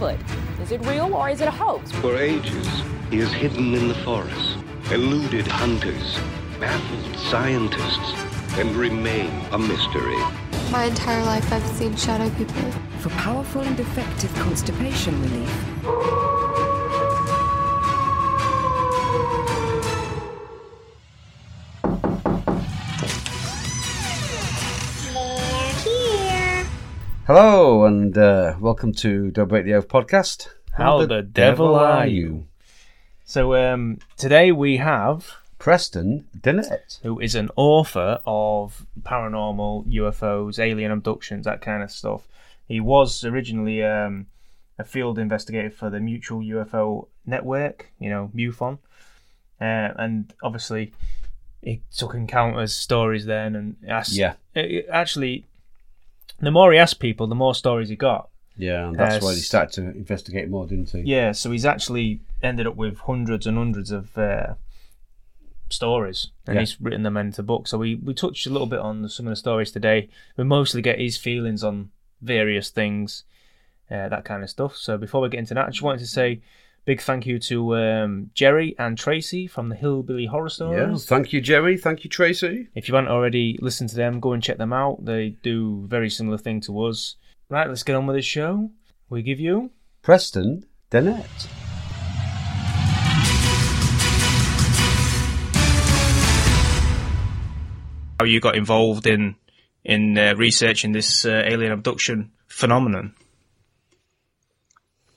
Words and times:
Bigfoot? 0.00 0.62
Is 0.62 0.72
it 0.72 0.80
real 0.86 1.14
or 1.14 1.28
is 1.28 1.40
it 1.40 1.48
a 1.48 1.50
hoax? 1.50 1.92
For 1.92 2.16
ages, 2.16 2.66
he 3.10 3.18
has 3.18 3.32
hidden 3.32 3.74
in 3.74 3.88
the 3.88 3.94
forest, 3.96 4.58
eluded 4.90 5.46
hunters, 5.46 6.18
baffled 6.58 7.16
scientists, 7.18 8.14
and 8.58 8.74
remain 8.74 9.30
a 9.52 9.58
mystery. 9.58 10.16
My 10.70 10.84
entire 10.84 11.22
life 11.24 11.52
I've 11.52 11.66
seen 11.66 11.96
shadow 11.96 12.30
people. 12.36 12.70
For 13.00 13.10
powerful 13.10 13.62
and 13.62 13.78
effective 13.80 14.34
constipation 14.34 15.20
relief. 15.22 16.29
Hello 27.32 27.84
and 27.84 28.18
uh, 28.18 28.56
welcome 28.58 28.92
to 28.94 29.30
Don't 29.30 29.46
Break 29.46 29.64
the 29.64 29.74
Oath 29.74 29.86
podcast. 29.86 30.48
How 30.72 31.06
the 31.06 31.22
devil 31.22 31.76
are 31.76 32.04
you? 32.04 32.48
So 33.24 33.54
um, 33.54 34.00
today 34.16 34.50
we 34.50 34.78
have 34.78 35.36
Preston 35.56 36.26
Dennett. 36.36 36.98
who 37.04 37.20
is 37.20 37.36
an 37.36 37.48
author 37.54 38.18
of 38.26 38.84
paranormal 39.02 39.86
UFOs, 39.86 40.58
alien 40.58 40.90
abductions, 40.90 41.44
that 41.44 41.60
kind 41.62 41.84
of 41.84 41.92
stuff. 41.92 42.26
He 42.66 42.80
was 42.80 43.24
originally 43.24 43.84
um, 43.84 44.26
a 44.76 44.82
field 44.82 45.16
investigator 45.16 45.70
for 45.70 45.88
the 45.88 46.00
Mutual 46.00 46.40
UFO 46.40 47.06
Network, 47.26 47.92
you 48.00 48.10
know, 48.10 48.32
MUFON, 48.34 48.78
uh, 49.60 49.94
and 49.96 50.34
obviously 50.42 50.92
he 51.62 51.80
took 51.96 52.12
encounters 52.14 52.74
stories 52.74 53.24
then 53.26 53.54
and 53.54 53.76
asked. 53.86 54.14
Yeah. 54.14 54.34
it- 54.52 54.88
actually, 54.90 55.44
the 56.40 56.50
more 56.50 56.72
he 56.72 56.78
asked 56.78 57.00
people, 57.00 57.26
the 57.26 57.34
more 57.34 57.54
stories 57.54 57.88
he 57.88 57.96
got. 57.96 58.28
Yeah, 58.56 58.88
and 58.88 58.96
that's 58.96 59.22
Uh, 59.22 59.26
why 59.26 59.34
he 59.34 59.40
started 59.40 59.72
to 59.74 59.82
investigate 59.96 60.48
more, 60.50 60.66
didn't 60.66 60.90
he? 60.90 61.00
Yeah, 61.00 61.32
so 61.32 61.50
he's 61.50 61.64
actually 61.64 62.20
ended 62.42 62.66
up 62.66 62.76
with 62.76 62.98
hundreds 63.00 63.46
and 63.46 63.56
hundreds 63.56 63.90
of 63.90 64.16
uh, 64.18 64.54
stories, 65.68 66.28
and 66.46 66.56
Yeah. 66.56 66.60
he's 66.60 66.80
written 66.80 67.02
them 67.02 67.16
into 67.16 67.42
books. 67.42 67.70
So 67.70 67.78
we, 67.78 67.94
we 67.94 68.12
touched 68.14 68.46
a 68.46 68.50
little 68.50 68.66
bit 68.66 68.80
on 68.80 69.08
some 69.08 69.26
of 69.26 69.30
the 69.30 69.36
stories 69.36 69.70
today. 69.70 70.08
We 70.36 70.44
mostly 70.44 70.82
get 70.82 70.98
his 70.98 71.16
feelings 71.16 71.62
on 71.62 71.90
various 72.20 72.70
things, 72.70 73.24
uh, 73.90 74.08
that 74.08 74.24
kind 74.24 74.42
of 74.42 74.50
stuff. 74.50 74.76
So 74.76 74.98
before 74.98 75.20
we 75.20 75.28
get 75.28 75.38
into 75.40 75.54
that, 75.54 75.66
I 75.66 75.70
just 75.70 75.82
wanted 75.82 76.00
to 76.00 76.06
say 76.06 76.40
big 76.84 77.00
thank 77.00 77.26
you 77.26 77.38
to 77.38 77.76
um, 77.76 78.30
Jerry 78.34 78.74
and 78.78 78.96
Tracy 78.96 79.46
from 79.46 79.68
the 79.68 79.76
Hillbilly 79.76 80.26
Horror 80.26 80.48
Stories. 80.48 81.04
Yeah, 81.04 81.16
Thank 81.16 81.32
you, 81.32 81.40
Jerry. 81.40 81.76
Thank 81.76 82.04
you, 82.04 82.10
Tracy. 82.10 82.68
If 82.74 82.88
you 82.88 82.94
haven't 82.94 83.10
already 83.10 83.58
listened 83.60 83.90
to 83.90 83.96
them, 83.96 84.20
go 84.20 84.32
and 84.32 84.42
check 84.42 84.58
them 84.58 84.72
out. 84.72 85.04
They 85.04 85.30
do 85.42 85.86
very 85.86 86.10
similar 86.10 86.38
thing 86.38 86.60
to 86.62 86.84
us. 86.84 87.16
Right, 87.48 87.68
let's 87.68 87.82
get 87.82 87.96
on 87.96 88.06
with 88.06 88.16
the 88.16 88.22
show. 88.22 88.70
We 89.08 89.22
give 89.22 89.40
you 89.40 89.70
Preston 90.02 90.64
Dennett. 90.90 91.48
how 98.20 98.26
you 98.26 98.38
got 98.38 98.54
involved 98.54 99.06
in 99.06 99.34
in 99.82 100.18
uh, 100.18 100.34
researching 100.36 100.92
this 100.92 101.24
uh, 101.24 101.42
alien 101.46 101.72
abduction 101.72 102.30
phenomenon. 102.48 103.14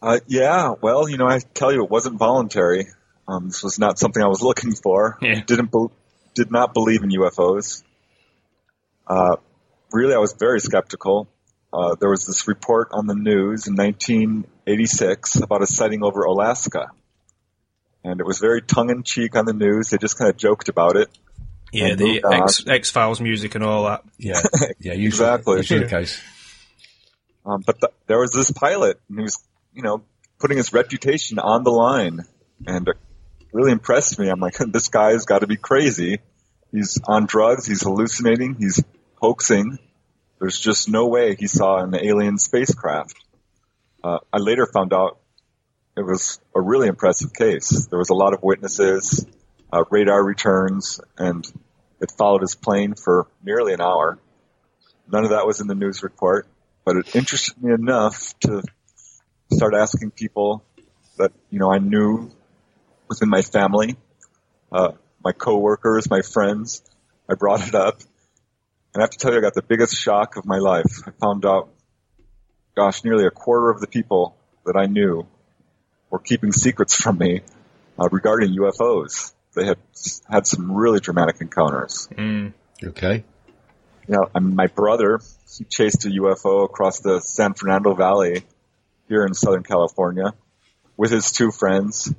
Uh, 0.04 0.20
yeah, 0.28 0.74
well, 0.82 1.08
you 1.08 1.16
know, 1.18 1.28
I 1.28 1.40
tell 1.40 1.72
you, 1.72 1.84
it 1.86 1.90
wasn't 1.90 2.18
voluntary. 2.20 2.88
Um, 3.26 3.48
this 3.48 3.64
was 3.64 3.80
not 3.80 3.98
something 3.98 4.22
I 4.22 4.28
was 4.28 4.42
looking 4.42 4.74
for. 4.76 5.18
Yeah. 5.22 5.42
Didn't 5.46 5.72
be- 5.72 5.88
did 6.36 6.52
not 6.52 6.74
believe 6.74 7.04
in 7.04 7.10
UFOs. 7.10 7.84
Uh, 9.08 9.38
really, 9.94 10.14
I 10.14 10.18
was 10.18 10.34
very 10.38 10.60
skeptical. 10.60 11.30
Uh, 11.72 11.96
there 11.96 12.10
was 12.10 12.26
this 12.26 12.50
report 12.50 12.90
on 12.92 13.08
the 13.08 13.16
news 13.16 13.68
in 13.68 13.76
1986 13.76 15.38
about 15.38 15.62
a 15.62 15.68
sighting 15.68 16.04
over 16.04 16.24
Alaska, 16.24 16.92
and 18.04 18.20
it 18.20 18.26
was 18.26 18.40
very 18.40 18.62
tongue 18.62 18.90
in 18.90 19.04
cheek 19.04 19.38
on 19.38 19.46
the 19.46 19.54
news. 19.54 19.90
They 19.90 19.98
just 19.98 20.18
kind 20.18 20.30
of 20.30 20.36
joked 20.36 20.68
about 20.68 20.98
it. 20.98 21.10
Yeah, 21.72 21.96
the. 21.96 22.24
X 22.30 22.66
X 22.68 22.92
Files 22.92 23.22
music 23.22 23.56
and 23.56 23.64
all 23.64 23.86
that. 23.86 24.04
Yeah, 24.18 24.42
yeah, 24.80 24.94
usually, 24.94 25.08
Exactly. 25.08 25.58
Usually 25.58 25.80
the 25.80 25.90
case. 25.90 26.22
Um, 27.46 27.64
but 27.66 27.80
th- 27.80 27.94
there 28.08 28.20
was 28.20 28.32
this 28.32 28.52
pilot, 28.52 29.00
and 29.10 29.18
he 29.18 29.24
was, 29.24 29.44
you 29.74 29.82
know, 29.82 30.04
putting 30.40 30.58
his 30.58 30.74
reputation 30.74 31.40
on 31.40 31.64
the 31.64 31.72
line, 31.72 32.22
and 32.66 32.90
really 33.52 33.72
impressed 33.72 34.20
me. 34.20 34.30
I'm 34.30 34.40
like, 34.40 34.56
this 34.68 34.90
guy's 34.90 35.26
got 35.26 35.40
to 35.40 35.48
be 35.48 35.58
crazy. 35.58 36.20
He's 36.72 37.00
on 37.06 37.26
drugs. 37.26 37.68
He's 37.68 37.84
hallucinating. 37.84 38.56
He's 38.56 38.84
hoaxing. 39.16 39.78
There's 40.40 40.60
just 40.60 40.90
no 40.90 41.08
way 41.08 41.36
he 41.36 41.48
saw 41.48 41.78
an 41.84 41.96
alien 41.96 42.38
spacecraft. 42.38 43.16
Uh, 44.04 44.20
I 44.32 44.38
later 44.38 44.66
found 44.66 44.92
out 44.94 45.20
it 45.96 46.02
was 46.02 46.40
a 46.56 46.62
really 46.62 46.88
impressive 46.88 47.34
case. 47.34 47.88
There 47.88 48.00
was 48.00 48.10
a 48.10 48.16
lot 48.16 48.34
of 48.34 48.42
witnesses, 48.42 49.26
uh, 49.72 49.84
radar 49.90 50.24
returns, 50.24 51.00
and 51.18 51.46
it 52.02 52.12
followed 52.18 52.42
his 52.42 52.56
plane 52.56 52.96
for 52.96 53.28
nearly 53.44 53.74
an 53.74 53.82
hour. 53.82 54.20
None 55.08 55.24
of 55.24 55.30
that 55.30 55.46
was 55.46 55.62
in 55.62 55.68
the 55.68 55.76
news 55.76 56.04
report 56.04 56.48
but 56.86 56.98
it 56.98 57.16
interested 57.16 57.62
me 57.62 57.74
enough 57.74 58.38
to 58.40 58.64
start 59.56 59.74
asking 59.74 60.12
people 60.12 60.64
that 61.18 61.32
you 61.50 61.60
know 61.60 61.72
I 61.72 61.80
knew 61.80 62.32
within 63.08 63.30
my 63.30 63.42
family, 63.42 63.96
uh, 64.72 64.94
my 65.24 65.32
coworkers, 65.32 66.10
my 66.10 66.22
friends. 66.22 66.84
I 67.30 67.36
brought 67.36 67.66
it 67.68 67.76
up, 67.76 68.02
and 68.94 69.02
I 69.02 69.02
have 69.02 69.12
to 69.12 69.18
tell 69.18 69.32
you, 69.32 69.38
I 69.38 69.42
got 69.42 69.54
the 69.54 69.64
biggest 69.64 69.96
shock 69.96 70.36
of 70.36 70.46
my 70.46 70.58
life. 70.58 71.08
I 71.08 71.12
found 71.12 71.46
out, 71.46 71.70
gosh, 72.76 73.04
nearly 73.04 73.26
a 73.26 73.32
quarter 73.32 73.70
of 73.70 73.80
the 73.80 73.88
people 73.88 74.36
that 74.66 74.76
I 74.76 74.88
knew 74.88 75.26
were 76.10 76.20
keeping 76.20 76.52
secrets 76.52 76.96
from 76.96 77.18
me 77.18 77.42
uh, 78.00 78.10
regarding 78.12 78.56
UFOs. 78.58 79.34
They 79.56 79.66
had 79.66 79.78
had 80.30 80.48
some 80.48 80.72
really 80.72 81.00
dramatic 81.00 81.38
encounters. 81.42 82.10
Okay. 82.84 83.24
You 84.08 84.16
know, 84.16 84.30
I 84.36 84.40
mean, 84.40 84.56
my 84.56 84.68
brother, 84.68 85.22
he 85.58 85.64
chased 85.64 86.06
a 86.06 86.10
UFO 86.10 86.66
across 86.66 87.00
the 87.00 87.22
San 87.22 87.54
Fernando 87.54 87.94
Valley 87.94 88.44
here 89.14 89.26
in 89.26 89.36
Southern 89.36 89.62
California 89.62 90.34
with 90.98 91.12
his 91.12 91.32
two 91.32 91.52
friends. 91.52 92.12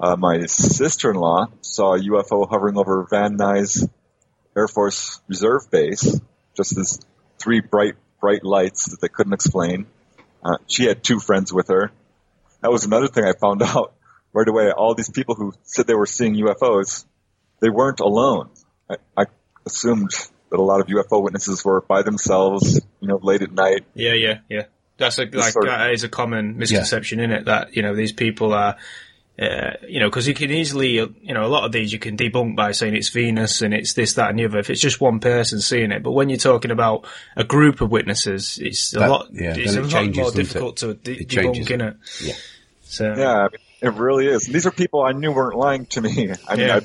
Uh, 0.00 0.16
my 0.16 0.46
sister-in-law 0.46 1.46
saw 1.60 1.94
a 1.94 2.00
UFO 2.00 2.48
hovering 2.50 2.76
over 2.76 3.06
Van 3.08 3.38
Nuys 3.38 3.88
Air 4.56 4.66
Force 4.66 5.20
Reserve 5.28 5.70
Base, 5.70 6.20
just 6.56 6.76
as 6.76 6.98
three 7.38 7.60
bright, 7.60 7.94
bright 8.20 8.42
lights 8.42 8.86
that 8.90 9.00
they 9.00 9.08
couldn't 9.08 9.34
explain. 9.34 9.86
Uh, 10.44 10.58
she 10.66 10.84
had 10.84 11.04
two 11.04 11.20
friends 11.20 11.52
with 11.52 11.68
her. 11.68 11.92
That 12.60 12.72
was 12.72 12.84
another 12.84 13.06
thing 13.06 13.24
I 13.24 13.32
found 13.40 13.62
out 13.74 13.94
right 14.32 14.48
away. 14.48 14.72
All 14.72 14.96
these 14.96 15.10
people 15.10 15.36
who 15.36 15.52
said 15.62 15.86
they 15.86 15.94
were 15.94 16.06
seeing 16.06 16.34
UFOs, 16.34 17.04
they 17.60 17.70
weren't 17.70 18.00
alone. 18.00 18.50
I, 18.90 18.96
I 19.16 19.26
assumed 19.64 20.10
that 20.50 20.58
a 20.58 20.62
lot 20.62 20.80
of 20.80 20.88
UFO 20.88 21.22
witnesses 21.22 21.64
were 21.64 21.82
by 21.82 22.02
themselves, 22.02 22.80
you 23.00 23.06
know, 23.06 23.20
late 23.22 23.42
at 23.42 23.52
night. 23.52 23.84
Yeah, 23.94 24.14
yeah, 24.14 24.38
yeah. 24.48 24.64
That's 24.98 25.18
a 25.18 25.24
like 25.24 25.52
sort 25.52 25.66
of- 25.66 25.72
that 25.72 25.90
is 25.92 26.04
a 26.04 26.08
common 26.08 26.56
misconception 26.56 27.20
in 27.20 27.30
it 27.32 27.44
that 27.46 27.76
you 27.76 27.82
know 27.82 27.94
these 27.94 28.12
people 28.12 28.52
are. 28.52 28.76
Uh, 29.38 29.72
you 29.86 30.00
know, 30.00 30.08
because 30.08 30.26
you 30.26 30.32
can 30.32 30.50
easily, 30.50 30.92
you 30.92 31.34
know, 31.34 31.44
a 31.44 31.46
lot 31.46 31.64
of 31.64 31.70
these 31.70 31.92
you 31.92 31.98
can 31.98 32.16
debunk 32.16 32.56
by 32.56 32.72
saying 32.72 32.96
it's 32.96 33.10
Venus 33.10 33.60
and 33.60 33.74
it's 33.74 33.92
this, 33.92 34.14
that, 34.14 34.30
and 34.30 34.38
the 34.38 34.46
other. 34.46 34.58
If 34.60 34.70
it's 34.70 34.80
just 34.80 34.98
one 34.98 35.20
person 35.20 35.60
seeing 35.60 35.92
it, 35.92 36.02
but 36.02 36.12
when 36.12 36.30
you're 36.30 36.38
talking 36.38 36.70
about 36.70 37.04
a 37.36 37.44
group 37.44 37.82
of 37.82 37.90
witnesses, 37.90 38.58
it's 38.62 38.94
a 38.96 39.00
That- 39.00 39.10
lot. 39.10 39.28
yeah, 39.34 39.54
it's 39.54 39.74
a 39.74 39.80
it 39.80 39.82
lot 39.82 39.90
changes, 39.90 40.16
more 40.16 40.24
doesn't 40.30 40.40
it? 40.40 40.44
difficult 40.44 40.76
to 40.78 40.94
de- 40.94 41.20
It 41.20 41.28
debunk, 41.28 41.52
changes. 41.54 41.66
innit? 41.68 41.96
Yeah. 42.26 42.34
So 42.84 43.14
Yeah, 43.14 43.48
it 43.82 43.92
really 43.92 44.26
is. 44.26 44.46
These 44.46 44.64
are 44.64 44.70
people 44.70 45.02
I 45.02 45.12
knew 45.12 45.32
weren't 45.32 45.58
lying 45.58 45.84
to 45.84 46.00
me. 46.00 46.32
I 46.48 46.56
mean, 46.56 46.66
Yeah. 46.68 46.76
I, 46.76 46.80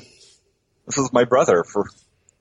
this 0.84 0.98
is 0.98 1.10
my 1.10 1.24
brother 1.24 1.64
for, 1.64 1.86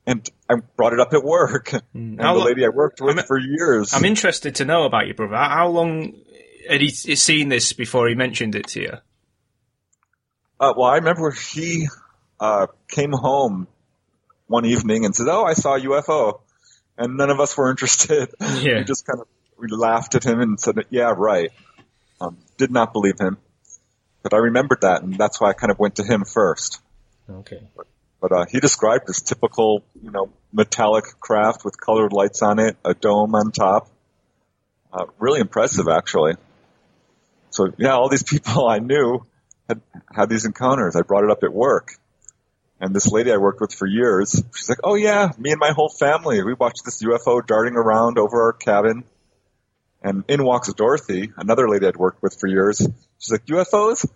and 0.08 0.28
I 0.50 0.56
brought 0.76 0.94
it 0.94 1.00
up 1.00 1.14
at 1.14 1.24
work. 1.24 1.72
And 1.94 2.20
How 2.20 2.34
the 2.34 2.40
lo- 2.40 2.46
lady 2.46 2.66
I 2.66 2.70
worked 2.70 3.02
with 3.02 3.18
I'm- 3.18 3.26
for 3.28 3.38
years. 3.40 3.94
I'm 3.94 4.06
interested 4.06 4.56
to 4.56 4.66
know 4.66 4.84
about 4.86 5.06
your 5.06 5.16
brother. 5.16 5.36
How 5.36 5.68
long 5.68 6.14
had 6.70 6.82
he 6.82 6.88
he 6.88 7.16
seen 7.16 7.50
this 7.50 7.74
before 7.74 8.08
he 8.10 8.16
mentioned 8.16 8.56
it 8.56 8.68
to 8.68 8.82
you? 8.82 8.94
Uh, 10.60 10.74
well, 10.78 10.90
I 10.90 10.96
remember 10.98 11.32
he 11.32 11.88
uh, 12.40 12.68
came 12.88 13.12
home 13.12 13.68
one 14.48 14.66
evening 14.66 15.06
and 15.06 15.16
said, 15.16 15.28
"Oh, 15.30 15.44
I 15.44 15.54
saw 15.54 15.76
a 15.76 15.80
UFO," 15.82 16.42
and 16.98 17.18
none 17.18 17.30
of 17.30 17.40
us 17.40 17.58
were 17.58 17.70
interested. 17.76 18.30
Yeah. 18.40 18.78
we 18.80 18.84
just 18.84 19.06
kind 19.06 19.20
of 19.22 19.28
we 19.58 19.68
laughed 19.70 20.16
at 20.16 20.24
him 20.24 20.40
and 20.40 20.60
said, 20.60 20.76
"Yeah, 20.90 21.14
right." 21.18 21.52
Um, 22.20 22.38
did 22.58 22.70
not 22.70 22.94
believe 22.94 23.18
him, 23.20 23.38
but 24.22 24.34
I 24.34 24.38
remembered 24.38 24.82
that, 24.82 25.02
and 25.02 25.16
that's 25.18 25.42
why 25.42 25.50
I 25.50 25.54
kind 25.54 25.72
of 25.72 25.80
went 25.80 25.96
to 25.96 26.04
him 26.04 26.24
first. 26.26 26.80
Okay. 27.28 27.62
But 27.76 27.88
uh, 28.32 28.46
he 28.50 28.60
described 28.60 29.08
this 29.08 29.22
typical, 29.22 29.84
you 30.02 30.12
know, 30.12 30.32
metallic 30.54 31.06
craft 31.20 31.66
with 31.66 31.80
colored 31.80 32.14
lights 32.14 32.42
on 32.42 32.60
it, 32.60 32.78
a 32.86 32.94
dome 32.94 33.34
on 33.34 33.52
top. 33.52 33.90
Uh, 34.94 35.06
really 35.18 35.40
impressive, 35.40 35.88
actually. 35.88 36.34
So 37.50 37.74
yeah, 37.78 37.94
all 37.94 38.10
these 38.10 38.24
people 38.34 38.68
I 38.68 38.80
knew 38.80 39.26
had 39.68 39.82
had 40.14 40.30
these 40.30 40.46
encounters. 40.46 40.96
I 40.96 41.02
brought 41.02 41.24
it 41.24 41.32
up 41.32 41.44
at 41.44 41.54
work, 41.54 41.94
and 42.80 42.96
this 42.96 43.08
lady 43.12 43.32
I 43.32 43.38
worked 43.38 43.62
with 43.62 43.74
for 43.74 43.88
years, 43.88 44.42
she's 44.56 44.70
like, 44.70 44.80
"Oh 44.84 44.96
yeah, 44.96 45.32
me 45.38 45.52
and 45.52 45.60
my 45.60 45.72
whole 45.72 45.90
family, 45.90 46.44
we 46.44 46.54
watched 46.54 46.84
this 46.86 47.02
UFO 47.02 47.46
darting 47.46 47.76
around 47.76 48.18
over 48.20 48.44
our 48.44 48.54
cabin." 48.54 49.04
And 50.04 50.24
in 50.28 50.44
walks 50.44 50.74
Dorothy, 50.74 51.32
another 51.38 51.70
lady 51.70 51.86
I'd 51.86 51.96
worked 51.96 52.24
with 52.24 52.36
for 52.40 52.48
years. 52.48 52.80
She's 53.20 53.32
like, 53.32 53.46
UFOs? 53.46 54.10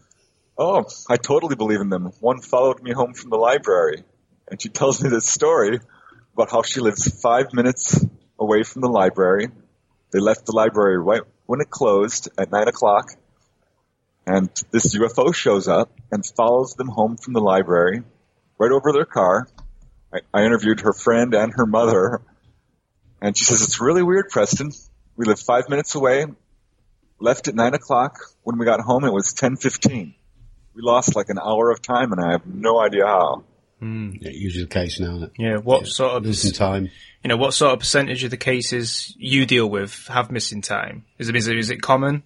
Oh, 0.58 0.86
I 1.10 1.18
totally 1.18 1.56
believe 1.56 1.82
in 1.82 1.90
them. 1.90 2.12
One 2.22 2.40
followed 2.40 2.82
me 2.82 2.94
home 2.94 3.14
from 3.14 3.30
the 3.30 3.38
library. 3.38 4.04
And 4.48 4.62
she 4.62 4.70
tells 4.70 5.04
me 5.04 5.10
this 5.10 5.28
story 5.28 5.80
about 6.34 6.50
how 6.50 6.62
she 6.62 6.80
lives 6.80 7.22
five 7.22 7.54
minutes 7.54 8.06
away 8.40 8.64
from 8.64 8.82
the 8.82 8.88
library. 8.88 9.50
They 10.12 10.20
left 10.20 10.46
the 10.46 10.54
library 10.54 10.98
right 10.98 11.24
when 11.46 11.60
it 11.60 11.70
closed 11.70 12.30
at 12.38 12.52
nine 12.52 12.70
o'clock. 12.70 13.10
And 14.26 14.50
this 14.72 14.96
UFO 14.96 15.36
shows 15.36 15.68
up 15.68 15.92
and 16.10 16.26
follows 16.26 16.76
them 16.76 16.88
home 16.88 17.18
from 17.18 17.34
the 17.34 17.42
library 17.42 18.04
right 18.58 18.72
over 18.72 18.94
their 18.94 19.06
car. 19.06 19.50
I, 20.14 20.20
I 20.34 20.46
interviewed 20.46 20.80
her 20.82 20.94
friend 20.94 21.34
and 21.34 21.54
her 21.54 21.66
mother. 21.66 22.22
And 23.22 23.36
she 23.36 23.44
says, 23.44 23.62
it's 23.62 23.82
really 23.82 24.04
weird, 24.04 24.30
Preston. 24.30 24.72
We 25.18 25.26
live 25.26 25.40
five 25.40 25.68
minutes 25.70 25.96
away, 25.96 26.26
left 27.20 27.50
at 27.50 27.56
nine 27.56 27.74
o'clock. 27.74 28.20
When 28.44 28.58
we 28.58 28.66
got 28.66 28.80
home, 28.80 29.04
it 29.04 29.14
was 29.14 29.34
1015. 29.34 30.16
We 30.76 30.82
lost 30.82 31.16
like 31.16 31.30
an 31.30 31.40
hour 31.40 31.72
of 31.72 31.82
time 31.82 32.12
and 32.12 32.22
I 32.22 32.32
have 32.34 32.46
no 32.46 32.80
idea 32.80 33.06
how. 33.06 33.44
Yeah, 33.82 34.32
usually 34.32 34.64
the 34.66 34.70
case 34.70 35.00
now. 35.00 35.16
Isn't 35.16 35.24
it? 35.24 35.32
Yeah, 35.38 35.58
what 35.58 35.86
sort 35.88 36.14
of 36.14 36.24
missing 36.26 36.54
time. 36.54 36.90
you 37.24 37.28
know 37.28 37.38
what 37.38 37.54
sort 37.54 37.74
of 37.74 37.80
percentage 37.80 38.24
of 38.24 38.32
the 38.32 38.38
cases 38.38 39.14
you 39.18 39.46
deal 39.46 39.68
with 39.70 40.08
have 40.08 40.32
missing 40.32 40.62
time? 40.62 41.06
Is 41.20 41.30
it 41.30 41.36
is 41.36 41.48
it, 41.48 41.58
is 41.58 41.70
it 41.70 41.82
common? 41.84 42.24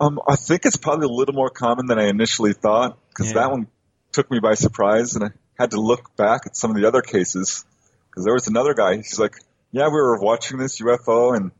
Um, 0.00 0.20
I 0.28 0.36
think 0.36 0.66
it's 0.66 0.76
probably 0.76 1.06
a 1.06 1.10
little 1.10 1.34
more 1.34 1.48
common 1.50 1.86
than 1.86 1.98
I 1.98 2.08
initially 2.08 2.52
thought 2.52 2.98
because 3.08 3.28
Yeah. 3.28 3.34
that 3.40 3.50
one 3.50 3.66
took 4.12 4.30
me 4.30 4.40
by 4.40 4.54
surprise, 4.54 5.14
and 5.14 5.24
I 5.24 5.28
had 5.58 5.70
to 5.70 5.80
look 5.80 6.16
back 6.16 6.42
at 6.46 6.56
some 6.56 6.70
of 6.70 6.76
the 6.76 6.86
other 6.88 7.02
cases 7.02 7.64
because 8.10 8.24
there 8.24 8.34
was 8.34 8.46
another 8.48 8.74
guy. 8.74 8.96
He's 8.96 9.18
like, 9.18 9.36
"Yeah, 9.72 9.86
we 9.86 9.92
were 9.94 10.18
watching 10.20 10.58
this 10.58 10.80
UFO, 10.80 11.34
and 11.36 11.50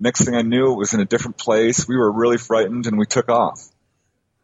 next 0.00 0.24
thing 0.24 0.34
I 0.34 0.42
knew, 0.42 0.72
it 0.72 0.76
was 0.76 0.94
in 0.94 1.00
a 1.00 1.04
different 1.04 1.38
place. 1.38 1.86
We 1.88 1.96
were 1.96 2.10
really 2.12 2.38
frightened, 2.38 2.86
and 2.86 2.98
we 2.98 3.06
took 3.06 3.28
off." 3.28 3.68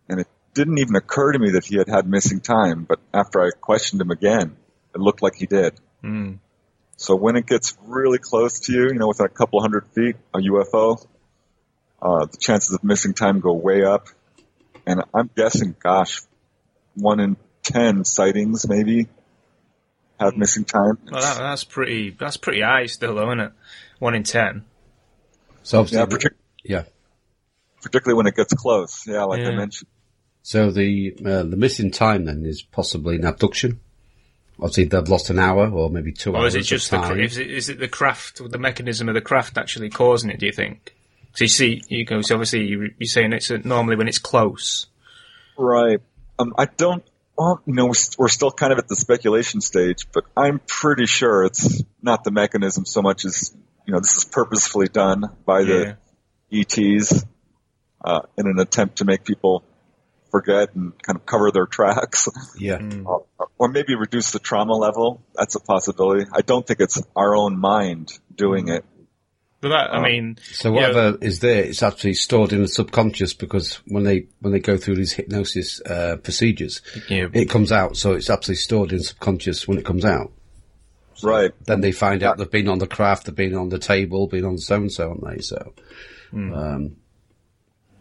And 0.09 0.21
it 0.21 0.29
didn't 0.59 0.79
even 0.79 0.97
occur 0.97 1.33
to 1.33 1.39
me 1.39 1.53
that 1.53 1.65
he 1.65 1.79
had 1.79 1.89
had 1.89 2.07
missing 2.07 2.41
time, 2.41 2.85
but 2.85 2.99
after 3.15 3.41
I 3.41 3.51
questioned 3.51 4.01
him 4.01 4.11
again, 4.11 4.57
it 4.95 5.01
looked 5.01 5.23
like 5.23 5.37
he 5.37 5.47
did. 5.47 5.75
Mm. 6.03 6.39
So 6.97 7.15
when 7.15 7.37
it 7.37 7.47
gets 7.47 7.79
really 7.85 8.19
close 8.19 8.59
to 8.61 8.73
you, 8.73 8.89
you 8.89 8.95
know, 8.95 9.07
within 9.07 9.27
a 9.27 9.29
couple 9.29 9.61
hundred 9.61 9.87
feet, 9.95 10.17
a 10.35 10.39
UFO, 10.39 11.07
uh, 12.03 12.27
the 12.27 12.37
chances 12.39 12.75
of 12.75 12.83
missing 12.83 13.15
time 13.15 13.39
go 13.39 13.53
way 13.53 13.85
up. 13.85 14.09
And 14.85 15.05
I'm 15.15 15.31
guessing, 15.37 15.77
gosh, 15.79 16.23
one 16.95 17.21
in 17.21 17.37
ten 17.63 18.05
sightings 18.05 18.69
maybe 18.69 19.07
have 20.19 20.37
missing 20.37 20.65
time. 20.65 20.99
Well, 21.11 21.21
that, 21.21 21.39
that's 21.39 21.63
pretty 21.63 22.11
that's 22.11 22.37
pretty 22.37 22.63
high 22.63 22.87
still, 22.87 23.15
though, 23.15 23.29
isn't 23.29 23.41
it? 23.41 23.53
One 24.01 24.17
in 24.17 24.25
ten. 24.25 24.65
So 25.63 25.85
yeah, 25.85 26.07
partic- 26.07 26.35
yeah. 26.65 26.85
particularly 27.83 28.17
when 28.17 28.27
it 28.27 28.35
gets 28.35 28.55
close. 28.55 29.07
Yeah, 29.07 29.25
like 29.25 29.47
I 29.47 29.51
mentioned. 29.51 29.89
So 30.43 30.71
the 30.71 31.15
uh, 31.25 31.43
the 31.43 31.57
missing 31.57 31.91
time 31.91 32.25
then 32.25 32.45
is 32.47 32.63
possibly 32.63 33.17
an 33.17 33.25
abduction. 33.27 33.81
Obviously, 34.61 34.85
they've 34.85 35.09
lost 35.09 35.31
an 35.31 35.39
hour 35.39 35.69
or 35.71 35.89
maybe 35.91 36.13
two 36.13 36.33
Or 36.33 36.39
hours. 36.39 36.55
is 36.55 36.65
it 36.67 36.69
just 36.69 36.93
of 36.93 37.01
the 37.03 37.07
time. 37.07 37.15
cra- 37.17 37.25
is 37.25 37.39
it, 37.39 37.51
is 37.51 37.69
it 37.69 37.79
the 37.79 37.87
craft, 37.89 38.41
the 38.51 38.59
mechanism 38.59 39.09
of 39.09 39.15
the 39.15 39.21
craft 39.21 39.57
actually 39.57 39.89
causing 39.91 40.31
it? 40.31 40.41
Do 40.41 40.47
you 40.47 40.53
think? 40.53 40.95
So 41.35 41.45
you 41.45 41.49
see, 41.49 41.83
you 41.89 42.05
go. 42.05 42.23
So 42.23 42.35
obviously, 42.35 42.67
you- 42.67 42.93
you're 42.99 43.07
saying 43.07 43.33
it's 43.35 43.51
uh, 43.51 43.59
normally 43.65 43.97
when 43.97 44.09
it's 44.09 44.19
close. 44.19 44.87
Right. 45.57 46.01
Um, 46.39 46.55
I 46.59 46.65
don't. 46.67 47.05
Well, 47.37 47.61
you 47.67 47.75
know, 47.75 47.87
we're 47.87 47.93
we're 48.19 48.29
still 48.29 48.51
kind 48.51 48.73
of 48.73 48.79
at 48.81 48.89
the 48.89 48.97
speculation 48.97 49.61
stage, 49.61 50.09
but 50.13 50.25
I'm 50.37 50.61
pretty 50.67 51.07
sure 51.07 51.45
it's 51.45 51.83
not 52.03 52.25
the 52.25 52.33
mechanism 52.33 52.85
so 52.85 53.01
much 53.03 53.25
as 53.25 53.55
you 53.87 53.93
know 53.93 54.01
this 54.01 54.17
is 54.17 54.25
purposefully 54.25 54.89
done 54.89 55.23
by 55.45 55.61
Yeah. 55.61 55.95
the 56.51 56.61
ETs 56.61 57.25
uh, 58.05 58.21
in 58.37 58.47
an 58.49 58.59
attempt 58.59 58.99
to 58.99 59.05
make 59.05 59.25
people 59.25 59.63
forget 60.31 60.75
and 60.75 60.93
kind 61.03 61.17
of 61.19 61.27
cover 61.27 61.51
their 61.51 61.67
tracks, 61.67 62.29
Yeah. 62.59 62.79
Uh, 63.07 63.19
or 63.59 63.69
maybe 63.69 63.95
reduce 63.95 64.31
the 64.33 64.39
trauma 64.39 64.75
level. 64.75 65.23
That's 65.35 65.55
a 65.55 65.61
possibility. 65.61 66.27
I 66.33 66.43
don't 66.43 66.67
think 66.67 66.81
it's 66.81 67.03
our 67.17 67.37
own 67.37 67.59
mind 67.59 68.13
doing 68.35 68.69
it. 68.69 68.85
But 69.61 69.71
that, 69.71 69.93
I 69.93 69.99
Oh. 69.99 70.03
mean, 70.03 70.39
So 70.53 70.69
yeah, 70.73 70.75
whatever 70.89 71.19
is 71.21 71.41
there, 71.41 71.65
it's 71.65 71.83
actually 71.83 72.15
stored 72.15 72.53
in 72.53 72.63
the 72.63 72.69
subconscious 72.69 73.35
because 73.35 73.81
when 73.89 74.05
they 74.05 74.27
when 74.41 74.53
they 74.53 74.61
go 74.61 74.77
through 74.77 74.95
these 74.95 75.13
hypnosis 75.13 75.81
uh, 75.85 76.17
procedures, 76.23 76.81
Yeah. 77.09 77.27
it 77.33 77.51
comes 77.51 77.73
out. 77.73 77.97
So 77.97 78.13
it's 78.13 78.31
actually 78.31 78.55
stored 78.55 78.93
in 78.93 79.03
subconscious 79.03 79.67
when 79.67 79.77
it 79.79 79.85
comes 79.85 80.05
out. 80.05 80.31
Right. 81.25 81.51
Then 81.65 81.81
they 81.81 81.91
find 81.91 82.23
out 82.23 82.39
they've 82.39 82.49
been 82.49 82.69
on 82.69 82.79
the 82.79 82.87
craft, 82.87 83.27
they've 83.27 83.35
been 83.35 83.57
on 83.57 83.71
the 83.71 83.81
table, 83.81 84.29
been 84.29 84.45
on 84.45 84.59
so 84.59 84.77
and 84.77 84.93
so, 84.93 85.09
aren't 85.09 85.25
they? 85.37 85.43
So 85.43 85.73
um, 86.33 86.97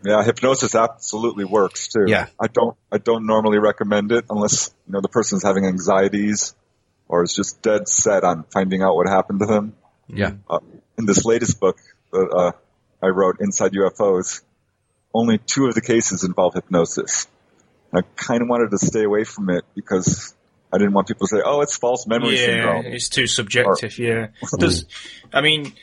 Yeah, 0.07 0.23
hypnosis 0.23 0.73
absolutely 0.73 1.45
works 1.45 1.89
too. 1.89 2.05
Yeah. 2.07 2.27
I 2.39 2.47
don't 2.47 2.77
I 2.91 2.97
don't 2.97 3.25
normally 3.25 3.59
recommend 3.59 4.11
it 4.11 4.25
unless 4.29 4.73
you 4.87 4.93
know 4.93 5.01
the 5.01 5.09
person's 5.09 5.43
having 5.43 5.65
anxieties 5.65 6.55
or 7.07 7.23
is 7.23 7.35
just 7.35 7.61
dead 7.61 7.87
set 7.89 8.23
on 8.23 8.43
finding 8.51 8.81
out 8.81 8.95
what 8.95 9.07
happened 9.07 9.39
to 9.39 9.45
them. 9.45 9.75
yeah, 10.07 10.31
Uh, 10.49 10.59
in 10.97 11.05
this 11.05 11.25
latest 11.25 11.59
book 11.59 11.77
that 12.11 12.29
uh, 12.29 12.51
I 13.05 13.09
wrote, 13.09 13.37
Inside 13.39 13.71
UFOs, 13.73 14.41
only 15.13 15.37
two 15.37 15.67
of 15.67 15.75
the 15.75 15.81
cases 15.81 16.23
involve 16.23 16.53
hypnosis. 16.53 17.27
I 17.93 18.01
kind 18.15 18.41
of 18.41 18.49
wanted 18.49 18.71
to 18.71 18.77
stay 18.77 19.03
away 19.03 19.23
from 19.23 19.49
it 19.49 19.63
because 19.75 20.33
I 20.71 20.77
didn't 20.77 20.93
want 20.93 21.07
people 21.07 21.27
to 21.27 21.35
say, 21.37 21.41
"Oh, 21.43 21.61
it's 21.61 21.77
false 21.77 22.05
memory 22.07 22.39
yeah, 22.39 22.45
syndrome." 22.45 22.85
it's 22.85 23.09
too 23.09 23.27
subjective. 23.27 23.97
yeah. 23.97 24.27
Does 24.57 24.85
I 25.33 25.41
mean? 25.41 25.73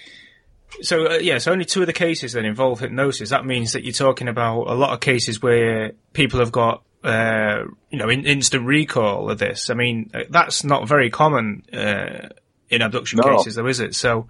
So 0.83 1.13
uh, 1.13 1.19
yeah, 1.19 1.39
so 1.39 1.53
only 1.53 1.65
two 1.65 1.81
of 1.81 1.87
the 1.87 1.93
cases 1.93 2.33
that 2.33 2.45
involve 2.45 2.81
hypnosis. 2.81 3.31
That 3.31 3.45
means 3.47 3.73
that 3.73 3.85
you're 3.85 3.93
talking 3.93 4.29
about 4.29 4.63
a 4.65 4.75
lot 4.75 4.93
of 4.93 5.01
cases 5.01 5.41
where 5.43 5.93
people 6.13 6.41
have 6.41 6.53
got. 6.53 6.83
Uh, 7.03 7.65
you 7.91 7.99
know, 7.99 8.09
in, 8.09 8.25
instant 8.25 8.65
recall 8.65 9.31
of 9.31 9.39
this. 9.39 9.69
I 9.69 9.75
mean, 9.75 10.11
uh, 10.15 10.21
that's 10.31 10.65
not 10.65 10.89
very 10.89 11.11
common 11.11 11.63
uh, 11.71 12.31
in 12.71 12.81
abduction 12.81 13.21
No. 13.23 13.37
cases, 13.37 13.57
though, 13.57 13.67
is 13.67 13.79
it? 13.79 13.95
So, 13.95 14.29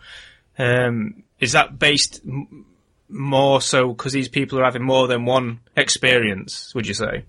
um, 0.58 1.22
is 1.38 1.52
that 1.52 1.78
based 1.78 2.20
m- 2.26 2.66
more 3.08 3.60
so 3.60 3.92
because 3.92 4.12
these 4.12 4.28
people 4.28 4.58
are 4.58 4.64
having 4.64 4.82
more 4.82 5.06
than 5.06 5.24
one 5.24 5.60
experience? 5.76 6.74
Would 6.74 6.88
you 6.88 6.94
say? 6.94 7.24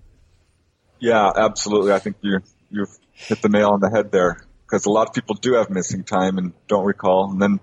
Yeah, 0.98 1.30
absolutely. 1.36 1.92
I 1.92 2.00
think 2.00 2.16
you 2.22 2.40
you've 2.70 2.98
hit 3.12 3.40
the 3.40 3.48
nail 3.48 3.70
on 3.70 3.78
the 3.80 3.90
head 3.90 4.10
there 4.10 4.44
because 4.66 4.84
a 4.86 4.90
lot 4.90 5.06
of 5.08 5.14
people 5.14 5.36
do 5.36 5.52
have 5.54 5.70
missing 5.70 6.02
time 6.02 6.38
and 6.38 6.54
don't 6.66 6.84
recall, 6.84 7.30
and 7.30 7.40
then 7.40 7.60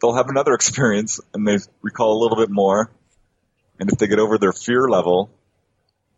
they'll 0.00 0.14
have 0.14 0.28
another 0.28 0.54
experience 0.54 1.20
and 1.34 1.46
they 1.46 1.58
recall 1.82 2.18
a 2.18 2.20
little 2.22 2.36
bit 2.36 2.50
more, 2.50 2.90
and 3.78 3.90
if 3.90 3.98
they 3.98 4.06
get 4.06 4.18
over 4.18 4.38
their 4.38 4.52
fear 4.52 4.88
level, 4.88 5.30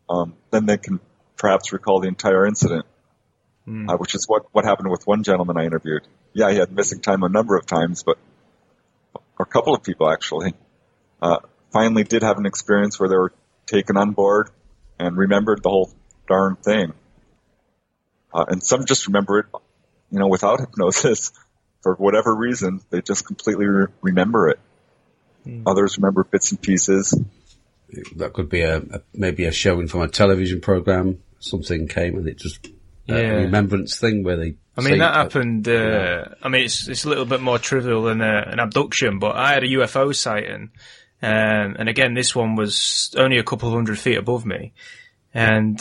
um, 0.08 0.34
then 0.50 0.66
they 0.66 0.78
can 0.78 1.00
perhaps 1.36 1.72
recall 1.72 2.00
the 2.00 2.08
entire 2.08 2.46
incident, 2.46 2.86
uh, 3.90 3.96
which 3.96 4.14
is 4.14 4.26
what 4.26 4.46
what 4.52 4.64
happened 4.64 4.90
with 4.90 5.06
one 5.06 5.22
gentleman 5.22 5.56
I 5.56 5.64
interviewed. 5.64 6.02
Yeah, 6.32 6.50
he 6.50 6.58
had 6.58 6.72
missing 6.72 7.00
time 7.00 7.22
a 7.22 7.28
number 7.28 7.56
of 7.56 7.66
times, 7.66 8.02
but 8.02 8.18
a 9.38 9.44
couple 9.44 9.74
of 9.74 9.82
people 9.82 10.10
actually. 10.10 10.54
Uh, 11.20 11.38
finally 11.72 12.04
did 12.04 12.22
have 12.22 12.38
an 12.38 12.46
experience 12.46 12.98
where 12.98 13.08
they 13.08 13.16
were 13.16 13.32
taken 13.66 13.96
on 13.96 14.12
board 14.12 14.50
and 14.98 15.16
remembered 15.16 15.62
the 15.62 15.68
whole 15.68 15.90
darn 16.26 16.56
thing. 16.56 16.92
Uh, 18.32 18.44
and 18.48 18.62
some 18.62 18.84
just 18.84 19.06
remember 19.06 19.40
it, 19.40 19.46
you 20.10 20.18
know, 20.18 20.28
without 20.28 20.60
hypnosis 20.60 21.32
for 21.82 21.94
whatever 21.94 22.34
reason. 22.34 22.80
They 22.90 23.02
just 23.02 23.26
completely 23.26 23.66
re- 23.66 23.86
remember 24.02 24.48
it. 24.48 24.58
Others 25.66 25.96
remember 25.98 26.24
bits 26.24 26.50
and 26.50 26.60
pieces. 26.60 27.18
that 28.16 28.32
could 28.34 28.48
be 28.50 28.60
a, 28.62 28.78
a 28.78 29.00
maybe 29.14 29.46
a 29.46 29.52
showing 29.52 29.88
from 29.88 30.02
a 30.02 30.08
television 30.08 30.60
program. 30.60 31.22
Something 31.38 31.88
came 31.88 32.16
and 32.18 32.28
it 32.28 32.36
just 32.36 32.66
uh, 32.66 33.14
Yeah. 33.14 33.16
a 33.16 33.36
remembrance 33.44 33.98
thing 33.98 34.24
where 34.24 34.36
they. 34.36 34.54
I 34.76 34.80
mean, 34.82 34.90
say 34.94 34.98
that 34.98 35.14
happened. 35.14 35.66
Uh, 35.68 36.24
I 36.42 36.48
mean, 36.48 36.64
it's 36.64 36.86
it's 36.88 37.04
a 37.04 37.08
little 37.08 37.24
bit 37.24 37.40
more 37.40 37.58
trivial 37.58 38.02
than 38.04 38.20
a, 38.20 38.44
an 38.48 38.60
abduction, 38.60 39.18
but 39.18 39.36
I 39.36 39.54
had 39.54 39.64
a 39.64 39.68
UFO 39.68 40.14
sighting, 40.14 40.70
um, 41.22 41.76
and 41.78 41.88
again, 41.88 42.14
this 42.14 42.34
one 42.36 42.54
was 42.54 43.14
only 43.16 43.38
a 43.38 43.42
couple 43.42 43.68
of 43.68 43.74
hundred 43.74 43.98
feet 43.98 44.18
above 44.18 44.44
me, 44.44 44.72
and 45.34 45.80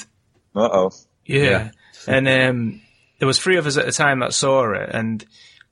Uh 0.56 0.70
oh. 0.72 0.92
yeah, 1.26 1.42
Yeah. 1.44 1.70
and 2.08 2.28
um, 2.28 2.82
there 3.20 3.28
was 3.28 3.40
three 3.40 3.58
of 3.58 3.68
us 3.68 3.78
at 3.78 3.86
the 3.86 3.92
time 3.92 4.20
that 4.22 4.34
saw 4.34 4.72
it, 4.74 4.90
and 4.94 5.24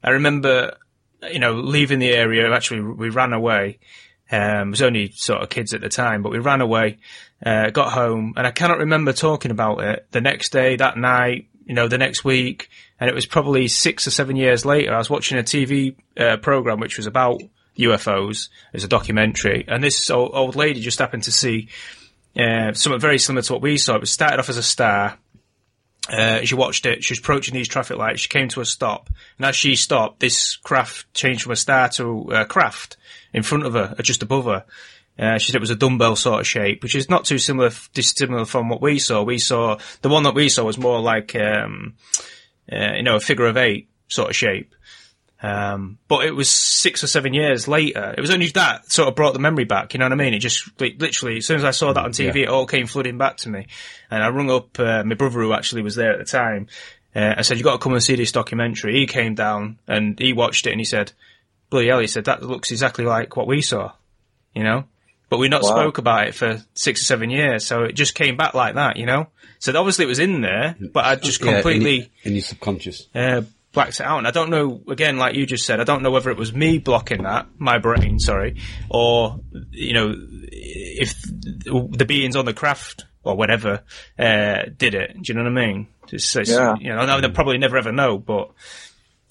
I 0.05 0.12
remember, 0.12 0.77
you 1.24 1.39
know, 1.39 1.53
leaving 1.53 1.97
the 2.00 2.12
area. 2.12 2.53
Actually, 2.53 2.81
we 2.81 3.09
ran 3.09 3.33
away. 3.33 3.79
Um, 4.31 4.67
it 4.67 4.71
was 4.71 4.81
only 4.83 5.12
sort 5.12 5.41
of 5.41 5.50
kids 5.50 5.74
at 5.74 5.81
the 5.81 5.89
time, 5.89 6.21
but 6.21 6.31
we 6.31 6.39
ran 6.39 6.62
away, 6.62 6.97
uh, 7.45 7.71
got 7.71 7.91
home, 7.91 8.33
and 8.38 8.47
I 8.47 8.51
cannot 8.51 8.79
remember 8.79 9.13
talking 9.13 9.51
about 9.51 9.83
it 9.83 10.07
the 10.12 10.21
next 10.21 10.51
day, 10.51 10.75
that 10.77 10.97
night, 10.97 11.47
you 11.65 11.74
know, 11.74 11.88
the 11.88 11.97
next 11.97 12.24
week, 12.24 12.69
and 13.00 13.09
it 13.09 13.13
was 13.13 13.25
probably 13.25 13.67
six 13.67 14.07
or 14.07 14.12
seven 14.12 14.35
years 14.35 14.65
later. 14.65 14.93
I 14.93 14.97
was 14.97 15.09
watching 15.09 15.38
a 15.38 15.43
TV 15.43 15.95
uh, 16.17 16.38
program 16.38 16.79
which 16.79 16.97
was 16.97 17.07
about 17.07 17.41
UFOs. 17.77 18.50
Was 18.74 18.83
a 18.83 18.88
documentary, 18.88 19.65
and 19.67 19.83
this 19.83 20.09
old, 20.09 20.31
old 20.33 20.55
lady 20.55 20.81
just 20.81 21.00
happened 21.00 21.24
to 21.24 21.31
see 21.31 21.69
uh, 22.38 22.74
something 22.74 23.00
very 23.00 23.19
similar 23.19 23.41
to 23.43 23.53
what 23.53 23.62
we 23.62 23.77
saw. 23.77 23.95
It 23.95 24.01
was 24.01 24.12
started 24.12 24.39
off 24.39 24.50
as 24.50 24.57
a 24.57 24.63
star. 24.63 25.17
Uh, 26.09 26.41
she 26.41 26.55
watched 26.55 26.85
it. 26.85 27.03
She 27.03 27.13
was 27.13 27.19
approaching 27.19 27.53
these 27.53 27.67
traffic 27.67 27.97
lights. 27.97 28.21
She 28.21 28.29
came 28.29 28.47
to 28.50 28.62
a 28.62 28.65
stop, 28.65 29.09
and 29.38 29.45
as 29.45 29.55
she 29.55 29.75
stopped, 29.75 30.19
this 30.19 30.55
craft 30.57 31.12
changed 31.13 31.43
from 31.43 31.53
a 31.53 31.55
star 31.55 31.89
to 31.89 32.29
a 32.31 32.45
craft, 32.45 32.97
in 33.33 33.43
front 33.43 33.65
of 33.65 33.74
her, 33.74 33.95
just 34.01 34.24
above 34.24 34.45
her. 34.45 34.65
Uh, 35.17 35.38
she 35.38 35.47
said 35.47 35.55
it 35.55 35.62
was 35.62 35.69
a 35.69 35.75
dumbbell 35.75 36.15
sort 36.15 36.41
of 36.41 36.47
shape, 36.47 36.83
which 36.83 36.95
is 36.95 37.09
not 37.09 37.25
too 37.25 37.38
similar, 37.38 37.71
dissimilar 37.93 38.45
from 38.45 38.69
what 38.69 38.81
we 38.81 39.00
saw. 39.00 39.24
We 39.24 39.39
saw 39.39 39.77
the 40.01 40.09
one 40.09 40.24
that 40.24 40.35
we 40.35 40.50
saw 40.50 40.63
was 40.63 40.77
more 40.77 41.01
like, 41.01 41.35
um, 41.35 41.95
uh, 42.71 42.93
you 42.95 43.03
know, 43.03 43.15
a 43.15 43.21
figure 43.21 43.45
of 43.45 43.57
eight 43.57 43.89
sort 44.07 44.29
of 44.29 44.35
shape. 44.35 44.75
Um, 45.42 46.00
but 46.08 46.25
it 46.25 46.32
was 46.32 46.50
six 46.50 47.04
or 47.04 47.08
seven 47.08 47.34
years 47.34 47.68
later. 47.68 48.15
It 48.18 48.22
was 48.22 48.32
only 48.32 48.48
that 48.48 48.92
sort 48.92 49.10
of 49.10 49.15
brought 49.15 49.34
the 49.34 49.39
memory 49.39 49.65
back. 49.65 49.94
You 49.94 50.00
know 50.00 50.06
what 50.06 50.13
I 50.13 50.15
mean? 50.15 50.34
It 50.34 50.39
just 50.39 50.70
like, 50.80 50.96
literally, 51.00 51.38
as 51.38 51.46
soon 51.46 51.58
as 51.58 51.63
I 51.63 51.72
saw 51.72 51.94
that 51.94 52.04
on 52.04 52.12
TV, 52.12 52.36
Yeah. 52.36 52.42
it 52.44 52.50
all 52.50 52.65
came 52.65 52.88
flooding 52.88 53.18
back 53.18 53.38
to 53.38 53.50
me. 53.50 53.68
And 54.10 54.24
I 54.24 54.30
rung 54.30 54.50
up 54.50 54.80
uh, 54.80 55.04
my 55.04 55.15
brother, 55.15 55.42
who 55.42 55.54
actually 55.54 55.82
was 55.82 55.96
there 55.96 56.13
at 56.13 56.20
the 56.20 56.25
time. 56.25 56.68
Uh, 57.15 57.36
I 57.38 57.42
said, 57.44 57.58
"You 57.58 57.63
got 57.63 57.74
to 57.74 57.77
come 57.80 57.94
and 57.94 58.04
see 58.04 58.15
this 58.15 58.32
documentary." 58.32 58.96
He 59.00 59.08
came 59.08 59.36
down 59.36 59.77
and 59.88 60.18
he 60.20 60.34
watched 60.34 60.68
it, 60.68 60.72
and 60.72 60.82
he 60.82 60.86
said, 60.86 61.12
"Bloody 61.70 61.88
hell!" 61.88 62.00
He 62.00 62.08
said 62.08 62.25
that 62.25 62.42
looks 62.44 62.72
exactly 62.72 63.06
like 63.06 63.36
what 63.38 63.48
we 63.48 63.62
saw. 63.62 63.92
You 64.54 64.63
know, 64.63 64.86
but 65.30 65.38
we 65.38 65.48
not 65.50 65.63
Wow. 65.63 65.70
spoke 65.70 65.98
about 65.98 66.27
it 66.27 66.36
for 66.36 66.62
six 66.74 67.01
or 67.01 67.06
seven 67.06 67.30
years, 67.30 67.65
so 67.65 67.84
it 67.84 67.94
just 67.94 68.15
came 68.15 68.36
back 68.38 68.54
like 68.54 68.75
that. 68.75 68.98
You 68.98 69.06
know, 69.06 69.27
so 69.60 69.77
obviously 69.77 70.06
it 70.06 70.10
was 70.10 70.20
in 70.20 70.42
there, 70.42 70.75
but 70.94 71.06
I 71.06 71.15
just 71.15 71.42
Yeah, 71.42 71.48
in 71.50 71.54
completely 71.56 71.96
your- 71.98 72.08
in 72.24 72.34
your 72.34 72.42
subconscious. 72.44 73.08
uh, 73.15 73.42
blacked 73.75 74.00
it 74.00 74.05
out. 74.05 74.17
And 74.17 74.27
I 74.27 74.32
don't 74.32 74.50
know, 74.50 74.82
again, 74.88 75.17
like 75.17 75.36
you 75.36 75.46
just 75.46 75.65
said, 75.65 75.79
I 75.79 75.84
don't 75.84 76.01
know 76.01 76.10
whether 76.10 76.32
it 76.32 76.38
was 76.38 76.51
me 76.51 76.79
blocking 76.79 77.24
that, 77.24 77.48
my 77.60 77.77
brain, 77.77 78.17
sorry, 78.17 78.60
or, 78.89 79.39
you 79.70 79.94
know, 79.94 80.15
if 80.17 81.22
the 81.22 82.05
beings 82.08 82.36
on 82.36 82.46
the 82.46 82.53
craft 82.53 83.05
or 83.24 83.36
whatever, 83.36 83.84
uh, 84.17 84.63
did 84.75 84.96
it. 84.96 85.13
Do 85.13 85.22
you 85.25 85.34
know 85.36 85.44
what 85.44 85.62
I 85.62 85.67
mean? 85.67 85.88
Just, 86.08 86.36
it's, 86.36 86.50
Yeah. 86.50 86.75
You 86.79 86.96
know, 86.96 87.22
they'll 87.22 87.32
probably 87.32 87.60
never 87.60 87.77
ever 87.77 87.91
know, 87.91 88.17
but, 88.17 88.51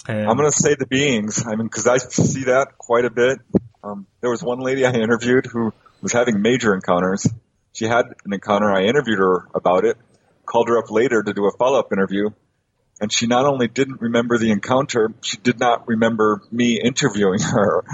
um, 0.07 0.29
I'm 0.29 0.37
going 0.37 0.51
to 0.51 0.57
say 0.57 0.75
the 0.75 0.87
beings. 0.87 1.45
I 1.47 1.57
mean, 1.57 1.67
because 1.67 1.89
I 1.89 1.99
see 1.99 2.45
that 2.45 2.79
quite 2.79 3.07
a 3.07 3.11
bit. 3.11 3.39
Um, 3.83 4.07
there 4.21 4.31
was 4.31 4.43
one 4.43 4.61
lady 4.61 4.85
I 4.85 4.93
interviewed 4.93 5.47
who 5.47 5.73
was 6.03 6.13
having 6.13 6.43
major 6.43 6.75
encounters. 6.75 7.27
She 7.73 7.87
had 7.87 8.07
an 8.25 8.33
encounter. 8.33 8.71
I 8.71 8.83
interviewed 8.85 9.19
her 9.19 9.49
about 9.55 9.85
it, 9.85 9.97
called 10.45 10.69
her 10.69 10.79
up 10.79 10.91
later 10.91 11.23
to 11.23 11.33
do 11.33 11.47
a 11.47 11.53
follow-up 11.57 11.93
interview, 11.93 12.31
and 13.01 13.13
she 13.13 13.27
not 13.27 13.45
only 13.47 13.69
didn't 13.69 14.01
remember 14.01 14.39
the 14.39 14.51
encounter, 14.51 15.13
she 15.23 15.37
did 15.37 15.59
not 15.59 15.87
remember 15.89 16.43
me 16.53 16.81
interviewing 16.81 17.41
her. 17.43 17.85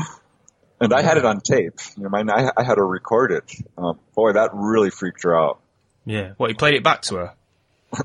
And 0.80 0.94
I 0.94 1.02
had 1.02 1.16
it 1.18 1.24
on 1.26 1.40
tape. 1.40 1.74
You 1.96 2.04
know, 2.04 2.08
mine, 2.08 2.30
I, 2.30 2.50
I 2.56 2.62
had 2.64 2.78
her 2.78 2.86
record 2.86 3.32
it. 3.32 3.52
Um, 3.76 3.98
boy, 4.14 4.32
that 4.32 4.50
really 4.54 4.90
freaked 4.90 5.22
her 5.24 5.38
out. 5.38 5.60
yeah. 6.06 6.32
What, 6.38 6.48
you 6.50 6.56
played 6.56 6.74
it 6.74 6.82
back 6.84 7.02
to 7.02 7.16
her? 7.16 7.34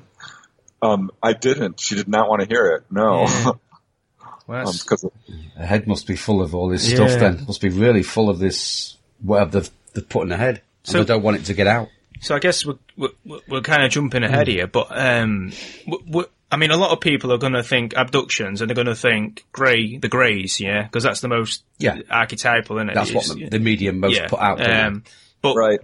Um, 0.81 1.09
I 1.23 1.33
didn't. 1.33 1.79
She 1.79 1.95
did 1.95 2.07
not 2.07 2.29
want 2.29 2.41
to 2.41 2.47
hear 2.47 2.67
it. 2.75 2.83
No, 2.91 3.21
Yeah. 3.23 3.51
Well, 4.47 4.67
um, 4.67 4.75
because 4.79 5.03
Her 5.57 5.65
head 5.65 5.87
must 5.87 6.05
be 6.05 6.15
full 6.15 6.39
of 6.43 6.53
all 6.53 6.69
this 6.69 6.87
Yeah. 6.87 6.95
stuff 7.07 7.19
then. 7.19 7.45
Must 7.47 7.59
be 7.61 7.69
really 7.69 8.03
full 8.03 8.29
of 8.29 8.37
this, 8.37 8.95
whatever 9.23 9.59
they've, 9.61 9.69
they've 9.95 10.07
put 10.07 10.21
in 10.23 10.29
her 10.29 10.37
head. 10.37 10.61
So- 10.83 10.99
and 10.99 11.07
they 11.07 11.13
don't 11.13 11.23
want 11.23 11.37
it 11.37 11.45
to 11.45 11.55
get 11.55 11.65
out. 11.65 11.87
So 12.21 12.35
I 12.35 12.39
guess 12.39 12.63
we're, 12.63 12.75
we're, 12.95 13.39
we're 13.47 13.61
kind 13.61 13.83
of 13.83 13.89
jumping 13.89 14.21
ahead 14.23 14.47
here, 14.47 14.67
but 14.67 14.87
um, 14.91 15.51
we 15.87 15.97
we 16.07 16.23
I 16.51 16.57
mean, 16.57 16.71
a 16.71 16.77
lot 16.77 16.91
of 16.91 16.99
people 16.99 17.33
are 17.33 17.37
going 17.37 17.53
to 17.53 17.63
think 17.63 17.93
abductions 17.95 18.61
and 18.61 18.69
they're 18.69 18.75
going 18.75 18.87
to 18.87 18.95
think 18.95 19.45
grey, 19.51 19.97
the 19.97 20.07
greys, 20.07 20.59
yeah, 20.59 20.83
because 20.83 21.03
that's 21.03 21.21
the 21.21 21.27
most 21.27 21.63
Yeah. 21.79 21.99
archetypal, 22.09 22.77
isn't 22.77 22.89
it? 22.89 22.93
That's 22.93 23.13
what 23.13 23.25
the, 23.25 23.49
the 23.49 23.59
media 23.59 23.91
most 23.91 24.15
yeah. 24.15 24.27
put 24.27 24.39
out. 24.39 24.59
don't? 24.59 24.69
Um, 24.85 25.03
but 25.41 25.55
right. 25.55 25.79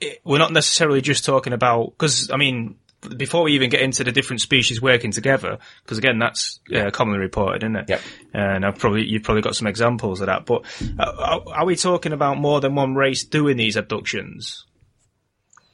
it- 0.00 0.20
we're 0.24 0.38
not 0.38 0.52
necessarily 0.52 1.00
just 1.00 1.24
talking 1.24 1.52
about 1.52 1.90
because 1.90 2.30
I 2.30 2.36
mean, 2.36 2.76
before 3.16 3.42
we 3.44 3.52
even 3.54 3.70
get 3.70 3.80
into 3.80 4.04
the 4.04 4.12
different 4.12 4.40
species 4.40 4.82
working 4.82 5.12
together, 5.12 5.58
because 5.84 5.98
again, 5.98 6.18
that's 6.18 6.60
uh, 6.74 6.90
commonly 6.90 7.20
reported, 7.20 7.62
isn't 7.62 7.76
it? 7.76 7.88
Yep. 7.88 8.00
And 8.34 8.66
I've 8.66 8.78
probably 8.78 9.06
you've 9.06 9.22
probably 9.22 9.42
got 9.42 9.56
some 9.56 9.66
examples 9.66 10.20
of 10.20 10.26
that. 10.26 10.46
But 10.46 10.64
uh, 10.98 11.12
are, 11.18 11.42
are 11.54 11.66
we 11.66 11.76
talking 11.76 12.12
about 12.12 12.38
more 12.38 12.60
than 12.60 12.74
one 12.74 12.94
race 12.94 13.24
doing 13.24 13.56
these 13.56 13.76
abductions? 13.76 14.66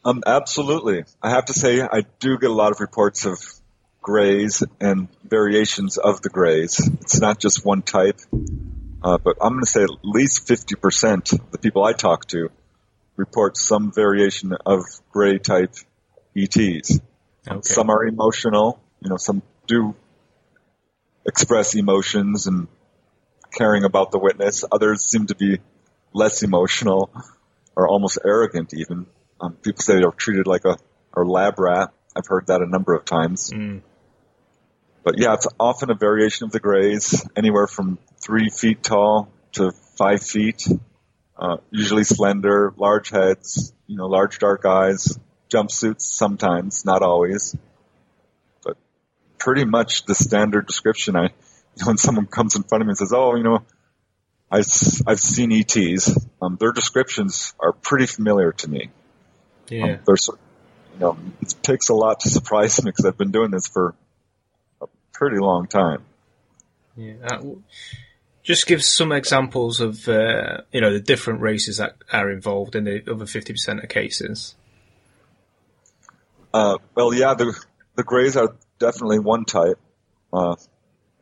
Um, 0.05 0.23
absolutely. 0.27 1.05
I 1.23 1.31
have 1.31 1.47
to 1.47 1.53
say, 1.53 1.83
I 1.83 2.03
do 2.21 2.39
get 2.39 2.51
a 2.51 2.55
lot 2.55 2.73
of 2.73 2.81
reports 2.81 3.27
of 3.27 3.39
grays 4.09 4.63
and 4.81 5.07
variations 5.23 5.99
of 5.99 6.23
the 6.23 6.31
grays. 6.31 6.81
It's 7.03 7.21
not 7.21 7.39
just 7.39 7.63
one 7.63 7.83
type, 7.83 8.19
uh, 9.03 9.19
but 9.19 9.37
I'm 9.39 9.53
going 9.53 9.65
to 9.65 9.67
say 9.67 9.83
at 9.83 9.91
least 10.03 10.49
50% 10.49 11.35
of 11.35 11.51
the 11.51 11.59
people 11.59 11.85
I 11.85 11.93
talk 11.93 12.27
to 12.29 12.49
report 13.17 13.59
some 13.59 13.93
variation 13.93 14.55
of 14.65 14.81
gray 15.13 15.39
type 15.39 15.75
ETs. 16.35 17.01
Okay. 17.47 17.61
Some 17.63 17.91
are 17.91 18.03
emotional, 18.03 18.81
you 19.03 19.11
know, 19.11 19.19
some 19.19 19.43
do 19.67 19.95
express 21.27 21.75
emotions 21.75 22.47
and 22.47 22.67
caring 23.53 23.85
about 23.85 24.11
the 24.11 24.19
witness. 24.19 24.65
Others 24.73 25.05
seem 25.05 25.27
to 25.27 25.35
be 25.35 25.59
less 26.15 26.43
emotional 26.43 27.11
or 27.77 27.87
almost 27.87 28.17
arrogant 28.25 28.73
even. 28.73 29.05
Um, 29.39 29.53
people 29.53 29.83
say 29.83 29.97
they're 30.01 30.13
treated 30.13 30.47
like 30.47 30.65
a, 30.65 30.79
a 31.15 31.21
lab 31.25 31.59
rat. 31.59 31.93
I've 32.17 32.27
heard 32.27 32.47
that 32.47 32.63
a 32.63 32.67
number 32.67 32.95
of 32.95 33.05
times. 33.05 33.51
Mm. 33.51 33.83
But 35.05 35.19
yeah, 35.19 35.35
it's 35.35 35.47
often 35.59 35.91
a 35.91 35.95
variation 35.95 36.45
of 36.45 36.53
the 36.53 36.61
grays, 36.61 37.27
anywhere 37.37 37.67
from 37.67 37.99
three 38.21 38.51
feet 38.51 38.83
tall 38.83 39.29
to 39.53 39.73
five 39.97 40.23
feet. 40.23 40.67
Uh, 41.37 41.59
usually 41.71 42.05
slender, 42.05 42.75
large 42.77 43.11
heads, 43.11 43.73
you 43.87 43.97
know, 43.97 44.07
large 44.07 44.39
dark 44.39 44.67
eyes, 44.67 45.19
jumpsuits 45.49 46.03
sometimes, 46.03 46.85
not 46.85 47.03
always. 47.03 47.57
But 48.65 48.77
pretty 49.39 49.65
much 49.65 50.05
the 50.05 50.15
standard 50.15 50.67
description. 50.67 51.17
I, 51.17 51.23
you 51.23 51.29
know, 51.81 51.87
when 51.87 51.97
someone 51.97 52.27
comes 52.27 52.57
in 52.57 52.65
front 52.65 52.83
of 52.83 52.87
me 52.87 52.91
and 52.91 52.99
says, 52.99 53.13
"Oh, 53.15 53.37
you 53.37 53.45
know, 53.45 53.63
I, 54.51 54.59
have 54.59 55.21
seen 55.21 55.53
ETs," 55.53 56.19
um, 56.43 56.57
their 56.59 56.73
descriptions 56.73 57.55
are 57.61 57.73
pretty 57.73 58.07
familiar 58.07 58.53
to 58.53 58.69
me. 58.69 58.91
Yeah. 59.69 59.85
Um, 59.85 59.99
there's, 60.07 60.29
you 60.95 61.01
know, 61.01 61.19
it 61.41 61.55
takes 61.63 61.89
a 61.89 61.95
lot 61.95 62.21
to 62.21 62.31
surprise 62.31 62.83
me 62.83 62.91
because 62.91 63.05
I've 63.05 63.19
been 63.19 63.31
doing 63.31 63.53
this 63.53 63.69
for 63.69 63.95
pretty 65.19 65.39
long 65.39 65.67
time. 65.67 66.05
Yeah. 66.97 67.15
Uh, 67.25 67.37
w- 67.37 67.63
just 68.45 68.67
give 68.67 68.83
some 68.85 69.13
examples 69.13 69.81
of 69.81 70.09
uh, 70.09 70.59
you 70.73 70.81
know 70.81 70.93
the 70.93 71.01
different 71.01 71.41
races 71.41 71.79
that 71.79 71.97
are 72.13 72.31
involved 72.31 72.75
in 72.77 72.85
the 72.85 73.03
other 73.11 73.27
fifty 73.27 73.53
percent 73.53 73.83
of 73.83 73.89
cases. 73.89 74.55
Uh, 76.55 76.79
well, 76.95 77.13
yeah, 77.13 77.35
the 77.35 77.53
the 77.97 78.03
grays 78.05 78.37
are 78.37 78.55
definitely 78.79 79.19
one 79.19 79.45
type, 79.45 79.79
uh, 80.33 80.55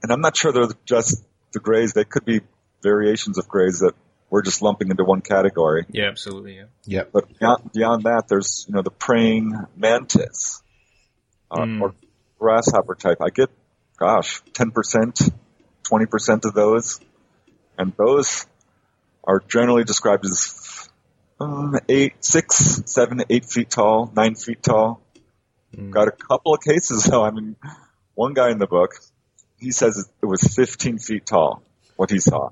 and 0.03 0.13
I'm 0.13 0.21
not 0.21 0.37
sure 0.37 0.53
they're 0.53 0.69
just 0.85 1.25
the 1.53 1.59
grays. 1.61 1.95
They 1.95 2.05
could 2.05 2.25
be 2.25 2.41
variations 2.83 3.39
of 3.39 3.49
grays 3.49 3.81
that 3.81 3.95
we're 4.31 4.43
just 4.43 4.63
lumping 4.63 4.91
into 4.91 5.05
one 5.05 5.21
category. 5.23 5.85
Yeah, 5.89 6.05
absolutely. 6.09 6.57
Yeah. 6.57 6.65
Yep. 6.85 7.11
But 7.13 7.39
beyond, 7.39 7.73
beyond 7.73 8.03
that, 8.05 8.29
there's 8.29 8.67
you 8.69 8.75
know 8.75 8.83
the 8.83 8.91
praying 8.91 9.53
mantis 9.77 10.63
uh, 11.51 11.61
Mm. 11.61 11.81
or 11.81 11.95
grasshopper 12.39 12.95
type. 12.95 13.19
I 13.21 13.31
get, 13.31 13.51
gosh, 13.97 14.43
ten 14.53 14.71
percent, 14.71 15.21
twenty 15.83 16.07
percent 16.07 16.45
of 16.45 16.55
those, 16.55 17.01
and 17.79 17.93
those 17.97 18.47
are 19.25 19.41
generally 19.49 19.85
described 19.85 20.25
as 20.25 20.89
um, 21.41 21.75
eight, 21.89 22.15
six, 22.25 22.83
seven, 22.87 23.23
eight 23.29 23.45
feet 23.45 23.71
tall, 23.71 24.11
nine 24.15 24.35
feet 24.35 24.63
tall. 24.63 25.01
Got 25.91 26.09
a 26.09 26.13
couple 26.13 26.55
of 26.55 26.61
cases 26.63 27.05
though. 27.05 27.23
I 27.23 27.31
mean, 27.31 27.57
one 28.15 28.33
guy 28.33 28.51
in 28.51 28.59
the 28.59 28.67
book, 28.67 28.93
he 29.59 29.73
says 29.73 30.09
it 30.23 30.25
was 30.27 30.41
15 30.43 30.99
feet 30.99 31.27
tall, 31.27 31.63
what 31.97 32.11
he 32.11 32.19
saw. 32.19 32.51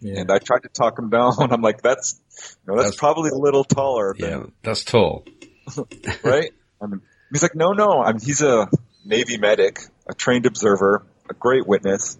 Yeah. 0.00 0.20
And 0.20 0.30
I 0.32 0.38
tried 0.38 0.62
to 0.64 0.68
talk 0.68 0.98
him 0.98 1.10
down. 1.10 1.34
I'm 1.38 1.60
like, 1.62 1.80
that's, 1.82 2.18
you 2.66 2.72
know, 2.72 2.76
that's, 2.76 2.96
That's- 2.96 2.96
probably 2.96 3.30
a 3.30 3.36
little 3.36 3.62
taller 3.62 4.16
Yeah, 4.18 4.30
than, 4.30 4.52
that's 4.62 4.82
tall. 4.84 5.24
right? 6.24 6.50
I 6.82 6.86
mean, 6.86 7.02
he's 7.30 7.42
like, 7.42 7.54
no, 7.54 7.72
no. 7.72 8.02
I 8.02 8.12
mean, 8.12 8.20
he's 8.22 8.42
a 8.42 8.68
Navy 9.04 9.38
medic, 9.38 9.78
a 10.08 10.14
trained 10.14 10.46
observer, 10.46 11.04
a 11.28 11.34
great 11.34 11.66
witness. 11.66 12.18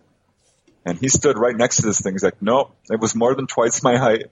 And 0.85 0.99
he 0.99 1.09
stood 1.09 1.37
right 1.38 1.57
next 1.57 1.76
to 1.78 1.83
this 1.87 2.00
thing. 2.00 2.14
He's 2.14 2.23
like, 2.23 2.40
nope, 2.40 2.75
it 2.90 3.00
was 3.00 3.14
more 3.14 3.35
than 3.35 3.47
twice 3.47 3.83
my 3.83 3.97
height. 3.97 4.26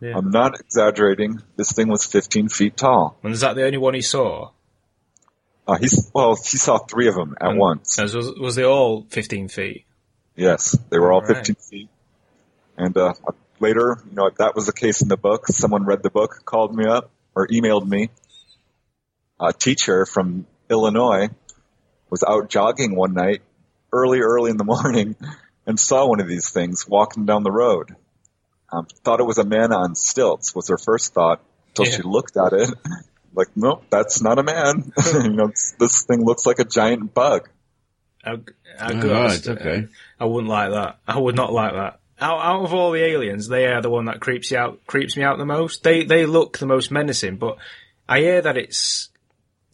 Yeah. 0.00 0.16
I'm 0.16 0.30
not 0.30 0.58
exaggerating. 0.58 1.40
This 1.56 1.72
thing 1.72 1.88
was 1.88 2.04
15 2.04 2.48
feet 2.48 2.76
tall. 2.76 3.16
And 3.22 3.32
is 3.32 3.40
that 3.40 3.54
the 3.54 3.64
only 3.64 3.78
one 3.78 3.94
he 3.94 4.02
saw? 4.02 4.50
Uh, 5.66 5.76
he's, 5.78 6.10
well, 6.14 6.34
he 6.34 6.58
saw 6.58 6.78
three 6.78 7.08
of 7.08 7.14
them 7.14 7.36
at 7.40 7.50
And- 7.50 7.58
once. 7.58 7.96
Was, 8.00 8.14
was 8.14 8.54
they 8.56 8.64
all 8.64 9.06
fifteen 9.08 9.48
feet? 9.48 9.86
Yes, 10.36 10.76
they 10.90 10.98
were 10.98 11.12
all 11.12 11.20
All 11.20 11.26
right. 11.26 11.36
15 11.46 11.54
feet. 11.56 11.88
And 12.76 12.96
uh, 12.98 13.12
later, 13.60 13.98
you 14.10 14.16
know, 14.16 14.26
if 14.26 14.34
that 14.38 14.56
was 14.56 14.66
the 14.66 14.72
case 14.72 15.00
in 15.00 15.08
the 15.08 15.16
book, 15.16 15.46
someone 15.46 15.84
read 15.84 16.02
the 16.02 16.10
book, 16.10 16.42
called 16.44 16.74
me 16.74 16.84
up, 16.86 17.10
or 17.36 17.46
emailed 17.48 17.86
me. 17.86 18.10
A 19.40 19.52
teacher 19.52 20.06
from 20.06 20.46
Illinois 20.68 21.28
was 22.14 22.22
out 22.22 22.48
jogging 22.48 22.94
one 22.94 23.12
night, 23.12 23.42
early, 23.92 24.20
early 24.20 24.50
in 24.52 24.56
the 24.56 24.64
morning, 24.74 25.16
and 25.66 25.78
saw 25.80 26.06
one 26.06 26.20
of 26.20 26.28
these 26.28 26.50
things 26.50 26.86
walking 26.86 27.26
down 27.26 27.42
the 27.42 27.50
road. 27.50 27.96
Um, 28.72 28.86
thought 29.04 29.18
it 29.20 29.24
was 29.26 29.38
a 29.38 29.44
man 29.44 29.72
on 29.72 29.94
stilts, 29.96 30.54
was 30.54 30.68
her 30.68 30.78
first 30.78 31.12
thought, 31.12 31.40
until 31.70 31.86
Yeah. 31.86 31.96
she 31.96 32.02
looked 32.02 32.36
at 32.36 32.52
it. 32.52 32.70
Like, 33.36 33.48
nope, 33.56 33.82
that's 33.90 34.22
not 34.22 34.38
a 34.38 34.44
man. 34.44 34.92
you 35.12 35.30
know, 35.30 35.50
this 35.80 36.04
thing 36.04 36.24
looks 36.24 36.46
like 36.46 36.60
a 36.60 36.64
giant 36.64 37.12
bug. 37.14 37.48
I, 38.24 38.30
I, 38.30 38.34
Oh, 38.36 38.38
gotta 39.02 39.08
right, 39.08 39.48
okay. 39.48 39.88
I 40.20 40.24
wouldn't 40.24 40.48
like 40.48 40.70
that. 40.70 41.00
I 41.04 41.18
would 41.18 41.34
not 41.34 41.52
like 41.52 41.72
that. 41.72 41.98
out, 42.20 42.38
out 42.38 42.62
of 42.64 42.72
all 42.72 42.92
the 42.92 43.02
aliens, 43.02 43.48
they 43.48 43.66
are 43.66 43.82
the 43.82 43.90
one 43.90 44.04
that 44.04 44.20
creeps 44.20 44.52
you 44.52 44.58
out, 44.58 44.86
creeps 44.86 45.16
me 45.16 45.24
out 45.24 45.38
the 45.38 45.44
most. 45.46 45.82
They 45.82 46.04
they 46.04 46.26
look 46.26 46.58
the 46.58 46.66
most 46.66 46.92
menacing, 46.92 47.38
but 47.38 47.56
I 48.08 48.20
hear 48.20 48.40
that 48.40 48.56
it's 48.56 49.08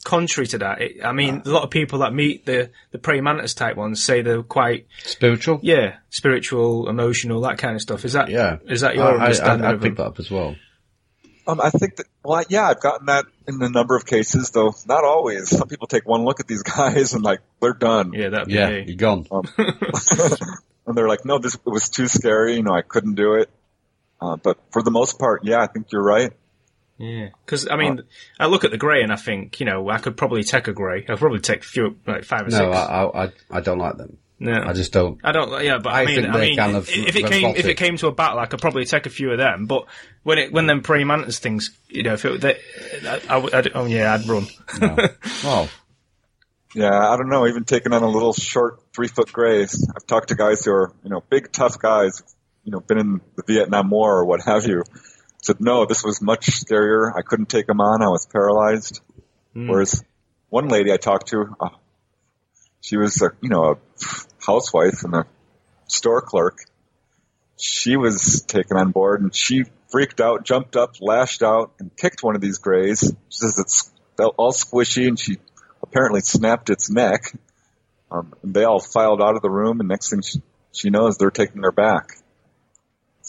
contrary 0.05 0.47
to 0.49 0.59
that. 0.59 0.81
It, 0.81 1.05
I 1.05 1.13
mean, 1.13 1.43
a 1.45 1.49
lot 1.51 1.63
of 1.63 1.71
people 1.71 2.01
that 2.01 2.13
meet 2.15 2.47
the 2.47 2.71
the 2.91 2.99
praying 2.99 3.25
mantis 3.25 3.55
type 3.55 3.77
ones 3.77 4.03
say 4.03 4.23
they're 4.23 4.43
quite 4.43 4.87
Spiritual? 5.05 5.61
yeah 5.63 5.97
spiritual, 6.11 6.89
emotional, 6.89 7.41
that 7.43 7.59
kind 7.59 7.75
of 7.77 7.83
stuff. 7.83 8.05
Is 8.05 8.15
that 8.15 8.29
Yeah. 8.31 8.59
Is 8.69 8.81
that 8.83 8.95
your 8.97 9.05
I, 9.05 9.11
I, 9.17 9.23
understanding 9.25 9.65
I, 9.67 9.71
I 9.71 9.73
of 9.75 9.81
picked 9.81 9.97
them? 9.97 10.05
that 10.05 10.11
up 10.11 10.19
as 10.19 10.31
well. 10.31 10.57
Um, 11.47 11.61
I 11.61 11.71
think 11.71 11.97
that, 11.97 12.07
well, 12.23 12.45
yeah, 12.49 12.69
I've 12.69 12.81
gotten 12.81 13.07
that 13.07 13.25
in 13.49 13.61
a 13.63 13.69
number 13.69 13.97
of 13.97 14.05
cases, 14.07 14.51
though 14.51 14.73
not 14.87 15.03
always. 15.05 15.49
Some 15.49 15.67
people 15.69 15.87
take 15.89 16.07
one 16.07 16.25
look 16.25 16.39
at 16.39 16.47
these 16.47 16.63
guys 16.77 17.13
and 17.15 17.25
like, 17.25 17.41
they're 17.61 17.73
done. 17.73 18.13
Yeah, 18.13 18.29
that'd 18.29 18.47
be 18.49 18.55
Yeah, 18.55 18.69
me. 18.71 18.85
you're 18.87 18.97
gone. 18.97 19.27
Um, 19.33 19.43
and 20.87 20.97
they're 20.97 21.09
like, 21.09 21.25
no, 21.25 21.39
this 21.39 21.55
it 21.55 21.61
was 21.65 21.89
too 21.89 22.09
scary. 22.09 22.57
You 22.57 22.63
know, 22.63 22.73
I 22.75 22.83
couldn't 22.83 23.15
do 23.15 23.35
it. 23.35 23.51
Uh, 24.21 24.37
but 24.37 24.59
for 24.71 24.83
the 24.83 24.91
most 24.91 25.19
part, 25.19 25.45
yeah, 25.45 25.61
I 25.63 25.67
think 25.67 25.87
you're 25.93 26.03
right. 26.05 26.33
Yeah, 27.03 27.29
because 27.47 27.67
I 27.67 27.77
mean, 27.77 28.03
I 28.39 28.47
look 28.47 28.65
at 28.65 28.71
the 28.73 28.77
grey 28.77 29.03
and 29.03 29.11
I 29.11 29.17
think, 29.17 29.59
you 29.59 29.65
know, 29.65 29.89
I 29.89 29.97
could 29.99 30.19
probably 30.19 30.43
take 30.43 30.69
a 30.69 30.73
grey. 30.75 31.07
I'd 31.09 31.19
probably 31.19 31.41
take 31.41 31.61
a 31.61 31.67
few, 31.67 31.97
like 32.07 32.25
five 32.25 32.43
or 32.43 32.51
No, 32.51 32.59
six. 32.59 32.77
I, 32.77 32.83
I, 32.83 33.25
I- 33.25 33.33
I 33.51 33.61
don't 33.61 33.79
like 33.79 33.97
them. 33.97 34.19
no, 34.39 34.53
I 34.53 34.75
just 34.75 34.93
don't. 34.93 35.19
I 35.25 35.33
don't. 35.33 35.65
Yeah, 35.65 35.79
but 35.79 35.95
I, 35.95 36.03
I 36.03 36.05
mean, 36.05 36.23
think 36.25 36.35
I 36.35 36.41
mean, 36.41 36.57
kind 36.59 36.77
of 36.77 36.91
if 36.91 37.17
it 37.17 37.25
came 37.27 37.57
if 37.57 37.65
it 37.65 37.77
came 37.79 37.97
to 37.97 38.09
a 38.09 38.13
battle, 38.13 38.39
I 38.39 38.45
could 38.47 38.61
probably 38.61 38.85
take 38.85 39.07
a 39.07 39.11
few 39.11 39.31
of 39.33 39.39
them. 39.39 39.65
But 39.65 39.87
when 40.25 40.37
it 40.39 40.53
when 40.53 40.67
them 40.67 40.83
praying 40.83 41.07
mantis 41.07 41.39
things, 41.39 41.71
you 41.89 42.03
know, 42.03 42.13
if 42.13 42.25
it, 42.27 42.41
they, 42.43 42.59
I, 43.09 43.21
I, 43.31 43.37
would- 43.39 43.55
I'd, 43.55 43.71
oh 43.75 43.87
yeah, 43.87 44.13
I'd 44.13 44.29
run. 44.29 44.47
No. 44.79 44.97
well, 45.45 45.69
Yeah, 46.75 46.91
I 47.09 47.17
don't 47.17 47.31
know. 47.31 47.47
Even 47.47 47.65
taking 47.65 47.93
on 47.95 48.03
a 48.03 48.09
little 48.09 48.33
short 48.35 48.81
three 48.95 49.09
foot 49.09 49.33
grays, 49.33 49.91
I've 49.97 50.07
talked 50.07 50.29
to 50.29 50.35
guys 50.35 50.65
who 50.65 50.73
are, 50.73 50.93
you 51.03 51.09
know, 51.11 51.23
big 51.31 51.51
tough 51.51 51.79
guys, 51.79 52.23
you 52.65 52.73
know, 52.73 52.81
been 52.81 52.99
in 52.99 53.21
the 53.37 53.43
Vietnam 53.47 53.89
War 53.91 54.19
or 54.19 54.25
what 54.27 54.43
have 54.45 54.67
you. 54.67 54.85
Said 55.43 55.61
no, 55.61 55.87
this 55.87 56.05
was 56.05 56.21
much 56.21 56.47
scarier. 56.47 57.11
I 57.17 57.23
couldn't 57.23 57.49
take 57.49 57.67
them 57.67 57.81
on. 57.81 58.03
I 58.03 58.09
was 58.09 58.27
paralyzed. 58.27 59.01
Whereas 59.53 60.05
one 60.49 60.69
lady 60.69 60.93
I 60.93 60.97
talked 60.97 61.29
to, 61.29 61.57
uh, 61.59 61.71
she 62.81 62.97
was, 62.97 63.21
a, 63.23 63.31
you 63.41 63.49
know, 63.49 63.65
a 63.73 63.77
housewife 64.45 65.03
and 65.03 65.15
a 65.15 65.27
store 65.87 66.23
clerk. 66.23 66.59
She 67.59 67.97
was 67.97 68.43
taken 68.47 68.77
on 68.77 68.91
board 68.91 69.23
and 69.23 69.35
she 69.35 69.65
freaked 69.89 70.21
out, 70.21 70.45
jumped 70.45 70.77
up, 70.77 70.95
lashed 71.01 71.43
out, 71.43 71.73
and 71.79 71.95
kicked 71.97 72.23
one 72.23 72.37
of 72.37 72.41
these 72.41 72.59
grays. 72.59 73.01
She 73.01 73.15
says 73.31 73.59
it's 73.59 73.91
felt 74.17 74.35
all 74.39 74.53
squishy 74.53 75.09
and 75.09 75.19
she 75.19 75.39
apparently 75.83 76.21
snapped 76.21 76.71
its 76.71 76.91
neck. 76.91 77.33
Um, 78.11 78.35
and 78.43 78.55
they 78.55 78.65
all 78.65 78.81
filed 78.81 79.23
out 79.23 79.37
of 79.37 79.43
the 79.43 79.51
room, 79.51 79.79
and 79.79 79.89
next 79.89 80.11
thing 80.11 80.23
she, 80.23 80.43
she 80.73 80.91
knows, 80.91 81.17
they're 81.17 81.31
taking 81.31 81.63
her 81.63 81.73
back. 81.73 82.17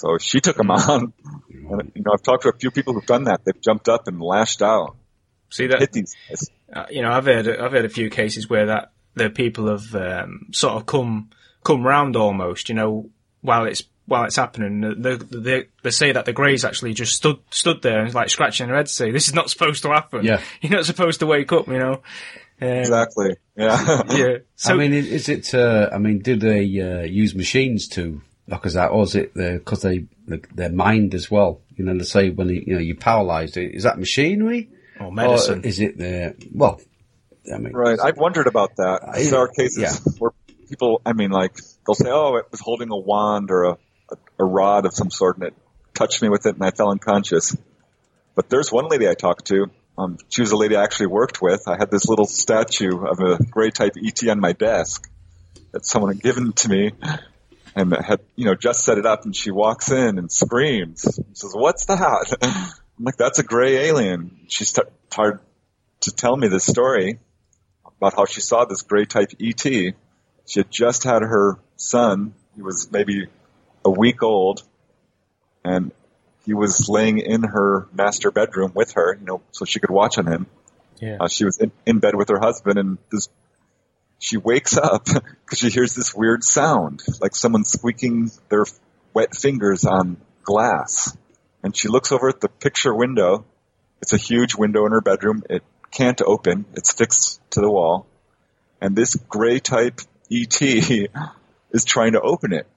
So 0.02 0.18
she 0.18 0.42
took 0.42 0.58
them 0.58 0.72
on. 0.72 1.14
And, 1.50 1.92
you 1.96 2.02
know, 2.04 2.12
I've 2.14 2.24
talked 2.24 2.44
to 2.44 2.50
a 2.50 2.58
few 2.58 2.72
people 2.72 2.94
who've 2.94 3.06
done 3.06 3.26
that. 3.26 3.46
They've 3.46 3.62
jumped 3.62 3.88
up 3.88 4.08
and 4.08 4.20
lashed 4.22 4.62
out, 4.62 4.96
See 5.50 5.68
that? 5.68 5.80
hit 5.80 5.92
these 5.94 6.16
guys. 6.30 6.50
uh, 6.74 6.86
you 6.90 7.02
know, 7.02 7.12
I've 7.12 7.26
heard 7.26 7.48
I've 7.48 7.72
heard 7.72 7.86
a 7.86 7.90
few 7.90 8.10
cases 8.10 8.50
where 8.50 8.66
that 8.68 8.92
the 9.16 9.30
people 9.30 9.68
have 9.68 9.94
um, 9.96 10.48
sort 10.52 10.74
of 10.76 10.86
come 10.86 11.30
come 11.64 11.84
round 11.86 12.16
almost. 12.16 12.70
You 12.70 12.76
know, 12.76 13.10
while 13.42 13.66
it's 13.66 13.84
while 14.06 14.24
it's 14.26 14.36
happening, 14.38 14.82
they 15.02 15.16
they, 15.18 15.66
they 15.84 15.92
say 15.92 16.12
that 16.14 16.26
the 16.26 16.34
greys 16.34 16.66
actually 16.66 16.94
just 16.94 17.14
stood 17.16 17.38
stood 17.52 17.82
there 17.82 18.02
and 18.04 18.14
like 18.14 18.30
scratching 18.30 18.68
their 18.68 18.78
head, 18.78 18.88
to 18.88 18.92
say 18.92 19.12
this 19.12 19.28
is 19.28 19.34
not 19.34 19.50
supposed 19.50 19.84
to 19.84 19.90
happen. 19.90 20.26
Yeah. 20.26 20.42
you're 20.62 20.72
not 20.72 20.86
supposed 20.86 21.20
to 21.20 21.28
wake 21.28 21.52
up. 21.52 21.68
You 21.68 21.80
know. 21.80 21.94
Um, 22.62 22.68
Exactly. 22.68 23.36
Yeah. 23.56 24.02
Yeah. 24.12 24.38
So 24.56 24.74
I 24.74 24.78
mean, 24.78 24.94
i- 24.94 24.98
is 24.98 25.30
it? 25.30 25.54
Uh, 25.54 25.90
I 25.94 25.98
mean, 26.00 26.20
do 26.20 26.36
they 26.36 26.64
uh, 26.82 27.02
use 27.04 27.36
machines 27.36 27.88
to 27.90 28.22
knock 28.48 28.66
us 28.66 28.76
out, 28.76 28.92
or 28.92 29.04
is 29.04 29.16
it 29.16 29.34
the 29.34 29.54
because 29.54 29.82
they 29.82 30.06
their 30.28 30.72
mind 30.72 31.14
as 31.14 31.30
well? 31.32 31.62
You 31.76 31.86
know, 31.86 31.94
let's 31.94 32.12
say 32.12 32.30
when 32.30 32.50
you, 32.50 32.64
you 32.68 32.74
know 32.76 32.80
you 32.80 32.96
paralyzed, 32.96 33.58
is 33.58 33.84
that 33.84 33.98
machinery 34.00 34.70
or 35.00 35.12
medicine. 35.12 35.60
or 35.64 35.68
is 35.68 35.80
it 35.80 35.98
the 35.98 36.36
well? 36.54 36.80
I 37.52 37.58
mean, 37.58 37.74
Right. 37.74 38.00
I've 38.00 38.18
wondered 38.18 38.48
about 38.48 38.76
that. 38.78 39.02
I- 39.08 39.24
there 39.24 39.40
are 39.40 39.48
cases 39.48 39.80
yeah. 39.80 39.94
where 40.20 40.32
people, 40.70 41.02
I 41.06 41.14
mean, 41.14 41.32
like, 41.32 41.56
they'll 41.86 41.96
say, 41.96 42.10
oh, 42.10 42.36
it 42.36 42.46
was 42.52 42.60
holding 42.62 42.92
a 42.92 42.96
wand 42.98 43.50
or 43.50 43.64
a, 43.64 43.72
a, 43.72 44.16
a 44.40 44.46
rod 44.46 44.86
of 44.86 44.94
some 44.94 45.10
sort 45.10 45.38
and 45.38 45.48
it 45.48 45.56
touched 45.96 46.22
me 46.22 46.30
with 46.30 46.46
it 46.46 46.54
and 46.56 46.64
I 46.64 46.70
fell 46.70 46.92
unconscious. 46.92 47.58
But 48.36 48.50
there's 48.50 48.72
one 48.72 48.88
lady 48.90 49.10
I 49.10 49.16
talked 49.16 49.48
to. 49.48 49.66
Um, 49.98 50.18
she 50.30 50.42
was 50.42 50.52
a 50.52 50.56
lady 50.56 50.76
I 50.76 50.84
actually 50.84 51.08
worked 51.08 51.42
with. 51.42 51.68
I 51.68 51.78
had 51.78 51.90
this 51.92 52.08
little 52.08 52.26
statue 52.28 53.06
of 53.06 53.20
a 53.20 53.44
gray 53.44 53.72
type 53.72 53.94
ET 54.02 54.30
on 54.30 54.40
my 54.40 54.54
desk 54.54 55.10
that 55.72 55.86
someone 55.86 56.14
had 56.14 56.22
given 56.22 56.54
to 56.54 56.70
me 56.70 56.92
and 57.76 57.94
had, 57.94 58.20
you 58.36 58.46
know, 58.46 58.56
just 58.56 58.84
set 58.84 58.98
it 58.98 59.06
up 59.06 59.26
and 59.26 59.36
she 59.36 59.52
walks 59.52 59.92
in 59.92 60.18
and 60.18 60.32
screams. 60.32 61.06
and 61.06 61.38
says, 61.38 61.52
what's 61.54 61.86
that? 61.86 62.36
I'm 62.42 63.06
like, 63.06 63.18
that's 63.18 63.40
a 63.40 63.44
gray 63.44 63.88
alien. 63.88 64.46
She 64.48 64.66
st- 64.66 64.88
started 65.10 65.40
to 66.02 66.12
tell 66.12 66.36
me 66.36 66.48
this 66.48 66.66
story 66.66 67.20
about 67.98 68.16
how 68.16 68.26
she 68.26 68.42
saw 68.42 68.66
this 68.66 68.82
gray 68.82 69.06
type 69.06 69.32
ET. 69.40 69.64
She 69.64 69.94
had 70.56 70.72
just 70.72 71.04
had 71.04 71.22
her 71.22 71.60
son. 71.78 72.34
He 72.56 72.62
was 72.62 72.92
maybe 72.92 73.28
a 73.86 73.90
week 73.90 74.22
old 74.24 74.64
and 75.64 75.92
he 76.46 76.54
was 76.54 76.90
laying 76.90 77.20
in 77.20 77.44
her 77.44 77.88
master 77.94 78.32
bedroom 78.32 78.72
with 78.74 78.94
her, 78.94 79.16
you 79.20 79.26
know, 79.26 79.42
so 79.52 79.66
she 79.66 79.80
could 79.80 79.92
watch 79.92 80.18
on 80.18 80.26
him. 80.26 80.48
Yeah. 81.00 81.18
Uh, 81.20 81.28
she 81.28 81.46
was 81.46 81.58
in, 81.58 81.72
in 81.86 82.00
bed 82.00 82.16
with 82.16 82.30
her 82.30 82.40
husband 82.40 82.78
and 82.78 82.98
this, 83.12 83.30
she 84.22 84.38
wakes 84.38 84.78
up 84.78 85.06
because 85.46 85.58
she 85.58 85.70
hears 85.70 85.96
this 85.96 86.14
weird 86.16 86.44
sound, 86.44 87.02
like 87.20 87.36
someone 87.36 87.66
squeaking 87.66 88.30
their 88.50 88.66
wet 89.16 89.36
fingers 89.36 89.84
on 89.84 90.18
glass. 90.44 91.18
And 91.64 91.76
she 91.76 91.88
looks 91.88 92.12
over 92.12 92.30
at 92.30 92.40
the 92.40 92.48
picture 92.48 92.94
window. 92.94 93.46
It's 94.02 94.14
a 94.14 94.18
huge 94.18 94.56
window 94.56 94.86
in 94.86 94.92
her 94.92 95.02
bedroom. 95.02 95.44
It 95.50 95.64
can't 95.92 96.22
open. 96.22 96.66
It's 96.74 96.94
fixed 96.94 97.42
to 97.52 97.62
the 97.62 97.70
wall. 97.70 98.06
And 98.80 98.96
this 98.96 99.16
gray 99.16 99.60
type 99.60 100.02
ET 100.32 100.62
is 101.72 101.84
trying 101.86 102.12
to 102.14 102.22
open 102.22 102.54
it. 102.54 102.68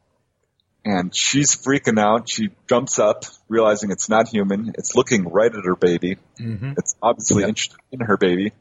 And 0.87 1.15
she's 1.15 1.55
freaking 1.57 1.99
out. 1.99 2.29
She 2.29 2.51
jumps 2.69 2.99
up, 2.99 3.25
realizing 3.49 3.91
it's 3.91 4.09
not 4.09 4.29
human. 4.29 4.73
It's 4.79 4.95
looking 4.95 5.29
right 5.29 5.55
at 5.55 5.65
her 5.65 5.77
baby. 5.77 6.17
Mm-hmm. 6.41 6.73
It's 6.79 6.95
obviously 7.03 7.41
Yep. 7.41 7.49
interested 7.51 7.79
in 7.93 8.01
her 8.01 8.17
baby. 8.17 8.53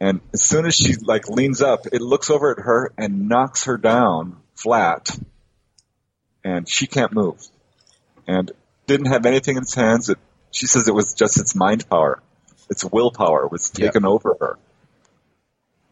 And 0.00 0.20
as 0.32 0.44
soon 0.44 0.64
as 0.66 0.74
she 0.76 0.94
like 0.94 1.28
leans 1.28 1.60
up, 1.60 1.86
it 1.92 2.00
looks 2.00 2.30
over 2.30 2.52
at 2.52 2.58
her 2.64 2.92
and 2.96 3.28
knocks 3.28 3.64
her 3.64 3.76
down 3.76 4.36
flat. 4.54 5.16
And 6.44 6.68
she 6.68 6.86
can't 6.86 7.12
move. 7.12 7.40
And 8.26 8.52
didn't 8.86 9.06
have 9.06 9.26
anything 9.26 9.56
in 9.56 9.62
its 9.62 9.74
hands. 9.74 10.08
It, 10.08 10.18
she 10.50 10.66
says 10.66 10.86
it 10.88 10.94
was 10.94 11.14
just 11.14 11.38
its 11.40 11.54
mind 11.54 11.88
power. 11.88 12.22
Its 12.70 12.84
willpower 12.84 13.48
was 13.48 13.72
Yep. 13.76 13.88
taken 13.92 14.04
over 14.06 14.36
her. 14.40 14.58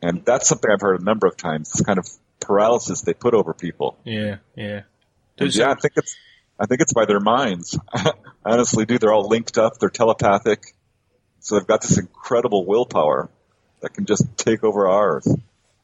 And 0.03 0.25
that's 0.25 0.49
something 0.49 0.71
I've 0.71 0.81
heard 0.81 1.01
a 1.01 1.05
number 1.05 1.27
of 1.27 1.37
times. 1.37 1.73
This 1.73 1.85
kind 1.85 1.99
of 1.99 2.07
paralysis 2.41 3.01
they 3.03 3.15
put 3.15 3.35
over 3.35 3.55
people. 3.55 3.99
Yeah. 4.05 4.37
Yeah. 4.55 4.83
Yeah, 5.39 5.71
I 5.71 5.75
think 5.75 5.95
it's 5.97 6.17
I 6.59 6.65
think 6.67 6.81
it's 6.81 6.95
by 6.95 7.05
their 7.05 7.21
minds. 7.21 7.79
I 7.93 8.13
honestly 8.45 8.87
do. 8.87 8.99
They're 8.99 9.13
all 9.13 9.29
linked 9.29 9.59
up. 9.59 9.75
They're 9.79 9.91
telepathic. 9.91 10.75
So 11.41 11.57
they've 11.59 11.67
got 11.67 11.83
this 11.83 11.99
incredible 11.99 12.65
willpower 12.65 13.29
that 13.87 13.95
can 13.95 14.05
just 14.05 14.37
take 14.37 14.65
over 14.65 14.89
ours. 14.89 15.29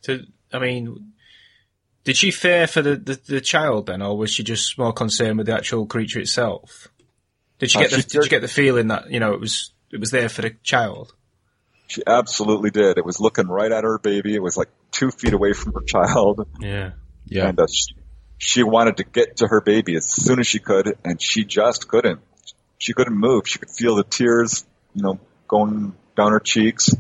To, 0.03 0.27
I 0.53 0.59
mean, 0.59 1.13
did 2.03 2.17
she 2.17 2.33
fear 2.33 2.67
for 2.67 2.83
the, 2.83 2.97
the, 2.97 3.21
the 3.27 3.41
child 3.41 3.87
then, 3.87 4.03
or 4.03 4.19
was 4.19 4.33
she 4.33 4.43
just 4.43 4.77
more 4.77 4.93
concerned 4.93 5.39
with 5.39 5.47
the 5.47 5.55
actual 5.55 5.87
creature 5.87 6.19
itself? 6.19 6.89
Did 7.61 7.71
she 7.71 7.79
Uh, 7.79 7.83
get 7.83 7.91
the, 7.91 7.97
she 7.99 8.03
did 8.03 8.11
feared- 8.11 8.25
you 8.25 8.31
get 8.31 8.41
the 8.43 8.49
feeling 8.49 8.89
that 8.89 9.11
you 9.11 9.21
know 9.21 9.33
it 9.35 9.41
was 9.41 9.73
it 9.93 10.01
was 10.01 10.11
there 10.11 10.29
for 10.29 10.43
the 10.43 10.51
child? 10.65 11.15
She 11.87 12.03
absolutely 12.05 12.71
did. 12.71 12.99
It 12.99 13.05
was 13.05 13.21
looking 13.21 13.47
right 13.47 13.71
at 13.71 13.85
her 13.85 13.99
baby. 13.99 14.35
It 14.35 14.43
was 14.43 14.57
like 14.57 14.69
two 14.91 15.11
feet 15.13 15.33
away 15.33 15.53
from 15.53 15.75
her 15.75 15.83
child. 15.87 16.49
Yeah. 16.59 16.93
yeah, 17.27 17.49
And 17.49 17.61
uh, 17.61 17.67
she, 17.71 17.95
she 18.39 18.63
wanted 18.65 18.97
to 18.97 19.05
get 19.05 19.37
to 19.37 19.47
her 19.47 19.61
baby 19.61 19.95
as 19.97 20.09
soon 20.09 20.41
as 20.41 20.47
she 20.49 20.59
could, 20.59 20.97
and 21.05 21.21
she 21.23 21.45
just 21.45 21.87
couldn't. 21.89 22.21
She 22.79 22.95
couldn't 22.95 23.15
move. 23.17 23.47
She 23.47 23.59
could 23.61 23.71
feel 23.71 23.95
the 23.95 24.05
tears, 24.05 24.65
you 24.95 25.03
know, 25.03 25.21
going 25.47 25.95
down 26.17 26.33
her 26.33 26.41
cheeks. 26.41 26.91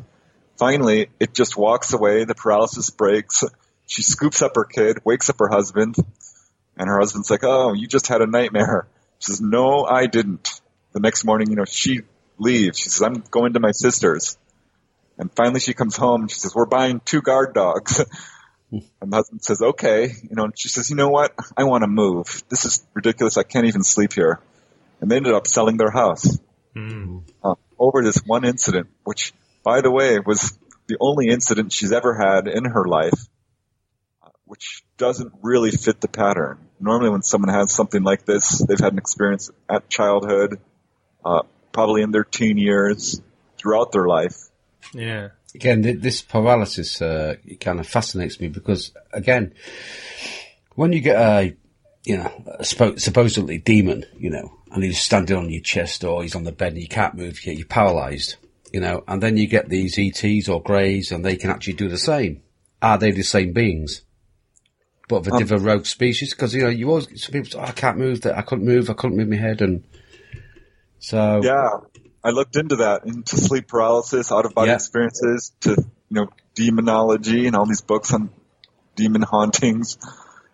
Finally, 0.62 1.08
it 1.18 1.34
just 1.34 1.56
walks 1.56 1.92
away. 1.92 2.24
The 2.24 2.36
paralysis 2.36 2.88
breaks. 2.90 3.42
She 3.88 4.02
scoops 4.02 4.42
up 4.42 4.52
her 4.54 4.62
kid, 4.62 5.00
wakes 5.04 5.28
up 5.28 5.40
her 5.40 5.48
husband, 5.48 5.96
and 6.76 6.88
her 6.88 7.00
husband's 7.00 7.32
like, 7.32 7.42
"Oh, 7.42 7.72
you 7.72 7.88
just 7.88 8.06
had 8.06 8.22
a 8.22 8.28
nightmare." 8.28 8.86
She 9.18 9.32
says, 9.32 9.40
"No, 9.40 9.84
I 9.84 10.06
didn't." 10.06 10.60
The 10.92 11.00
next 11.00 11.24
morning, 11.24 11.50
you 11.50 11.56
know, 11.56 11.64
she 11.64 12.02
leaves. 12.38 12.78
She 12.78 12.90
says, 12.90 13.02
"I'm 13.02 13.24
going 13.28 13.54
to 13.54 13.58
my 13.58 13.72
sister's." 13.72 14.38
And 15.18 15.32
finally, 15.34 15.58
she 15.58 15.74
comes 15.74 15.96
home 15.96 16.20
and 16.20 16.30
she 16.30 16.38
says, 16.38 16.54
"We're 16.54 16.66
buying 16.66 17.00
two 17.04 17.22
guard 17.22 17.54
dogs." 17.54 18.00
And 19.02 19.12
the 19.12 19.16
husband 19.16 19.44
says, 19.44 19.60
okay. 19.60 20.12
You 20.22 20.34
know, 20.34 20.44
and 20.44 20.58
she 20.58 20.70
says, 20.70 20.88
you 20.88 20.96
know 20.96 21.10
what? 21.10 21.34
I 21.58 21.64
want 21.64 21.82
to 21.82 21.88
move. 21.88 22.42
This 22.48 22.64
is 22.64 22.82
ridiculous. 22.94 23.36
I 23.36 23.42
can't 23.42 23.66
even 23.66 23.82
sleep 23.82 24.14
here. 24.14 24.40
And 24.98 25.10
they 25.10 25.16
ended 25.16 25.34
up 25.34 25.46
selling 25.46 25.76
their 25.76 25.90
house 25.90 26.38
uh, 27.44 27.56
over 27.78 28.02
this 28.02 28.22
one 28.24 28.46
incident, 28.46 28.88
which, 29.04 29.34
by 29.62 29.80
the 29.80 29.90
way, 29.90 30.18
was 30.18 30.58
the 30.86 30.96
only 31.00 31.28
incident 31.28 31.72
she's 31.72 31.92
ever 31.92 32.14
had 32.14 32.48
in 32.48 32.64
her 32.64 32.84
life, 32.84 33.28
which 34.44 34.82
doesn't 34.98 35.32
really 35.42 35.70
fit 35.70 36.00
the 36.00 36.08
pattern. 36.08 36.58
normally 36.80 37.10
when 37.10 37.22
someone 37.22 37.52
has 37.54 37.72
something 37.72 38.02
like 38.02 38.24
this, 38.24 38.58
they've 38.58 38.78
had 38.78 38.92
an 38.92 38.98
experience 38.98 39.50
at 39.70 39.88
childhood, 39.88 40.60
uh, 41.24 41.42
probably 41.70 42.02
in 42.02 42.10
their 42.10 42.24
teen 42.24 42.58
years, 42.58 43.22
throughout 43.56 43.92
their 43.92 44.06
life. 44.06 44.50
Yeah. 44.92 45.28
again, 45.54 45.82
th- 45.82 46.00
this 46.00 46.22
paralysis 46.22 47.00
uh, 47.00 47.36
it 47.44 47.60
kind 47.60 47.78
of 47.80 47.86
fascinates 47.86 48.40
me 48.40 48.48
because, 48.48 48.92
again, 49.12 49.54
when 50.74 50.92
you 50.92 51.00
get 51.00 51.16
a, 51.16 51.56
you 52.04 52.16
know, 52.16 52.44
a 52.58 52.62
spo- 52.62 53.00
supposedly 53.00 53.58
demon, 53.58 54.04
you 54.18 54.30
know, 54.30 54.52
and 54.72 54.82
he's 54.82 55.00
standing 55.00 55.36
on 55.36 55.50
your 55.50 55.62
chest 55.62 56.04
or 56.04 56.22
he's 56.22 56.34
on 56.34 56.44
the 56.44 56.52
bed 56.52 56.72
and 56.72 56.82
you 56.82 56.88
can't 56.88 57.14
move, 57.14 57.44
you're 57.46 57.66
paralysed, 57.66 58.36
you 58.72 58.80
know, 58.80 59.04
and 59.06 59.22
then 59.22 59.36
you 59.36 59.46
get 59.46 59.68
these 59.68 59.98
ETs 59.98 60.48
or 60.48 60.62
greys 60.62 61.12
and 61.12 61.24
they 61.24 61.36
can 61.36 61.50
actually 61.50 61.74
do 61.74 61.88
the 61.88 61.98
same. 61.98 62.42
Are 62.80 62.98
they 62.98 63.10
the 63.10 63.22
same 63.22 63.52
beings? 63.52 64.02
But 65.08 65.26
of 65.26 65.28
a 65.28 65.38
different 65.38 65.64
rogue 65.64 65.86
species? 65.86 66.34
Because, 66.34 66.54
you 66.54 66.62
know, 66.62 66.68
you 66.68 66.88
always, 66.88 67.06
some 67.22 67.32
people 67.32 67.50
say, 67.50 67.58
oh, 67.58 67.62
I 67.64 67.72
can't 67.72 67.98
move, 67.98 68.22
that 68.22 68.36
I 68.36 68.42
couldn't 68.42 68.64
move, 68.64 68.88
I 68.88 68.94
couldn't 68.94 69.16
move 69.16 69.28
my 69.28 69.36
head 69.36 69.60
and 69.60 69.84
so. 70.98 71.40
Yeah, 71.42 71.80
I 72.24 72.30
looked 72.30 72.56
into 72.56 72.76
that, 72.76 73.04
into 73.04 73.36
sleep 73.36 73.68
paralysis, 73.68 74.30
out 74.30 74.46
of 74.46 74.54
body 74.54 74.68
Yeah. 74.68 74.76
experiences, 74.76 75.52
to 75.62 75.70
you 75.70 75.86
know 76.10 76.28
demonology 76.54 77.46
and 77.46 77.56
all 77.56 77.66
these 77.66 77.80
books 77.80 78.14
on 78.14 78.30
demon 78.94 79.22
hauntings, 79.22 79.98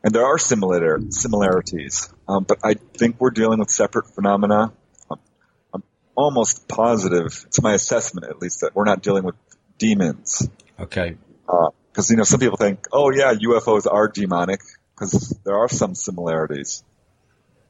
and 0.02 0.14
there 0.14 0.24
are 0.24 0.38
similar 0.38 1.00
similarities. 1.10 2.08
Um, 2.26 2.44
but 2.44 2.58
I 2.64 2.74
think 2.74 3.20
we're 3.20 3.30
dealing 3.30 3.58
with 3.58 3.70
separate 3.70 4.06
phenomena. 4.14 4.72
Almost 6.18 6.66
positive, 6.66 7.44
it's 7.46 7.62
my 7.62 7.74
assessment 7.74 8.26
at 8.26 8.40
least, 8.40 8.62
that 8.62 8.74
we're 8.74 8.84
not 8.84 9.02
dealing 9.02 9.22
with 9.22 9.36
demons. 9.78 10.48
Okay. 10.80 11.16
Because 11.46 12.10
you 12.10 12.16
know 12.16 12.24
some 12.24 12.40
people 12.40 12.56
think, 12.56 12.86
oh 12.92 13.10
yeah, 13.10 13.32
UFOs 13.34 13.86
are 13.90 14.08
demonic 14.08 14.60
because 14.94 15.38
there 15.44 15.56
are 15.56 15.68
some 15.68 15.94
similarities. 15.94 16.82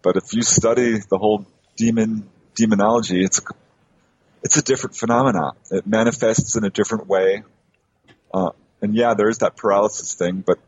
But 0.01 0.17
if 0.17 0.33
you 0.33 0.43
study 0.43 0.99
the 1.11 1.19
whole 1.19 1.45
demon 1.77 2.31
demonology, 2.55 3.23
it's 3.23 3.39
a, 3.39 3.43
it's 4.43 4.57
a 4.57 4.63
different 4.63 4.97
phenomena. 4.97 5.53
It 5.71 5.87
manifests 5.87 6.57
in 6.57 6.65
a 6.65 6.71
different 6.71 7.07
way. 7.07 7.43
Uh, 8.33 8.53
and 8.81 8.95
yeah, 8.95 9.13
there 9.15 9.29
is 9.29 9.39
that 9.39 9.57
paralysis 9.57 10.15
thing, 10.15 10.43
but 10.47 10.59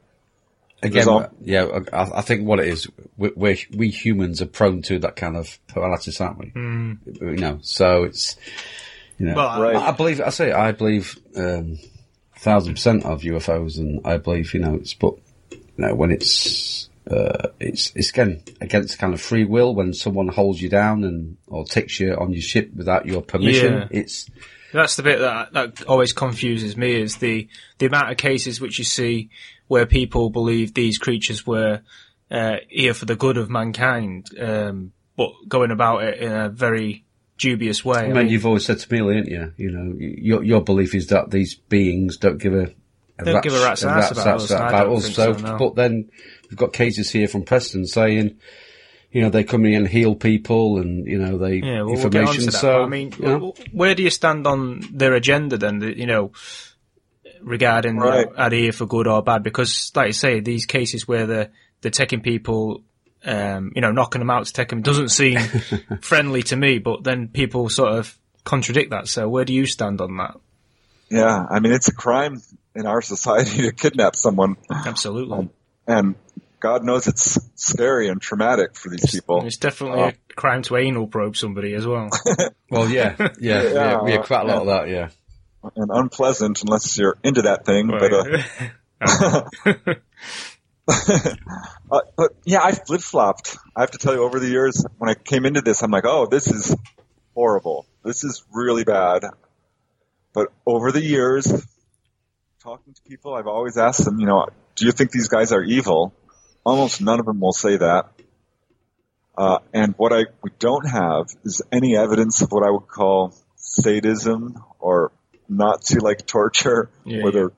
Again, 0.82 0.92
There's 0.94 1.06
all- 1.08 1.28
yeah, 1.42 1.80
I, 1.92 2.18
I 2.18 2.20
think 2.22 2.46
what 2.46 2.58
it 2.58 2.68
is, 2.68 2.88
we, 3.16 3.30
we're, 3.36 3.56
we 3.74 3.90
humans 3.90 4.40
are 4.40 4.46
prone 4.46 4.80
to 4.82 4.98
that 5.00 5.16
kind 5.16 5.36
of 5.36 5.58
paralysis, 5.68 6.20
aren't 6.20 6.38
we? 6.38 6.46
Mm. 6.52 7.20
You 7.20 7.36
know, 7.36 7.58
so 7.62 8.04
it's, 8.04 8.36
you 9.18 9.26
know, 9.26 9.34
Well, 9.34 9.60
Right. 9.62 9.76
I, 9.76 9.88
I 9.88 9.92
believe, 9.92 10.20
I 10.22 10.30
say, 10.30 10.52
I 10.52 10.72
believe, 10.72 11.18
um, 11.36 11.78
thousand 12.38 12.74
percent 12.74 13.04
of 13.04 13.20
UFOs 13.22 13.76
and 13.78 14.00
I 14.06 14.16
believe, 14.16 14.54
you 14.54 14.60
know, 14.60 14.74
it's, 14.76 14.94
but, 14.94 15.14
you 15.50 15.60
know, 15.76 15.94
when 15.94 16.10
it's, 16.10 16.88
uh, 17.10 17.48
it's, 17.58 17.92
it's 17.94 18.08
again 18.10 18.42
against 18.60 18.98
kind 18.98 19.12
of 19.12 19.20
free 19.20 19.44
will 19.44 19.74
when 19.74 19.92
someone 19.92 20.28
holds 20.28 20.62
you 20.62 20.68
down 20.70 21.04
and, 21.04 21.36
or 21.46 21.64
takes 21.66 22.00
you 22.00 22.14
on 22.14 22.32
your 22.32 22.40
ship 22.40 22.70
without 22.74 23.04
your 23.04 23.20
permission. 23.20 23.74
Yeah. 23.74 23.88
It's, 23.90 24.30
That's 24.72 24.96
the 24.96 25.02
bit 25.02 25.18
that 25.18 25.52
that 25.52 25.82
always 25.84 26.12
confuses 26.12 26.76
me 26.76 26.94
is 27.00 27.16
the 27.16 27.48
the 27.78 27.86
amount 27.86 28.10
of 28.12 28.16
cases 28.18 28.60
which 28.60 28.78
you 28.78 28.84
see 28.84 29.30
where 29.70 29.86
people 29.86 30.30
believe 30.30 30.74
these 30.74 30.98
creatures 30.98 31.46
were 31.46 31.80
uh, 32.28 32.56
here 32.68 32.92
for 32.92 33.04
the 33.04 33.14
good 33.14 33.36
of 33.36 33.48
mankind, 33.48 34.28
um, 34.36 34.92
but 35.16 35.30
going 35.46 35.70
about 35.70 36.02
it 36.02 36.18
in 36.18 36.32
a 36.32 36.48
very 36.48 37.04
dubious 37.38 37.84
way. 37.84 38.00
I 38.00 38.08
mean, 38.08 38.28
you've 38.28 38.44
always 38.44 38.64
said 38.64 38.80
to 38.80 38.92
me, 38.92 38.98
haven't 38.98 39.30
you? 39.30 39.52
You 39.56 39.70
know, 39.70 39.94
your 39.96 40.42
your 40.42 40.60
belief 40.60 40.92
is 40.92 41.06
that 41.06 41.30
these 41.30 41.54
beings 41.54 42.16
don't 42.16 42.38
give 42.38 42.52
a, 42.52 42.72
a 43.20 43.24
Don't 43.24 43.44
give 43.44 43.54
a 43.54 43.62
rat's 43.62 43.84
ass 43.84 44.10
about 44.10 44.40
us, 44.40 44.50
and 44.50 44.60
I 44.60 44.82
don't 44.82 45.00
so, 45.02 45.34
no. 45.34 45.56
But 45.56 45.76
then 45.76 46.10
we've 46.50 46.58
got 46.58 46.72
cases 46.72 47.08
here 47.08 47.28
from 47.28 47.44
Preston 47.44 47.86
saying, 47.86 48.40
you 49.12 49.22
know, 49.22 49.30
they 49.30 49.44
come 49.44 49.64
in 49.66 49.74
and 49.74 49.86
heal 49.86 50.16
people, 50.16 50.78
and 50.78 51.06
you 51.06 51.16
know, 51.16 51.38
they 51.38 51.58
yeah, 51.58 51.82
well, 51.82 51.94
we'll 51.94 51.94
information. 51.94 52.46
that. 52.46 52.52
so 52.52 52.82
I 52.82 52.88
mean, 52.88 53.14
you 53.20 53.24
know, 53.24 53.54
where 53.70 53.94
do 53.94 54.02
you 54.02 54.10
stand 54.10 54.48
on 54.48 54.80
their 54.92 55.14
agenda 55.14 55.56
then? 55.58 55.80
You 55.80 56.06
know, 56.06 56.32
regarding 57.42 57.94
you 57.96 58.00
know, 58.00 58.08
Right. 58.08 58.28
are 58.36 58.50
they 58.50 58.60
here 58.62 58.72
for 58.72 58.86
good 58.86 59.06
or 59.06 59.22
bad? 59.22 59.42
Because, 59.42 59.92
like 59.94 60.08
you 60.08 60.12
say, 60.12 60.40
these 60.40 60.66
cases 60.66 61.06
where 61.08 61.26
they're 61.26 61.48
they're 61.80 61.90
taking 61.90 62.20
people. 62.20 62.82
Um, 63.22 63.72
you 63.74 63.82
know, 63.82 63.92
knocking 63.92 64.20
them 64.20 64.30
out 64.30 64.46
to 64.46 64.52
take 64.54 64.68
them 64.70 64.80
doesn't 64.80 65.10
seem 65.10 65.38
friendly 66.00 66.42
to 66.44 66.56
me, 66.56 66.78
but 66.78 67.04
then 67.04 67.28
people 67.28 67.68
sort 67.68 67.92
of 67.92 68.16
contradict 68.44 68.92
that. 68.92 69.08
So 69.08 69.28
where 69.28 69.44
do 69.44 69.52
you 69.52 69.66
stand 69.66 70.00
on 70.00 70.16
that? 70.16 70.36
yeah, 71.10 71.44
I 71.50 71.60
mean, 71.60 71.72
it's 71.72 71.88
a 71.88 71.94
crime 71.94 72.40
in 72.74 72.86
our 72.86 73.02
society 73.02 73.60
to 73.62 73.72
kidnap 73.72 74.16
someone, 74.16 74.56
Absolutely. 74.70 75.50
and 75.86 76.14
God 76.60 76.82
knows 76.82 77.08
it's 77.08 77.38
scary 77.56 78.08
and 78.08 78.22
traumatic 78.22 78.74
for 78.74 78.88
these 78.88 79.10
people. 79.10 79.44
It's 79.44 79.58
definitely 79.58 80.00
a 80.00 80.14
crime 80.34 80.62
to 80.62 80.78
anal 80.78 81.06
probe 81.06 81.36
somebody 81.36 81.74
as 81.74 81.86
well. 81.86 82.08
well, 82.70 82.88
yeah, 82.88 83.16
yeah, 83.18 83.28
yeah, 83.38 83.62
Yeah, 83.72 84.02
we 84.02 84.12
had 84.12 84.22
quite 84.24 84.44
a 84.44 84.46
lot 84.46 84.62
of 84.62 84.66
that. 84.68 84.88
Yeah, 84.88 85.08
and 85.76 85.90
unpleasant 85.92 86.62
unless 86.62 86.96
you're 86.98 87.18
into 87.22 87.42
that 87.42 87.64
thing. 87.64 87.88
But, 87.88 88.12
uh, 88.12 89.94
uh, 91.90 92.00
but 92.16 92.32
yeah, 92.44 92.62
I 92.62 92.72
flip 92.72 93.00
flopped. 93.00 93.56
I 93.76 93.80
have 93.80 93.90
to 93.92 93.98
tell 93.98 94.14
you, 94.14 94.22
over 94.22 94.40
the 94.40 94.48
years, 94.48 94.84
when 94.98 95.10
I 95.10 95.14
came 95.14 95.44
into 95.46 95.60
this, 95.60 95.82
I'm 95.82 95.90
like, 95.90 96.04
oh, 96.06 96.26
this 96.26 96.48
is 96.48 96.74
horrible. 97.34 97.86
This 98.04 98.24
is 98.24 98.44
really 98.52 98.84
bad. 98.84 99.24
But 100.32 100.48
over 100.66 100.90
the 100.92 101.02
years, 101.02 101.46
talking 102.62 102.94
to 102.94 103.02
people, 103.02 103.34
I've 103.34 103.46
always 103.46 103.76
asked 103.76 104.04
them, 104.04 104.20
you 104.20 104.26
know, 104.26 104.46
do 104.76 104.86
you 104.86 104.92
think 104.92 105.10
these 105.10 105.28
guys 105.28 105.52
are 105.52 105.62
evil? 105.62 106.14
Almost 106.64 107.00
none 107.00 107.20
of 107.20 107.26
them 107.26 107.40
will 107.40 107.52
say 107.52 107.76
that. 107.76 108.10
Uh, 109.36 109.58
and 109.72 109.94
what 109.96 110.12
I 110.12 110.26
we 110.42 110.50
don't 110.58 110.88
have 110.88 111.26
is 111.44 111.62
any 111.72 111.96
evidence 111.96 112.42
of 112.42 112.52
what 112.52 112.66
I 112.66 112.70
would 112.70 112.88
call 112.88 113.34
sadism 113.56 114.62
or 114.78 115.12
Nazi 115.50 115.98
like 115.98 116.26
torture, 116.26 116.88
Yeah, 117.04 117.22
where 117.24 117.26
yeah. 117.26 117.30
they're 117.40 117.52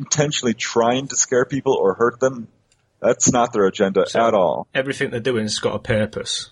intentionally 0.00 0.54
trying 0.54 1.06
to 1.08 1.16
scare 1.16 1.44
people 1.44 1.74
or 1.74 1.94
hurt 1.94 2.18
them. 2.18 2.48
That's 3.00 3.30
not 3.30 3.52
their 3.52 3.66
agenda 3.66 4.06
So- 4.08 4.26
at 4.26 4.34
all. 4.34 4.66
Everything 4.74 5.10
they're 5.10 5.20
doing 5.20 5.42
has 5.44 5.58
got 5.58 5.74
a 5.74 5.78
purpose. 5.78 6.50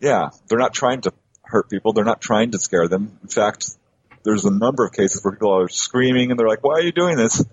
Yeah, 0.00 0.30
they're 0.48 0.58
not 0.58 0.72
trying 0.72 1.02
to 1.02 1.12
hurt 1.42 1.68
people. 1.70 1.92
They're 1.92 2.04
not 2.04 2.20
trying 2.20 2.52
to 2.52 2.58
scare 2.58 2.88
them. 2.88 3.18
In 3.22 3.28
fact, 3.28 3.70
there's 4.24 4.44
a 4.44 4.50
number 4.50 4.84
of 4.84 4.92
cases 4.92 5.22
where 5.24 5.32
people 5.32 5.52
are 5.56 5.68
screaming 5.68 6.30
and 6.30 6.38
they're 6.38 6.48
like, 6.48 6.64
"Why 6.64 6.74
are 6.74 6.82
you 6.82 6.92
doing 6.92 7.16
this?" 7.16 7.44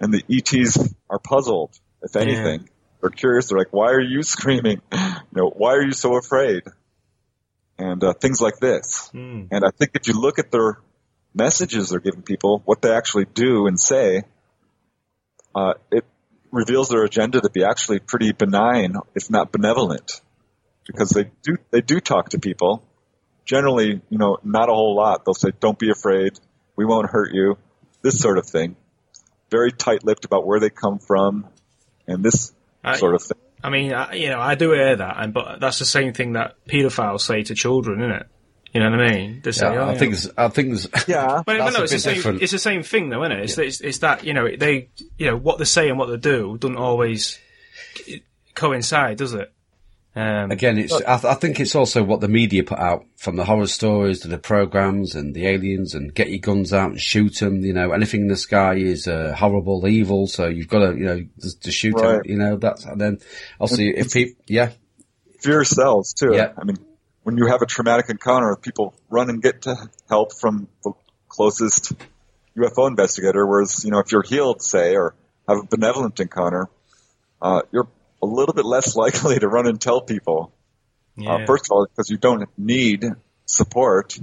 And 0.00 0.12
the 0.12 0.24
ETs 0.28 0.78
are 1.10 1.18
puzzled. 1.18 1.70
If 2.02 2.16
anything, 2.16 2.68
they're 3.00 3.10
curious. 3.10 3.48
They're 3.48 3.58
like, 3.58 3.72
"Why 3.72 3.90
are 3.92 4.00
you 4.00 4.22
screaming? 4.34 4.80
You 4.92 4.98
know, 5.32 5.50
why 5.50 5.74
are 5.74 5.82
you 5.82 5.92
so 5.92 6.16
afraid?" 6.16 6.62
And 7.78 8.02
uh, 8.04 8.12
things 8.14 8.40
like 8.40 8.58
this. 8.60 9.08
Hmm. 9.12 9.44
And 9.50 9.64
I 9.64 9.70
think 9.70 9.92
if 9.94 10.06
you 10.08 10.20
look 10.20 10.38
at 10.38 10.50
their 10.50 10.78
messages 11.34 11.88
they're 11.90 12.00
giving 12.00 12.22
people, 12.22 12.62
what 12.64 12.82
they 12.82 12.92
actually 12.94 13.24
do 13.24 13.66
and 13.66 13.78
say, 13.78 14.22
uh, 15.54 15.74
it 15.90 16.04
reveals 16.50 16.88
their 16.88 17.04
agenda 17.04 17.40
to 17.40 17.50
be 17.50 17.64
actually 17.64 17.98
pretty 17.98 18.32
benign, 18.32 18.96
if 19.14 19.30
not 19.30 19.52
benevolent, 19.52 20.20
because 20.86 21.10
they 21.10 21.30
do 21.42 21.56
they 21.70 21.80
do 21.80 22.00
talk 22.00 22.30
to 22.30 22.38
people. 22.38 22.82
Generally, 23.44 24.00
you 24.08 24.18
know, 24.18 24.38
not 24.44 24.68
a 24.68 24.72
whole 24.72 24.94
lot. 24.94 25.24
They'll 25.24 25.34
say, 25.34 25.50
"Don't 25.58 25.78
be 25.78 25.90
afraid. 25.90 26.38
We 26.76 26.84
won't 26.84 27.10
hurt 27.10 27.32
you." 27.32 27.58
This 28.02 28.18
sort 28.18 28.38
of 28.38 28.46
thing. 28.46 28.76
Very 29.50 29.72
tight-lipped 29.72 30.24
about 30.24 30.46
where 30.46 30.60
they 30.60 30.70
come 30.70 30.98
from, 30.98 31.46
and 32.06 32.22
this 32.22 32.52
I- 32.84 32.96
sort 32.96 33.14
of 33.14 33.22
thing. 33.22 33.38
I 33.64 33.70
mean, 33.70 33.92
I, 33.92 34.14
you 34.14 34.28
know, 34.28 34.40
I 34.40 34.56
do 34.56 34.72
hear 34.72 34.96
that, 34.96 35.16
and 35.18 35.32
but 35.32 35.60
that's 35.60 35.78
the 35.78 35.84
same 35.84 36.12
thing 36.12 36.32
that 36.32 36.56
paedophiles 36.66 37.20
say 37.20 37.42
to 37.44 37.54
children, 37.54 38.00
isn't 38.00 38.12
it? 38.12 38.26
You 38.72 38.80
know 38.80 38.90
what 38.90 39.00
I 39.02 39.12
mean? 39.12 39.40
They 39.44 39.52
say, 39.52 39.66
yeah 39.70 39.80
oh, 39.80 39.84
I 39.88 39.92
yeah. 39.92 39.98
think 39.98 40.14
I 40.38 40.48
think 40.48 40.68
there's, 40.68 40.88
Yeah, 41.06 41.42
But, 41.46 41.58
but 41.58 41.70
no, 41.74 41.82
it's 41.82 41.92
the 41.92 41.96
bit 41.96 42.00
same. 42.02 42.14
different. 42.14 42.42
It's 42.42 42.52
the 42.52 42.58
same 42.58 42.82
thing, 42.82 43.10
though, 43.10 43.22
isn't 43.22 43.32
it? 43.38 43.44
It's, 43.44 43.58
it's, 43.58 43.80
it's 43.82 43.98
that 43.98 44.24
you 44.24 44.32
know 44.32 44.48
they, 44.56 44.88
you 45.18 45.26
know, 45.26 45.36
what 45.36 45.58
they 45.58 45.64
say 45.64 45.90
and 45.90 45.98
what 45.98 46.06
they 46.06 46.16
do 46.16 46.56
doesn't 46.58 46.78
always 46.78 47.38
coincide, 48.54 49.18
does 49.18 49.34
it? 49.34 49.52
Um, 50.14 50.50
Again, 50.50 50.76
it's. 50.76 50.92
I, 50.92 51.16
th- 51.16 51.24
I 51.24 51.34
think 51.34 51.58
it's 51.58 51.74
also 51.74 52.02
what 52.02 52.20
the 52.20 52.28
media 52.28 52.62
put 52.64 52.78
out 52.78 53.06
from 53.16 53.36
the 53.36 53.44
horror 53.44 53.66
stories 53.66 54.20
to 54.20 54.28
the 54.28 54.36
programs 54.36 55.14
and 55.14 55.34
the 55.34 55.46
aliens 55.46 55.94
and 55.94 56.14
get 56.14 56.28
your 56.28 56.38
guns 56.38 56.72
out 56.74 56.90
and 56.90 57.00
shoot 57.00 57.38
them. 57.40 57.64
You 57.64 57.72
know, 57.72 57.92
anything 57.92 58.22
in 58.22 58.28
the 58.28 58.36
sky 58.36 58.74
is 58.74 59.08
uh, 59.08 59.34
horrible, 59.36 59.86
evil. 59.88 60.26
So 60.26 60.48
you've 60.48 60.68
got 60.68 60.80
to, 60.90 60.96
you 60.98 61.04
know, 61.06 61.24
to, 61.40 61.60
to 61.60 61.70
shoot 61.72 61.94
Right. 61.94 62.16
it. 62.16 62.26
You 62.26 62.36
know, 62.36 62.56
that's 62.56 62.84
and 62.84 63.00
then 63.00 63.18
obviously 63.58 63.96
if 63.96 64.12
people, 64.12 64.42
yeah, 64.48 64.72
fear 65.40 65.64
sells 65.64 66.12
too. 66.12 66.32
Yeah. 66.34 66.52
I 66.58 66.64
mean, 66.64 66.76
when 67.22 67.36
you 67.36 67.46
have 67.46 67.62
a 67.62 67.66
traumatic 67.66 68.06
encounter, 68.08 68.56
people 68.56 68.94
run 69.08 69.30
and 69.30 69.42
get 69.42 69.62
to 69.62 69.76
help 70.08 70.32
from 70.38 70.68
the 70.82 70.92
closest 71.28 71.92
UFO 72.56 72.88
investigator. 72.88 73.46
Whereas, 73.46 73.84
you 73.84 73.90
know, 73.90 74.00
if 74.00 74.12
you're 74.12 74.22
healed, 74.22 74.62
say, 74.62 74.96
or 74.96 75.14
have 75.48 75.58
a 75.58 75.66
benevolent 75.66 76.18
encounter, 76.20 76.68
uh, 77.40 77.62
you're 77.72 77.88
a 78.22 78.26
little 78.26 78.54
bit 78.54 78.64
less 78.64 78.96
likely 79.04 79.38
to 79.38 79.48
run 79.48 79.66
and 79.66 79.80
tell 79.80 80.00
people. 80.00 80.52
yeah. 81.16 81.34
Uh, 81.34 81.46
first 81.46 81.66
of 81.66 81.70
all, 81.72 81.86
because 81.86 82.10
you 82.10 82.16
don't 82.16 82.48
need 82.58 83.04
support, 83.46 84.18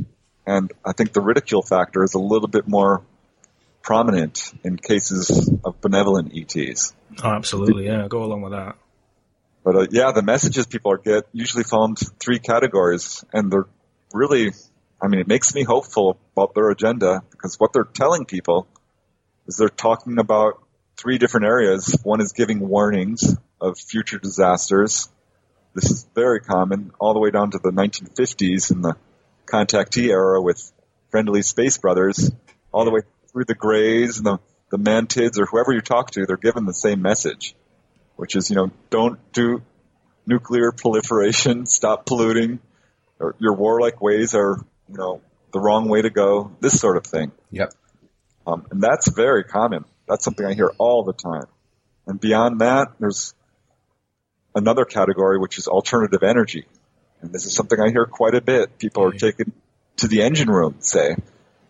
and 0.45 0.71
I 0.85 0.93
think 0.93 1.13
the 1.13 1.21
ridicule 1.21 1.61
factor 1.61 2.03
is 2.03 2.13
a 2.13 2.19
little 2.19 2.47
bit 2.47 2.67
more 2.67 3.03
prominent 3.81 4.51
in 4.63 4.77
cases 4.77 5.49
of 5.63 5.81
benevolent 5.81 6.33
ETs. 6.35 6.93
oh, 7.23 7.29
absolutely, 7.29 7.85
yeah. 7.85 8.07
Go 8.07 8.23
along 8.23 8.41
with 8.41 8.51
that. 8.51 8.75
But 9.63 9.75
uh, 9.75 9.87
yeah, 9.91 10.11
the 10.11 10.21
messages 10.21 10.65
people 10.65 10.95
get 10.97 11.27
usually 11.33 11.63
fall 11.63 11.85
into 11.85 12.05
three 12.19 12.39
categories, 12.39 13.23
and 13.33 13.51
they're 13.51 13.67
really, 14.13 14.51
I 15.01 15.07
mean, 15.07 15.19
it 15.19 15.27
makes 15.27 15.53
me 15.53 15.63
hopeful 15.63 16.17
about 16.35 16.53
their 16.55 16.69
agenda 16.69 17.21
because 17.31 17.55
what 17.59 17.73
they're 17.73 17.83
telling 17.83 18.25
people 18.25 18.67
is 19.47 19.57
they're 19.57 19.69
talking 19.69 20.17
about 20.17 20.61
three 20.97 21.17
different 21.17 21.45
areas. 21.45 21.97
One 22.03 22.21
is 22.21 22.33
giving 22.33 22.59
warnings 22.59 23.35
of 23.61 23.77
future 23.79 24.19
disasters. 24.19 25.09
This 25.73 25.91
is 25.91 26.07
very 26.15 26.39
common, 26.39 26.91
all 26.99 27.13
the 27.13 27.19
way 27.19 27.31
down 27.31 27.51
to 27.51 27.59
the 27.61 27.71
1950s 27.71 28.71
in 28.71 28.81
the 28.81 28.95
contactee 29.45 30.09
era 30.09 30.41
with 30.41 30.71
friendly 31.09 31.41
space 31.41 31.77
brothers, 31.77 32.31
all 32.71 32.85
the 32.85 32.91
way 32.91 33.01
through 33.31 33.45
the 33.45 33.55
Greys 33.55 34.17
and 34.17 34.25
the, 34.25 34.39
the 34.71 34.77
Mantids 34.77 35.39
or 35.39 35.45
whoever 35.45 35.73
you 35.73 35.81
talk 35.81 36.11
to, 36.11 36.25
they're 36.25 36.37
given 36.37 36.65
the 36.65 36.73
same 36.73 37.01
message, 37.01 37.55
which 38.19 38.35
is, 38.35 38.49
you 38.49 38.55
know, 38.57 38.69
don't 38.89 39.17
do 39.31 39.61
nuclear 40.27 40.73
proliferation, 40.73 41.65
stop 41.65 42.05
polluting, 42.05 42.59
or 43.17 43.33
your 43.39 43.55
warlike 43.55 44.01
ways 44.01 44.35
are, 44.35 44.57
you 44.89 44.97
know, 44.97 45.21
the 45.53 45.59
wrong 45.61 45.87
way 45.87 46.01
to 46.01 46.09
go, 46.09 46.51
this 46.59 46.77
sort 46.77 46.97
of 46.97 47.05
thing. 47.05 47.31
Yep. 47.51 47.73
Um, 48.45 48.67
and 48.71 48.81
that's 48.83 49.09
very 49.09 49.45
common. 49.45 49.85
That's 50.05 50.25
something 50.25 50.45
I 50.45 50.53
hear 50.53 50.69
all 50.77 51.05
the 51.05 51.13
time. 51.13 51.45
And 52.07 52.19
beyond 52.19 52.59
that, 52.59 52.89
there's 52.99 53.33
another 54.53 54.83
category, 54.83 55.39
which 55.39 55.57
is 55.57 55.69
alternative 55.69 56.21
energy. 56.21 56.65
And 57.21 57.31
this 57.31 57.45
is 57.45 57.55
something 57.55 57.79
I 57.79 57.89
hear 57.89 58.05
quite 58.05 58.35
a 58.35 58.41
bit. 58.41 58.77
People 58.79 59.05
are 59.05 59.13
taken 59.13 59.53
to 59.97 60.09
the 60.09 60.23
engine 60.23 60.49
room, 60.49 60.75
say, 60.79 61.15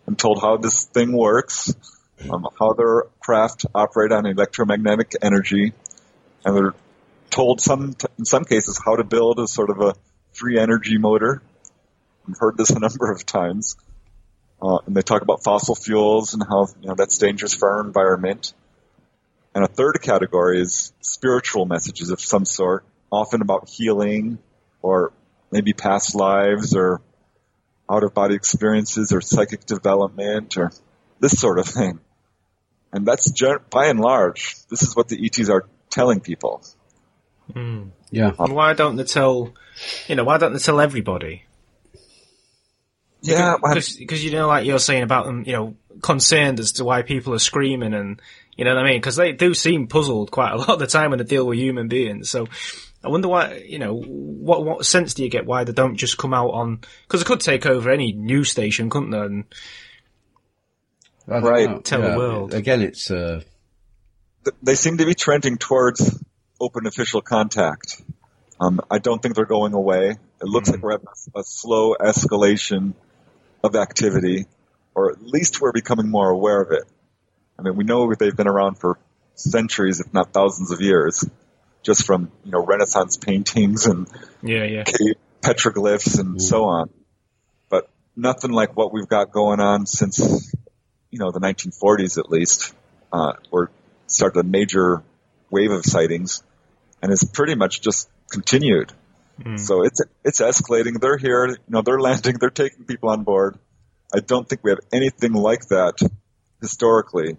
and 0.04 0.18
told 0.18 0.40
how 0.40 0.56
this 0.56 0.82
thing 0.82 1.12
works, 1.12 1.72
um, 2.28 2.44
how 2.58 2.72
their 2.72 3.04
craft 3.20 3.66
operate 3.72 4.10
on 4.10 4.26
electromagnetic 4.26 5.12
energy, 5.22 5.74
and 6.44 6.56
they're 6.56 6.74
told 7.30 7.60
some, 7.60 7.94
in 8.18 8.24
some 8.24 8.44
cases, 8.44 8.80
how 8.84 8.96
to 8.96 9.04
build 9.04 9.38
a 9.38 9.46
sort 9.46 9.70
of 9.70 9.80
a 9.80 9.94
free 10.32 10.58
energy 10.58 10.98
motor. 10.98 11.42
I've 12.28 12.38
heard 12.38 12.56
this 12.56 12.70
a 12.70 12.78
number 12.78 13.10
of 13.10 13.24
times. 13.24 13.76
Uh, 14.62 14.78
and 14.86 14.94
they 14.94 15.02
talk 15.02 15.22
about 15.22 15.42
fossil 15.42 15.74
fuels 15.74 16.34
and 16.34 16.42
how 16.46 16.66
you 16.82 16.88
know 16.88 16.94
that's 16.94 17.16
dangerous 17.18 17.54
for 17.54 17.70
our 17.70 17.80
environment. 17.80 18.52
And 19.54 19.64
a 19.64 19.68
third 19.68 20.00
category 20.02 20.60
is 20.60 20.92
spiritual 21.00 21.64
messages 21.64 22.10
of 22.10 22.20
some 22.20 22.44
sort, 22.44 22.84
often 23.10 23.40
about 23.40 23.68
healing 23.68 24.38
or 24.82 25.12
maybe 25.50 25.72
past 25.72 26.14
lives 26.14 26.76
or 26.76 27.00
out 27.90 28.04
of 28.04 28.14
body 28.14 28.34
experiences 28.34 29.12
or 29.12 29.20
psychic 29.20 29.64
development 29.66 30.56
or 30.56 30.70
this 31.18 31.32
sort 31.32 31.58
of 31.58 31.66
thing. 31.66 31.98
And 32.92 33.06
that's 33.06 33.32
by 33.70 33.86
and 33.86 34.00
large, 34.00 34.56
this 34.68 34.82
is 34.82 34.94
what 34.94 35.08
the 35.08 35.24
ETs 35.24 35.48
are 35.48 35.66
telling 35.90 36.20
people. 36.20 36.62
Yeah. 37.54 38.32
And 38.38 38.54
why 38.54 38.74
don't 38.74 38.96
they 38.96 39.04
tell, 39.04 39.52
you 40.08 40.14
know, 40.14 40.24
why 40.24 40.38
don't 40.38 40.52
they 40.52 40.58
tell 40.58 40.80
everybody? 40.80 41.44
Yeah, 43.22 43.56
I- 43.62 43.74
because 43.74 44.24
you 44.24 44.30
know, 44.30 44.48
like 44.48 44.64
you're 44.66 44.78
saying 44.78 45.02
about 45.02 45.26
them, 45.26 45.44
you 45.46 45.52
know, 45.52 45.74
concerned 46.00 46.58
as 46.60 46.72
to 46.72 46.84
why 46.84 47.02
people 47.02 47.34
are 47.34 47.38
screaming, 47.38 47.92
and 47.92 48.20
you 48.56 48.64
know 48.64 48.74
what 48.74 48.84
I 48.84 48.88
mean? 48.90 48.98
Because 49.00 49.16
they 49.16 49.32
do 49.32 49.52
seem 49.52 49.88
puzzled 49.88 50.30
quite 50.30 50.52
a 50.52 50.56
lot 50.56 50.70
of 50.70 50.78
the 50.78 50.86
time 50.86 51.10
when 51.10 51.18
they 51.18 51.24
deal 51.24 51.46
with 51.46 51.58
human 51.58 51.88
beings. 51.88 52.30
So 52.30 52.46
I 53.04 53.08
wonder 53.08 53.28
why, 53.28 53.56
you 53.68 53.78
know, 53.78 53.94
what 53.94 54.64
what 54.64 54.86
sense 54.86 55.12
do 55.12 55.22
you 55.22 55.28
get 55.28 55.44
why 55.44 55.64
they 55.64 55.72
don't 55.72 55.96
just 55.96 56.16
come 56.18 56.32
out 56.32 56.50
on? 56.50 56.80
Because 57.02 57.20
they 57.20 57.26
could 57.26 57.40
take 57.40 57.66
over 57.66 57.90
any 57.90 58.12
news 58.12 58.50
station, 58.50 58.88
couldn't 58.88 59.10
they? 59.10 59.18
And 59.18 59.44
Right. 61.26 61.68
know. 61.68 61.80
Tell 61.80 62.00
the 62.02 62.16
world. 62.16 62.54
Again, 62.54 62.80
it's 62.80 63.10
uh, 63.10 63.40
th- 63.40 63.49
they 64.62 64.74
seem 64.74 64.98
to 64.98 65.06
be 65.06 65.14
trending 65.14 65.58
towards 65.58 66.22
open 66.60 66.86
official 66.86 67.20
contact. 67.22 68.02
Um, 68.60 68.80
I 68.90 68.98
don't 68.98 69.22
think 69.22 69.34
they're 69.34 69.46
going 69.46 69.72
away. 69.72 70.10
It 70.10 70.44
looks 70.44 70.70
like 70.70 70.82
we're 70.82 70.92
having 70.92 71.06
a, 71.34 71.40
a 71.40 71.44
slow 71.44 71.94
escalation 71.94 72.94
of 73.64 73.74
activity, 73.74 74.46
or 74.94 75.12
at 75.12 75.22
least 75.22 75.60
we're 75.60 75.72
becoming 75.72 76.10
more 76.10 76.28
aware 76.28 76.60
of 76.60 76.70
it. 76.72 76.84
I 77.58 77.62
mean, 77.62 77.76
we 77.76 77.84
know 77.84 78.12
they've 78.14 78.36
been 78.36 78.48
around 78.48 78.76
for 78.76 78.98
centuries, 79.34 80.00
if 80.00 80.12
not 80.12 80.32
thousands 80.32 80.70
of 80.70 80.80
years, 80.80 81.24
just 81.82 82.04
from 82.04 82.30
you 82.44 82.52
know 82.52 82.64
Renaissance 82.64 83.16
paintings 83.16 83.86
and 83.86 84.06
yeah, 84.42 84.64
yeah, 84.64 84.84
cave 84.84 85.16
petroglyphs 85.40 86.18
and 86.18 86.40
so 86.40 86.64
on. 86.64 86.90
But 87.68 87.88
nothing 88.16 88.52
like 88.52 88.76
what 88.76 88.92
we've 88.92 89.08
got 89.08 89.32
going 89.32 89.60
on 89.60 89.86
since, 89.86 90.54
you 91.10 91.18
know, 91.18 91.30
the 91.30 91.40
1940s 91.40 92.18
at 92.18 92.30
least, 92.30 92.74
uh, 93.12 93.32
where 93.50 93.70
started 94.12 94.40
a 94.40 94.42
major 94.42 95.02
wave 95.50 95.70
of 95.70 95.84
sightings 95.84 96.42
and 97.02 97.12
it's 97.12 97.24
pretty 97.24 97.54
much 97.54 97.80
just 97.80 98.08
continued. 98.30 98.92
So 99.56 99.82
it's, 99.82 100.02
it's 100.22 100.40
escalating. 100.40 101.00
They're 101.00 101.16
here, 101.16 101.46
you 101.48 101.56
know, 101.68 101.82
they're 101.82 102.00
landing, 102.08 102.36
they're 102.38 102.50
taking 102.50 102.84
people 102.84 103.08
on 103.08 103.24
board. 103.24 103.58
I 104.14 104.20
don't 104.20 104.48
think 104.48 104.62
we 104.62 104.70
have 104.70 104.80
anything 104.92 105.32
like 105.32 105.68
that 105.68 105.98
historically. 106.60 107.36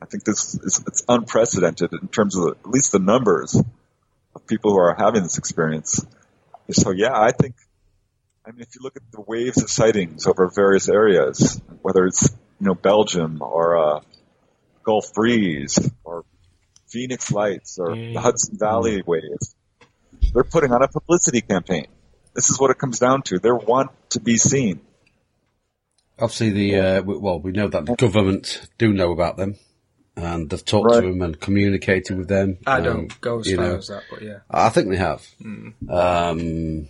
I 0.00 0.06
think 0.06 0.24
this 0.24 0.54
is, 0.54 0.82
it's 0.86 1.04
unprecedented 1.08 1.92
in 1.92 2.08
terms 2.08 2.36
of 2.36 2.44
the, 2.44 2.50
at 2.50 2.70
least 2.70 2.92
the 2.92 2.98
numbers 2.98 3.54
of 4.34 4.46
people 4.46 4.72
who 4.72 4.78
are 4.78 4.94
having 4.94 5.22
this 5.22 5.38
experience. 5.38 6.04
So 6.70 6.90
yeah, 6.90 7.18
I 7.18 7.32
think, 7.32 7.56
I 8.46 8.50
mean, 8.50 8.60
if 8.60 8.74
you 8.74 8.82
look 8.82 8.96
at 8.96 9.02
the 9.12 9.20
waves 9.20 9.62
of 9.62 9.70
sightings 9.70 10.26
over 10.26 10.50
various 10.54 10.88
areas, 10.88 11.60
whether 11.82 12.06
it's, 12.06 12.30
you 12.60 12.66
know, 12.66 12.74
Belgium 12.74 13.42
or, 13.42 13.76
uh, 13.76 14.00
Gulf 14.82 15.14
Breeze 15.14 15.78
Phoenix 16.94 17.32
Lights 17.32 17.78
or 17.80 17.96
the 17.96 18.20
Hudson 18.20 18.56
Valley 18.56 19.02
waves, 19.04 19.56
they're 20.32 20.44
putting 20.44 20.72
on 20.72 20.80
a 20.82 20.88
publicity 20.88 21.40
campaign. 21.40 21.86
This 22.34 22.50
is 22.50 22.58
what 22.60 22.70
it 22.70 22.78
comes 22.78 22.98
down 23.00 23.22
to. 23.22 23.38
They 23.40 23.50
want 23.50 23.90
to 24.10 24.20
be 24.20 24.36
seen. 24.36 24.80
obviously 26.18 26.50
the 26.50 26.68
uh, 26.78 27.02
well, 27.02 27.40
we 27.40 27.50
know 27.52 27.66
that 27.68 27.84
the 27.86 27.96
government 27.96 28.68
do 28.78 28.92
know 28.92 29.10
about 29.10 29.36
them, 29.36 29.56
and 30.16 30.48
they've 30.48 30.64
talked 30.64 30.86
Right. 30.90 31.00
to 31.00 31.06
them 31.08 31.22
and 31.22 31.40
communicated 31.40 32.16
with 32.16 32.28
them. 32.28 32.58
I 32.66 32.78
um, 32.78 32.84
don't 32.84 33.20
go 33.20 33.40
as 33.40 33.52
far 33.52 33.64
know. 33.64 33.76
as 33.76 33.88
that, 33.88 34.02
but 34.10 34.22
yeah. 34.22 34.38
I 34.50 34.68
think 34.70 34.88
they 34.90 34.96
have. 34.96 35.26
Um, 35.88 36.88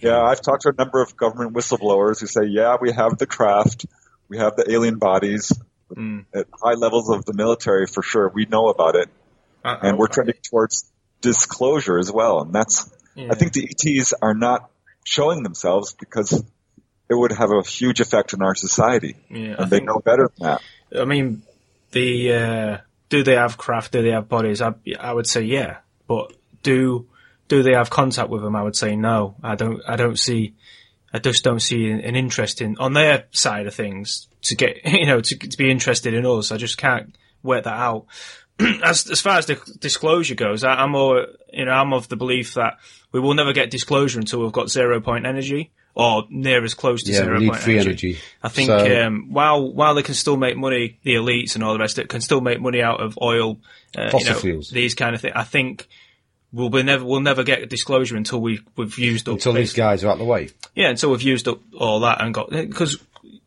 Yeah, 0.00 0.20
I've 0.22 0.42
talked 0.42 0.62
to 0.62 0.68
a 0.68 0.76
number 0.76 1.00
of 1.02 1.16
government 1.16 1.54
whistleblowers 1.56 2.20
who 2.20 2.26
say, 2.26 2.44
yeah, 2.44 2.76
we 2.80 2.92
have 2.92 3.16
the 3.18 3.26
craft, 3.26 3.86
we 4.28 4.36
have 4.38 4.54
the 4.56 4.70
alien 4.70 4.98
bodies 4.98 5.52
at 6.34 6.46
high 6.62 6.74
levels 6.74 7.08
of 7.10 7.24
the 7.24 7.32
military 7.32 7.86
for 7.86 8.02
sure. 8.02 8.28
We 8.28 8.44
know 8.44 8.68
about 8.68 8.94
it. 8.96 9.08
I- 9.64 9.88
and 9.88 9.98
we're 9.98 10.06
trending 10.08 10.36
towards 10.48 10.90
disclosure 11.20 11.98
as 11.98 12.10
well. 12.10 12.40
And 12.42 12.52
that's, 12.54 12.90
Yeah. 13.14 13.28
I 13.30 13.34
think 13.34 13.52
the 13.52 13.68
ETs 13.68 14.14
are 14.22 14.34
not 14.34 14.70
showing 15.04 15.42
themselves 15.42 15.94
because 15.98 16.32
it 16.32 17.14
would 17.14 17.32
have 17.32 17.50
a 17.50 17.62
huge 17.62 18.00
effect 18.00 18.34
on 18.34 18.42
our 18.42 18.54
society. 18.54 19.16
Yeah, 19.30 19.56
I 19.58 19.62
and 19.62 19.70
they 19.70 19.78
think- 19.78 19.86
know 19.88 19.98
better 20.04 20.30
than 20.38 20.46
that. 20.48 20.62
I 21.00 21.04
mean, 21.04 21.42
the 21.92 22.32
uh, 22.32 22.76
do 23.08 23.22
they 23.22 23.34
have 23.34 23.56
craft? 23.58 23.92
Do 23.92 24.02
they 24.02 24.10
have 24.12 24.28
bodies? 24.28 24.60
I, 24.62 24.74
I 24.98 25.12
would 25.12 25.26
say 25.26 25.42
yeah, 25.42 25.78
but 26.06 26.32
do 26.62 27.06
do 27.48 27.62
they 27.62 27.72
have 27.74 27.88
contact 27.90 28.28
with 28.30 28.42
them? 28.42 28.54
I 28.56 28.62
would 28.62 28.76
say 28.76 28.94
no. 28.96 29.34
I 29.42 29.54
don't. 29.54 29.82
I 29.86 29.96
don't 29.96 30.18
see. 30.18 30.54
I 31.12 31.18
just 31.18 31.42
don't 31.44 31.60
see 31.60 31.90
an, 31.90 32.00
an 32.00 32.14
interest 32.16 32.60
in 32.62 32.76
on 32.78 32.92
their 32.92 33.24
side 33.32 33.66
of 33.66 33.74
things 33.74 34.28
to 34.42 34.54
get 34.54 34.84
you 34.84 35.06
know 35.06 35.20
to, 35.20 35.36
to 35.36 35.56
be 35.58 35.70
interested 35.70 36.14
in 36.14 36.24
us. 36.26 36.52
I 36.52 36.56
just 36.58 36.76
can't 36.78 37.16
work 37.42 37.64
that 37.64 37.72
out. 37.72 38.06
as 38.82 39.10
as 39.10 39.20
far 39.20 39.38
as 39.38 39.46
the 39.46 39.54
disclosure 39.78 40.34
goes, 40.34 40.64
I, 40.64 40.74
I'm 40.74 40.90
more 40.92 41.26
you 41.52 41.64
know 41.64 41.72
I'm 41.72 41.92
of 41.92 42.08
the 42.08 42.16
belief 42.16 42.54
that 42.54 42.78
we 43.12 43.20
will 43.20 43.34
never 43.34 43.52
get 43.52 43.70
disclosure 43.70 44.18
until 44.18 44.40
we've 44.42 44.52
got 44.52 44.68
zero 44.68 45.00
point 45.00 45.26
energy 45.26 45.70
or 45.94 46.24
near 46.30 46.62
as 46.62 46.74
close 46.74 47.02
to 47.04 47.12
yeah, 47.12 47.18
zero 47.18 47.40
point 47.40 47.56
free 47.56 47.78
energy. 47.78 48.18
I 48.42 48.48
think 48.48 48.68
So- 48.68 49.06
um, 49.06 49.32
while 49.32 49.72
while 49.72 49.94
they 49.94 50.02
can 50.02 50.14
still 50.14 50.36
make 50.36 50.56
money, 50.56 50.98
the 51.02 51.14
elites 51.14 51.54
and 51.54 51.64
all 51.64 51.72
the 51.72 51.78
rest 51.78 51.98
it 51.98 52.08
can 52.08 52.20
still 52.20 52.40
make 52.40 52.60
money 52.60 52.82
out 52.82 53.00
of 53.00 53.18
oil, 53.20 53.58
uh, 53.96 54.10
Fossil 54.10 54.20
you 54.28 54.32
know, 54.34 54.40
fuels. 54.40 54.70
these 54.70 54.94
kind 54.94 55.14
of 55.14 55.20
things. 55.20 55.34
I 55.36 55.44
think 55.44 55.88
we'll 56.52 56.70
be 56.70 56.82
never 56.82 57.04
we'll 57.04 57.20
never 57.20 57.42
get 57.42 57.62
a 57.62 57.66
disclosure 57.66 58.16
until 58.16 58.40
we 58.40 58.60
we've 58.76 58.98
used 58.98 59.28
up 59.28 59.34
until 59.34 59.52
these 59.52 59.72
guys 59.72 60.02
are 60.04 60.08
out 60.10 60.18
the 60.18 60.24
way. 60.24 60.48
yeah 60.74 60.88
until 60.88 61.10
we've 61.10 61.22
used 61.22 61.46
up 61.46 61.60
all 61.78 62.00
that 62.00 62.20
and 62.22 62.32
got 62.32 62.50
because 62.50 62.96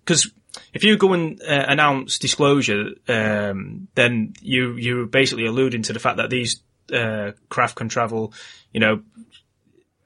because 0.05 0.31
if 0.73 0.83
you 0.83 0.97
go 0.97 1.13
and 1.13 1.41
uh, 1.41 1.65
announce 1.67 2.19
disclosure, 2.19 2.91
um, 3.07 3.87
then 3.95 4.33
you 4.41 4.73
you're 4.75 5.05
basically 5.05 5.45
alluding 5.45 5.83
to 5.83 5.93
the 5.93 5.99
fact 5.99 6.17
that 6.17 6.29
these 6.29 6.61
uh, 6.93 7.31
craft 7.49 7.75
can 7.75 7.89
travel, 7.89 8.33
you 8.73 8.79
know. 8.79 9.01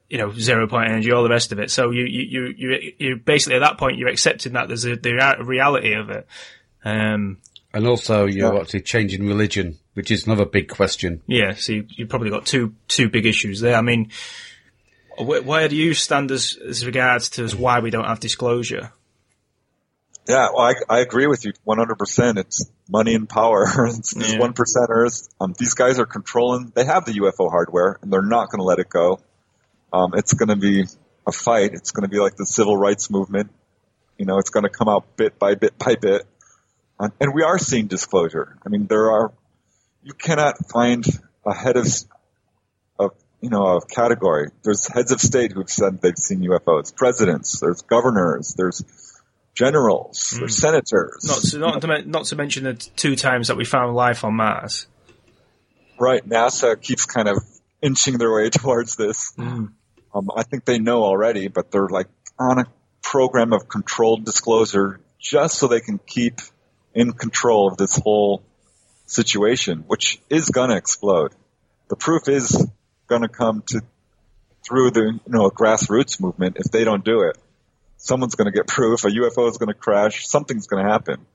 You 0.08 0.18
know, 0.18 0.32
zero 0.32 0.68
point 0.68 0.88
energy, 0.88 1.10
all 1.10 1.24
the 1.24 1.28
rest 1.30 1.50
of 1.50 1.58
it. 1.58 1.68
So 1.68 1.90
you, 1.90 2.04
you, 2.04 2.22
you, 2.22 2.54
you, 2.56 2.92
you 2.96 3.16
basically 3.16 3.56
at 3.56 3.62
that 3.66 3.76
point 3.76 3.98
you're 3.98 4.08
accepting 4.08 4.52
that 4.52 4.68
there's 4.68 4.84
a, 4.84 4.94
the 4.94 5.12
rea- 5.14 5.44
reality 5.44 5.94
of 5.94 6.10
it. 6.10 6.28
Um, 6.84 7.38
And 7.74 7.88
also, 7.88 8.26
you're 8.26 8.54
Yeah. 8.54 8.60
actually 8.60 8.82
changing 8.82 9.26
religion, 9.26 9.78
which 9.94 10.12
is 10.12 10.24
another 10.24 10.44
big 10.44 10.68
question. 10.68 11.22
Yeah, 11.26 11.54
so 11.54 11.72
you, 11.72 11.86
you've 11.88 12.08
probably 12.08 12.30
got 12.30 12.46
two 12.46 12.74
two 12.86 13.08
big 13.08 13.26
issues 13.26 13.58
there. 13.60 13.74
I 13.74 13.80
mean, 13.82 14.12
wh- 15.18 15.44
where 15.44 15.66
do 15.68 15.74
you 15.74 15.92
stand 15.92 16.30
as 16.30 16.56
as 16.68 16.86
regards 16.86 17.28
to 17.30 17.42
as 17.42 17.56
why 17.56 17.80
we 17.80 17.90
don't 17.90 18.06
have 18.06 18.20
disclosure? 18.20 18.92
Yeah, 20.28 20.48
well, 20.52 20.72
I, 20.88 20.96
I 20.96 21.00
agree 21.00 21.26
with 21.26 21.44
you 21.44 21.52
100%. 21.66 22.38
It's 22.38 22.68
money 22.88 23.14
and 23.14 23.28
power. 23.28 23.64
it's 23.88 24.14
these 24.14 24.32
Yeah. 24.34 24.40
one 24.40 24.54
percenters. 24.54 25.28
Um, 25.40 25.54
these 25.58 25.74
guys 25.74 25.98
are 25.98 26.06
controlling, 26.06 26.72
they 26.74 26.84
have 26.84 27.04
the 27.04 27.12
UFO 27.12 27.48
hardware 27.50 27.98
and 28.02 28.12
they're 28.12 28.22
not 28.22 28.50
going 28.50 28.58
to 28.58 28.64
let 28.64 28.78
it 28.78 28.88
go. 28.88 29.20
Um, 29.92 30.12
it's 30.14 30.32
going 30.34 30.48
to 30.48 30.56
be 30.56 30.84
a 31.26 31.32
fight. 31.32 31.72
It's 31.74 31.92
going 31.92 32.02
to 32.02 32.08
be 32.08 32.18
like 32.18 32.36
the 32.36 32.46
civil 32.46 32.76
rights 32.76 33.08
movement. 33.10 33.50
You 34.18 34.26
know, 34.26 34.38
it's 34.38 34.50
going 34.50 34.64
to 34.64 34.70
come 34.70 34.88
out 34.88 35.16
bit 35.16 35.38
by 35.38 35.54
bit 35.54 35.78
by 35.78 35.94
bit. 35.94 36.26
Uh, 36.98 37.10
and 37.20 37.34
we 37.34 37.42
are 37.42 37.58
seeing 37.58 37.86
disclosure. 37.86 38.56
I 38.64 38.68
mean, 38.68 38.86
there 38.86 39.10
are, 39.10 39.32
you 40.02 40.12
cannot 40.14 40.54
find 40.70 41.04
a 41.46 41.54
head 41.54 41.76
of, 41.76 41.86
of, 42.98 43.10
you 43.40 43.50
know, 43.50 43.76
a 43.76 43.86
category. 43.86 44.48
There's 44.62 44.88
heads 44.88 45.12
of 45.12 45.20
state 45.20 45.52
who've 45.52 45.68
said 45.68 46.00
they've 46.00 46.16
seen 46.16 46.40
UFOs, 46.40 46.94
presidents, 46.96 47.60
there's 47.60 47.82
governors, 47.82 48.54
there's 48.56 48.82
generals, 49.56 50.36
there's 50.38 50.56
senators. 50.56 51.24
Not 51.24 51.42
to, 51.42 51.58
not, 51.58 51.80
to, 51.80 52.08
not 52.08 52.24
to 52.26 52.36
mention 52.36 52.64
the 52.64 52.74
two 52.74 53.16
times 53.16 53.48
that 53.48 53.56
we 53.56 53.64
found 53.64 53.96
life 53.96 54.22
on 54.22 54.34
Mars. 54.34 54.86
Right. 55.98 56.24
NASA 56.28 56.80
keeps 56.80 57.06
kind 57.06 57.26
of 57.26 57.38
inching 57.80 58.18
their 58.18 58.32
way 58.32 58.50
towards 58.50 58.96
this. 58.96 59.32
Um, 59.38 60.30
I 60.34 60.42
think 60.42 60.64
they 60.64 60.78
know 60.78 61.02
already, 61.02 61.48
but 61.48 61.70
they're 61.70 61.88
like 61.88 62.08
on 62.38 62.58
a 62.58 62.66
program 63.02 63.52
of 63.52 63.68
controlled 63.68 64.24
disclosure 64.24 65.00
just 65.18 65.58
so 65.58 65.66
they 65.66 65.80
can 65.80 65.98
keep 65.98 66.40
in 66.94 67.12
control 67.12 67.68
of 67.68 67.76
this 67.76 67.96
whole 67.96 68.42
situation, 69.06 69.84
which 69.86 70.20
is 70.28 70.50
going 70.50 70.70
to 70.70 70.76
explode. 70.76 71.32
The 71.88 71.96
proof 71.96 72.28
is 72.28 72.66
going 73.06 73.22
to 73.22 73.28
come 73.28 73.62
to 73.68 73.80
through 74.66 74.90
the 74.90 75.00
you 75.00 75.20
know 75.26 75.48
grassroots 75.48 76.20
movement 76.20 76.56
if 76.58 76.70
they 76.72 76.84
don't 76.84 77.04
do 77.04 77.22
it. 77.22 77.38
Someone's 78.06 78.36
going 78.36 78.46
to 78.46 78.52
get 78.52 78.66
proof. 78.68 79.04
A 79.04 79.08
UFO 79.08 79.50
is 79.50 79.58
going 79.58 79.68
to 79.68 79.74
crash. 79.74 80.26
Something's 80.28 80.66
going 80.68 80.84
to 80.84 80.90
happen. 80.90 81.26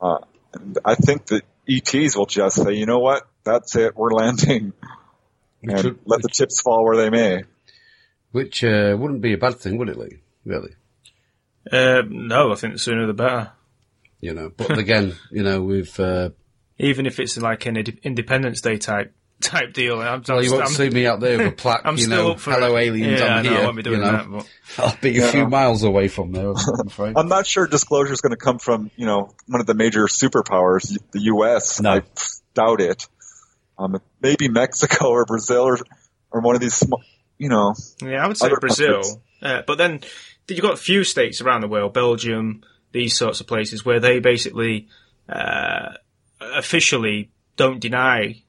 Uh, 0.00 0.18
and 0.52 0.78
I 0.84 0.94
think 0.94 1.26
that 1.26 1.42
ETs 1.68 2.16
will 2.16 2.26
just 2.26 2.62
say, 2.62 2.74
you 2.74 2.86
know 2.86 2.98
what? 2.98 3.26
That's 3.44 3.74
it. 3.76 3.96
We're 3.96 4.12
landing. 4.12 4.72
And 5.62 5.84
Which- 5.84 5.96
let 6.04 6.22
the 6.22 6.28
chips 6.28 6.60
fall 6.60 6.84
where 6.84 6.96
they 6.96 7.08
may. 7.08 7.44
Which 8.32 8.62
uh, 8.64 8.96
wouldn't 8.98 9.22
be 9.22 9.32
a 9.32 9.38
bad 9.38 9.54
thing, 9.60 9.78
would 9.78 9.88
it, 9.88 9.96
Lee? 9.96 10.18
Really? 10.44 10.72
Uh, 11.70 12.02
no, 12.08 12.52
I 12.52 12.56
think 12.56 12.74
the 12.74 12.78
sooner 12.78 13.06
the 13.06 13.14
better. 13.14 13.52
You 14.20 14.34
know, 14.34 14.50
but 14.54 14.76
again, 14.76 15.14
you 15.30 15.42
know, 15.42 15.62
we've, 15.62 15.98
uh, 16.00 16.30
Even 16.78 17.06
if 17.06 17.20
it's 17.20 17.36
like 17.38 17.66
an 17.66 17.76
Independence 18.02 18.60
Day 18.60 18.76
type 18.78 19.14
type 19.44 19.72
deal. 19.72 20.00
I'm, 20.00 20.22
well, 20.28 20.42
you 20.42 20.50
won't 20.52 20.64
I'm- 20.64 20.72
see 20.72 20.90
me 20.90 21.06
out 21.06 21.20
there 21.20 21.38
with 21.38 21.46
a 21.46 21.52
plaque, 21.56 21.82
I'm 21.84 21.96
you 21.96 22.04
still 22.04 22.24
know, 22.24 22.30
up 22.32 22.40
for 22.40 22.52
hello 22.52 22.76
it. 22.76 22.82
aliens, 22.88 23.20
Yeah, 23.20 23.36
I'm 23.36 23.44
no, 23.44 23.50
here. 23.50 23.58
I 23.60 23.64
won't 23.64 23.76
be 23.76 23.82
doing 23.82 24.00
you 24.00 24.04
know. 24.04 24.12
that, 24.12 24.30
but- 24.30 24.48
I'll 24.84 24.96
be 25.00 25.18
a 25.20 25.28
few 25.28 25.46
miles 25.48 25.82
away 25.84 26.08
from 26.08 26.32
there, 26.32 26.50
I'm 26.50 26.86
afraid. 26.88 27.14
I'm 27.16 27.28
not 27.28 27.46
sure 27.46 27.66
disclosure 27.66 28.12
is 28.12 28.20
going 28.20 28.30
to 28.32 28.36
come 28.36 28.58
from, 28.58 28.90
you 28.96 29.06
know, 29.06 29.34
one 29.46 29.60
of 29.60 29.66
the 29.66 29.74
major 29.74 30.06
superpowers, 30.06 30.96
the 31.12 31.20
U.S. 31.22 31.80
No. 31.80 31.90
I 31.92 32.02
doubt 32.54 32.80
it. 32.80 33.06
Um, 33.78 34.00
maybe 34.20 34.48
Mexico 34.48 35.08
or 35.10 35.24
Brazil 35.26 35.62
or, 35.62 35.78
or 36.30 36.40
one 36.40 36.54
of 36.54 36.60
these, 36.60 36.74
sm- 36.74 36.94
you 37.38 37.48
know, 37.48 37.74
Yeah, 38.02 38.24
I 38.24 38.28
would 38.28 38.36
say 38.36 38.50
Brazil. 38.60 39.02
Uh, 39.42 39.62
but 39.66 39.78
then 39.78 40.00
you've 40.48 40.60
got 40.60 40.74
a 40.74 40.76
few 40.76 41.04
states 41.04 41.40
around 41.40 41.60
the 41.60 41.68
world, 41.68 41.92
Belgium, 41.92 42.62
these 42.92 43.16
sorts 43.18 43.40
of 43.40 43.46
places, 43.46 43.84
where 43.84 43.98
they 44.00 44.20
basically 44.20 44.88
uh, 45.28 45.94
officially 46.40 47.30
don't 47.56 47.80
deny 47.80 48.42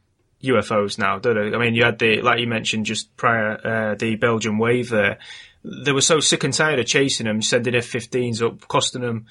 UFOs 0.45 0.97
now, 0.97 1.19
do 1.19 1.33
they? 1.33 1.55
I 1.55 1.59
mean, 1.59 1.75
you 1.75 1.83
had 1.83 1.99
the, 1.99 2.21
like 2.21 2.39
you 2.39 2.47
mentioned 2.47 2.85
just 2.85 3.15
prior, 3.17 3.91
uh, 3.91 3.95
the 3.95 4.15
Belgian 4.15 4.57
wave 4.57 4.89
there. 4.89 5.19
They 5.63 5.91
were 5.91 6.01
so 6.01 6.19
sick 6.19 6.43
and 6.43 6.53
tired 6.53 6.79
of 6.79 6.85
chasing 6.85 7.25
them, 7.25 7.41
sending 7.41 7.75
F-15s 7.75 8.41
up, 8.41 8.67
costing 8.67 9.01
them 9.01 9.25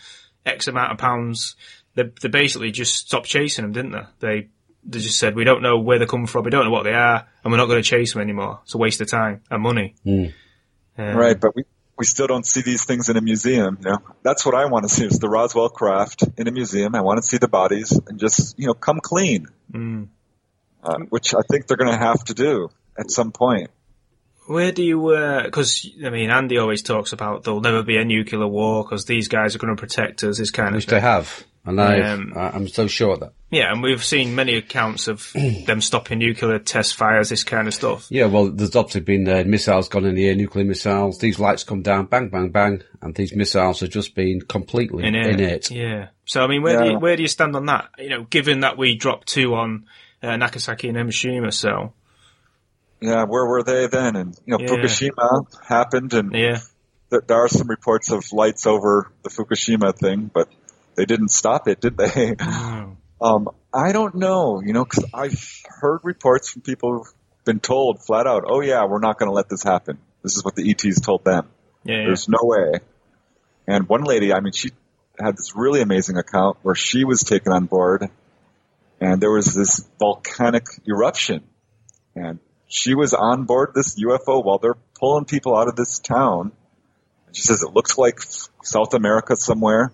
X 0.44 0.66
amount 0.66 0.92
of 0.92 0.98
pounds. 0.98 1.56
They, 1.94 2.04
they 2.20 2.28
basically 2.28 2.72
just 2.72 2.94
stopped 2.94 3.26
chasing 3.26 3.64
them, 3.64 3.72
didn't 3.72 3.92
they? 3.92 4.06
They 4.18 4.48
they 4.86 4.98
just 4.98 5.18
said, 5.18 5.34
we 5.34 5.44
don't 5.44 5.62
know 5.62 5.78
where 5.78 5.98
they're 5.98 6.06
coming 6.06 6.26
from, 6.26 6.44
we 6.44 6.50
don't 6.50 6.64
know 6.64 6.70
what 6.70 6.84
they 6.84 6.92
are, 6.92 7.26
and 7.42 7.50
we're 7.50 7.56
not 7.56 7.66
going 7.66 7.82
to 7.82 7.88
chase 7.88 8.12
them 8.12 8.22
anymore. 8.22 8.60
It's 8.64 8.74
a 8.74 8.78
waste 8.78 9.00
of 9.00 9.08
time 9.08 9.42
and 9.50 9.62
money. 9.62 9.94
Um, 10.98 11.16
right? 11.16 11.40
But 11.40 11.56
we, 11.56 11.64
we 11.98 12.04
still 12.04 12.26
don't 12.26 12.46
see 12.46 12.62
these 12.62 12.84
things 12.84 13.08
in 13.08 13.16
a 13.16 13.20
museum. 13.20 13.78
You 13.80 13.92
know, 13.92 13.98
that's 14.22 14.44
what 14.44 14.54
I 14.54 14.66
want 14.66 14.84
to 14.84 14.88
see 14.88 15.06
is 15.06 15.18
the 15.18 15.28
Roswell 15.28 15.70
craft 15.70 16.24
in 16.36 16.48
a 16.48 16.52
museum. 16.52 16.94
I 16.94 17.00
want 17.00 17.18
to 17.18 17.22
see 17.22 17.38
the 17.38 17.48
bodies 17.48 17.98
and 18.06 18.18
just, 18.18 18.58
you 18.58 18.66
know, 18.66 18.74
come 18.74 19.00
clean. 19.00 19.46
Mm. 19.72 20.08
Uh, 20.84 20.98
which 21.08 21.34
I 21.34 21.40
think 21.50 21.66
they're 21.66 21.76
going 21.78 21.90
to 21.90 21.96
have 21.96 22.22
to 22.24 22.34
do 22.34 22.68
at 22.98 23.10
some 23.10 23.32
point. 23.32 23.70
Where 24.46 24.72
do 24.72 24.82
you, 24.82 25.42
because, 25.44 25.90
I 26.04 26.10
mean, 26.10 26.28
Andy 26.28 26.58
always 26.58 26.82
talks 26.82 27.14
about 27.14 27.44
there'll 27.44 27.62
never 27.62 27.82
be 27.82 27.96
a 27.96 28.04
nuclear 28.04 28.46
war 28.46 28.84
because 28.84 29.06
these 29.06 29.28
guys 29.28 29.54
are 29.56 29.58
going 29.58 29.74
to 29.74 29.80
protect 29.80 30.22
us, 30.22 30.36
this 30.38 30.50
kind 30.50 30.68
of 30.68 30.74
Which 30.74 30.84
thing. 30.84 30.96
they 30.96 31.00
have. 31.00 31.44
And 31.64 31.80
I, 31.80 32.00
Um, 32.12 32.32
I'm 32.36 32.68
so 32.68 32.86
sure 32.86 33.14
of 33.14 33.20
that. 33.20 33.32
Yeah, 33.50 33.72
and 33.72 33.82
we've 33.82 34.04
seen 34.04 34.34
many 34.34 34.56
accounts 34.56 35.08
of 35.08 35.32
them 35.66 35.80
stopping 35.80 36.18
nuclear 36.18 36.58
test 36.58 36.94
fires, 36.94 37.30
this 37.30 37.42
kind 37.42 37.66
of 37.66 37.72
stuff. 37.72 38.06
Yeah, 38.10 38.26
well, 38.26 38.50
there's 38.50 38.76
obviously 38.76 39.00
been 39.00 39.26
uh, 39.26 39.44
missiles 39.46 39.88
gone 39.88 40.04
in 40.04 40.14
the 40.14 40.28
air, 40.28 40.34
nuclear 40.36 40.66
missiles. 40.66 41.18
These 41.20 41.38
lights 41.38 41.64
come 41.64 41.80
down, 41.80 42.04
bang, 42.06 42.28
bang, 42.28 42.50
bang, 42.50 42.82
and 43.00 43.14
these 43.14 43.34
missiles 43.34 43.80
have 43.80 43.88
just 43.88 44.14
been 44.14 44.42
completely 44.42 45.06
In 45.06 45.14
in, 45.14 45.40
it. 45.40 45.70
it. 45.70 45.70
Yeah. 45.70 46.08
So, 46.26 46.44
I 46.44 46.48
mean, 46.48 46.60
where, 46.62 46.84
do 46.84 46.90
you, 46.90 46.98
where 46.98 47.16
do 47.16 47.22
you 47.22 47.28
stand 47.28 47.56
on 47.56 47.64
that? 47.66 47.88
You 47.98 48.10
know, 48.10 48.24
given 48.24 48.60
that 48.60 48.76
we 48.76 48.94
dropped 48.94 49.28
two 49.28 49.54
on 49.54 49.86
uh, 50.24 50.36
Nagasaki 50.36 50.88
and 50.88 50.96
Hiroshima, 50.96 51.52
so, 51.52 51.92
Yeah, 53.00 53.24
where 53.24 53.46
were 53.46 53.62
they 53.62 53.86
then? 53.86 54.16
And, 54.16 54.38
you 54.46 54.56
know, 54.56 54.58
Yeah. 54.60 54.68
Fukushima 54.68 55.46
happened 55.66 56.14
and 56.14 56.34
yeah. 56.34 56.60
there, 57.10 57.22
there 57.26 57.44
are 57.44 57.48
some 57.48 57.68
reports 57.68 58.10
of 58.10 58.24
lights 58.32 58.66
over 58.66 59.10
the 59.22 59.30
Fukushima 59.30 59.96
thing, 59.96 60.30
but 60.32 60.48
they 60.96 61.04
didn't 61.04 61.28
stop 61.28 61.68
it, 61.68 61.80
did 61.80 61.96
they? 61.96 62.34
um, 63.20 63.48
I 63.72 63.92
don't 63.92 64.14
know, 64.14 64.62
you 64.64 64.72
know, 64.72 64.84
because 64.84 65.04
I've 65.12 65.62
heard 65.80 66.00
reports 66.04 66.50
from 66.50 66.62
people 66.62 66.92
who've 66.92 67.14
been 67.44 67.60
told 67.60 68.02
flat 68.02 68.26
out, 68.26 68.44
"Oh 68.46 68.60
yeah, 68.60 68.84
we're 68.86 69.00
not 69.00 69.18
going 69.18 69.28
to 69.28 69.34
let 69.34 69.48
this 69.48 69.62
happen." 69.62 69.98
This 70.22 70.36
is 70.36 70.44
what 70.44 70.54
the 70.54 70.70
ETs 70.70 71.00
told 71.00 71.24
them. 71.24 71.48
Yeah, 71.84 71.96
yeah. 71.96 72.04
There's 72.06 72.28
no 72.28 72.38
way. 72.42 72.80
And 73.66 73.88
one 73.88 74.04
lady, 74.04 74.32
I 74.32 74.40
mean, 74.40 74.52
she 74.52 74.70
had 75.18 75.36
this 75.36 75.52
really 75.54 75.80
amazing 75.80 76.16
account 76.16 76.58
where 76.62 76.74
she 76.74 77.04
was 77.04 77.22
taken 77.22 77.52
on 77.52 77.66
board, 77.66 78.08
and 79.00 79.20
there 79.20 79.30
was 79.30 79.54
this 79.54 79.88
volcanic 79.98 80.64
eruption, 80.88 81.44
and 82.14 82.38
she 82.66 82.94
was 82.94 83.14
on 83.14 83.44
board 83.44 83.72
this 83.74 83.98
UFO 84.00 84.44
while 84.44 84.58
they're 84.58 84.76
pulling 84.98 85.24
people 85.24 85.56
out 85.56 85.68
of 85.68 85.76
this 85.76 85.98
town. 85.98 86.52
She 87.32 87.42
says 87.42 87.62
it 87.62 87.72
looked 87.74 87.98
like 87.98 88.20
South 88.62 88.94
America 88.94 89.36
somewhere. 89.36 89.92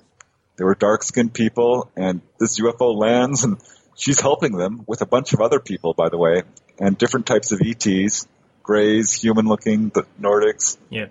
There 0.56 0.66
were 0.66 0.74
dark 0.74 1.02
skinned 1.02 1.34
people 1.34 1.90
and 1.96 2.20
this 2.38 2.60
UFO 2.60 2.94
lands 2.96 3.44
and 3.44 3.56
she's 3.96 4.20
helping 4.20 4.56
them 4.56 4.84
with 4.86 5.00
a 5.00 5.06
bunch 5.06 5.32
of 5.32 5.40
other 5.40 5.58
people, 5.58 5.94
by 5.94 6.08
the 6.10 6.18
way, 6.18 6.42
and 6.78 6.96
different 6.96 7.26
types 7.26 7.50
of 7.50 7.60
ETs, 7.62 8.26
grays, 8.62 9.12
human 9.12 9.46
looking, 9.46 9.88
the 9.88 10.04
Nordics, 10.20 10.76
Yeah. 10.90 11.06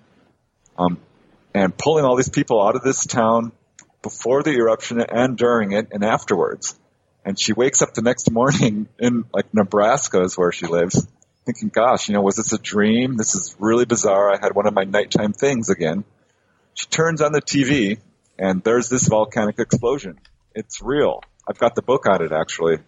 um, 0.78 0.98
and 1.52 1.76
pulling 1.76 2.04
all 2.04 2.16
these 2.16 2.30
people 2.30 2.62
out 2.64 2.76
of 2.76 2.82
this 2.82 3.04
town 3.06 3.52
before 4.02 4.42
the 4.42 4.52
eruption 4.52 5.00
and 5.00 5.36
during 5.36 5.72
it 5.72 5.88
and 5.92 6.04
afterwards. 6.04 6.78
And 7.30 7.38
she 7.38 7.52
wakes 7.52 7.80
up 7.80 7.94
the 7.94 8.02
next 8.02 8.28
morning 8.32 8.88
in 8.98 9.24
like 9.32 9.54
Nebraska 9.54 10.20
is 10.22 10.36
where 10.36 10.50
she 10.50 10.66
lives, 10.66 11.06
thinking, 11.46 11.68
gosh, 11.68 12.08
you 12.08 12.14
know, 12.14 12.22
was 12.22 12.34
this 12.34 12.52
a 12.52 12.58
dream? 12.58 13.16
This 13.16 13.36
is 13.36 13.54
really 13.60 13.84
bizarre. 13.84 14.32
I 14.34 14.38
had 14.42 14.52
one 14.56 14.66
of 14.66 14.74
my 14.74 14.82
nighttime 14.82 15.32
things 15.32 15.68
again. 15.70 16.02
She 16.74 16.86
turns 16.86 17.20
on 17.22 17.30
the 17.30 17.40
TV 17.40 17.98
and 18.36 18.64
there's 18.64 18.88
this 18.88 19.06
volcanic 19.06 19.60
explosion. 19.60 20.18
It's 20.56 20.82
real. 20.82 21.22
I've 21.48 21.56
got 21.58 21.76
the 21.76 21.82
book 21.82 22.08
on 22.08 22.20
it 22.20 22.32
actually. 22.32 22.78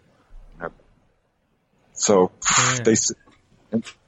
So 1.92 2.32
Yeah. 2.50 2.78
they, 2.82 2.92
s- 2.92 3.12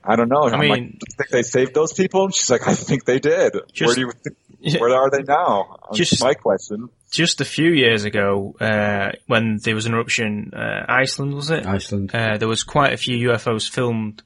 I 0.02 0.16
don't 0.16 0.28
know. 0.28 0.48
I 0.48 0.54
am 0.54 0.58
mean- 0.58 0.68
like, 0.70 0.80
do 0.80 0.86
you 0.88 1.16
think 1.16 1.30
they 1.30 1.42
saved 1.44 1.74
those 1.74 1.92
people? 1.92 2.24
And 2.24 2.34
she's 2.34 2.50
like, 2.50 2.66
I 2.66 2.74
think 2.74 3.04
they 3.04 3.20
did. 3.20 3.54
where 3.54 3.94
do 3.94 4.00
you 4.00 4.10
think, 4.10 4.80
where 4.80 4.96
are 4.96 5.10
they 5.10 5.22
now? 5.22 5.76
Just- 5.92 6.20
my 6.24 6.34
question. 6.34 6.88
Just 7.14 7.40
a 7.40 7.44
few 7.44 7.70
years 7.70 8.02
ago, 8.04 8.56
uh, 8.60 9.12
when 9.28 9.58
there 9.62 9.76
was 9.76 9.86
an 9.86 9.94
eruption, 9.94 10.50
uh, 10.52 10.84
Iceland, 10.88 11.32
was 11.32 11.48
it? 11.48 11.64
Iceland. 11.64 12.10
Uh, 12.12 12.38
there 12.38 12.48
was 12.48 12.64
quite 12.64 12.92
a 12.92 12.96
few 12.96 13.28
UFOs 13.28 13.70
filmed 13.70 14.20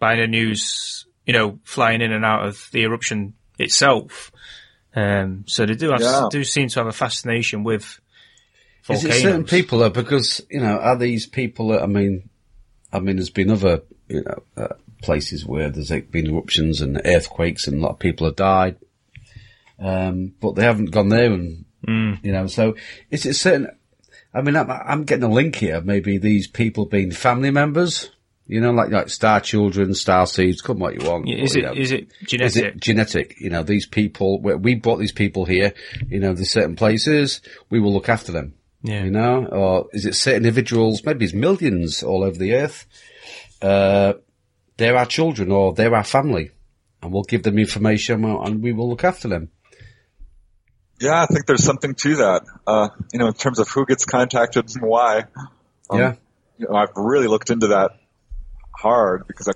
by 0.00 0.16
the 0.16 0.26
news, 0.26 1.06
you 1.24 1.32
know, 1.32 1.60
flying 1.62 2.00
in 2.02 2.10
and 2.10 2.24
out 2.24 2.44
of 2.44 2.68
the 2.72 2.82
eruption 2.82 3.34
itself. 3.60 4.32
Um, 4.92 5.44
so 5.46 5.66
they 5.66 5.74
do 5.74 5.90
have, 5.92 6.00
Yeah. 6.00 6.26
do 6.32 6.42
seem 6.42 6.66
to 6.70 6.80
have 6.80 6.88
a 6.88 6.92
fascination 6.92 7.62
with 7.62 8.00
Is 8.90 9.04
it 9.04 9.12
certain 9.22 9.44
people 9.44 9.78
though? 9.78 9.90
Because 9.90 10.40
you 10.50 10.60
know, 10.60 10.78
are 10.78 10.98
these 10.98 11.28
people? 11.28 11.68
That, 11.68 11.82
I 11.82 11.86
mean, 11.86 12.28
I 12.92 12.98
mean, 12.98 13.16
there's 13.16 13.30
been 13.30 13.50
other 13.52 13.82
you 14.08 14.24
know 14.24 14.42
uh, 14.56 14.74
places 15.00 15.46
where 15.46 15.70
there's 15.70 15.90
been 15.90 16.26
eruptions 16.26 16.80
and 16.80 17.00
earthquakes, 17.04 17.68
and 17.68 17.78
a 17.78 17.80
lot 17.80 17.92
of 17.92 17.98
people 18.00 18.26
have 18.26 18.34
died. 18.34 18.76
Um, 19.78 20.34
but 20.40 20.56
they 20.56 20.64
haven't 20.64 20.90
gone 20.90 21.08
there, 21.08 21.32
and 21.32 21.64
you 22.22 22.32
know, 22.32 22.46
so 22.46 22.74
is 23.10 23.26
it 23.26 23.34
certain? 23.34 23.68
I 24.34 24.40
mean, 24.40 24.56
I'm, 24.56 24.70
I'm 24.70 25.04
getting 25.04 25.24
a 25.24 25.30
link 25.30 25.56
here. 25.56 25.80
Maybe 25.80 26.18
these 26.18 26.46
people 26.46 26.86
being 26.86 27.10
family 27.12 27.50
members, 27.50 28.10
You 28.46 28.60
know, 28.60 28.72
like 28.72 28.90
like 28.90 29.08
star 29.08 29.40
children, 29.40 29.94
star 29.94 30.26
seeds, 30.26 30.60
come 30.60 30.78
what 30.78 31.00
you 31.00 31.08
want. 31.08 31.28
Is 31.28 31.52
but, 31.52 31.56
you 31.56 31.62
it 31.62 31.66
know, 31.66 31.80
is 31.80 31.92
it 31.92 32.08
is 32.20 32.28
genetic? 32.28 32.64
it 32.64 32.80
genetic? 32.80 33.40
You 33.40 33.50
know, 33.50 33.62
these 33.62 33.86
people, 33.86 34.40
we, 34.42 34.54
we 34.56 34.74
brought 34.74 34.98
these 34.98 35.12
people 35.12 35.44
here, 35.44 35.72
you 36.08 36.18
know, 36.18 36.34
there's 36.34 36.50
certain 36.50 36.76
places, 36.76 37.40
we 37.70 37.78
will 37.80 37.92
look 37.92 38.08
after 38.08 38.32
them. 38.32 38.54
Yeah. 38.82 39.04
You 39.04 39.10
know, 39.10 39.46
or 39.46 39.88
is 39.92 40.06
it 40.06 40.16
certain 40.16 40.44
individuals, 40.44 41.04
maybe 41.04 41.24
it's 41.24 41.34
millions 41.34 42.02
all 42.02 42.24
over 42.24 42.36
the 42.36 42.54
earth, 42.54 42.84
uh, 43.62 44.14
they're 44.76 44.96
our 44.96 45.06
children 45.06 45.52
or 45.52 45.72
they're 45.72 45.94
our 45.94 46.04
family 46.04 46.50
and 47.00 47.12
we'll 47.12 47.22
give 47.22 47.44
them 47.44 47.58
information 47.58 48.24
and 48.24 48.62
we 48.62 48.72
will 48.72 48.88
look 48.88 49.04
after 49.04 49.28
them. 49.28 49.50
Yeah, 51.02 51.20
I 51.20 51.26
think 51.26 51.46
there's 51.46 51.64
something 51.64 51.96
to 51.96 52.16
that. 52.16 52.42
Uh, 52.64 52.90
you 53.12 53.18
know, 53.18 53.26
in 53.26 53.34
terms 53.34 53.58
of 53.58 53.68
who 53.68 53.84
gets 53.86 54.04
contacted 54.04 54.70
and 54.72 54.84
why. 54.84 55.24
Um, 55.90 55.98
yeah. 55.98 56.14
You 56.58 56.68
know, 56.68 56.76
I've 56.76 56.92
really 56.94 57.26
looked 57.26 57.50
into 57.50 57.68
that 57.68 57.90
hard 58.70 59.26
because 59.26 59.48
I 59.48 59.52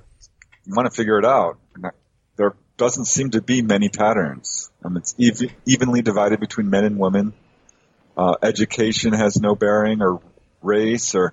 want 0.66 0.90
to 0.90 0.96
figure 0.96 1.20
it 1.20 1.24
out. 1.24 1.58
And 1.76 1.86
I, 1.86 1.90
there 2.34 2.56
doesn't 2.76 3.04
seem 3.04 3.30
to 3.30 3.40
be 3.40 3.62
many 3.62 3.88
patterns. 3.88 4.72
Um, 4.84 4.96
it's 4.96 5.14
ev- 5.20 5.52
evenly 5.64 6.02
divided 6.02 6.40
between 6.40 6.68
men 6.68 6.84
and 6.84 6.98
women. 6.98 7.32
Uh, 8.16 8.34
education 8.42 9.12
has 9.12 9.40
no 9.40 9.54
bearing 9.54 10.02
or 10.02 10.20
race 10.62 11.14
or, 11.14 11.32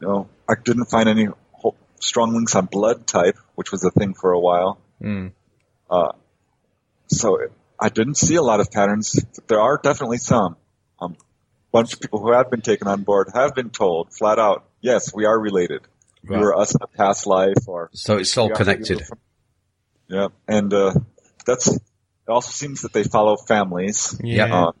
you 0.00 0.06
know, 0.06 0.28
I 0.48 0.54
didn't 0.62 0.84
find 0.84 1.08
any 1.08 1.26
whole, 1.50 1.74
strong 1.98 2.32
links 2.32 2.54
on 2.54 2.66
blood 2.66 3.08
type, 3.08 3.36
which 3.56 3.72
was 3.72 3.82
a 3.82 3.90
thing 3.90 4.14
for 4.14 4.30
a 4.30 4.38
while. 4.38 4.78
Mm. 5.02 5.32
Uh, 5.90 6.12
so 7.08 7.38
I 7.80 7.88
didn't 7.88 8.16
see 8.16 8.34
a 8.34 8.42
lot 8.42 8.60
of 8.60 8.70
patterns. 8.70 9.14
But 9.34 9.48
there 9.48 9.60
are 9.60 9.78
definitely 9.82 10.18
some. 10.18 10.56
Um, 11.00 11.16
bunch 11.72 11.92
of 11.94 12.00
people 12.00 12.18
who 12.20 12.32
have 12.32 12.50
been 12.50 12.60
taken 12.62 12.88
on 12.88 13.02
board 13.02 13.28
have 13.34 13.54
been 13.54 13.70
told 13.70 14.12
flat 14.12 14.38
out, 14.38 14.64
yes, 14.80 15.14
we 15.14 15.26
are 15.26 15.38
related. 15.38 15.82
Right. 16.24 16.38
You 16.38 16.44
were 16.44 16.56
us 16.58 16.74
in 16.74 16.80
a 16.82 16.86
past 16.88 17.26
life, 17.26 17.68
or 17.68 17.90
So 17.92 18.16
it's 18.16 18.36
all 18.36 18.50
connected. 18.50 19.06
from- 19.06 19.18
Yeah, 20.08 20.28
and 20.48 20.72
uh, 20.74 20.94
that's. 21.46 21.68
It 21.68 22.30
also 22.30 22.50
seems 22.50 22.82
that 22.82 22.92
they 22.92 23.04
follow 23.04 23.36
families. 23.36 24.18
Yeah. 24.22 24.72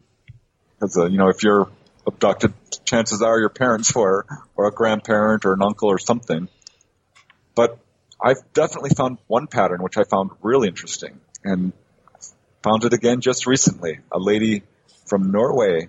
Because 0.74 0.98
uh, 0.98 1.06
you 1.06 1.16
know, 1.18 1.28
if 1.28 1.42
you're 1.42 1.68
abducted, 2.06 2.52
chances 2.84 3.22
are 3.22 3.38
your 3.38 3.48
parents 3.48 3.94
were, 3.94 4.26
or 4.56 4.66
a 4.66 4.72
grandparent, 4.72 5.44
or 5.46 5.52
an 5.54 5.62
uncle, 5.62 5.88
or 5.90 5.98
something. 5.98 6.48
But 7.54 7.78
I've 8.20 8.42
definitely 8.52 8.90
found 8.90 9.18
one 9.28 9.46
pattern 9.46 9.82
which 9.82 9.96
I 9.96 10.04
found 10.04 10.30
really 10.42 10.68
interesting, 10.68 11.20
and 11.44 11.72
found 12.62 12.84
it 12.84 12.92
again 12.92 13.20
just 13.20 13.46
recently. 13.46 14.00
A 14.12 14.18
lady 14.18 14.62
from 15.06 15.30
Norway, 15.30 15.88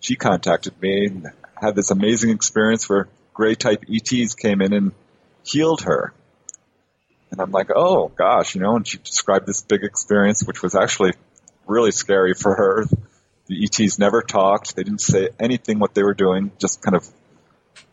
she 0.00 0.16
contacted 0.16 0.80
me 0.80 1.06
and 1.06 1.26
had 1.54 1.76
this 1.76 1.90
amazing 1.90 2.30
experience 2.30 2.88
where 2.88 3.08
gray 3.34 3.54
type 3.54 3.84
ETs 3.92 4.34
came 4.34 4.60
in 4.60 4.72
and 4.72 4.92
healed 5.44 5.82
her. 5.82 6.12
And 7.30 7.40
I'm 7.40 7.52
like, 7.52 7.70
oh 7.74 8.08
gosh, 8.08 8.54
you 8.54 8.60
know, 8.60 8.76
and 8.76 8.86
she 8.86 8.98
described 8.98 9.46
this 9.46 9.62
big 9.62 9.84
experience, 9.84 10.42
which 10.44 10.62
was 10.62 10.74
actually 10.74 11.12
really 11.66 11.92
scary 11.92 12.34
for 12.34 12.54
her. 12.54 12.86
The 13.46 13.64
ETs 13.64 13.98
never 13.98 14.22
talked. 14.22 14.74
They 14.74 14.82
didn't 14.82 15.00
say 15.00 15.30
anything 15.38 15.78
what 15.78 15.94
they 15.94 16.02
were 16.02 16.14
doing, 16.14 16.52
just 16.58 16.82
kind 16.82 16.96
of 16.96 17.06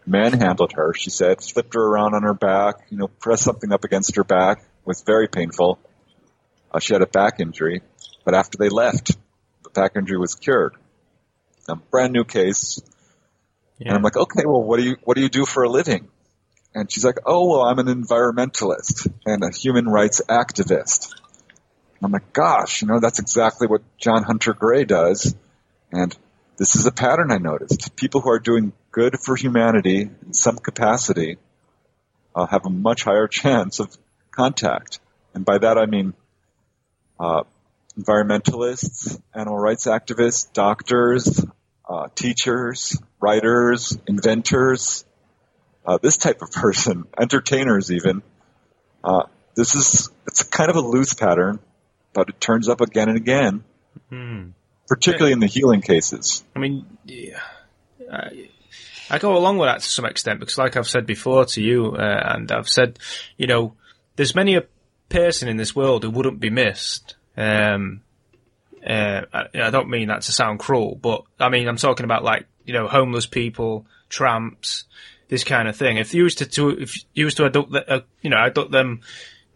manhandled 0.05 0.71
her, 0.73 0.93
she 0.93 1.09
said, 1.09 1.41
flipped 1.41 1.73
her 1.73 1.81
around 1.81 2.15
on 2.15 2.23
her 2.23 2.33
back, 2.33 2.87
you 2.89 2.97
know, 2.97 3.07
pressed 3.07 3.43
something 3.43 3.71
up 3.71 3.83
against 3.83 4.15
her 4.15 4.23
back. 4.23 4.59
It 4.59 4.87
was 4.87 5.01
very 5.01 5.27
painful. 5.27 5.79
Uh, 6.71 6.79
she 6.79 6.93
had 6.93 7.01
a 7.01 7.07
back 7.07 7.39
injury, 7.39 7.81
but 8.27 8.33
after 8.35 8.57
they 8.57 8.67
left, 8.67 9.15
the 9.63 9.69
back 9.69 9.93
injury 9.95 10.17
was 10.17 10.35
cured. 10.35 10.75
A 11.69 11.77
brand 11.77 12.11
new 12.11 12.25
case. 12.25 12.81
Yeah. 13.79 13.87
And 13.87 13.95
I'm 13.95 14.03
like, 14.03 14.17
okay, 14.17 14.43
well, 14.45 14.61
what 14.61 14.79
do 14.79 14.83
you, 14.83 14.97
what 15.05 15.15
do 15.15 15.21
you 15.23 15.29
do 15.29 15.45
for 15.45 15.63
a 15.63 15.69
living? 15.69 16.09
And 16.75 16.91
she's 16.91 17.05
like, 17.05 17.19
oh, 17.25 17.47
well, 17.47 17.61
I'm 17.61 17.79
an 17.79 17.85
environmentalist 17.87 19.09
and 19.25 19.43
a 19.45 19.55
human 19.55 19.85
rights 19.85 20.21
activist. 20.27 21.13
And 21.13 22.03
I'm 22.03 22.11
like, 22.11 22.33
gosh, 22.33 22.81
you 22.81 22.89
know, 22.89 22.99
that's 22.99 23.19
exactly 23.19 23.65
what 23.65 23.81
John 23.97 24.23
Hunter 24.23 24.53
Gray 24.53 24.83
does. 24.83 25.33
And 25.93 26.13
this 26.57 26.75
is 26.75 26.85
a 26.85 26.91
pattern 26.91 27.31
I 27.31 27.37
noticed. 27.37 27.95
People 27.95 28.19
who 28.19 28.29
are 28.29 28.39
doing 28.39 28.73
good 28.91 29.21
for 29.21 29.37
humanity 29.37 30.01
in 30.01 30.33
some 30.33 30.57
capacity 30.57 31.37
uh, 32.35 32.45
have 32.45 32.65
a 32.65 32.69
much 32.69 33.05
higher 33.05 33.29
chance 33.29 33.79
of 33.79 33.97
contact. 34.31 34.99
And 35.33 35.45
by 35.45 35.59
that 35.59 35.77
I 35.77 35.85
mean 35.85 36.13
uh, 37.21 37.43
environmentalists, 37.97 39.19
animal 39.33 39.57
rights 39.57 39.85
activists, 39.87 40.51
doctors, 40.53 41.45
uh, 41.89 42.07
teachers, 42.15 43.01
writers, 43.19 43.97
inventors, 44.07 45.05
uh, 45.85 45.97
this 46.01 46.17
type 46.17 46.41
of 46.41 46.51
person, 46.51 47.05
entertainers 47.19 47.91
even. 47.91 48.21
Uh, 49.03 49.23
this 49.55 49.75
is 49.75 50.09
it's 50.27 50.43
kind 50.43 50.69
of 50.69 50.75
a 50.75 50.81
loose 50.81 51.13
pattern, 51.13 51.59
but 52.13 52.29
it 52.29 52.39
turns 52.39 52.69
up 52.69 52.81
again 52.81 53.09
and 53.09 53.17
again, 53.17 53.63
Hmm. 54.09 54.49
particularly 54.87 55.33
in 55.33 55.39
the 55.39 55.47
healing 55.47 55.81
cases. 55.81 56.43
I 56.55 56.59
mean, 56.59 56.85
yeah, 57.05 57.39
I, 58.11 58.49
I 59.09 59.17
go 59.17 59.35
along 59.35 59.57
with 59.57 59.67
that 59.69 59.81
to 59.81 59.89
some 59.89 60.05
extent 60.05 60.39
because, 60.39 60.57
like 60.57 60.77
I've 60.77 60.87
said 60.87 61.05
before 61.07 61.45
to 61.45 61.61
you, 61.61 61.95
uh, 61.95 62.21
and 62.35 62.51
I've 62.51 62.69
said, 62.69 62.99
you 63.37 63.47
know, 63.47 63.73
there's 64.15 64.35
many 64.35 64.55
a 64.55 64.65
person 65.09 65.47
in 65.47 65.57
this 65.57 65.75
world 65.75 66.03
who 66.03 66.09
wouldn't 66.11 66.39
be 66.39 66.49
missed. 66.49 67.15
Um, 67.37 68.01
uh, 68.85 69.21
I, 69.33 69.45
I 69.55 69.69
don't 69.69 69.89
mean 69.89 70.07
that 70.07 70.21
to 70.23 70.31
sound 70.31 70.59
cruel, 70.59 70.95
but 70.95 71.23
I 71.39 71.49
mean 71.49 71.67
I'm 71.67 71.77
talking 71.77 72.03
about 72.03 72.23
like 72.23 72.45
you 72.65 72.73
know 72.73 72.87
homeless 72.87 73.25
people, 73.25 73.85
tramps, 74.09 74.85
this 75.29 75.43
kind 75.43 75.67
of 75.67 75.75
thing. 75.75 75.97
If 75.97 76.13
you 76.13 76.23
was 76.23 76.35
to, 76.35 76.45
to 76.45 76.69
if 76.69 76.97
you 77.13 77.25
was 77.25 77.35
to 77.35 77.45
abduct, 77.45 77.71
the, 77.71 77.91
uh, 77.91 78.01
you 78.21 78.29
know, 78.29 78.37
abduct 78.37 78.71
them 78.71 79.01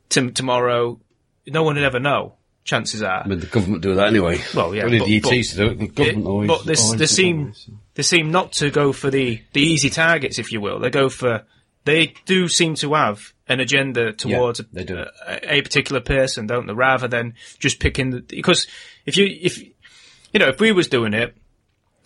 to, 0.10 0.32
tomorrow, 0.32 1.00
no 1.48 1.64
one 1.64 1.76
would 1.76 1.84
ever 1.84 2.00
know. 2.00 2.36
Chances 2.64 3.02
are. 3.02 3.22
I 3.24 3.28
mean, 3.28 3.40
the 3.40 3.48
government 3.48 3.82
do 3.82 3.96
that 3.96 4.08
anyway. 4.08 4.40
Well, 4.54 4.76
yeah, 4.76 4.84
Only 4.84 5.00
but- 5.00 5.08
the 5.08 5.18
ETs 5.40 5.56
do 5.56 5.66
it. 5.68 5.80
The 5.80 5.88
government 5.88 6.26
It- 6.26 6.30
always. 6.30 6.48
but 6.48 6.66
this, 6.66 6.84
always 6.84 7.00
they 7.00 7.06
seem 7.08 7.46
that. 7.48 7.68
they 7.96 8.04
seem 8.04 8.32
not 8.32 8.52
to 8.54 8.70
go 8.70 8.94
for 8.94 9.10
the 9.10 9.42
the 9.54 9.62
easy 9.62 9.90
targets, 9.90 10.38
if 10.38 10.52
you 10.52 10.62
will. 10.62 10.80
They 10.80 10.92
go 10.92 11.10
for 11.10 11.44
they 11.86 12.14
do 12.26 12.48
seem 12.48 12.76
to 12.76 12.94
have 12.94 13.34
an 13.52 13.60
agenda 13.60 14.14
towards 14.14 14.60
a, 14.60 14.64
they 14.72 14.84
do. 14.84 14.98
a, 14.98 15.56
a 15.58 15.62
particular 15.62 16.02
person, 16.02 16.48
don't 16.48 16.68
they? 16.68 16.74
Rather 16.74 17.08
than 17.08 17.34
just 17.60 17.80
picking 17.80 18.12
the 18.12 18.22
because 18.22 18.68
if 19.06 19.18
you 19.18 19.26
if 19.42 19.60
you 19.60 20.40
know 20.40 20.48
if 20.48 20.60
we 20.60 20.72
was 20.72 20.88
doing 20.88 21.14
it, 21.14 21.36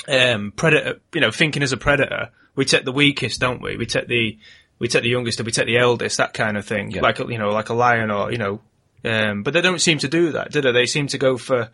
um, 0.07 0.51
predator, 0.55 0.99
you 1.13 1.21
know, 1.21 1.31
thinking 1.31 1.63
as 1.63 1.71
a 1.71 1.77
predator, 1.77 2.29
we 2.55 2.65
take 2.65 2.85
the 2.85 2.91
weakest, 2.91 3.39
don't 3.39 3.61
we? 3.61 3.77
We 3.77 3.85
take 3.85 4.07
the 4.07 4.37
we 4.79 4.87
take 4.87 5.03
the 5.03 5.09
youngest 5.09 5.39
and 5.39 5.45
we 5.45 5.51
take 5.51 5.67
the 5.67 5.77
eldest, 5.77 6.17
that 6.17 6.33
kind 6.33 6.57
of 6.57 6.65
thing. 6.65 6.91
Yeah. 6.91 7.01
Like 7.01 7.19
you 7.19 7.37
know, 7.37 7.49
like 7.49 7.69
a 7.69 7.73
lion 7.73 8.11
or 8.11 8.31
you 8.31 8.37
know. 8.37 8.61
Um, 9.03 9.43
but 9.43 9.53
they 9.53 9.61
don't 9.61 9.79
seem 9.81 9.99
to 9.99 10.07
do 10.07 10.31
that, 10.31 10.51
do 10.51 10.61
they? 10.61 10.71
They 10.71 10.87
seem 10.87 11.05
to 11.07 11.19
go 11.19 11.37
for 11.37 11.69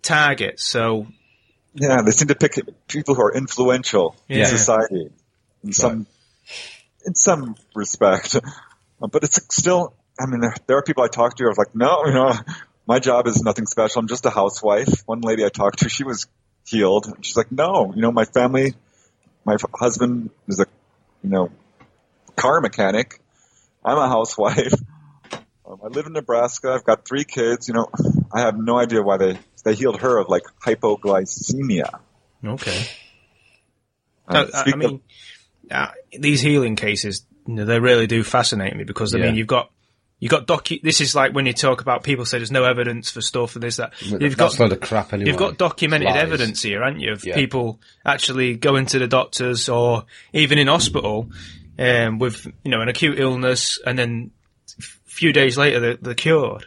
targets. 0.00 0.64
So 0.64 1.06
Yeah, 1.74 2.00
they 2.02 2.10
seem 2.12 2.28
to 2.28 2.34
pick 2.34 2.52
people 2.88 3.14
who 3.14 3.20
are 3.22 3.34
influential 3.34 4.16
Yeah. 4.28 4.38
in 4.38 4.46
society 4.46 5.10
in 5.62 5.72
some 5.74 6.06
in 7.06 7.14
some 7.14 7.56
respect. 7.74 8.36
Uh, 9.02 9.06
But 9.08 9.24
it's 9.24 9.40
still, 9.54 9.94
I 10.18 10.26
mean, 10.26 10.40
there, 10.40 10.54
there 10.66 10.76
are 10.78 10.82
people 10.82 11.04
I 11.04 11.08
talk 11.08 11.36
to 11.36 11.44
who 11.44 11.50
are 11.50 11.54
like, 11.56 11.74
no, 11.74 12.06
you 12.06 12.12
know, 12.12 12.32
my 12.86 12.98
job 12.98 13.26
is 13.26 13.42
nothing 13.42 13.66
special. 13.66 14.00
I'm 14.00 14.08
just 14.08 14.26
a 14.26 14.30
housewife. 14.30 15.02
One 15.06 15.20
lady 15.20 15.44
I 15.44 15.48
talked 15.48 15.80
to, 15.80 15.88
she 15.88 16.04
was 16.04 16.26
healed. 16.66 17.06
She's 17.22 17.36
like, 17.36 17.50
no, 17.52 17.92
you 17.94 18.02
know, 18.02 18.12
my 18.12 18.24
family, 18.24 18.74
my 19.44 19.54
f- 19.54 19.64
husband 19.74 20.30
is 20.48 20.60
a, 20.60 20.66
you 21.22 21.30
know, 21.30 21.50
car 22.36 22.60
mechanic. 22.60 23.20
I'm 23.84 23.98
a 23.98 24.08
housewife. 24.08 24.72
Um, 25.66 25.80
I 25.82 25.88
live 25.88 26.06
in 26.06 26.12
Nebraska. 26.12 26.72
I've 26.72 26.84
got 26.84 27.06
three 27.08 27.24
kids. 27.24 27.68
You 27.68 27.74
know, 27.74 27.88
I 28.32 28.40
have 28.40 28.56
no 28.58 28.78
idea 28.78 29.00
why 29.02 29.16
they 29.16 29.38
they 29.64 29.74
healed 29.74 29.98
her 30.02 30.18
of 30.18 30.28
like 30.28 30.42
hypoglycemia. 30.62 32.00
okay. 32.44 32.86
Uh, 34.28 34.44
I- 34.52 34.58
I 34.58 34.60
speaking 34.60 34.84
of- 34.84 34.90
mean, 34.90 35.00
uh, 35.70 35.88
these 36.12 36.40
healing 36.42 36.76
cases, 36.76 37.24
you 37.46 37.54
know, 37.54 37.64
they 37.64 37.78
really 37.80 38.06
do 38.06 38.22
fascinate 38.24 38.74
me 38.76 38.84
because 38.84 39.14
I 39.14 39.18
Yeah. 39.18 39.26
mean, 39.26 39.36
you've 39.36 39.46
got 39.46 39.70
you've 40.20 40.30
got 40.30 40.46
docu. 40.46 40.80
This 40.82 41.00
is 41.00 41.14
like 41.14 41.34
when 41.34 41.44
you 41.46 41.52
talk 41.52 41.80
about 41.82 42.02
people 42.02 42.24
say 42.24 42.38
there's 42.38 42.50
no 42.50 42.64
evidence 42.64 43.10
for 43.10 43.20
stuff 43.20 43.54
and 43.56 43.62
this 43.62 43.76
that. 43.76 43.92
But 44.10 44.22
You've 44.22 44.36
that's 44.36 44.56
got 44.56 44.72
a 44.72 44.76
crap 44.76 45.12
anyway. 45.12 45.28
You've 45.28 45.38
got 45.38 45.58
documented 45.58 46.06
Lies. 46.08 46.16
evidence 46.22 46.62
here, 46.62 46.82
haven't 46.82 47.00
you, 47.00 47.12
of 47.12 47.24
Yeah. 47.24 47.34
people 47.34 47.80
actually 48.06 48.56
going 48.56 48.86
to 48.86 48.98
the 48.98 49.06
doctors 49.08 49.68
or 49.68 50.04
even 50.32 50.58
in 50.58 50.68
hospital 50.68 51.30
um, 51.78 52.18
with 52.18 52.46
you 52.64 52.70
know 52.70 52.80
an 52.80 52.88
acute 52.88 53.18
illness, 53.18 53.78
and 53.84 53.98
then 53.98 54.30
a 54.78 54.82
few 55.04 55.32
days 55.32 55.58
later 55.58 55.80
they're, 55.80 55.96
they're 55.96 56.14
cured. 56.14 56.66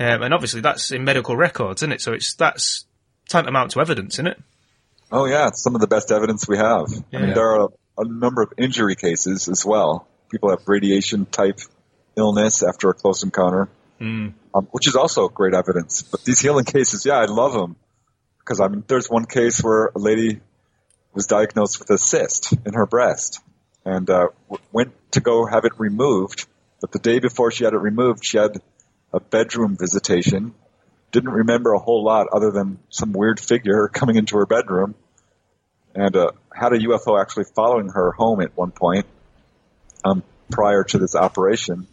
Um, 0.00 0.22
and 0.22 0.32
obviously 0.34 0.60
that's 0.60 0.90
in 0.90 1.04
medical 1.04 1.36
records, 1.36 1.82
isn't 1.82 1.92
it? 1.92 2.00
So 2.00 2.12
it's 2.12 2.34
that's 2.34 2.86
tantamount 3.28 3.72
to 3.72 3.80
evidence, 3.80 4.14
isn't 4.14 4.28
it? 4.28 4.40
Oh 5.12 5.26
yeah, 5.26 5.48
it's 5.48 5.62
some 5.62 5.74
of 5.74 5.80
the 5.80 5.86
best 5.86 6.10
evidence 6.10 6.48
we 6.48 6.56
have. 6.56 6.86
I 7.14 7.18
mean, 7.18 7.34
there 7.34 7.60
are 7.60 7.68
a, 7.98 8.04
number 8.04 8.42
of 8.42 8.52
injury 8.56 8.96
cases 8.96 9.48
as 9.48 9.64
well. 9.64 10.06
People 10.30 10.50
have 10.50 10.66
radiation 10.66 11.26
type 11.26 11.60
illness 12.16 12.62
after 12.62 12.90
a 12.90 12.94
close 12.94 13.22
encounter, 13.22 13.68
Mm. 14.00 14.34
um, 14.54 14.68
which 14.70 14.86
is 14.86 14.94
also 14.94 15.28
great 15.28 15.54
evidence. 15.54 16.02
But 16.02 16.22
these 16.24 16.40
healing 16.46 16.64
cases, 16.64 17.04
yeah, 17.04 17.16
I 17.16 17.24
love 17.24 17.52
them 17.52 17.76
because 18.38 18.60
I 18.60 18.68
mean, 18.68 18.84
there's 18.86 19.10
one 19.10 19.24
case 19.26 19.60
where 19.62 19.86
a 19.86 19.98
lady 19.98 20.40
was 21.12 21.26
diagnosed 21.26 21.80
with 21.80 21.90
a 21.90 21.98
cyst 21.98 22.54
in 22.64 22.74
her 22.74 22.86
breast, 22.86 23.40
and 23.84 24.08
uh, 24.08 24.28
w- 24.48 24.64
went 24.72 24.92
to 25.12 25.20
go 25.20 25.46
have 25.46 25.64
it 25.64 25.72
removed. 25.78 26.46
But 26.80 26.92
the 26.92 26.98
day 26.98 27.18
before 27.18 27.50
she 27.50 27.64
had 27.64 27.74
it 27.74 27.78
removed, 27.78 28.24
she 28.24 28.38
had 28.38 28.60
a 29.12 29.20
bedroom 29.20 29.76
visitation. 29.78 30.54
Didn't 31.10 31.30
remember 31.30 31.72
a 31.72 31.78
whole 31.78 32.04
lot 32.04 32.28
other 32.32 32.50
than 32.52 32.78
some 32.88 33.12
weird 33.12 33.40
figure 33.40 33.88
coming 33.92 34.16
into 34.16 34.36
her 34.38 34.46
bedroom, 34.46 34.94
and 35.98 36.16
uh, 36.16 36.30
had 36.54 36.72
a 36.72 36.78
UFO 36.78 37.20
actually 37.20 37.44
following 37.54 37.88
her 37.88 38.12
home 38.12 38.40
at 38.40 38.56
one 38.56 38.70
point 38.70 39.06
um, 40.04 40.22
prior 40.50 40.84
to 40.84 40.98
this 40.98 41.14
operation. 41.14 41.86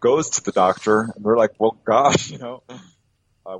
Goes 0.00 0.30
to 0.30 0.42
the 0.44 0.52
doctor, 0.52 1.10
and 1.14 1.24
they're 1.24 1.36
like, 1.36 1.52
"Well, 1.58 1.76
gosh, 1.84 2.30
you 2.30 2.38
know, 2.38 2.62
uh, 3.46 3.56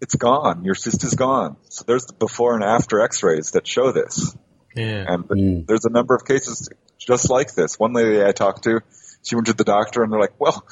it's 0.00 0.14
gone. 0.14 0.64
Your 0.64 0.74
cyst 0.74 1.02
is 1.04 1.14
gone." 1.14 1.56
So 1.68 1.84
there's 1.86 2.06
the 2.06 2.12
before 2.14 2.54
and 2.54 2.62
after 2.64 3.00
X-rays 3.00 3.50
that 3.52 3.66
show 3.66 3.90
this. 3.92 4.36
Yeah. 4.74 5.04
And 5.08 5.24
Mm. 5.24 5.66
there's 5.66 5.84
a 5.84 5.90
number 5.90 6.14
of 6.14 6.24
cases 6.24 6.68
just 6.98 7.28
like 7.28 7.54
this. 7.54 7.78
One 7.78 7.92
lady 7.92 8.22
I 8.22 8.32
talked 8.32 8.64
to, 8.64 8.80
she 9.22 9.34
went 9.34 9.48
to 9.48 9.52
the 9.54 9.64
doctor 9.64 10.02
and 10.04 10.12
they're 10.12 10.20
like, 10.20 10.38
well, 10.38 10.64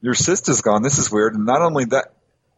your 0.00 0.14
cyst 0.14 0.48
is 0.48 0.62
gone. 0.62 0.82
This 0.82 0.98
is 0.98 1.10
weird. 1.12 1.34
And 1.34 1.44
not 1.44 1.60
only 1.60 1.84
that, 1.86 2.12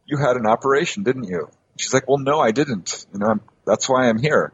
you 0.07 0.19
had 0.19 0.37
an 0.37 0.47
operation, 0.47 1.03
didn't 1.03 1.25
you? 1.25 1.49
She's 1.79 1.93
like, 1.95 2.07
well, 2.07 2.19
no, 2.19 2.39
I 2.39 2.53
didn't. 2.53 3.07
You 3.13 3.19
know, 3.21 3.27
I'm, 3.27 3.41
that's 3.67 3.89
why 3.89 4.09
I'm 4.09 4.19
here. 4.19 4.53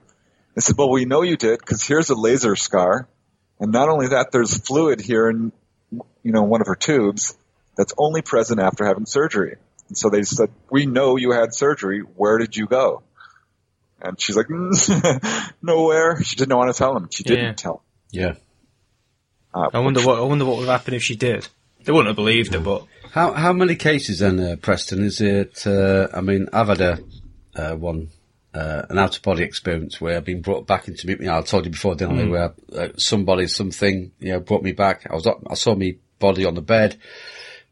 I 0.56 0.60
said, 0.60 0.76
well, 0.76 0.90
we 0.90 1.04
know 1.04 1.22
you 1.22 1.36
did 1.36 1.58
because 1.60 1.82
here's 1.86 2.10
a 2.10 2.14
laser 2.14 2.56
scar. 2.56 3.08
And 3.60 3.72
not 3.72 3.88
only 3.88 4.08
that, 4.08 4.30
there's 4.32 4.56
fluid 4.56 5.00
here 5.00 5.28
in, 5.28 5.52
you 6.22 6.32
know, 6.32 6.42
one 6.42 6.60
of 6.60 6.66
her 6.66 6.74
tubes 6.76 7.36
that's 7.76 7.94
only 7.98 8.22
present 8.22 8.60
after 8.60 8.84
having 8.84 9.06
surgery. 9.06 9.56
And 9.88 9.96
so 9.96 10.10
they 10.10 10.22
said, 10.24 10.50
we 10.70 10.86
know 10.86 11.16
you 11.16 11.32
had 11.32 11.54
surgery. 11.54 12.00
Where 12.00 12.38
did 12.38 12.56
you 12.56 12.66
go? 12.66 13.02
And 14.00 14.20
she's 14.20 14.36
like, 14.36 14.46
"Mm, 14.46 15.52
nowhere. 15.62 16.22
She 16.22 16.36
didn't 16.36 16.56
want 16.56 16.72
to 16.72 16.78
tell 16.78 16.96
him. 16.96 17.08
She 17.10 17.24
didn't 17.24 17.44
Yeah. 17.44 17.52
tell. 17.54 17.82
Yeah. 18.12 18.34
Uh, 19.52 19.68
I 19.72 19.80
wonder 19.80 20.00
what 20.06 20.18
I 20.18 20.22
wonder 20.22 20.44
what 20.44 20.58
would 20.58 20.68
happen 20.68 20.94
if 20.94 21.02
she 21.02 21.16
did. 21.16 21.48
They 21.82 21.90
wouldn't 21.90 22.08
have 22.08 22.16
believed 22.16 22.52
her, 22.54 22.60
but 22.60 22.84
How 23.12 23.32
how 23.32 23.52
many 23.52 23.74
cases 23.74 24.20
then, 24.20 24.38
uh, 24.38 24.56
Preston? 24.60 25.02
Is 25.02 25.20
it? 25.20 25.66
Uh, 25.66 26.06
I 26.14 26.20
mean, 26.20 26.48
I've 26.52 26.68
had 26.68 26.80
a 26.80 26.98
uh, 27.56 27.74
one 27.74 28.10
uh, 28.54 28.82
an 28.88 28.98
out 28.98 29.16
of 29.16 29.22
body 29.22 29.44
experience 29.44 30.00
where 30.00 30.16
I've 30.16 30.24
been 30.24 30.40
brought 30.42 30.66
back 30.66 30.88
into. 30.88 31.06
You 31.08 31.16
know, 31.18 31.38
I 31.38 31.42
told 31.42 31.64
you 31.64 31.70
before, 31.70 31.94
didn't 31.94 32.18
I? 32.18 32.28
Where 32.28 32.54
uh, 32.74 32.88
somebody, 32.96 33.46
something, 33.46 34.12
you 34.18 34.32
know, 34.32 34.40
brought 34.40 34.62
me 34.62 34.72
back. 34.72 35.06
I 35.10 35.14
was 35.14 35.26
up, 35.26 35.40
I 35.48 35.54
saw 35.54 35.74
me 35.74 35.98
body 36.18 36.44
on 36.44 36.54
the 36.54 36.62
bed, 36.62 36.96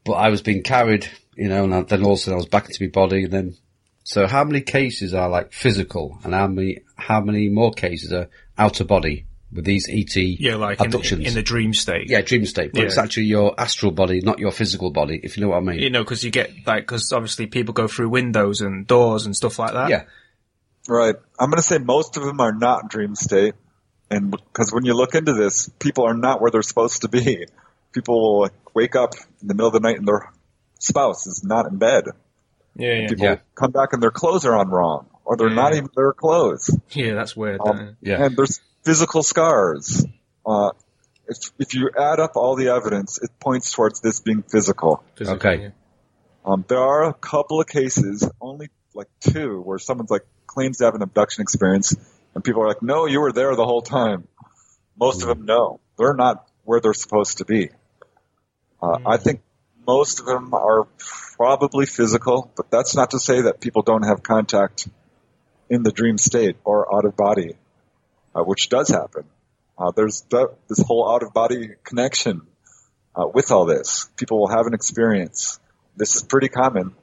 but 0.05 0.13
I 0.13 0.29
was 0.29 0.43
being 0.43 0.63
carried. 0.63 1.09
You 1.35 1.49
know, 1.49 1.65
and 1.65 1.75
I, 1.75 1.83
then 1.83 2.03
all 2.05 2.13
of 2.13 2.19
a 2.19 2.23
sudden 2.23 2.35
I 2.35 2.37
was 2.37 2.47
back 2.47 2.67
into 2.67 2.83
my 2.85 2.91
body, 2.91 3.25
and 3.25 3.33
then. 3.33 3.57
So 4.05 4.29
how 4.29 4.45
many 4.45 4.61
cases 4.61 5.15
are 5.15 5.29
like 5.29 5.53
physical, 5.53 6.19
and 6.23 6.33
how 6.33 6.47
many 6.47 6.79
how 6.95 7.21
many 7.21 7.49
more 7.49 7.73
cases 7.73 8.13
are 8.13 8.29
out 8.57 8.81
of 8.81 8.87
body 8.87 9.27
with 9.53 9.65
these 9.65 9.89
ET 9.89 10.15
yeah, 10.17 10.57
like 10.57 10.81
in 10.81 10.91
the, 10.91 11.23
in 11.27 11.35
the 11.35 11.43
dream 11.43 11.73
state. 11.73 12.11
yeah, 12.11 12.21
dream 12.21 12.45
state, 12.47 12.73
but 12.73 12.81
Yeah. 12.81 12.87
it's 12.87 12.99
actually 12.99 13.25
your 13.25 13.59
astral 13.59 13.93
body, 13.93 14.21
not 14.21 14.39
your 14.39 14.51
physical 14.51 14.91
body. 14.91 15.21
If 15.23 15.37
you 15.37 15.43
know 15.43 15.51
what 15.51 15.59
I 15.59 15.61
mean. 15.61 15.79
You 15.81 15.91
know, 15.91 16.03
because 16.05 16.23
you 16.25 16.31
get 16.31 16.51
like, 16.67 16.83
because 16.85 17.13
obviously 17.13 17.47
people 17.47 17.73
go 17.75 17.89
through 17.89 18.09
windows 18.11 18.61
and 18.61 18.87
doors 18.87 19.27
and 19.27 19.37
stuff 19.37 19.59
like 19.59 19.73
that. 19.73 19.89
yeah. 19.91 20.05
Right. 20.89 21.15
I'm 21.39 21.51
going 21.51 21.59
to 21.59 21.63
say 21.67 21.79
most 21.79 22.17
of 22.17 22.23
them 22.25 22.41
are 22.41 22.53
not 22.53 22.89
dream 22.91 23.15
state. 23.15 23.55
And 24.11 24.31
because 24.31 24.73
when 24.73 24.85
you 24.85 24.95
look 24.95 25.15
into 25.15 25.33
this, 25.33 25.69
people 25.81 26.05
are 26.05 26.15
not 26.15 26.41
where 26.41 26.51
they're 26.51 26.63
supposed 26.63 27.03
to 27.03 27.09
be. 27.09 27.47
People 27.93 28.43
like, 28.43 28.53
wake 28.75 28.95
up 28.95 29.15
in 29.43 29.49
the 29.49 29.55
middle 29.55 29.67
of 29.69 29.73
the 29.73 29.81
night 29.81 29.99
and 29.99 30.07
their 30.07 30.31
spouse 30.79 31.27
is 31.27 31.43
not 31.45 31.67
in 31.67 31.79
bed. 31.79 32.05
yeah, 32.77 32.93
yeah. 32.93 33.09
People 33.09 33.25
Yeah. 33.27 33.37
come 33.55 33.73
back 33.73 33.93
and 33.95 34.03
their 34.03 34.11
clothes 34.13 34.45
are 34.45 34.55
on 34.55 34.69
wrong, 34.69 35.07
or 35.25 35.37
they're 35.37 35.51
not 35.51 35.73
even 35.75 35.89
their 35.97 36.13
clothes. 36.13 36.71
Yeah, 36.91 37.15
that's 37.15 37.35
weird. 37.35 37.61
Um. 37.67 37.97
Yeah. 38.01 38.23
And 38.25 38.37
there's 38.37 38.61
physical 38.85 39.23
scars. 39.23 40.05
Uh, 40.45 40.71
if, 41.27 41.39
if 41.59 41.75
you 41.75 41.91
add 41.99 42.21
up 42.21 42.37
all 42.37 42.55
the 42.55 42.69
evidence, 42.69 43.19
it 43.21 43.31
points 43.41 43.73
towards 43.73 44.01
this 44.01 44.21
being 44.21 44.43
physical. 44.43 45.03
Physically, 45.17 45.55
Okay. 45.55 45.73
Um, 46.47 46.65
there 46.69 46.79
are 46.79 47.09
a 47.09 47.13
couple 47.13 47.61
of 47.61 47.67
cases, 47.67 48.29
only 48.41 48.69
like 48.95 49.09
two, 49.21 49.61
where 49.61 49.79
someone's 49.79 50.11
like 50.11 50.25
claims 50.47 50.79
to 50.79 50.85
have 50.85 50.95
an 50.95 51.03
abduction 51.03 51.43
experience, 51.43 51.95
and 52.35 52.45
people 52.45 52.63
are 52.63 52.69
like, 52.69 52.83
"No, 52.83 53.07
you 53.07 53.21
were 53.21 53.33
there 53.33 53.57
the 53.57 53.65
whole 53.65 53.83
time." 53.83 54.29
Most 54.99 55.23
of 55.23 55.29
them, 55.29 55.45
no, 55.45 55.81
they're 55.99 56.15
not 56.15 56.49
where 56.65 56.81
they're 56.81 56.95
supposed 56.95 57.39
to 57.39 57.45
be. 57.45 57.71
Uh, 58.81 58.99
I 59.05 59.17
think 59.17 59.43
most 59.87 60.21
of 60.21 60.27
them 60.27 60.55
are 60.55 60.87
probably 61.37 61.85
physical, 61.87 62.51
but 62.57 62.71
that's 62.71 62.95
not 62.95 63.11
to 63.11 63.19
say 63.19 63.43
that 63.43 63.61
people 63.61 63.83
don't 63.83 64.05
have 64.05 64.23
contact 64.23 64.89
in 65.69 65.83
the 65.83 65.93
dream 65.93 66.17
state 66.17 66.57
or 66.65 66.95
out 66.95 67.05
of 67.05 67.17
body, 67.17 67.57
uh, 68.35 68.43
which 68.43 68.69
does 68.69 68.89
happen. 68.89 69.25
Uh, 69.79 69.91
there's 69.91 70.23
th- 70.23 70.47
this 70.69 70.81
whole 70.81 71.11
out 71.11 71.23
of 71.23 71.33
body 71.35 71.71
connection 71.85 72.43
uh, 73.15 73.27
with 73.27 73.51
all 73.51 73.67
this. 73.67 74.09
People 74.17 74.39
will 74.39 74.49
have 74.49 74.67
an 74.67 74.75
experience. 74.75 75.59
This 75.97 76.17
is 76.17 76.23
pretty 76.23 76.49
common. 76.49 76.95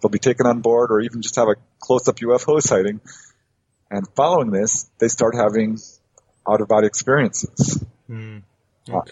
They'll 0.00 0.10
be 0.10 0.18
taken 0.18 0.46
on 0.46 0.60
board 0.60 0.90
or 0.90 1.00
even 1.00 1.22
just 1.22 1.36
have 1.36 1.48
a 1.48 1.56
close 1.80 2.08
up 2.08 2.16
UFO 2.16 2.60
sighting. 2.62 3.00
And 3.90 4.06
following 4.14 4.50
this, 4.50 4.88
they 4.98 5.08
start 5.08 5.34
having 5.34 5.78
out 6.48 6.60
of 6.60 6.68
body 6.68 6.86
experiences. 6.86 7.82
Hmm. 8.06 8.38
Uh, 8.90 9.02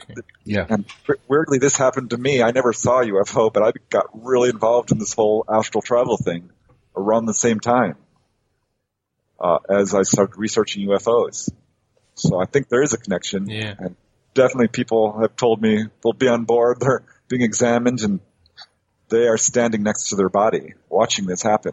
Yeah. 0.45 0.65
and 0.69 0.87
weirdly, 1.29 1.59
this 1.59 1.77
happened 1.77 2.11
to 2.11 2.17
me. 2.19 2.43
I 2.43 2.51
never 2.51 2.73
saw 2.73 3.01
a 3.01 3.07
UFO, 3.07 3.53
but 3.53 3.63
I 3.63 3.73
got 3.91 4.07
really 4.15 4.49
involved 4.49 4.91
in 4.91 4.99
this 4.99 5.13
whole 5.13 5.45
astral 5.53 5.83
travel 5.83 6.17
thing 6.17 6.51
around 6.97 7.27
the 7.27 7.35
same 7.35 7.61
time 7.61 7.97
uh, 9.39 9.59
as 9.69 9.95
I 9.95 10.03
started 10.03 10.39
researching 10.39 10.89
UFOs. 10.89 11.51
So 12.15 12.41
I 12.41 12.47
think 12.47 12.69
there 12.69 12.83
is 12.83 12.95
a 12.95 12.99
connection. 12.99 13.51
Yeah. 13.51 13.75
And 13.79 13.97
definitely 14.33 14.69
people 14.69 15.21
have 15.21 15.37
told 15.37 15.61
me 15.61 15.85
they'll 16.03 16.15
be 16.15 16.29
on 16.29 16.45
board, 16.45 16.79
they're 16.81 17.03
being 17.29 17.43
examined, 17.43 18.01
and 18.01 18.21
they 19.09 19.27
are 19.29 19.37
standing 19.39 19.83
next 19.83 20.09
to 20.11 20.17
their 20.17 20.29
body 20.29 20.75
watching 20.89 21.27
this 21.27 21.43
happen. 21.43 21.73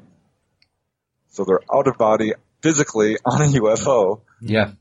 So 1.31 1.43
they're 1.45 1.61
out 1.73 1.87
of 1.87 1.97
body 1.97 2.33
physically 2.61 3.17
on 3.25 3.41
a 3.41 3.45
UFO 3.59 4.21
Yeah. 4.41 4.71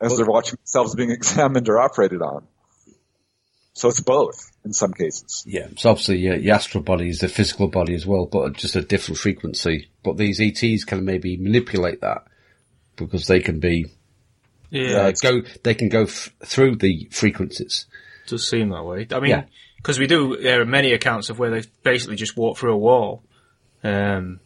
as 0.00 0.16
they're 0.16 0.26
watching 0.26 0.56
themselves 0.56 0.94
being 0.94 1.10
examined 1.10 1.68
or 1.68 1.78
operated 1.78 2.22
on. 2.22 2.46
So 3.72 3.88
it's 3.88 4.00
both 4.00 4.50
in 4.64 4.72
some 4.72 4.92
cases. 4.92 5.44
Yeah. 5.46 5.68
So 5.76 5.90
obviously, 5.90 6.18
yeah, 6.18 6.34
your 6.34 6.54
astral 6.54 6.82
body 6.82 7.08
is 7.08 7.18
the 7.20 7.28
physical 7.28 7.68
body 7.68 7.94
as 7.94 8.04
well, 8.06 8.26
but 8.26 8.52
just 8.54 8.74
a 8.76 8.82
different 8.82 9.18
frequency. 9.18 9.88
But 10.02 10.16
these 10.16 10.40
ETs 10.40 10.84
can 10.84 11.04
maybe 11.04 11.36
manipulate 11.36 12.00
that 12.00 12.24
because 12.96 13.26
they 13.28 13.38
can 13.40 13.60
be 13.60 13.86
Yeah, 14.70 14.96
uh, 14.98 15.12
go. 15.22 15.42
They 15.62 15.74
can 15.74 15.88
go 15.88 16.02
f- 16.02 16.30
through 16.44 16.76
the 16.76 17.08
frequencies. 17.12 17.86
does 18.26 18.48
seem 18.48 18.70
that 18.70 18.84
way. 18.84 19.06
I 19.12 19.20
mean, 19.20 19.30
Yeah. 19.30 19.44
Because 19.78 19.98
we 19.98 20.06
do, 20.06 20.36
there 20.36 20.60
are 20.60 20.66
many 20.66 20.92
accounts 20.92 21.30
of 21.30 21.38
where 21.38 21.50
they 21.50 21.62
basically 21.82 22.16
just 22.16 22.36
walk 22.36 22.58
through 22.58 22.74
a 22.74 22.78
wall. 22.78 23.22
Um, 23.82 24.40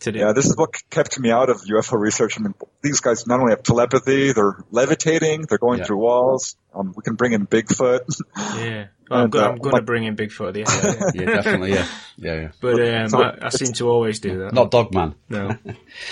to 0.00 0.12
do, 0.12 0.18
Yeah, 0.18 0.32
this 0.34 0.44
is 0.44 0.56
what 0.56 0.74
kept 0.90 1.18
me 1.18 1.30
out 1.30 1.48
of 1.50 1.62
UFO 1.62 1.98
research. 1.98 2.38
I 2.38 2.42
mean, 2.42 2.54
these 2.82 3.00
guys 3.00 3.26
not 3.26 3.40
only 3.40 3.52
have 3.52 3.62
telepathy, 3.62 4.32
they're 4.32 4.62
levitating, 4.70 5.46
they're 5.48 5.56
going 5.58 5.78
Yeah. 5.78 5.84
through 5.86 5.96
walls. 5.98 6.56
Um, 6.74 6.92
we 6.94 7.02
can 7.02 7.14
bring 7.14 7.32
in 7.32 7.46
Bigfoot. 7.46 8.00
yeah. 8.58 8.86
Well, 9.10 9.22
I'm, 9.22 9.30
go- 9.30 9.38
uh, 9.40 9.48
I'm 9.48 9.56
going 9.58 9.76
to 9.76 9.82
bring 9.82 10.04
in 10.04 10.14
Bigfoot. 10.16 10.56
Yeah, 10.56 10.64
yeah. 10.84 11.10
Yeah, 11.30 11.34
definitely. 11.36 11.72
Yeah. 11.72 11.86
Yeah. 12.18 12.34
yeah. 12.34 12.48
but 12.60 12.74
um, 12.94 13.08
So 13.08 13.22
I, 13.22 13.38
I 13.46 13.48
seem 13.48 13.72
to 13.74 13.88
always 13.88 14.20
do 14.20 14.40
that. 14.40 14.52
Not 14.52 14.70
Dogman. 14.70 15.14
no. 15.30 15.56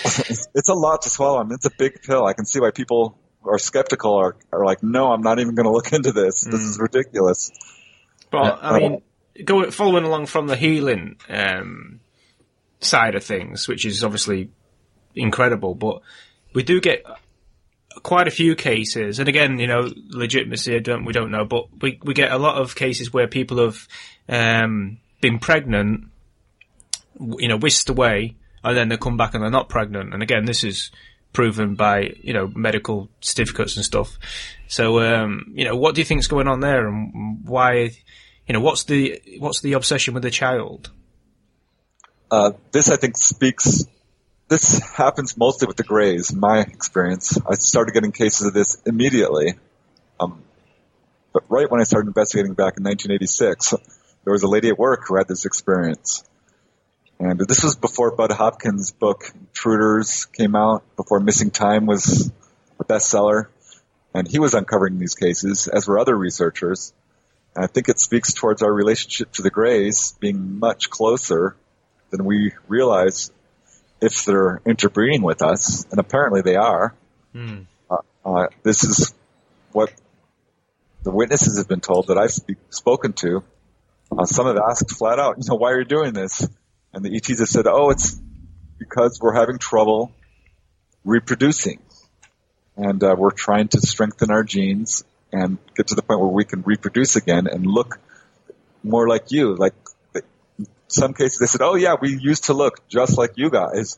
it's 0.03 0.69
a 0.69 0.73
lot 0.73 1.03
to 1.03 1.09
swallow. 1.11 1.39
I 1.39 1.43
mean, 1.43 1.53
it's 1.53 1.65
a 1.65 1.71
big 1.77 2.01
pill. 2.01 2.25
I 2.25 2.33
can 2.33 2.45
see 2.45 2.59
why 2.59 2.71
people 2.71 3.17
are 3.43 3.59
skeptical 3.59 4.15
are, 4.15 4.35
are 4.51 4.65
like, 4.65 4.81
no, 4.81 5.11
I'm 5.11 5.21
not 5.21 5.39
even 5.39 5.53
going 5.53 5.65
to 5.65 5.71
look 5.71 5.93
into 5.93 6.11
this. 6.11 6.41
This 6.41 6.55
Mm. 6.61 6.69
is 6.69 6.79
ridiculous. 6.79 7.51
But 8.43 8.59
I 8.63 8.79
mean, 8.79 9.01
going 9.43 9.71
following 9.71 10.05
along 10.05 10.27
from 10.27 10.47
the 10.47 10.55
healing 10.55 11.17
um, 11.29 11.99
side 12.79 13.15
of 13.15 13.23
things, 13.23 13.67
which 13.67 13.85
is 13.85 14.03
obviously 14.03 14.49
incredible, 15.15 15.75
but 15.75 16.01
we 16.53 16.63
do 16.63 16.79
get 16.79 17.03
quite 18.03 18.27
a 18.27 18.31
few 18.31 18.55
cases, 18.55 19.19
and 19.19 19.27
again, 19.27 19.59
you 19.59 19.67
know, 19.67 19.91
legitimacy 20.09 20.79
don't 20.79 21.05
we 21.05 21.13
don't 21.13 21.31
know, 21.31 21.45
but 21.45 21.67
we 21.81 21.99
we 22.03 22.13
get 22.13 22.31
a 22.31 22.37
lot 22.37 22.61
of 22.61 22.75
cases 22.75 23.11
where 23.11 23.27
people 23.27 23.57
have 23.57 23.87
um, 24.29 24.99
been 25.21 25.39
pregnant, 25.39 26.05
you 27.19 27.47
know, 27.47 27.57
whisked 27.57 27.89
away, 27.89 28.35
and 28.63 28.77
then 28.77 28.89
they 28.89 28.97
come 28.97 29.17
back 29.17 29.33
and 29.33 29.43
they're 29.43 29.51
not 29.51 29.69
pregnant, 29.69 30.13
and 30.13 30.23
again, 30.23 30.45
this 30.45 30.63
is 30.63 30.91
proven 31.33 31.75
by 31.75 32.13
you 32.21 32.33
know 32.33 32.49
medical 32.55 33.09
certificates 33.19 33.75
and 33.75 33.85
stuff. 33.85 34.17
So, 34.67 35.01
um, 35.01 35.51
you 35.53 35.65
know, 35.65 35.75
what 35.75 35.93
do 35.93 36.01
you 36.01 36.05
think's 36.05 36.27
going 36.27 36.47
on 36.47 36.61
there, 36.61 36.87
and 36.87 37.41
why? 37.45 37.91
You 38.47 38.53
know, 38.53 38.61
what's 38.61 38.83
the 38.83 39.21
what's 39.39 39.61
the 39.61 39.73
obsession 39.73 40.13
with 40.13 40.23
the 40.23 40.31
child? 40.31 40.91
Uh, 42.29 42.51
this, 42.71 42.89
I 42.89 42.95
think, 42.97 43.17
speaks. 43.17 43.85
This 44.47 44.79
happens 44.79 45.35
mostly 45.37 45.67
with 45.67 45.77
the 45.77 45.83
Greys, 45.83 46.33
my 46.33 46.59
experience. 46.59 47.39
I 47.49 47.55
started 47.55 47.93
getting 47.93 48.11
cases 48.11 48.47
of 48.47 48.53
this 48.53 48.81
immediately. 48.85 49.55
Um, 50.19 50.43
but 51.33 51.43
right 51.49 51.69
when 51.69 51.81
I 51.81 51.83
started 51.83 52.07
investigating 52.07 52.53
back 52.53 52.77
in 52.77 52.83
1986, 52.83 53.73
there 54.23 54.31
was 54.33 54.43
a 54.43 54.47
lady 54.47 54.69
at 54.69 54.77
work 54.77 55.05
who 55.07 55.17
had 55.17 55.27
this 55.27 55.45
experience. 55.45 56.23
And 57.19 57.39
this 57.39 57.63
was 57.63 57.75
before 57.75 58.15
Bud 58.15 58.31
Hopkins' 58.31 58.91
book 58.91 59.31
Intruders 59.33 60.25
came 60.25 60.55
out, 60.55 60.83
before 60.95 61.19
Missing 61.19 61.51
Time 61.51 61.85
was 61.85 62.31
a 62.79 62.83
bestseller. 62.83 63.47
and 64.13 64.27
he 64.27 64.39
was 64.39 64.53
uncovering 64.53 64.99
these 64.99 65.15
cases, 65.15 65.67
as 65.67 65.87
were 65.87 65.99
other 65.99 66.15
researchers. 66.15 66.93
I 67.57 67.67
think 67.67 67.89
it 67.89 67.99
speaks 67.99 68.33
towards 68.33 68.61
our 68.61 68.71
relationship 68.71 69.31
to 69.33 69.41
the 69.41 69.49
Greys 69.49 70.13
being 70.19 70.59
much 70.59 70.89
closer 70.89 71.55
than 72.09 72.25
we 72.25 72.53
realize 72.67 73.31
if 74.01 74.25
they're 74.25 74.61
interbreeding 74.65 75.21
with 75.21 75.41
us, 75.41 75.85
and 75.89 75.99
apparently 75.99 76.41
they 76.41 76.55
are. 76.55 76.93
Uh, 77.89 77.95
uh, 78.25 78.47
this 78.63 78.83
is 78.83 79.13
what 79.71 79.91
the 81.03 81.11
witnesses 81.11 81.57
have 81.57 81.67
been 81.67 81.81
told 81.81 82.07
that 82.07 82.17
I've 82.17 82.31
speak, 82.31 82.57
spoken 82.71 83.13
to. 83.13 83.43
Uh, 84.11 84.25
some 84.25 84.47
have 84.47 84.57
asked 84.57 84.91
flat 84.91 85.19
out, 85.19 85.37
you 85.37 85.43
know, 85.47 85.55
why 85.55 85.71
are 85.71 85.79
you 85.79 85.85
doing 85.85 86.13
this? 86.13 86.47
And 86.93 87.03
the 87.03 87.15
ETs 87.15 87.39
have 87.39 87.47
said, 87.47 87.67
oh, 87.67 87.89
it's 87.89 88.19
because 88.77 89.19
we're 89.21 89.35
having 89.35 89.59
trouble 89.59 90.11
reproducing. 91.03 91.79
And 92.77 93.01
uh, 93.03 93.15
we're 93.17 93.31
trying 93.31 93.69
to 93.69 93.79
strengthen 93.79 94.31
our 94.31 94.43
genes 94.43 95.03
and 95.31 95.57
get 95.75 95.87
to 95.87 95.95
the 95.95 96.01
point 96.01 96.19
where 96.19 96.29
we 96.29 96.45
can 96.45 96.61
reproduce 96.61 97.15
again 97.15 97.47
and 97.47 97.65
look 97.65 97.99
more 98.83 99.07
like 99.07 99.31
you. 99.31 99.55
Like 99.55 99.73
in 100.13 100.67
some 100.87 101.13
cases, 101.13 101.39
they 101.39 101.47
said, 101.47 101.61
"Oh 101.61 101.75
yeah, 101.75 101.95
we 101.99 102.17
used 102.17 102.45
to 102.45 102.53
look 102.53 102.87
just 102.87 103.17
like 103.17 103.33
you 103.35 103.49
guys. 103.49 103.97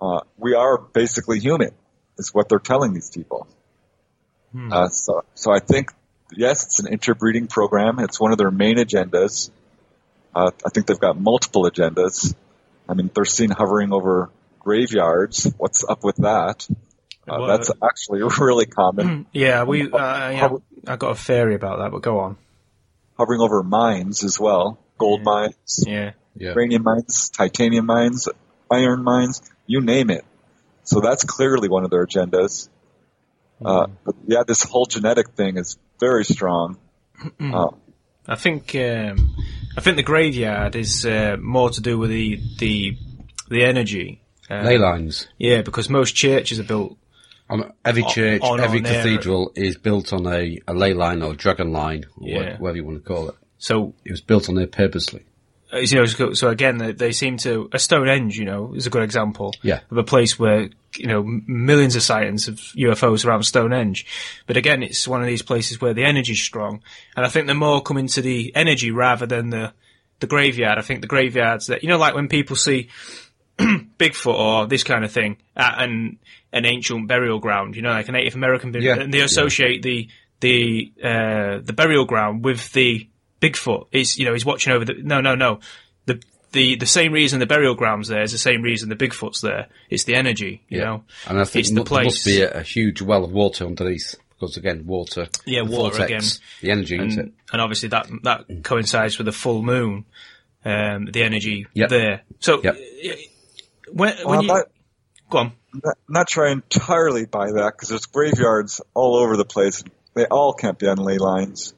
Uh, 0.00 0.20
we 0.36 0.54
are 0.54 0.78
basically 0.78 1.38
human," 1.40 1.70
is 2.18 2.34
what 2.34 2.48
they're 2.48 2.58
telling 2.58 2.92
these 2.92 3.10
people. 3.10 3.46
Uh, 4.72 4.88
so, 4.88 5.24
so 5.34 5.52
I 5.52 5.58
think 5.58 5.90
yes, 6.32 6.64
it's 6.64 6.80
an 6.80 6.92
interbreeding 6.92 7.46
program. 7.46 7.98
It's 7.98 8.20
one 8.20 8.32
of 8.32 8.38
their 8.38 8.50
main 8.50 8.76
agendas. 8.76 9.50
Uh, 10.34 10.50
I 10.64 10.68
think 10.70 10.86
they've 10.86 10.98
got 10.98 11.18
multiple 11.18 11.64
agendas. 11.64 12.34
I 12.88 12.94
mean, 12.94 13.10
they're 13.14 13.24
seen 13.24 13.50
hovering 13.50 13.92
over 13.92 14.30
graveyards. 14.58 15.52
What's 15.58 15.84
up 15.88 16.04
with 16.04 16.16
that? 16.16 16.66
Uh, 17.28 17.36
Well, 17.40 17.46
that's 17.48 17.70
actually 17.82 18.22
really 18.40 18.66
common. 18.66 19.26
Yeah, 19.32 19.64
we. 19.64 19.90
Uh, 19.90 20.30
yeah, 20.30 20.48
I 20.86 20.96
got 20.96 21.10
a 21.10 21.14
theory 21.14 21.54
about 21.54 21.78
that, 21.78 21.90
but 21.90 22.02
go 22.02 22.18
on. 22.20 22.36
hovering 23.18 23.40
over 23.40 23.62
mines 23.62 24.24
as 24.24 24.38
well. 24.40 24.78
Gold 24.98 25.22
mines, 25.24 25.84
Yeah. 25.86 26.12
Yeah. 26.36 26.50
uranium 26.54 26.82
mines, 26.82 27.30
titanium 27.30 27.86
mines, 27.86 28.28
iron 28.70 29.02
mines, 29.04 29.40
you 29.66 29.80
name 29.80 30.10
it. 30.10 30.24
So 30.84 31.00
that's 31.00 31.24
clearly 31.24 31.68
one 31.68 31.84
of 31.84 31.90
their 31.90 32.04
agendas. 32.06 32.68
Uh, 33.64 33.86
but 34.04 34.14
yeah, 34.26 34.42
this 34.46 34.62
whole 34.62 34.84
genetic 34.86 35.30
thing 35.30 35.56
is 35.56 35.78
very 36.00 36.24
strong. 36.24 36.76
Uh, 37.40 37.68
I 38.26 38.34
think 38.34 38.74
um, 38.74 39.34
I 39.76 39.80
think 39.80 39.96
the 39.96 40.02
graveyard 40.02 40.74
is 40.76 41.06
uh, 41.06 41.36
more 41.40 41.70
to 41.70 41.80
do 41.80 41.98
with 41.98 42.10
the 42.10 42.40
the 42.58 42.96
the 43.48 43.64
energy. 43.64 44.20
Uh, 44.50 44.62
Ley 44.62 44.76
lines. 44.78 45.28
Yeah, 45.38 45.62
because 45.62 45.88
most 45.88 46.14
churches 46.14 46.58
are 46.60 46.64
built. 46.64 46.98
On 47.50 47.72
every 47.84 48.04
church, 48.04 48.40
on- 48.42 48.60
every 48.60 48.78
on 48.78 48.84
cathedral 48.84 49.52
is 49.54 49.76
built 49.76 50.12
on 50.12 50.26
a, 50.26 50.58
a 50.66 50.72
ley 50.74 50.94
line 50.94 51.22
or 51.22 51.34
dragon 51.34 51.72
line, 51.72 52.04
or 52.18 52.28
Yeah. 52.28 52.56
whatever 52.58 52.76
you 52.76 52.84
want 52.84 53.04
to 53.04 53.08
call 53.08 53.28
it. 53.28 53.34
So 53.58 53.94
It 54.04 54.10
was 54.10 54.20
built 54.22 54.48
on 54.48 54.54
there 54.54 54.66
purposely. 54.66 55.24
uh, 55.72 55.78
you 55.78 55.96
know, 55.98 56.32
so 56.32 56.48
again, 56.48 56.78
they, 56.78 56.92
they 56.92 57.12
seem 57.12 57.36
to 57.38 57.68
a 57.72 57.78
Stonehenge. 57.78 58.38
You 58.38 58.44
know, 58.46 58.72
is 58.74 58.86
a 58.86 58.90
good 58.90 59.02
example. 59.02 59.52
Yeah. 59.62 59.80
of 59.90 59.96
a 59.98 60.04
place 60.04 60.38
where 60.38 60.70
you 60.96 61.06
know 61.08 61.22
millions 61.46 61.96
of 61.96 62.02
sightings 62.02 62.46
of 62.48 62.56
UFOs 62.76 63.26
around 63.26 63.42
Stonehenge. 63.42 64.06
But 64.46 64.56
again, 64.56 64.82
it's 64.82 65.06
one 65.08 65.20
of 65.20 65.26
these 65.26 65.42
places 65.42 65.80
where 65.80 65.92
the 65.94 66.04
energy's 66.04 66.40
strong, 66.40 66.82
and 67.16 67.26
I 67.26 67.28
think 67.28 67.46
they're 67.46 67.54
more 67.56 67.82
coming 67.82 68.06
to 68.08 68.22
the 68.22 68.52
energy 68.54 68.90
rather 68.90 69.26
than 69.26 69.50
the 69.50 69.72
the 70.20 70.26
graveyard. 70.28 70.78
I 70.78 70.82
think 70.82 71.00
the 71.02 71.08
graveyards 71.08 71.66
that 71.66 71.82
you 71.82 71.88
know, 71.88 71.98
like 71.98 72.14
when 72.14 72.28
people 72.28 72.56
see 72.56 72.88
Bigfoot 73.98 74.34
or 74.34 74.66
this 74.66 74.82
kind 74.84 75.04
of 75.04 75.12
thing 75.12 75.36
at 75.56 75.82
an 75.82 76.18
an 76.52 76.64
ancient 76.64 77.08
burial 77.08 77.38
ground, 77.38 77.76
you 77.76 77.82
know, 77.82 77.90
like 77.90 78.08
a 78.08 78.12
Native 78.12 78.34
American, 78.34 78.72
burial, 78.72 78.96
Yeah. 78.96 79.02
and 79.02 79.12
they 79.14 79.20
associate 79.20 79.82
the 79.82 80.08
the 80.40 80.92
uh, 81.02 81.58
the 81.62 81.72
burial 81.72 82.04
ground 82.04 82.44
with 82.44 82.72
the 82.72 83.08
Bigfoot. 83.40 83.86
Is 83.92 84.18
you 84.18 84.24
know 84.24 84.32
he's 84.32 84.44
watching 84.44 84.72
over 84.72 84.84
the 84.84 84.94
no 85.02 85.20
no 85.20 85.34
no 85.34 85.60
the 86.06 86.20
the 86.52 86.76
the 86.76 86.86
same 86.86 87.12
reason 87.12 87.38
the 87.40 87.46
burial 87.46 87.74
ground's 87.74 88.08
there 88.08 88.22
is 88.22 88.32
the 88.32 88.38
same 88.38 88.62
reason 88.62 88.88
the 88.88 88.96
Bigfoot's 88.96 89.40
there. 89.40 89.68
It's 89.90 90.04
the 90.04 90.14
energy, 90.16 90.62
you 90.68 90.80
know. 90.80 91.04
And 91.28 91.40
I 91.40 91.44
think 91.44 91.60
it's 91.66 91.70
the 91.70 91.82
there 91.84 92.04
must 92.04 92.24
be 92.24 92.42
a, 92.42 92.50
a 92.58 92.62
huge 92.62 93.02
well 93.02 93.24
of 93.24 93.32
water 93.32 93.64
underneath. 93.66 94.14
Because 94.30 94.56
again, 94.56 94.84
water. 94.86 95.28
Yeah, 95.46 95.62
water 95.62 95.96
vortex, 95.98 96.36
again. 96.36 96.42
The 96.60 96.70
energy, 96.72 96.96
isn't 96.96 97.18
and, 97.20 97.28
it? 97.28 97.34
and 97.52 97.62
obviously 97.62 97.88
that 97.90 98.08
that 98.24 98.64
coincides 98.64 99.16
with 99.16 99.26
the 99.26 99.32
full 99.32 99.62
moon, 99.62 100.04
um, 100.64 101.06
the 101.06 101.22
energy 101.22 101.66
Yep. 101.74 101.88
there. 101.88 102.22
So 102.40 102.60
Yep. 102.62 102.76
When, 103.92 104.16
when 104.18 104.26
well, 104.26 104.42
you 104.42 104.48
that- 104.48 104.68
go 105.30 105.38
on, 105.38 105.52
not, 105.72 105.98
not 106.08 106.30
sure 106.30 106.46
I 106.46 106.52
entirely 106.52 107.26
buy 107.26 107.52
that 107.52 107.72
because 107.74 107.88
there's 107.88 108.06
graveyards 108.06 108.80
all 108.94 109.16
over 109.16 109.36
the 109.36 109.44
place. 109.44 109.82
They 110.14 110.26
all 110.26 110.52
can't 110.52 110.78
be 110.78 110.86
on 110.86 110.98
ley 110.98 111.18
lines. 111.18 111.74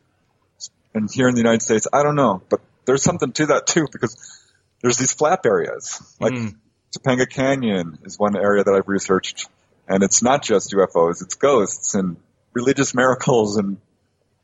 And 0.95 1.11
here 1.13 1.29
in 1.29 1.35
the 1.35 1.41
United 1.41 1.63
States, 1.63 1.87
I 1.93 2.03
don't 2.03 2.17
know, 2.17 2.43
but 2.49 2.61
there's 2.87 3.03
something 3.03 3.33
to 3.33 3.47
that 3.47 3.67
too 3.67 3.87
because 3.91 4.45
there's 4.83 4.99
these 4.99 5.13
flap 5.13 5.45
areas. 5.47 6.01
Like 6.21 6.35
hmm. 6.35 6.49
Topanga 6.97 7.29
Canyon 7.29 7.99
is 8.05 8.19
one 8.19 8.37
area 8.37 8.65
that 8.65 8.75
I've 8.75 8.89
researched, 8.89 9.49
and 9.89 10.03
it's 10.03 10.23
not 10.23 10.43
just 10.43 10.73
UFOs; 10.73 11.23
it's 11.23 11.35
ghosts 11.35 11.95
and 11.95 12.17
religious 12.53 12.95
miracles 12.95 13.57
and 13.59 13.79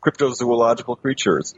cryptozoological 0.04 1.00
creatures, 1.00 1.54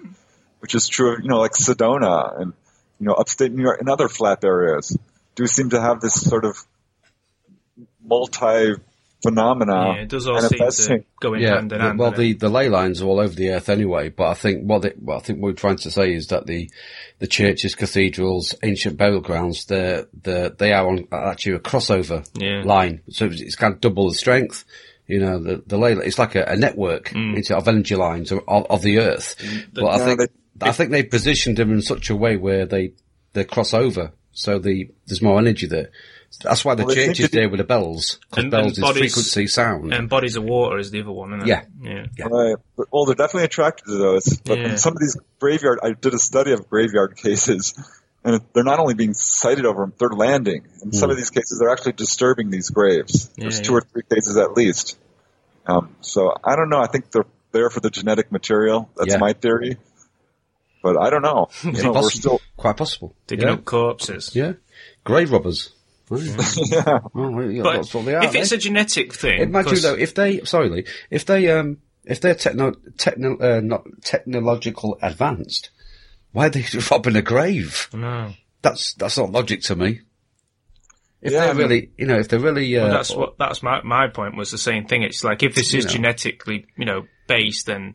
which 0.60 0.74
is 0.74 0.86
true 0.86 1.14
of 1.14 1.20
you 1.22 1.28
know 1.28 1.38
like 1.38 1.52
Sedona 1.52 2.40
and 2.40 2.52
you 3.00 3.06
know 3.06 3.14
upstate 3.14 3.52
New 3.52 3.62
York 3.62 3.80
and 3.80 3.88
other 3.88 4.08
flap 4.08 4.44
areas 4.44 4.96
do 5.34 5.46
seem 5.46 5.70
to 5.70 5.80
have 5.80 6.00
this 6.00 6.14
sort 6.20 6.44
of 6.44 6.56
multi 8.02 8.74
phenomena 9.22 9.94
yeah, 9.96 10.02
it 10.02 10.08
does 10.08 10.26
all 10.26 10.38
seem 10.38 10.50
to 10.50 10.56
manifesting. 10.58 11.04
go 11.20 11.32
in 11.34 11.40
Yeah, 11.40 11.54
hand 11.54 11.72
in 11.72 11.80
hand. 11.80 11.98
well, 11.98 12.10
the, 12.10 12.34
the 12.34 12.50
ley 12.50 12.68
lines 12.68 13.00
are 13.00 13.06
all 13.06 13.20
over 13.20 13.34
the 13.34 13.50
earth 13.50 13.70
anyway. 13.70 14.10
But 14.10 14.28
I 14.28 14.34
think 14.34 14.64
what 14.64 14.82
they, 14.82 14.90
what 14.90 15.16
I 15.16 15.20
think 15.20 15.40
what 15.40 15.48
we're 15.48 15.52
trying 15.54 15.78
to 15.78 15.90
say 15.90 16.12
is 16.12 16.26
that 16.28 16.46
the 16.46 16.70
the 17.20 17.26
churches, 17.26 17.74
cathedrals, 17.74 18.54
ancient 18.62 18.98
burial 18.98 19.20
grounds, 19.22 19.64
they're, 19.64 20.06
they're, 20.22 20.50
they 20.50 20.72
are 20.74 20.86
on 20.86 21.08
actually 21.10 21.54
a 21.54 21.58
crossover 21.60 22.28
Yeah. 22.34 22.62
line. 22.64 23.00
So 23.10 23.26
it's, 23.26 23.40
it's 23.40 23.54
kind 23.56 23.72
of 23.72 23.80
double 23.80 24.08
the 24.10 24.14
strength. 24.14 24.64
You 25.06 25.20
know, 25.20 25.38
the 25.38 25.62
the 25.66 25.78
ley, 25.78 25.92
it's 25.92 26.18
like 26.18 26.34
a, 26.34 26.44
a 26.44 26.56
network 26.56 27.08
Mm. 27.10 27.36
it's 27.38 27.50
of 27.50 27.66
energy 27.66 27.94
lines 27.96 28.30
of, 28.32 28.40
of, 28.46 28.66
of 28.68 28.82
the 28.82 28.98
earth. 28.98 29.36
but 29.72 29.86
I 29.86 29.98
think 30.04 30.18
they- 30.20 30.26
I 30.62 30.70
think 30.70 30.90
they've 30.92 31.10
positioned 31.10 31.56
them 31.56 31.72
in 31.72 31.82
such 31.82 32.10
a 32.10 32.16
way 32.16 32.36
where 32.36 32.64
they 32.64 32.92
they 33.32 33.44
cross 33.44 33.74
over, 33.74 34.12
so 34.34 34.58
the 34.58 34.90
there's 35.06 35.22
more 35.22 35.38
energy 35.38 35.66
there. 35.66 35.90
That's 36.42 36.64
why 36.64 36.74
the 36.74 36.84
Well, 36.84 36.94
church 36.96 37.20
is 37.20 37.30
there 37.30 37.48
with 37.48 37.58
the 37.58 37.64
bells 37.64 38.18
because 38.28 38.42
And- 38.42 38.50
bells 38.50 38.64
and 38.66 38.72
is 38.72 38.78
bodies- 38.80 39.00
frequency 39.14 39.46
sound. 39.46 39.94
and 39.94 40.08
bodies 40.08 40.34
of 40.36 40.42
water 40.42 40.78
is 40.78 40.90
the 40.90 41.00
other 41.00 41.12
one, 41.12 41.30
isn't 41.30 41.42
it? 41.42 41.46
Yeah. 41.46 41.62
yeah. 41.80 42.06
Yeah. 42.18 42.24
Right. 42.26 42.56
But, 42.76 42.88
well, 42.92 43.04
they're 43.04 43.14
definitely 43.14 43.44
attracted 43.44 43.84
to 43.86 43.96
those. 43.96 44.40
But 44.44 44.58
Yeah. 44.58 44.70
in 44.70 44.76
some 44.76 44.94
of 44.94 44.98
these 44.98 45.16
graveyard, 45.38 45.78
I 45.82 45.92
did 45.92 46.12
a 46.12 46.18
study 46.18 46.50
of 46.50 46.68
graveyard 46.68 47.16
cases, 47.16 47.74
and 48.24 48.40
they're 48.52 48.64
not 48.64 48.80
only 48.80 48.94
being 48.94 49.14
sighted 49.14 49.64
over 49.64 49.82
them, 49.82 49.92
they're 49.98 50.08
landing. 50.08 50.66
In 50.82 50.92
some 50.92 51.08
of 51.08 51.16
these 51.16 51.30
cases, 51.30 51.58
they're 51.60 51.70
actually 51.70 51.92
disturbing 51.92 52.50
these 52.50 52.68
graves. 52.70 53.30
There's 53.36 53.58
Yeah, 53.58 53.62
two 53.66 53.72
yeah. 53.72 53.78
or 53.78 53.80
three 53.82 54.02
cases 54.12 54.36
at 54.36 54.54
least. 54.54 54.96
Um, 55.66 55.94
so 56.00 56.34
I 56.42 56.56
don't 56.56 56.68
know. 56.68 56.80
I 56.80 56.88
think 56.88 57.12
they're 57.12 57.26
there 57.52 57.70
for 57.70 57.78
the 57.78 57.90
genetic 57.90 58.32
material. 58.32 58.90
That's 58.96 59.12
Yeah. 59.12 59.18
my 59.18 59.34
theory. 59.34 59.76
But 60.84 60.98
I 60.98 61.08
don't 61.08 61.22
know. 61.22 61.48
You 61.64 61.82
know, 61.82 61.92
we're 61.92 62.10
still, 62.10 62.40
Quite 62.58 62.76
possible. 62.76 63.16
Digging 63.26 63.46
yeah. 63.48 63.54
up 63.54 63.64
corpses. 63.64 64.36
Yeah. 64.36 64.52
Grave 65.02 65.32
robbers. 65.32 65.72
Yeah. 66.10 66.18
yeah. 66.70 66.98
Well, 67.14 67.50
yeah, 67.50 67.62
But 67.62 67.72
that's 67.76 67.94
what 67.94 68.04
they 68.04 68.14
are. 68.14 68.22
if 68.24 68.34
it's 68.34 68.52
eh? 68.52 68.56
a 68.56 68.58
genetic 68.58 69.14
thing, 69.14 69.40
Imagine 69.40 69.70
'cause- 69.70 69.82
though, 69.82 69.94
if 69.94 70.14
they, 70.14 70.40
sorry 70.44 70.68
Lee, 70.68 70.84
if 71.10 71.24
they, 71.24 71.50
um, 71.50 71.78
if 72.04 72.20
they're 72.20 72.34
techno, 72.34 72.74
techno, 72.98 73.38
uh, 73.38 73.60
not 73.64 73.84
technological 74.02 74.98
advanced, 75.00 75.70
why 76.32 76.46
are 76.46 76.50
they 76.50 76.64
robbing 76.90 77.16
a 77.16 77.22
grave? 77.22 77.88
no. 77.94 78.34
That's, 78.60 78.92
that's 78.94 79.16
not 79.18 79.30
logic 79.32 79.62
to 79.62 79.76
me. 79.76 80.00
If 81.22 81.32
Yeah, 81.32 81.40
they're 81.40 81.48
I 81.48 81.52
mean- 81.54 81.62
really, 81.62 81.90
you 81.96 82.06
know, 82.06 82.18
if 82.18 82.28
they're 82.28 82.38
really, 82.38 82.76
uh, 82.76 82.84
Well, 82.84 82.92
that's 82.92 83.10
what 83.16 83.38
that's 83.38 83.62
my 83.62 83.80
my 83.82 84.08
point 84.08 84.36
was 84.36 84.50
the 84.50 84.58
same 84.58 84.86
thing. 84.86 85.02
It's 85.02 85.24
like 85.24 85.42
if 85.42 85.54
this 85.54 85.72
You 85.72 85.78
is 85.78 85.86
know. 85.86 85.92
genetically 85.92 86.66
you 86.76 86.84
know 86.84 87.06
based, 87.26 87.64
then 87.66 87.94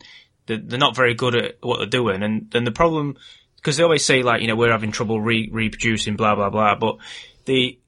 they're, 0.50 0.58
they're 0.58 0.80
not 0.80 0.95
very 0.95 1.14
good 1.14 1.36
at 1.36 1.58
what 1.62 1.78
they're 1.78 1.86
doing, 1.86 2.24
and 2.24 2.50
then 2.52 2.66
the 2.66 2.72
problem 2.72 3.16
because 3.56 3.78
they 3.78 3.84
always 3.84 4.04
say 4.04 4.24
like 4.24 4.41
you 4.41 4.47
know 4.47 4.56
we're 4.56 4.72
having 4.72 4.91
trouble 4.91 5.22
re- 5.22 5.50
reproducing, 5.52 6.16
blah 6.18 6.36
blah 6.36 6.50
blah. 6.50 6.76
But 6.76 6.97
the 7.45 7.80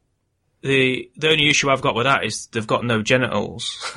the 0.62 1.09
the 1.18 1.30
only 1.30 1.49
issue 1.49 1.70
I've 1.70 1.82
got 1.82 1.95
with 1.95 2.05
that 2.05 2.24
is 2.24 2.45
they've 2.47 2.66
got 2.66 2.86
no 2.86 3.01
genitals. 3.01 3.91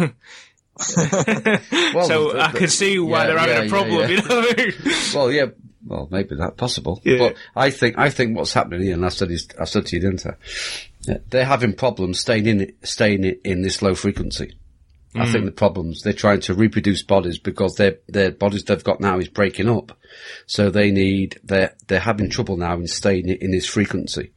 well, 0.97 2.05
so 2.09 2.33
the- 2.33 2.41
I 2.41 2.51
can 2.53 2.69
see 2.69 2.99
why 2.99 3.21
yeah, 3.23 3.27
they're 3.27 3.39
having 3.39 3.57
yeah, 3.57 3.63
a 3.63 3.69
problem. 3.69 4.01
yeah. 4.01 4.07
You 4.09 4.17
know 4.17 4.37
what 4.37 4.59
I 4.59 4.63
mean? 4.65 4.73
Well, 5.15 5.31
yeah. 5.33 5.47
Well, 5.87 6.09
maybe 6.11 6.35
that's 6.35 6.57
possible. 6.57 7.01
But 7.05 7.37
I 7.55 7.71
think 7.71 7.99
I 7.99 8.09
think 8.09 8.37
what's 8.37 8.55
happening 8.55 8.83
here, 8.83 8.95
and 8.95 9.05
I 9.05 9.11
said 9.11 9.31
I 9.61 9.65
said 9.65 9.87
to 9.87 9.97
you, 9.97 10.03
didn't 10.03 10.27
I? 10.27 11.19
They're 11.29 11.45
having 11.45 11.75
problems 11.75 12.21
staying 12.21 12.47
in 12.47 12.73
staying 12.83 13.25
in, 13.25 13.39
in 13.45 13.63
this 13.63 13.83
low 13.83 13.95
frequency. 13.95 14.59
I 15.17 15.27
Mm. 15.27 15.33
think 15.33 15.45
the 15.45 15.53
problems 15.53 16.03
they're 16.03 16.13
trying 16.13 16.41
to 16.41 16.55
reproduce 16.55 17.03
bodies 17.03 17.39
because 17.39 17.75
their 17.77 17.99
their 18.09 18.33
bodies 18.33 18.65
they've 18.65 18.83
got 18.83 19.01
now 19.01 19.19
is 19.19 19.29
breaking 19.29 19.69
up, 19.69 19.97
so 20.47 20.71
they 20.71 20.91
need 20.91 21.39
they're 21.45 21.75
they're 21.87 22.01
having 22.01 22.29
trouble 22.31 22.57
now 22.57 22.75
in 22.75 22.87
staying 22.89 23.29
in 23.29 23.51
this 23.53 23.67
frequency. 23.67 24.33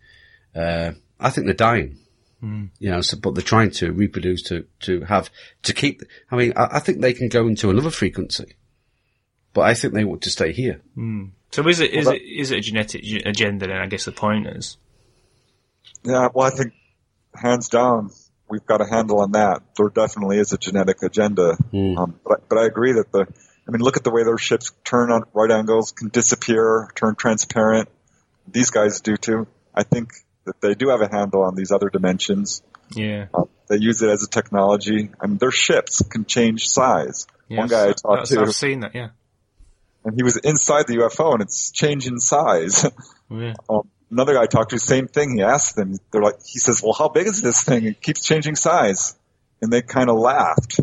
Uh, 0.56 0.92
I 1.20 1.30
think 1.32 1.46
they're 1.48 1.56
dying. 1.56 1.98
You 2.40 2.92
know, 2.92 3.02
so, 3.02 3.18
but 3.18 3.34
they're 3.34 3.44
trying 3.44 3.72
to 3.72 3.92
reproduce 3.92 4.44
to, 4.44 4.66
to 4.82 5.02
have, 5.06 5.32
to 5.64 5.74
keep, 5.74 6.04
I 6.32 6.36
mean, 6.36 6.54
I, 6.56 6.68
I 6.78 6.80
think 6.80 7.02
they 7.02 7.12
can 7.14 7.30
go 7.30 7.48
into 7.48 7.72
another 7.72 7.90
frequency, 7.90 8.56
but 9.56 9.62
I 9.62 9.74
think 9.74 9.96
they 9.96 10.04
want 10.06 10.22
to 10.22 10.30
stay 10.30 10.54
here. 10.54 10.80
So 11.52 11.68
is 11.68 11.80
it 11.80 11.92
is 11.96 12.06
Well, 12.06 12.14
it 12.16 12.22
is 12.22 12.52
it 12.52 12.60
a 12.60 12.62
genetic 12.62 13.04
agenda? 13.26 13.66
Then 13.66 13.78
I 13.78 13.88
guess 13.88 14.06
the 14.06 14.12
point 14.12 14.46
is. 14.46 14.78
Yeah, 16.04 16.30
well, 16.32 16.46
I 16.46 16.52
think 16.52 16.74
hands 17.34 17.70
down, 17.70 18.12
we've 18.50 18.66
got 18.66 18.82
a 18.82 18.86
handle 18.86 19.20
on 19.22 19.32
that. 19.34 19.62
There 19.78 19.89
definitely 19.89 20.39
is 20.39 20.54
a 20.54 20.58
genetic 20.58 21.02
agenda. 21.04 21.58
Um, 21.74 22.16
but, 22.24 22.39
I- 22.39 22.43
but 22.50 22.58
I 22.60 22.66
agree 22.66 22.93
that 22.93 23.12
the, 23.12 23.22
I 23.68 23.72
mean, 23.72 23.82
look 23.82 23.98
at 23.98 24.04
the 24.04 24.12
way 24.12 24.24
their 24.24 24.38
ships 24.38 24.72
turn 24.84 25.12
on 25.12 25.24
right 25.34 25.52
angles, 25.52 25.91
can 25.91 26.10
disappear, 26.10 26.89
turn 26.95 27.16
transparent. 27.16 27.89
These 28.50 28.70
guys 28.70 29.02
do 29.02 29.18
too. 29.18 29.48
I 29.76 29.84
think 29.84 30.12
that 30.45 30.62
they 30.62 30.74
do 30.74 30.89
have 30.89 31.02
a 31.02 31.10
handle 31.10 31.43
on 31.43 31.56
these 31.56 31.72
other 31.72 31.89
dimensions. 31.89 32.62
Yeah. 32.95 33.28
Uh, 33.34 33.43
they 33.68 33.78
use 33.78 34.02
it 34.02 34.10
as 34.10 34.24
a 34.24 34.30
technology. 34.30 35.10
I 35.20 35.28
mean, 35.28 35.38
their 35.38 35.52
ships 35.52 36.02
can 36.10 36.24
change 36.24 36.68
size. 36.68 37.28
One 37.50 37.68
guy 37.68 37.84
I 37.84 37.88
talked 37.88 38.04
That's- 38.04 38.30
to, 38.30 38.41
I've 38.41 38.56
seen 38.56 38.80
that. 38.82 38.95
Yeah. 38.95 39.10
and 40.06 40.16
he 40.16 40.24
was 40.24 40.38
inside 40.38 40.88
the 40.88 40.95
UFO, 41.00 41.34
and 41.34 41.41
it's 41.41 41.72
changing 41.72 42.20
size. 42.20 42.86
Yeah. 43.30 43.54
um, 43.70 43.89
another 44.10 44.34
guy 44.34 44.43
I 44.43 44.47
talked 44.47 44.72
to, 44.72 44.80
same 44.80 45.08
thing. 45.08 45.38
He 45.38 45.43
asked 45.43 45.76
them, 45.76 45.97
they're 46.12 46.22
like, 46.22 46.39
he 46.45 46.60
says, 46.60 46.82
well, 46.84 46.93
how 46.93 47.10
big 47.10 47.28
is 47.28 47.41
this 47.41 47.64
thing? 47.64 47.86
It 47.86 48.01
keeps 48.01 48.24
changing 48.24 48.55
size. 48.55 49.16
And 49.62 49.72
they 49.72 49.82
kind 49.82 50.10
of 50.10 50.18
laughed, 50.18 50.80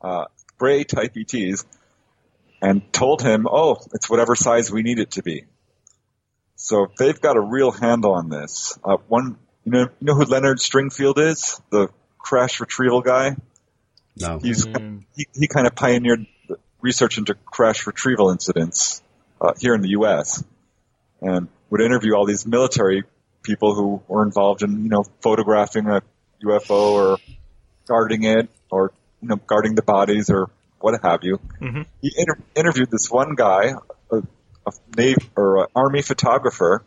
uh, 0.00 0.26
gray 0.58 0.84
type 0.84 1.16
ETs, 1.16 1.64
and 2.60 2.92
told 2.92 3.22
him, 3.22 3.46
oh, 3.50 3.78
it's 3.94 4.08
whatever 4.08 4.36
size 4.36 4.70
we 4.70 4.82
need 4.82 4.98
it 4.98 5.12
to 5.12 5.22
be. 5.22 5.44
So 6.56 6.86
they've 6.98 7.20
got 7.20 7.36
a 7.36 7.40
real 7.40 7.72
handle 7.72 8.12
on 8.12 8.28
this. 8.28 8.78
Uh, 8.84 8.98
one, 9.08 9.36
you 9.64 9.72
know, 9.72 9.80
you 9.80 9.88
know 10.06 10.14
who 10.14 10.24
Leonard 10.24 10.58
Stringfield 10.58 11.18
is? 11.18 11.60
The 11.70 11.88
crash 12.18 12.60
retrieval 12.60 13.00
guy? 13.00 13.36
No. 14.16 14.38
He's, 14.38 14.66
he, 15.16 15.26
he 15.34 15.48
kind 15.48 15.66
of 15.66 15.74
pioneered 15.74 16.26
the 16.48 16.58
research 16.80 17.18
into 17.18 17.34
crash 17.34 17.86
retrieval 17.86 18.30
incidents 18.30 19.02
uh, 19.40 19.54
here 19.58 19.74
in 19.74 19.80
the 19.80 19.90
U.S. 19.90 20.44
and 21.20 21.48
would 21.72 21.80
interview 21.80 22.14
all 22.14 22.26
these 22.26 22.46
military 22.46 23.02
people 23.42 23.74
who 23.74 24.02
were 24.06 24.24
involved 24.26 24.62
in, 24.62 24.82
you 24.84 24.90
know, 24.90 25.04
photographing 25.22 25.86
a 25.86 26.02
UFO 26.44 26.92
or 26.92 27.18
guarding 27.88 28.24
it 28.24 28.50
or, 28.70 28.92
you 29.22 29.28
know, 29.28 29.36
guarding 29.36 29.74
the 29.74 29.82
bodies 29.82 30.28
or 30.28 30.50
what 30.80 31.00
have 31.02 31.20
you. 31.22 31.40
Mhm. 31.62 31.86
He 32.02 32.12
inter- 32.14 32.42
interviewed 32.54 32.90
this 32.90 33.10
one 33.10 33.34
guy, 33.36 33.72
a, 34.10 34.16
a 34.66 34.72
Navy 34.98 35.30
or 35.34 35.64
a 35.64 35.66
army 35.74 36.02
photographer, 36.02 36.84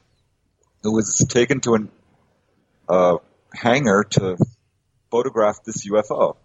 who 0.84 0.94
was 0.94 1.26
taken 1.30 1.62
to 1.62 1.74
an 1.74 1.90
uh, 2.88 3.18
hangar 3.56 4.04
to 4.04 4.38
photograph 5.10 5.64
this 5.64 5.88
UFO. 5.90 6.36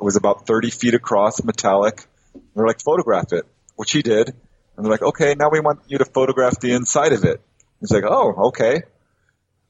It 0.00 0.02
was 0.02 0.16
about 0.16 0.46
30 0.46 0.70
feet 0.70 0.94
across, 0.94 1.44
metallic. 1.44 2.06
They're 2.54 2.66
like, 2.66 2.80
photograph 2.80 3.34
it, 3.34 3.44
which 3.76 3.92
he 3.92 4.00
did. 4.00 4.28
And 4.30 4.86
they're 4.86 4.90
like, 4.90 5.02
okay, 5.02 5.34
now 5.34 5.50
we 5.50 5.60
want 5.60 5.80
you 5.86 5.98
to 5.98 6.06
photograph 6.06 6.58
the 6.60 6.72
inside 6.72 7.12
of 7.12 7.24
it. 7.24 7.42
He's 7.80 7.90
like, 7.90 8.04
oh, 8.06 8.48
okay. 8.48 8.82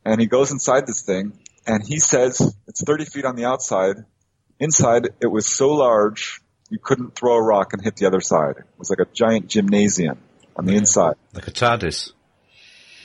And 0.04 0.20
he 0.20 0.26
goes 0.26 0.50
inside 0.50 0.86
this 0.86 1.02
thing, 1.02 1.38
and 1.66 1.86
he 1.86 1.98
says 1.98 2.54
it's 2.66 2.82
30 2.82 3.04
feet 3.04 3.24
on 3.24 3.36
the 3.36 3.44
outside. 3.44 3.96
Inside, 4.58 5.10
it 5.20 5.26
was 5.26 5.46
so 5.46 5.70
large, 5.70 6.40
you 6.68 6.78
couldn't 6.78 7.14
throw 7.14 7.34
a 7.34 7.42
rock 7.42 7.72
and 7.72 7.82
hit 7.82 7.96
the 7.96 8.06
other 8.06 8.20
side. 8.20 8.56
It 8.58 8.64
was 8.78 8.90
like 8.90 9.00
a 9.00 9.06
giant 9.12 9.48
gymnasium 9.48 10.18
on 10.56 10.66
the 10.66 10.76
inside. 10.76 11.14
Like 11.32 11.48
a 11.48 11.52
TARDIS. 11.52 12.12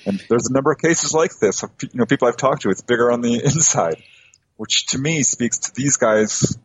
And 0.06 0.24
there's 0.30 0.48
a 0.48 0.54
number 0.54 0.72
of 0.72 0.78
cases 0.78 1.14
like 1.14 1.32
this. 1.40 1.64
Of, 1.64 1.72
you 1.82 1.90
know, 1.94 2.06
people 2.06 2.28
I've 2.28 2.38
talked 2.38 2.62
to, 2.62 2.70
it's 2.70 2.82
bigger 2.82 3.12
on 3.12 3.22
the 3.22 3.36
inside, 3.44 4.02
which 4.58 4.88
to 4.88 5.00
me 5.00 5.24
speaks 5.24 5.60
to 5.60 5.74
these 5.74 5.98
guys 5.98 6.58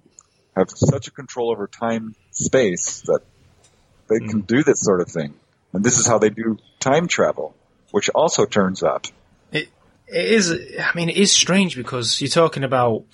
have 0.57 0.69
such 0.71 1.09
a 1.09 1.11
control 1.11 1.51
over 1.51 1.67
time, 1.67 2.15
space 2.33 3.01
that 3.03 3.21
they 4.09 4.19
can 4.19 4.43
mm. 4.43 4.47
do 4.47 4.63
this 4.63 4.81
sort 4.81 5.01
of 5.01 5.09
thing. 5.09 5.35
And 5.73 5.85
this 5.85 5.99
is 5.99 6.07
how 6.07 6.19
they 6.19 6.31
do 6.31 6.59
time 6.81 7.07
travel, 7.07 7.55
which 7.91 8.09
also 8.11 8.47
turns 8.47 8.83
up. 8.83 9.07
It 9.53 9.69
it 10.07 10.25
is. 10.27 10.51
I 10.51 10.91
mean, 10.95 11.09
it 11.09 11.17
is 11.17 11.33
strange 11.33 11.77
because 11.77 12.21
you're 12.21 12.29
talking 12.29 12.65
about. 12.65 13.05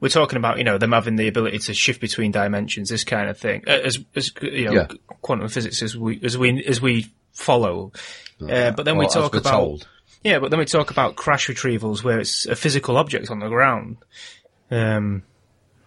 We're 0.00 0.08
talking 0.08 0.36
about 0.36 0.58
you 0.58 0.64
know 0.64 0.78
them 0.78 0.90
having 0.92 1.14
the 1.16 1.28
ability 1.28 1.58
to 1.60 1.74
shift 1.74 2.00
between 2.00 2.32
dimensions, 2.32 2.88
this 2.88 3.04
kind 3.04 3.28
of 3.30 3.38
thing. 3.38 3.62
Uh, 3.66 3.70
As 3.84 3.98
as 4.16 4.30
you 4.42 4.64
know, 4.66 4.72
Yeah. 4.72 4.86
quantum 5.20 5.48
physics 5.48 5.80
as 5.82 5.96
we 5.96 6.20
as 6.24 6.36
we 6.36 6.64
as 6.64 6.80
we 6.80 7.06
follow. 7.32 7.92
Uh, 8.40 8.72
but 8.72 8.84
then 8.84 8.96
we 8.98 9.06
talk 9.06 9.36
about 9.36 9.50
told. 9.52 9.86
yeah, 10.24 10.40
but 10.40 10.50
then 10.50 10.58
we 10.58 10.64
talk 10.64 10.90
about 10.90 11.14
crash 11.14 11.46
retrievals 11.46 12.02
where 12.02 12.18
it's 12.18 12.46
a 12.46 12.56
physical 12.56 12.96
object 12.96 13.30
on 13.30 13.38
the 13.38 13.48
ground. 13.48 13.98
Um, 14.72 15.22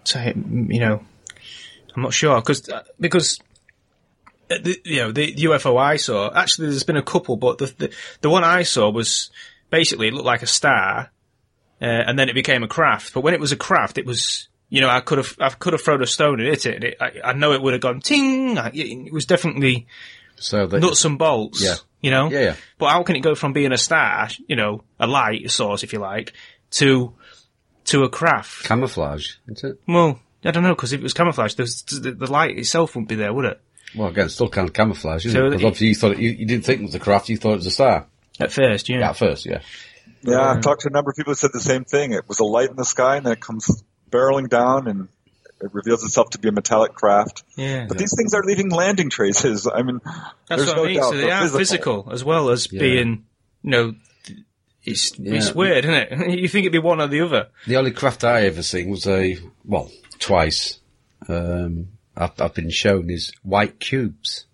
so 0.06 0.20
you 0.22 0.80
know, 0.80 1.04
I'm 1.96 2.02
not 2.02 2.14
sure 2.14 2.40
because 2.40 2.70
because 3.00 3.40
uh, 3.42 3.44
the, 4.50 4.80
you 4.84 4.98
know 4.98 5.12
the 5.12 5.34
UFO 5.36 5.80
I 5.80 5.98
saw. 5.98 6.32
Actually, 6.34 6.70
there's 6.70 6.84
been 6.84 6.98
a 6.98 7.04
couple, 7.04 7.38
but 7.38 7.58
the 7.58 7.74
the, 7.78 7.94
the 8.22 8.30
one 8.30 8.44
I 8.44 8.64
saw 8.64 8.90
was 8.90 9.30
basically 9.70 10.08
it 10.08 10.14
looked 10.14 10.26
like 10.26 10.44
a 10.44 10.48
star, 10.48 11.12
uh, 11.82 11.86
and 11.86 12.18
then 12.18 12.30
it 12.30 12.34
became 12.36 12.64
a 12.64 12.68
craft. 12.68 13.14
But 13.14 13.22
when 13.22 13.34
it 13.34 13.40
was 13.40 13.52
a 13.52 13.58
craft, 13.58 13.98
it 13.98 14.06
was 14.06 14.48
you 14.70 14.82
know 14.82 14.90
I 14.90 15.00
could 15.00 15.18
have 15.18 15.36
I 15.40 15.50
could 15.50 15.74
have 15.74 15.82
thrown 15.82 16.02
a 16.02 16.08
stone 16.08 16.40
and 16.40 16.50
hit 16.50 16.66
it. 16.66 16.76
And 16.76 16.84
it 16.84 16.98
I, 17.00 17.30
I 17.30 17.34
know 17.34 17.54
it 17.54 17.62
would 17.62 17.74
have 17.74 17.82
gone 17.82 18.02
ting. 18.02 18.58
It 18.58 19.14
was 19.14 19.26
definitely 19.26 19.88
So 20.38 20.66
nuts 20.66 21.06
and 21.06 21.18
bolts. 21.18 21.64
Yeah. 21.64 21.76
You 22.02 22.12
know. 22.12 22.30
Yeah, 22.30 22.42
yeah. 22.42 22.56
But 22.78 22.90
how 22.90 23.04
can 23.04 23.16
it 23.16 23.22
go 23.22 23.34
from 23.36 23.54
being 23.54 23.72
a 23.72 23.78
star, 23.78 24.30
you 24.48 24.56
know, 24.56 24.84
a 25.00 25.08
light 25.08 25.50
source, 25.50 25.84
if 25.84 25.92
you 25.92 26.00
like, 26.00 26.34
to 26.72 27.14
to 27.86 28.04
a 28.04 28.10
craft? 28.10 28.66
camouflage, 28.66 29.38
isn't 29.48 29.72
it? 29.72 29.82
Well, 29.88 30.20
I 30.44 30.52
don't 30.52 30.64
know 30.64 30.76
because 30.76 30.94
if 30.94 31.00
it 31.00 31.04
was 31.04 31.14
camouflage, 31.14 31.56
the, 31.56 32.12
the 32.12 32.32
light 32.32 32.58
itself 32.58 32.96
wouldn't 32.96 33.10
be 33.10 33.16
there, 33.16 33.34
would 33.34 33.46
it? 33.46 33.62
Well, 33.96 34.10
again, 34.10 34.30
still 34.30 34.50
kind 34.50 34.68
of 34.68 34.74
camouflage, 34.74 35.26
isn't 35.26 35.40
So 35.40 35.46
it? 35.48 35.50
Because 35.52 35.66
obviously 35.66 35.88
you 35.88 35.96
thought 35.96 36.12
it, 36.14 36.20
you, 36.20 36.32
you 36.32 36.46
didn't 36.46 36.66
think 36.66 36.82
it 36.82 36.86
was 36.86 36.96
a 36.96 37.00
craft, 37.00 37.30
you 37.30 37.38
thought 37.38 37.54
it 37.54 37.58
was 37.58 37.66
a 37.68 37.72
star. 37.72 38.08
At 38.40 38.52
first, 38.52 38.90
yeah. 38.90 39.00
Yeah, 39.00 39.10
at 39.10 39.18
first, 39.18 39.46
yeah. 39.46 39.62
Yeah, 40.22 40.42
I've 40.42 40.62
talked 40.62 40.82
to 40.82 40.88
a 40.88 40.92
number 40.92 41.12
of 41.12 41.16
people 41.18 41.32
who 41.32 41.36
said 41.36 41.52
the 41.54 41.60
same 41.62 41.86
thing. 41.86 42.12
It 42.14 42.28
was 42.28 42.40
a 42.40 42.44
light 42.44 42.70
in 42.70 42.76
the 42.76 42.84
sky 42.86 43.18
and 43.18 43.26
then 43.26 43.34
it 43.34 43.40
comes 43.42 43.84
barreling 44.10 44.50
down 44.50 44.88
and 44.88 45.08
it 45.62 45.74
reveals 45.74 46.04
itself 46.04 46.32
to 46.32 46.40
be 46.40 46.50
a 46.50 46.52
metallic 46.52 46.94
craft. 46.96 47.44
Yeah. 47.56 47.86
But 47.88 47.98
these 47.98 48.14
things 48.18 48.34
are 48.34 48.44
leaving 48.44 48.70
landing 48.72 49.10
traces. 49.10 49.68
I 49.72 49.84
mean, 49.84 50.02
That's 50.50 50.66
there's 50.66 50.68
what 50.68 50.78
no 50.78 50.84
I 50.84 50.88
mean. 50.88 50.96
doubt 51.00 51.10
So 51.12 51.18
they 51.18 51.22
they're 51.28 51.34
are 51.36 51.48
physical. 51.50 52.10
as 52.12 52.24
well 52.24 52.50
as 52.50 52.68
Yeah. 52.72 52.80
being, 52.80 53.26
you 53.64 53.70
know, 53.72 53.96
it's 54.84 55.14
it's 55.18 55.54
weird, 55.56 55.86
isn't 55.86 55.94
it? 55.96 56.30
you 56.40 56.48
think 56.48 56.64
it'd 56.66 56.72
be 56.74 56.80
one 56.80 57.00
or 57.02 57.08
the 57.08 57.22
other. 57.22 57.48
The 57.68 57.78
only 57.78 57.92
craft 57.92 58.24
I 58.24 58.46
ever 58.48 58.62
seen 58.64 58.90
was 58.90 59.08
a, 59.08 59.38
well, 59.64 59.90
twice, 60.20 60.80
um, 61.28 61.88
I've, 62.16 62.40
I've 62.40 62.54
been 62.54 62.70
shown 62.70 63.10
is 63.10 63.32
white 63.44 63.80
cubes. 63.80 64.46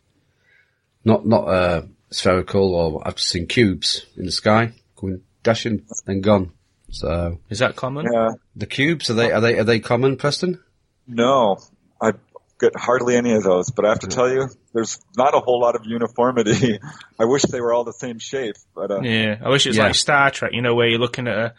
Not, 1.03 1.25
not, 1.25 1.43
uh, 1.47 1.81
spherical 2.11 2.75
or 2.75 3.07
I've 3.07 3.15
just 3.15 3.29
seen 3.29 3.47
cubes 3.47 4.05
in 4.17 4.25
the 4.25 4.31
sky 4.31 4.73
going 4.95 5.21
dashing 5.43 5.85
and 6.05 6.21
gone. 6.23 6.51
So 6.91 7.39
Is 7.49 7.59
that 7.59 7.75
common? 7.75 8.07
Yeah, 8.11 8.31
the 8.55 8.65
cubes, 8.65 9.09
are 9.09 9.13
they, 9.13 9.31
are 9.31 9.39
they, 9.41 9.57
are 9.57 9.63
they 9.63 9.79
common, 9.79 10.17
Preston? 10.17 10.59
no, 11.07 11.57
I 12.01 12.11
get 12.59 12.75
hardly 12.75 13.15
any 13.15 13.33
of 13.33 13.43
those, 13.43 13.71
but 13.71 13.85
I 13.85 13.89
have 13.89 13.99
to 13.99 14.07
tell 14.07 14.29
you, 14.31 14.47
there's 14.73 14.99
not 15.17 15.33
a 15.33 15.39
whole 15.39 15.59
lot 15.59 15.75
of 15.75 15.85
uniformity. 15.85 16.79
I 17.19 17.25
wish 17.25 17.41
they 17.43 17.59
were 17.61 17.73
all 17.73 17.83
the 17.85 17.93
same 17.93 18.19
shape, 18.19 18.55
but, 18.75 18.91
uh, 18.91 19.01
Yeah. 19.01 19.37
I 19.43 19.49
wish 19.49 19.65
it 19.65 19.69
was 19.69 19.77
Yeah. 19.77 19.85
like 19.85 19.95
Star 19.95 20.29
Trek, 20.31 20.51
you 20.53 20.61
know, 20.61 20.75
where 20.75 20.87
you're 20.87 20.99
looking 20.99 21.27
at 21.27 21.37
a, 21.37 21.53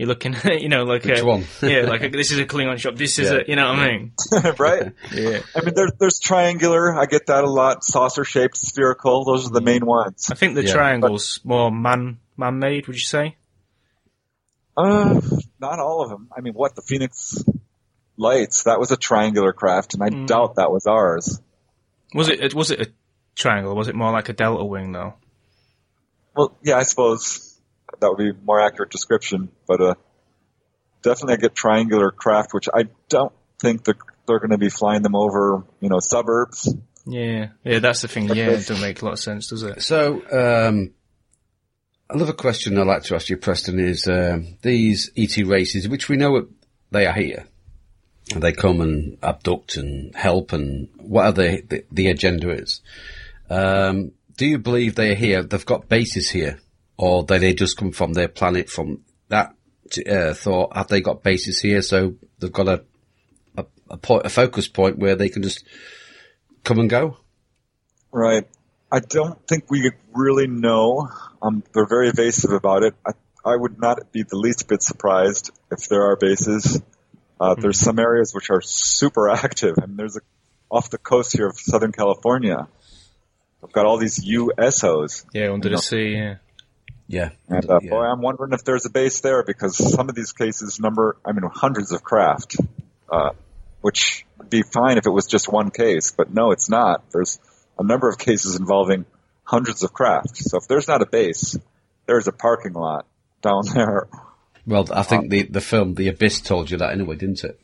you're 0.00 0.08
looking 0.08 0.34
you 0.44 0.70
know, 0.70 0.84
like 0.84 1.04
Which 1.04 1.20
a, 1.20 1.24
one? 1.26 1.44
yeah, 1.62 1.82
like 1.82 2.02
a, 2.02 2.08
this 2.20 2.30
is 2.30 2.38
a 2.38 2.46
Klingon 2.46 2.78
shop, 2.78 2.96
this 2.96 3.18
is 3.18 3.30
Yeah. 3.30 3.40
a, 3.40 3.44
you 3.46 3.54
know 3.54 3.68
what 3.68 3.78
I 3.80 3.88
mean? 3.88 4.12
right? 4.58 4.92
Yeah. 5.12 5.40
I 5.54 5.60
mean, 5.62 5.74
there's, 5.74 5.92
there's 5.98 6.18
triangular. 6.18 6.98
I 6.98 7.04
get 7.04 7.26
that 7.26 7.44
a 7.44 7.50
lot. 7.50 7.84
Saucer 7.84 8.24
shaped, 8.24 8.56
spherical. 8.56 9.24
Those 9.26 9.46
are 9.46 9.50
the 9.52 9.60
main 9.60 9.84
ones. 9.84 10.28
I 10.30 10.34
think 10.36 10.54
the 10.54 10.64
Yeah. 10.64 10.72
triangle's 10.72 11.40
more 11.44 11.70
man, 11.70 12.16
man-made, 12.38 12.86
would 12.86 12.96
you 12.96 13.02
say? 13.04 13.36
Uh, 14.76 15.20
not 15.60 15.78
all 15.78 16.02
of 16.02 16.08
them. 16.08 16.30
I 16.34 16.40
mean, 16.40 16.54
what 16.54 16.74
the 16.74 16.82
Phoenix 16.82 17.44
Lights? 18.16 18.62
That 18.62 18.80
was 18.80 18.90
a 18.92 18.96
triangular 18.96 19.52
craft, 19.52 19.92
and 19.94 20.02
I 20.02 20.08
Mm. 20.08 20.26
doubt 20.26 20.54
that 20.56 20.70
was 20.70 20.86
ours. 20.86 21.40
Was 22.14 22.28
it, 22.30 22.54
was 22.54 22.70
it 22.70 22.80
a 22.80 22.86
triangle? 23.34 23.74
Was 23.76 23.88
it 23.88 23.94
more 23.94 24.12
like 24.12 24.30
a 24.30 24.32
delta 24.32 24.64
wing 24.64 24.92
though? 24.92 25.14
Well, 26.34 26.56
yeah, 26.62 26.76
I 26.76 26.84
suppose 26.84 27.49
that 27.98 28.08
would 28.08 28.18
be 28.18 28.30
a 28.30 28.44
more 28.44 28.60
accurate 28.60 28.90
description, 28.90 29.50
but 29.66 29.80
uh, 29.80 29.94
definitely 31.02 31.34
I 31.34 31.36
get 31.38 31.54
triangular 31.54 32.10
craft, 32.10 32.54
which 32.54 32.68
I 32.72 32.84
don't 33.08 33.32
think 33.58 33.84
they're, 33.84 33.98
they're 34.26 34.38
going 34.38 34.50
to 34.50 34.58
be 34.58 34.70
flying 34.70 35.02
them 35.02 35.14
over, 35.14 35.64
you 35.80 35.88
know, 35.88 36.00
suburbs. 36.00 36.72
Yeah. 37.06 37.48
Yeah, 37.64 37.78
that's 37.80 38.02
the 38.02 38.08
thing. 38.08 38.28
Yeah, 38.28 38.50
it 38.50 38.66
doesn't 38.66 38.80
make 38.80 39.02
a 39.02 39.04
lot 39.04 39.14
of 39.14 39.18
sense, 39.18 39.48
does 39.48 39.62
it? 39.62 39.82
So, 39.82 40.22
um, 40.30 40.92
another 42.08 42.32
question 42.32 42.78
I'd 42.78 42.86
like 42.86 43.02
to 43.04 43.14
ask 43.14 43.28
you, 43.28 43.36
Preston, 43.36 43.78
is 43.78 44.06
um, 44.06 44.56
these 44.62 45.10
ET 45.16 45.36
races, 45.38 45.88
which 45.88 46.08
we 46.08 46.16
know 46.16 46.46
they 46.90 47.06
are 47.06 47.14
here, 47.14 47.46
they 48.36 48.52
come 48.52 48.80
and 48.80 49.18
abduct 49.22 49.76
and 49.76 50.14
help, 50.14 50.52
and 50.52 50.88
whatever 50.98 51.42
the, 51.42 51.62
the, 51.68 51.84
the 51.90 52.06
agenda 52.08 52.50
is. 52.50 52.80
Um, 53.48 54.12
do 54.36 54.46
you 54.46 54.58
believe 54.58 54.94
they 54.94 55.12
are 55.12 55.16
here? 55.16 55.42
They've 55.42 55.66
got 55.66 55.88
bases 55.88 56.30
here, 56.30 56.60
or 57.00 57.22
do 57.22 57.38
they 57.38 57.54
just 57.54 57.78
come 57.78 57.92
from 57.92 58.12
their 58.12 58.28
planet 58.28 58.68
from 58.68 59.02
that 59.28 59.54
t- 59.90 60.04
uh, 60.04 60.34
thought, 60.34 60.76
have 60.76 60.88
they 60.88 61.00
got 61.00 61.22
bases 61.22 61.58
here? 61.58 61.80
So 61.80 62.16
they've 62.38 62.52
got 62.52 62.68
a, 62.68 62.84
a, 63.56 63.64
a 63.88 63.96
point, 63.96 64.26
a 64.26 64.28
focus 64.28 64.68
point 64.68 64.98
where 64.98 65.16
they 65.16 65.30
can 65.30 65.42
just 65.42 65.64
come 66.62 66.78
and 66.78 66.90
go. 66.90 67.16
Right. 68.12 68.44
I 68.92 69.00
don't 69.00 69.38
think 69.48 69.70
we 69.70 69.90
really 70.12 70.46
know. 70.46 71.08
Um, 71.40 71.62
they're 71.72 71.86
very 71.86 72.10
evasive 72.10 72.50
about 72.50 72.82
it. 72.82 72.94
I, 73.06 73.12
I 73.46 73.56
would 73.56 73.80
not 73.80 74.12
be 74.12 74.22
the 74.22 74.36
least 74.36 74.68
bit 74.68 74.82
surprised 74.82 75.52
if 75.72 75.88
there 75.88 76.02
are 76.02 76.16
bases. 76.16 76.82
Uh, 77.40 77.54
There's 77.54 77.78
some 77.78 77.98
areas 77.98 78.34
which 78.34 78.50
are 78.50 78.60
super 78.60 79.30
active. 79.30 79.76
I 79.82 79.86
mean, 79.86 79.96
there's 79.96 80.18
a, 80.18 80.20
off 80.70 80.90
the 80.90 80.98
coast 80.98 81.34
here 81.34 81.46
of 81.46 81.58
Southern 81.58 81.92
California. 81.92 82.68
We've 83.62 83.72
got 83.72 83.86
all 83.86 83.96
these 83.96 84.22
USOs. 84.22 85.24
Yeah, 85.32 85.50
under 85.50 85.70
the 85.70 85.78
sea. 85.78 86.16
Yeah. 86.16 86.34
Yeah. 87.10 87.30
And 87.48 87.68
uh, 87.68 87.80
Yeah. 87.82 87.90
boy, 87.90 88.04
I'm 88.04 88.20
wondering 88.20 88.52
if 88.52 88.62
there's 88.62 88.86
a 88.86 88.90
base 88.90 89.20
there 89.20 89.42
because 89.42 89.76
some 89.76 90.08
of 90.08 90.14
these 90.14 90.32
cases 90.32 90.78
number, 90.78 91.16
I 91.24 91.32
mean, 91.32 91.42
hundreds 91.52 91.90
of 91.90 92.04
craft, 92.04 92.56
uh, 93.10 93.30
which 93.80 94.24
would 94.38 94.48
be 94.48 94.62
fine 94.62 94.96
if 94.96 95.06
it 95.06 95.10
was 95.10 95.26
just 95.26 95.50
one 95.50 95.70
case, 95.70 96.12
but 96.12 96.32
no, 96.32 96.52
it's 96.52 96.70
not. 96.70 97.02
There's 97.10 97.40
a 97.78 97.82
number 97.82 98.08
of 98.08 98.16
cases 98.16 98.54
involving 98.56 99.06
hundreds 99.42 99.82
of 99.82 99.92
craft. 99.92 100.36
So 100.36 100.58
if 100.58 100.68
there's 100.68 100.86
not 100.86 101.02
a 101.02 101.06
base, 101.06 101.58
there's 102.06 102.28
a 102.28 102.32
parking 102.32 102.74
lot 102.74 103.06
down 103.42 103.62
there, 103.74 104.06
Well, 104.66 104.86
I 104.92 105.02
think 105.02 105.30
the, 105.30 105.42
the 105.42 105.60
film 105.60 105.94
The 105.94 106.08
Abyss 106.08 106.42
told 106.42 106.70
you 106.70 106.76
that 106.78 106.92
anyway, 106.92 107.16
didn't 107.16 107.42
it? 107.42 107.58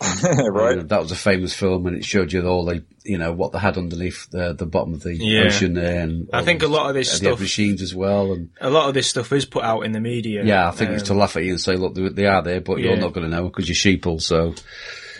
right? 0.50 0.70
You 0.70 0.76
know, 0.76 0.82
that 0.84 1.00
was 1.00 1.10
a 1.10 1.16
famous 1.16 1.52
film 1.52 1.86
and 1.86 1.96
it 1.96 2.04
showed 2.04 2.32
you 2.32 2.46
all 2.46 2.64
the, 2.64 2.84
you 3.04 3.18
know, 3.18 3.32
what 3.32 3.52
they 3.52 3.58
had 3.58 3.76
underneath 3.76 4.30
the, 4.30 4.52
the 4.54 4.66
bottom 4.66 4.94
of 4.94 5.02
the 5.02 5.14
Yeah. 5.16 5.44
ocean 5.46 5.74
there. 5.74 6.00
And 6.02 6.28
I 6.32 6.38
all 6.38 6.44
think 6.44 6.62
a 6.62 6.68
lot 6.68 6.88
of 6.88 6.94
this 6.94 7.10
stuff- 7.10 7.40
machines 7.40 7.82
as 7.82 7.94
well. 7.94 8.32
And 8.32 8.50
A 8.60 8.70
lot 8.70 8.88
of 8.88 8.94
this 8.94 9.08
stuff 9.08 9.32
is 9.32 9.44
put 9.44 9.64
out 9.64 9.80
in 9.82 9.92
the 9.92 10.00
media. 10.00 10.44
yeah, 10.44 10.68
I 10.68 10.70
think 10.70 10.90
it's 10.92 11.04
to 11.04 11.12
Um, 11.12 11.18
laugh 11.18 11.36
at 11.36 11.44
you 11.44 11.52
and 11.52 11.60
say, 11.60 11.74
look, 11.76 11.94
they, 11.94 12.08
they 12.10 12.26
are 12.26 12.42
there, 12.42 12.60
but 12.60 12.78
Yeah. 12.78 12.90
you're 12.90 12.96
not 12.98 13.12
going 13.12 13.28
to 13.28 13.36
know 13.36 13.44
because 13.48 13.68
you're 13.68 13.74
sheeple. 13.98 14.20
So, 14.22 14.54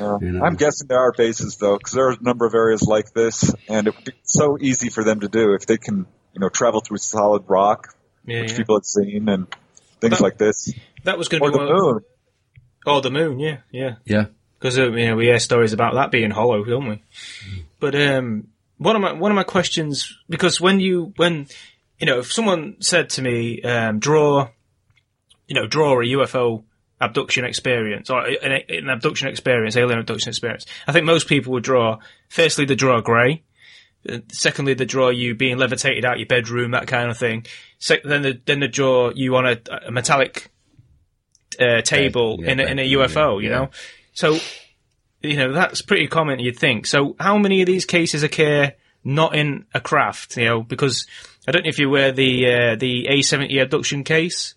Uh, 0.01 0.19
you 0.21 0.31
know. 0.33 0.45
I'm 0.45 0.55
guessing 0.55 0.87
there 0.89 1.01
are 1.01 1.13
bases 1.17 1.57
though, 1.57 1.77
because 1.77 1.93
there 1.95 2.07
are 2.07 2.13
a 2.13 2.23
number 2.23 2.47
of 2.47 2.55
areas 2.55 2.83
like 2.83 3.13
this, 3.15 3.53
and 3.69 3.89
it 3.89 3.97
would 3.97 4.05
be 4.05 4.13
so 4.23 4.57
easy 4.61 4.91
for 4.91 5.03
them 5.03 5.21
to 5.21 5.29
do 5.29 5.55
if 5.55 5.67
they 5.67 5.77
can, 5.79 6.07
you 6.35 6.41
know, 6.41 6.49
travel 6.49 6.81
through 6.81 6.99
solid 6.99 7.43
rock, 7.49 7.89
Yeah, 8.25 8.43
which 8.43 8.53
yeah. 8.53 8.57
people 8.59 8.77
have 8.77 8.85
seen, 8.85 9.29
and 9.29 9.49
things 10.01 10.19
That- 10.19 10.23
like 10.23 10.39
this, 10.39 10.73
That 11.03 11.19
was 11.19 11.29
going 11.29 11.43
to 11.43 11.51
the 11.51 11.59
be 11.59 11.65
one. 11.65 11.75
moon. 11.75 12.01
Oh, 12.87 13.01
the 13.01 13.11
moon. 13.11 13.41
Yeah, 13.41 13.57
yeah. 13.73 13.97
yeah. 14.05 14.27
Because 14.59 14.79
uh, 14.79 14.91
you 14.93 15.07
know 15.07 15.17
we 15.17 15.27
hear 15.27 15.39
stories 15.39 15.73
about 15.73 15.95
that 15.95 16.11
being 16.11 16.31
hollow, 16.31 16.65
don't 16.65 16.89
we? 16.89 17.03
But 17.81 17.95
um, 17.95 18.49
one 18.79 18.97
of 18.97 19.03
my 19.03 19.13
one 19.13 19.31
of 19.31 19.37
my 19.37 19.45
questions 19.45 20.17
because 20.29 20.61
when 20.61 20.81
you 20.81 21.13
when 21.17 21.47
you 21.99 22.07
know 22.07 22.21
if 22.21 22.33
someone 22.33 22.77
said 22.81 23.11
to 23.11 23.23
me 23.23 23.63
um, 23.63 23.99
draw 23.99 24.49
you 25.47 25.55
know 25.55 25.67
draw 25.67 26.01
a 26.01 26.05
UFO 26.05 26.65
abduction 27.01 27.45
experience 27.45 28.11
or 28.11 28.27
an, 28.27 28.63
an 28.69 28.89
abduction 28.89 29.29
experience, 29.29 29.77
alien 29.77 29.99
abduction 29.99 30.31
experience, 30.31 30.67
I 30.87 30.93
think 30.93 31.07
most 31.07 31.29
people 31.29 31.53
would 31.53 31.65
draw 31.65 31.99
firstly 32.29 32.65
they 32.65 32.75
draw 32.75 33.01
grey. 33.01 33.43
Secondly, 34.33 34.75
they 34.75 34.85
draw 34.85 35.11
you 35.11 35.35
being 35.35 35.59
levitated 35.59 36.05
out 36.05 36.19
your 36.19 36.27
bedroom, 36.27 36.71
that 36.71 36.87
kind 36.87 37.11
of 37.11 37.19
thing. 37.19 37.45
Se- 37.79 38.01
then, 38.05 38.23
they, 38.23 38.41
then 38.47 38.61
they 38.61 38.69
draw 38.69 39.11
you 39.11 39.37
on 39.37 39.45
a, 39.45 39.59
a 39.87 39.91
metallic 39.91 40.51
uh, 41.59 41.83
table 41.83 42.39
yeah, 42.41 42.53
in, 42.53 42.61
a, 42.61 42.65
in 42.65 42.79
a 42.79 42.83
yeah, 42.83 42.97
UFO. 42.99 43.43
You 43.43 43.51
yeah. 43.51 43.67
Know, 44.23 44.35
so 44.35 44.45
you 45.23 45.37
know 45.37 45.53
that's 45.53 45.83
pretty 45.83 46.07
common. 46.09 46.39
You'd 46.39 46.59
think. 46.59 46.87
So, 46.87 47.17
how 47.19 47.39
many 47.39 47.61
of 47.61 47.67
these 47.67 47.85
cases 47.85 48.23
occur 48.23 48.73
not 49.05 49.35
in 49.35 49.67
a 49.75 49.81
craft? 49.81 50.37
You 50.37 50.45
know, 50.45 50.63
because 50.63 51.07
I 51.47 51.53
don't 51.53 51.65
know 51.65 51.69
if 51.69 51.79
you 51.79 51.91
were 51.91 52.13
the 52.13 52.47
uh, 52.47 52.77
the 52.77 53.07
A70 53.11 53.61
abduction 53.63 54.05
case, 54.05 54.55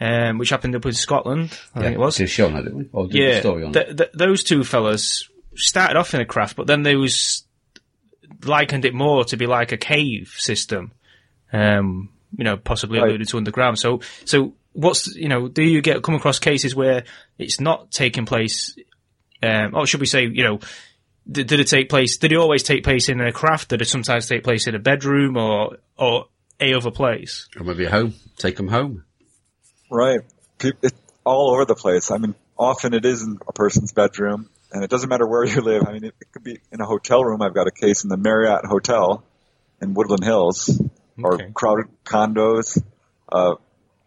um, 0.00 0.38
which 0.38 0.50
happened 0.50 0.74
up 0.76 0.86
in 0.86 0.92
Scotland. 0.92 1.58
I 1.74 1.80
think 1.80 1.94
it 1.94 1.98
was. 1.98 2.16
Did 2.16 2.30
show 2.30 2.46
on 2.46 2.54
didn't 2.56 2.76
we? 2.76 2.88
Or 2.92 3.06
the 3.08 3.18
Yeah, 3.18 3.40
story 3.40 3.64
on 3.64 3.72
th- 3.72 3.88
it? 3.88 3.96
th- 3.98 4.10
those 4.14 4.42
two 4.44 4.64
fellas 4.64 5.28
started 5.54 5.96
off 5.98 6.14
in 6.14 6.20
a 6.20 6.26
craft, 6.26 6.56
but 6.56 6.66
then 6.66 6.82
they 6.82 6.96
was 6.96 7.44
likened 8.44 8.84
it 8.84 8.94
more 8.94 9.24
to 9.26 9.36
be 9.36 9.46
like 9.46 9.72
a 9.72 9.76
cave 9.76 10.34
system. 10.38 10.92
Um, 11.52 12.08
you 12.36 12.44
know, 12.44 12.56
possibly 12.56 12.98
Right. 12.98 13.08
alluded 13.08 13.28
to 13.28 13.36
underground. 13.36 13.78
So, 13.78 14.00
so 14.24 14.54
what's 14.72 15.14
you 15.14 15.28
know, 15.28 15.48
do 15.48 15.62
you 15.62 15.82
get 15.82 16.02
come 16.02 16.14
across 16.14 16.38
cases 16.38 16.74
where 16.74 17.04
it's 17.38 17.60
not 17.60 17.90
taking 17.90 18.26
place? 18.26 18.76
Um, 19.42 19.74
or 19.74 19.86
should 19.86 20.00
we 20.00 20.06
say, 20.06 20.22
you 20.22 20.44
know, 20.44 20.60
did, 21.30 21.48
did 21.48 21.60
it 21.60 21.68
take 21.68 21.88
place? 21.88 22.16
Did 22.16 22.32
it 22.32 22.36
always 22.36 22.62
take 22.62 22.84
place 22.84 23.08
in 23.08 23.20
a 23.20 23.32
craft? 23.32 23.70
Did 23.70 23.82
it 23.82 23.88
sometimes 23.88 24.26
take 24.26 24.44
place 24.44 24.66
in 24.66 24.74
a 24.74 24.78
bedroom 24.78 25.36
or 25.36 25.78
or 25.96 26.26
a 26.60 26.74
other 26.74 26.90
place? 26.90 27.48
Or 27.58 27.64
maybe 27.64 27.86
at 27.86 27.92
home. 27.92 28.14
Take 28.38 28.56
them 28.56 28.68
home. 28.68 29.04
Right. 29.90 30.20
It's 30.60 30.94
all 31.24 31.52
over 31.52 31.64
the 31.64 31.74
place. 31.74 32.10
I 32.10 32.18
mean, 32.18 32.34
often 32.58 32.94
it 32.94 33.04
is 33.04 33.22
in 33.22 33.38
a 33.46 33.52
person's 33.52 33.92
bedroom, 33.92 34.48
and 34.72 34.84
it 34.84 34.90
doesn't 34.90 35.08
matter 35.08 35.26
where 35.26 35.44
you 35.48 35.60
live. 35.60 35.86
I 35.86 35.92
mean, 35.92 36.04
it, 36.04 36.14
it 36.20 36.32
could 36.32 36.44
be 36.44 36.58
in 36.70 36.80
a 36.80 36.86
hotel 36.86 37.24
room. 37.24 37.42
I've 37.42 37.54
got 37.54 37.66
a 37.66 37.72
case 37.72 38.04
in 38.04 38.08
the 38.08 38.16
Marriott 38.16 38.64
Hotel 38.64 39.24
in 39.80 39.94
Woodland 39.94 40.24
Hills, 40.24 40.80
or 41.22 41.38
crowded 41.52 41.86
condos, 42.04 42.80
uh, 43.30 43.56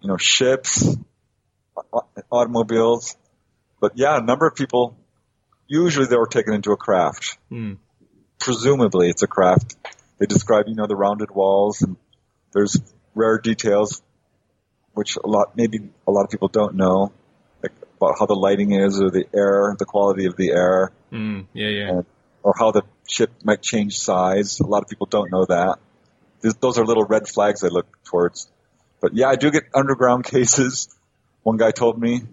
you 0.05 0.11
know, 0.11 0.17
ships, 0.17 0.95
automobiles. 2.31 3.15
But 3.81 3.93
yeah, 3.95 4.17
a 4.17 4.21
number 4.21 4.45
of 4.45 4.53
people, 4.53 4.95
usually 5.67 6.05
they 6.05 6.15
were 6.15 6.27
taken 6.27 6.53
into 6.53 6.71
a 6.71 6.77
craft. 6.77 7.39
Hmm. 7.49 7.73
Presumably 8.37 9.09
it's 9.09 9.23
a 9.23 9.27
craft. 9.27 9.75
They 10.19 10.27
describe, 10.27 10.65
you 10.67 10.75
know, 10.75 10.85
the 10.85 10.95
rounded 10.95 11.31
walls 11.31 11.81
and 11.81 11.97
there's 12.53 12.79
rare 13.15 13.39
details 13.39 14.03
which 14.93 15.17
a 15.17 15.27
lot 15.27 15.57
maybe 15.57 15.79
a 16.07 16.11
lot 16.11 16.23
of 16.23 16.29
people 16.29 16.47
don't 16.47 16.75
know, 16.75 17.11
like 17.63 17.73
about 17.97 18.13
how 18.19 18.27
the 18.27 18.35
lighting 18.35 18.73
is 18.73 19.01
or 19.01 19.09
the 19.09 19.25
air, 19.35 19.75
the 19.77 19.85
quality 19.85 20.25
of 20.25 20.35
the 20.37 20.51
air, 20.51 20.91
Mm, 21.11 21.47
yeah, 21.51 21.67
yeah. 21.67 21.89
and, 21.89 22.05
or 22.43 22.53
how 22.57 22.71
the 22.71 22.83
ship 23.09 23.31
might 23.43 23.61
change 23.61 23.97
size. 23.97 24.59
A 24.59 24.67
lot 24.67 24.83
of 24.83 24.87
people 24.87 25.07
don't 25.07 25.31
know 25.31 25.45
that. 25.45 25.79
These, 26.41 26.53
those 26.61 26.77
are 26.77 26.85
little 26.85 27.03
red 27.05 27.27
flags 27.27 27.63
I 27.63 27.67
look 27.69 27.87
towards. 28.05 28.47
But 29.05 29.13
yeah, 29.13 29.27
I 29.27 29.35
do 29.35 29.51
get 29.51 29.65
underground 29.75 30.23
cases. 30.35 30.89
One 31.43 31.57
guy 31.57 31.69
told 31.69 32.01
me 32.01 32.23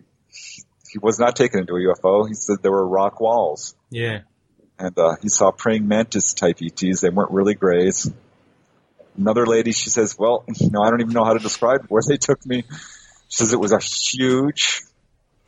he 0.90 0.98
was 0.98 1.18
not 1.18 1.36
taken 1.36 1.60
into 1.60 1.74
a 1.74 1.80
UFO. 1.80 2.26
He 2.26 2.32
said 2.32 2.62
there 2.62 2.72
were 2.72 2.88
rock 2.88 3.20
walls, 3.20 3.74
Yeah. 3.90 4.20
and 4.78 4.98
uh, 4.98 5.16
he 5.20 5.28
saw 5.28 5.50
praying 5.50 5.86
mantis 5.86 6.32
type 6.32 6.62
ETs. 6.62 7.02
They 7.02 7.10
weren't 7.10 7.30
really 7.30 7.52
grays. 7.54 8.10
Another 9.18 9.44
lady, 9.44 9.72
she 9.72 9.90
says, 9.90 10.16
well, 10.18 10.44
you 10.48 10.70
know, 10.70 10.80
I 10.80 10.88
don't 10.88 11.02
even 11.02 11.12
know 11.12 11.24
how 11.24 11.34
to 11.34 11.40
describe 11.40 11.84
where 11.90 12.00
they 12.08 12.16
took 12.16 12.46
me. 12.46 12.64
She 13.28 13.36
says 13.36 13.52
it 13.52 13.60
was 13.60 13.72
a 13.72 13.78
huge 13.78 14.80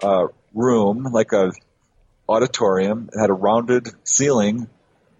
uh, 0.02 0.26
room, 0.52 1.04
like 1.04 1.32
a 1.32 1.52
auditorium. 2.28 3.08
It 3.10 3.18
had 3.18 3.30
a 3.30 3.34
rounded 3.34 3.88
ceiling, 4.06 4.68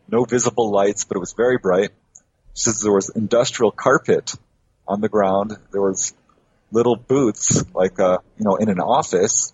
no 0.07 0.24
visible 0.26 0.70
lights, 0.70 1.07
but 1.07 1.16
it 1.16 1.20
was 1.20 1.32
very 1.34 1.57
bright. 1.57 1.92
She 2.52 2.64
says 2.64 2.82
there 2.82 2.92
was 2.92 3.09
industrial 3.09 3.70
carpet 3.70 4.34
on 4.87 5.01
the 5.01 5.09
ground. 5.09 5.57
There 5.72 5.82
was 5.82 6.14
little 6.70 6.97
booths, 6.97 7.64
like 7.74 7.99
uh, 8.01 8.18
you 8.39 8.45
know, 8.45 8.57
in 8.57 8.68
an 8.68 8.80
office, 8.80 9.53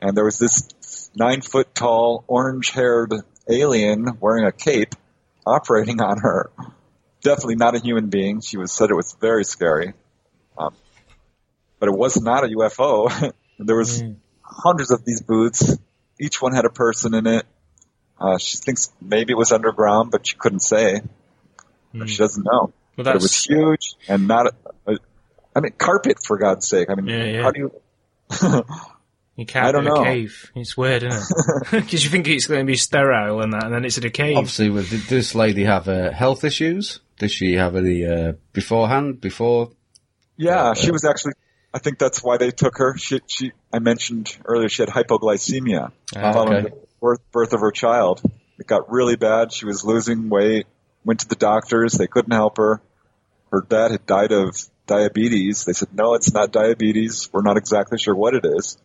and 0.00 0.16
there 0.16 0.24
was 0.24 0.38
this 0.38 1.10
nine 1.14 1.40
foot 1.40 1.74
tall, 1.74 2.24
orange 2.26 2.70
haired 2.70 3.12
alien 3.48 4.18
wearing 4.20 4.46
a 4.46 4.52
cape 4.52 4.94
operating 5.46 6.00
on 6.00 6.18
her. 6.18 6.50
Definitely 7.22 7.56
not 7.56 7.74
a 7.74 7.78
human 7.78 8.08
being. 8.08 8.40
She 8.40 8.56
was 8.56 8.72
said 8.72 8.90
it 8.90 8.94
was 8.94 9.16
very 9.20 9.44
scary. 9.44 9.94
Um, 10.58 10.74
but 11.78 11.88
it 11.88 11.96
was 11.96 12.20
not 12.20 12.44
a 12.44 12.48
UFO. 12.48 13.32
there 13.58 13.76
was 13.76 14.02
hundreds 14.42 14.90
of 14.90 15.04
these 15.04 15.22
booths. 15.22 15.76
Each 16.20 16.40
one 16.40 16.54
had 16.54 16.64
a 16.64 16.70
person 16.70 17.14
in 17.14 17.26
it. 17.26 17.46
Uh, 18.18 18.38
she 18.38 18.58
thinks 18.58 18.92
maybe 19.00 19.32
it 19.32 19.36
was 19.36 19.52
underground, 19.52 20.10
but 20.10 20.26
she 20.26 20.36
couldn't 20.36 20.60
say. 20.60 21.02
She 22.06 22.16
doesn't 22.16 22.44
know. 22.44 22.72
Well, 22.96 23.04
But 23.04 23.16
it 23.16 23.22
was 23.22 23.44
huge 23.44 23.94
and 24.08 24.28
not. 24.28 24.46
A, 24.86 24.92
a, 24.92 24.98
I 25.56 25.60
mean, 25.60 25.72
carpet 25.78 26.18
for 26.24 26.38
God's 26.38 26.66
sake. 26.68 26.88
I 26.90 26.94
mean, 26.94 27.06
Yeah, 27.06 27.24
yeah. 27.24 27.42
how 27.42 27.50
do 27.50 27.60
you? 27.60 27.72
You 29.36 29.46
can't 29.46 29.66
I 29.66 29.72
don't 29.72 29.82
do 29.82 29.90
a 29.90 29.94
know. 29.96 30.04
cave. 30.04 30.52
It's 30.54 30.76
weird, 30.76 31.02
isn't 31.02 31.20
it? 31.20 31.66
Because 31.84 32.04
you 32.04 32.10
think 32.10 32.28
it's 32.28 32.46
going 32.46 32.60
to 32.60 32.64
be 32.66 32.76
sterile 32.76 33.40
and 33.40 33.52
that, 33.52 33.64
and 33.64 33.74
then 33.74 33.84
it's 33.84 33.98
in 33.98 34.06
a 34.06 34.10
cave. 34.10 34.36
Obviously, 34.36 34.70
with- 34.70 34.90
did 34.90 35.00
this 35.08 35.34
lady 35.34 35.64
have 35.64 35.88
uh, 35.88 36.12
health 36.12 36.44
issues? 36.44 37.00
Did 37.18 37.32
she 37.32 37.54
have 37.54 37.74
any 37.74 38.06
uh, 38.06 38.34
beforehand? 38.52 39.20
Before? 39.20 39.72
Yeah, 40.36 40.74
she 40.74 40.92
was 40.92 41.04
actually. 41.04 41.32
I 41.72 41.80
think 41.80 41.98
that's 41.98 42.22
why 42.22 42.36
they 42.36 42.52
took 42.52 42.78
her. 42.78 42.96
She, 42.96 43.20
she. 43.26 43.50
I 43.72 43.80
mentioned 43.80 44.36
earlier 44.44 44.68
she 44.68 44.82
had 44.82 44.88
hypoglycemia 44.88 45.90
Ah, 46.14 46.32
following 46.32 46.66
okay. 46.66 46.68
the 46.70 46.86
birth, 47.00 47.20
birth 47.32 47.52
of 47.54 47.60
her 47.60 47.72
child. 47.72 48.22
It 48.60 48.68
got 48.68 48.88
really 48.92 49.16
bad. 49.16 49.52
She 49.52 49.66
was 49.66 49.84
losing 49.84 50.28
weight. 50.28 50.66
Went 51.04 51.20
to 51.20 51.28
the 51.28 51.36
doctors. 51.36 51.92
They 51.92 52.06
couldn't 52.06 52.32
help 52.32 52.56
her. 52.56 52.80
Her 53.52 53.64
dad 53.68 53.90
had 53.92 54.06
died 54.06 54.32
of 54.32 54.56
diabetes. 54.86 55.64
They 55.64 55.72
said, 55.72 55.88
no, 55.92 56.14
it's 56.14 56.32
not 56.32 56.50
diabetes. 56.52 57.28
We're 57.32 57.42
not 57.42 57.56
exactly 57.56 57.98
sure 57.98 58.14
what 58.14 58.34
it 58.34 58.44
is. 58.44 58.76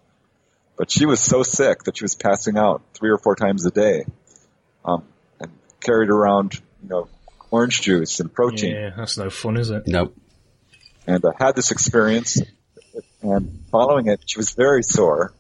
But 0.78 0.92
she 0.92 1.06
was 1.06 1.20
so 1.20 1.44
sick 1.44 1.84
that 1.84 1.98
she 1.98 2.04
was 2.04 2.16
passing 2.16 2.58
out 2.58 2.82
three 2.94 3.10
or 3.10 3.18
four 3.18 3.36
times 3.36 3.66
a 3.66 3.72
day, 3.72 4.06
um, 4.86 5.04
and 5.40 5.52
carried 5.82 6.10
around, 6.10 6.56
you 6.82 6.90
know, 6.90 7.10
orange 7.52 7.82
juice 7.82 8.20
and 8.22 8.34
protein 8.34 8.76
Yeah, 8.76 8.92
that's 8.96 9.18
no 9.18 9.30
fun, 9.30 9.58
is 9.58 9.72
it? 9.72 9.88
No. 9.88 10.14
and 11.06 11.24
uh, 11.26 11.32
had 11.38 11.56
this 11.56 11.72
experience. 11.72 12.42
and 13.22 13.64
following 13.72 14.08
it, 14.08 14.22
she 14.26 14.38
was 14.40 14.52
very 14.52 14.84
sore. 14.84 15.34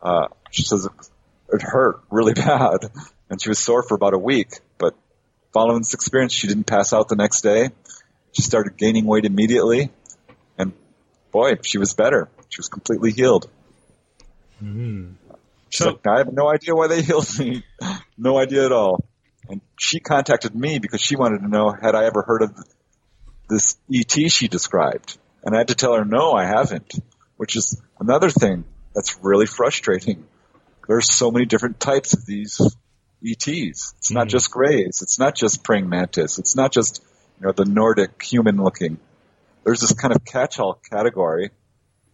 Uh, 0.00 0.28
she 0.50 0.62
says 0.62 0.84
it, 0.86 0.92
it 1.52 1.62
hurt 1.62 2.02
really 2.10 2.34
bad, 2.34 2.90
and 3.30 3.42
she 3.42 3.48
was 3.48 3.58
sore 3.58 3.82
for 3.82 3.94
about 3.96 4.14
a 4.14 4.18
week. 4.18 4.60
Following 5.54 5.82
this 5.82 5.94
experience, 5.94 6.32
she 6.32 6.48
didn't 6.48 6.64
pass 6.64 6.92
out 6.92 7.08
the 7.08 7.14
next 7.14 7.42
day. 7.42 7.70
She 8.32 8.42
started 8.42 8.76
gaining 8.76 9.06
weight 9.06 9.24
immediately, 9.24 9.92
and 10.58 10.72
boy, 11.30 11.52
she 11.62 11.78
was 11.78 11.94
better. 11.94 12.28
She 12.48 12.58
was 12.58 12.68
completely 12.68 13.12
healed. 13.12 13.48
Mm-hmm. 14.60 15.12
She's 15.70 15.86
like, 15.86 16.04
I 16.08 16.18
have 16.18 16.32
no 16.32 16.50
idea 16.50 16.74
why 16.74 16.88
they 16.88 17.02
healed 17.08 17.38
me. 17.38 17.62
no 18.18 18.36
idea 18.36 18.66
at 18.66 18.72
all. 18.72 19.04
And 19.48 19.60
she 19.78 20.00
contacted 20.00 20.56
me 20.56 20.80
because 20.80 21.00
she 21.00 21.14
wanted 21.14 21.38
to 21.42 21.48
know 21.48 21.70
had 21.70 21.94
I 21.94 22.06
ever 22.06 22.22
heard 22.22 22.42
of 22.42 22.56
this 23.48 23.76
ET 23.92 24.32
she 24.32 24.48
described. 24.48 25.18
And 25.44 25.54
I 25.54 25.58
had 25.58 25.68
to 25.68 25.76
tell 25.76 25.94
her, 25.94 26.04
no, 26.04 26.32
I 26.32 26.46
haven't. 26.46 26.94
Which 27.36 27.54
is 27.54 27.80
another 28.00 28.30
thing 28.30 28.64
that's 28.92 29.22
really 29.22 29.46
frustrating. 29.46 30.26
There's 30.88 31.14
so 31.14 31.30
many 31.30 31.44
different 31.44 31.78
types 31.78 32.12
of 32.12 32.26
these 32.26 32.60
ETs. 33.24 33.94
It's 33.98 34.10
not 34.10 34.28
just 34.28 34.50
grays. 34.50 35.00
It's 35.02 35.18
not 35.18 35.34
just 35.34 35.64
praying 35.64 35.88
mantis. 35.88 36.38
It's 36.38 36.54
not 36.54 36.72
just, 36.72 37.02
you 37.40 37.46
know, 37.46 37.52
the 37.52 37.64
Nordic 37.64 38.22
human 38.22 38.56
looking. 38.56 38.98
There's 39.64 39.80
this 39.80 39.92
kind 39.92 40.14
of 40.14 40.24
catch-all 40.24 40.80
category, 40.90 41.50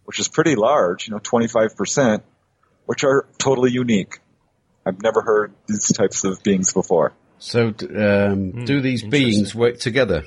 which 0.04 0.20
is 0.20 0.28
pretty 0.28 0.54
large, 0.54 1.08
you 1.08 1.12
know, 1.12 1.18
25%, 1.18 2.22
which 2.86 3.04
are 3.04 3.26
totally 3.38 3.72
unique. 3.72 4.20
I've 4.86 5.02
never 5.02 5.20
heard 5.20 5.52
these 5.66 5.92
types 5.92 6.24
of 6.24 6.42
beings 6.42 6.72
before. 6.72 7.12
So, 7.38 7.70
d- 7.70 7.86
um, 7.96 8.64
do 8.64 8.80
these 8.80 9.02
beings 9.02 9.54
work 9.54 9.78
together? 9.78 10.24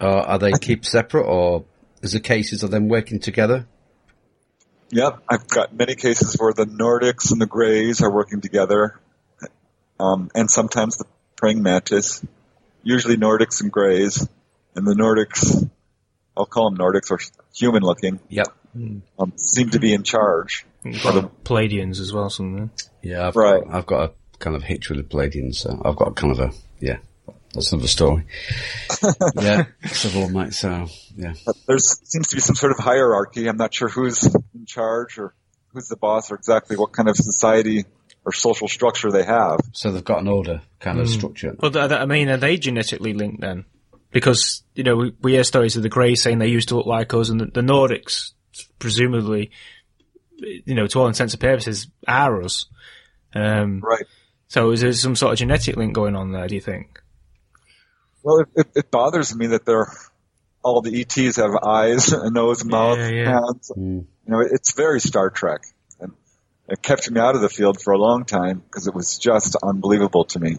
Or 0.00 0.18
are 0.18 0.38
they 0.38 0.52
keep 0.52 0.84
separate, 0.84 1.24
or 1.24 1.64
is 2.02 2.12
the 2.12 2.20
cases 2.20 2.62
of 2.62 2.70
them 2.70 2.88
working 2.88 3.20
together? 3.20 3.66
Yep, 4.90 5.22
I've 5.28 5.48
got 5.48 5.74
many 5.74 5.94
cases 5.94 6.36
where 6.38 6.52
the 6.52 6.66
Nordics 6.66 7.32
and 7.32 7.40
the 7.40 7.46
Greys 7.46 8.02
are 8.02 8.12
working 8.12 8.42
together, 8.42 9.00
um, 10.00 10.30
and 10.34 10.50
sometimes 10.50 10.98
the 10.98 11.04
praying 11.36 11.62
mantis. 11.62 12.24
Usually 12.84 13.16
Nordics 13.16 13.60
and 13.60 13.70
Greys, 13.70 14.26
and 14.74 14.86
the 14.86 14.94
Nordics, 14.94 15.68
I'll 16.36 16.46
call 16.46 16.70
them 16.70 16.78
Nordics 16.78 17.10
or 17.10 17.20
human 17.54 17.82
looking, 17.82 18.18
Yep. 18.28 18.48
um, 19.18 19.32
seem 19.36 19.70
to 19.70 19.78
be 19.78 19.92
in 19.94 20.02
charge. 20.02 20.66
You've 20.84 21.02
got 21.02 21.44
Pleiadians 21.44 22.00
as 22.00 22.12
well, 22.12 22.28
something. 22.28 22.70
Yeah, 23.02 23.28
I've 23.28 23.36
Right. 23.36 23.62
got, 23.64 23.74
I've 23.74 23.86
got 23.86 24.10
a 24.10 24.12
kind 24.40 24.56
of 24.56 24.64
hitch 24.64 24.88
with 24.90 24.98
the 24.98 25.04
Pleiadians, 25.04 25.56
so 25.56 25.80
I've 25.84 25.94
got 25.94 26.16
kind 26.16 26.32
of 26.32 26.40
a, 26.40 26.52
yeah, 26.80 26.96
that's 27.54 27.70
another 27.72 27.86
story. 27.86 28.26
yeah, 29.40 29.66
several 29.86 30.28
might, 30.30 30.54
so, 30.54 30.86
yeah. 31.16 31.34
But 31.46 31.56
there 31.68 31.78
seems 31.78 32.28
to 32.28 32.34
be 32.36 32.40
some 32.40 32.56
sort 32.56 32.72
of 32.72 32.78
hierarchy. 32.78 33.46
I'm 33.48 33.56
not 33.58 33.72
sure 33.72 33.88
who's 33.88 34.24
in 34.24 34.66
charge 34.66 35.18
or 35.18 35.34
who's 35.72 35.86
the 35.86 35.96
boss 35.96 36.32
or 36.32 36.34
exactly 36.34 36.76
what 36.76 36.92
kind 36.92 37.08
of 37.08 37.16
society 37.16 37.84
or 38.24 38.32
social 38.32 38.68
structure 38.68 39.10
they 39.10 39.24
have. 39.24 39.60
So 39.72 39.90
they've 39.92 40.04
got 40.04 40.20
an 40.20 40.28
order 40.28 40.62
kind 40.80 40.98
of 41.00 41.08
structure. 41.08 41.56
Well, 41.58 41.70
th- 41.70 41.88
th- 41.88 42.00
I 42.00 42.06
mean, 42.06 42.28
are 42.28 42.36
they 42.36 42.56
genetically 42.56 43.14
linked 43.14 43.40
then? 43.40 43.64
Because 44.10 44.62
you 44.74 44.84
know 44.84 44.96
we, 44.96 45.12
we 45.22 45.32
hear 45.32 45.44
stories 45.44 45.76
of 45.76 45.82
the 45.82 45.88
Greys 45.88 46.22
saying 46.22 46.38
they 46.38 46.46
used 46.48 46.68
to 46.68 46.76
look 46.76 46.86
like 46.86 47.12
us, 47.14 47.30
and 47.30 47.40
the, 47.40 47.46
the 47.46 47.60
Nordics, 47.62 48.32
presumably, 48.78 49.50
you 50.36 50.74
know, 50.74 50.86
to 50.86 50.98
all 51.00 51.06
intents 51.08 51.32
and 51.34 51.40
purposes, 51.40 51.88
are 52.06 52.42
us. 52.42 52.66
Um, 53.34 53.80
Right. 53.80 54.04
so 54.48 54.70
is 54.72 54.82
there 54.82 54.92
some 54.92 55.16
sort 55.16 55.32
of 55.32 55.38
genetic 55.38 55.76
link 55.76 55.94
going 55.94 56.14
on 56.14 56.32
there? 56.32 56.46
Do 56.46 56.54
you 56.54 56.60
think? 56.60 57.00
Well, 58.22 58.40
it, 58.40 58.48
it, 58.54 58.66
it 58.76 58.90
bothers 58.90 59.34
me 59.34 59.48
that 59.48 59.64
they're 59.64 59.90
all 60.62 60.80
the 60.82 61.00
ETs 61.00 61.36
have 61.36 61.56
eyes, 61.64 62.12
a 62.12 62.30
nose, 62.30 62.64
mouth, 62.64 62.98
Yeah, 62.98 63.08
yeah. 63.08 63.30
hands. 63.32 63.72
You 63.74 64.06
know, 64.26 64.40
it's 64.40 64.74
very 64.74 65.00
Star 65.00 65.30
Trek, 65.30 65.62
and 65.64 65.71
it 66.68 66.82
kept 66.82 67.10
me 67.10 67.20
out 67.20 67.34
of 67.34 67.40
the 67.40 67.48
field 67.48 67.80
for 67.80 67.92
a 67.92 67.98
long 67.98 68.24
time 68.24 68.58
because 68.60 68.86
it 68.86 68.94
was 68.94 69.18
just 69.18 69.56
unbelievable 69.62 70.24
to 70.26 70.40
me. 70.40 70.56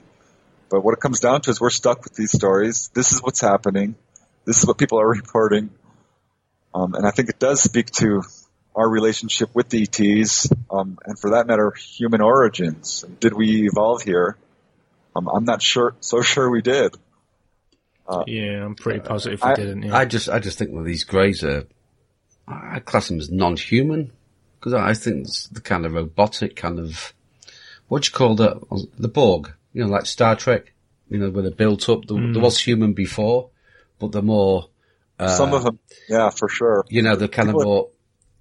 But 0.69 0.83
what 0.83 0.93
it 0.93 0.99
comes 0.99 1.19
down 1.19 1.41
to 1.41 1.51
is 1.51 1.61
we're 1.61 1.69
stuck 1.69 2.03
with 2.03 2.13
these 2.15 2.31
stories. 2.31 2.89
This 2.93 3.11
is 3.11 3.21
what's 3.21 3.41
happening. 3.41 3.95
This 4.45 4.57
is 4.57 4.65
what 4.65 4.77
people 4.77 4.99
are 4.99 5.07
reporting, 5.21 5.69
um, 6.73 6.95
and 6.95 7.05
I 7.05 7.11
think 7.11 7.29
it 7.29 7.39
does 7.39 7.61
speak 7.61 7.91
to 7.91 8.23
our 8.75 8.89
relationship 8.89 9.49
with 9.53 9.69
the 9.69 9.83
ETs, 9.83 10.51
um, 10.71 10.97
and 11.05 11.17
for 11.19 11.31
that 11.31 11.45
matter, 11.47 11.71
human 11.77 12.21
origins. 12.21 13.05
Did 13.19 13.33
we 13.33 13.67
evolve 13.67 14.01
here? 14.01 14.35
Um, 15.15 15.27
I'm 15.27 15.45
not 15.45 15.61
sure, 15.61 15.95
so 15.99 16.21
sure 16.23 16.49
we 16.49 16.61
did. 16.63 16.95
yeah, 18.25 18.65
I'm 18.65 18.75
pretty 18.75 18.99
positive 18.99 19.41
we 19.43 19.49
I- 19.49 19.55
didn't. 19.55 19.83
Yeah. 19.83 19.95
I 19.95 20.05
just, 20.05 20.27
I 20.27 20.39
just 20.39 20.57
think 20.57 20.73
that 20.73 20.83
these 20.83 21.03
greys 21.03 21.43
are, 21.43 21.65
I 22.47 22.79
class 22.79 23.07
them 23.09 23.19
as 23.19 23.29
non-human 23.31 24.11
because 24.63 24.73
I 24.73 24.93
think 24.93 25.27
it's 25.27 25.47
the 25.49 25.59
kind 25.59 25.85
of 25.85 25.91
robotic 25.93 26.55
kind 26.55 26.79
of, 26.79 27.13
what 27.89 28.03
do 28.03 28.07
you 28.07 28.13
call 28.13 28.35
that? 28.35 28.87
The 28.97 29.09
Borg, 29.09 29.51
you 29.73 29.83
know, 29.83 29.89
like 29.91 30.05
Star 30.05 30.37
Trek, 30.37 30.71
you 31.09 31.17
know, 31.17 31.29
where 31.29 31.41
they're 31.43 31.51
built 31.51 31.89
up. 31.89 32.05
There, 32.05 32.31
there 32.31 32.41
was 32.41 32.57
human 32.59 32.93
before, 32.93 33.49
but 33.99 34.13
they're 34.13 34.21
more, 34.21 34.69
uh, 35.19 35.27
Some 35.27 35.53
of 35.53 35.63
them, 35.63 35.79
yeah, 36.07 36.29
for 36.29 36.47
sure. 36.47 36.85
you 36.89 37.01
know, 37.01 37.17
they're 37.17 37.27
kind 37.27 37.49
of 37.49 37.55
People- 37.55 37.65
more, 37.65 37.89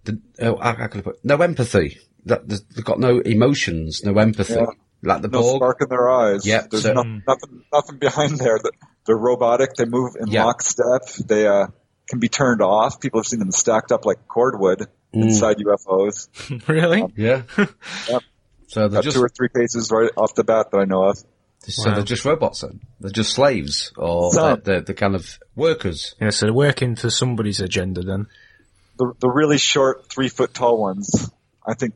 the, 0.04 0.20
oh, 0.40 0.56
how 0.58 0.86
can 0.86 1.00
I 1.00 1.02
put, 1.02 1.24
no 1.24 1.36
empathy. 1.38 1.98
That, 2.26 2.48
they've 2.48 2.84
got 2.84 3.00
no 3.00 3.18
emotions, 3.18 4.04
no 4.04 4.16
empathy. 4.16 4.54
Yeah. 4.54 4.66
Like 5.02 5.22
the 5.22 5.28
No 5.28 5.40
Borg. 5.40 5.56
spark 5.56 5.78
in 5.82 5.88
their 5.88 6.08
eyes. 6.08 6.46
Yeah, 6.46 6.62
There's 6.70 6.84
so- 6.84 6.92
no- 6.92 7.02
mm. 7.02 7.22
nothing, 7.26 7.64
nothing 7.72 7.98
behind 7.98 8.38
there. 8.38 8.60
That 8.62 8.72
they're 9.06 9.16
robotic. 9.16 9.74
They 9.74 9.86
move 9.86 10.12
in 10.20 10.28
Yeah. 10.28 10.44
lockstep. 10.44 11.02
They 11.26 11.48
uh, 11.48 11.66
can 12.08 12.20
be 12.20 12.28
turned 12.28 12.62
off. 12.62 13.00
People 13.00 13.18
have 13.18 13.26
seen 13.26 13.40
them 13.40 13.50
stacked 13.50 13.90
up 13.90 14.06
like 14.06 14.28
cordwood 14.28 14.86
Mm. 15.14 15.22
inside 15.24 15.56
UFOs. 15.58 16.28
really? 16.68 17.04
Yeah. 17.16 17.42
Yep. 18.08 18.22
So 18.68 18.80
they're 18.88 18.98
Got 18.98 19.04
just, 19.04 19.16
two 19.16 19.22
or 19.22 19.28
three 19.28 19.48
cases 19.54 19.90
right 19.90 20.10
off 20.16 20.34
the 20.34 20.44
bat 20.44 20.70
that 20.72 20.78
I 20.78 20.84
know 20.86 21.04
of. 21.04 21.18
so 21.60 21.90
they're 21.90 22.02
just 22.02 22.24
robots 22.24 22.62
then. 22.62 22.80
They're 23.00 23.10
just 23.10 23.34
slaves 23.34 23.92
or 23.98 24.32
Some. 24.32 24.44
they're, 24.44 24.56
they're, 24.56 24.80
they're 24.80 24.94
kind 24.94 25.14
of 25.14 25.38
workers. 25.54 26.14
Yeah, 26.20 26.30
so 26.30 26.46
they're 26.46 26.54
working 26.54 26.96
for 26.96 27.10
somebody's 27.10 27.60
agenda 27.60 28.02
then. 28.02 28.28
The, 28.98 29.12
the 29.20 29.28
really 29.28 29.58
short, 29.58 30.06
three 30.08 30.28
foot 30.28 30.54
tall 30.54 30.80
ones. 30.80 31.30
I 31.66 31.74
think 31.74 31.92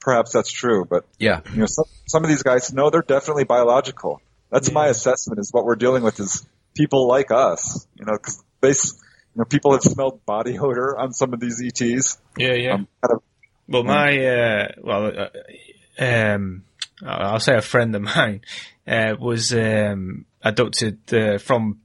perhaps 0.00 0.32
that's 0.32 0.50
true, 0.50 0.84
but 0.84 1.04
Yeah. 1.20 1.40
you 1.52 1.60
know, 1.60 1.66
some, 1.66 1.84
some 2.08 2.24
of 2.24 2.28
these 2.28 2.42
guys, 2.42 2.72
no, 2.72 2.90
they're 2.90 3.02
definitely 3.02 3.44
biological. 3.44 4.20
That's 4.50 4.72
my 4.72 4.88
assessment 4.88 5.38
is 5.38 5.52
what 5.52 5.64
we're 5.64 5.76
dealing 5.76 6.02
with 6.02 6.18
is 6.18 6.44
people 6.74 7.06
like 7.06 7.30
us, 7.30 7.86
you 7.98 8.04
know, 8.04 8.16
cause 8.18 8.42
they, 8.60 8.70
s- 8.70 9.00
you 9.36 9.40
know, 9.40 9.44
people 9.44 9.72
have 9.72 9.82
smelled 9.82 10.24
body 10.24 10.58
odor 10.58 10.96
on 10.96 11.12
some 11.12 11.34
of 11.34 11.40
these 11.40 11.62
ETs. 11.62 12.18
Yeah, 12.38 12.54
yeah. 12.54 12.72
Um, 12.72 12.88
kind 13.02 13.12
of, 13.16 13.22
Well, 13.68 13.84
my 13.84 14.26
uh, 14.26 14.68
well, 14.82 15.12
uh, 15.14 16.02
um, 16.02 16.62
I'll 17.04 17.40
say 17.40 17.54
a 17.54 17.60
friend 17.60 17.94
of 17.94 18.00
mine 18.02 18.40
uh, 18.86 19.14
was 19.20 19.52
um, 19.52 20.24
adopted 20.42 21.12
uh, 21.12 21.36
from 21.36 21.80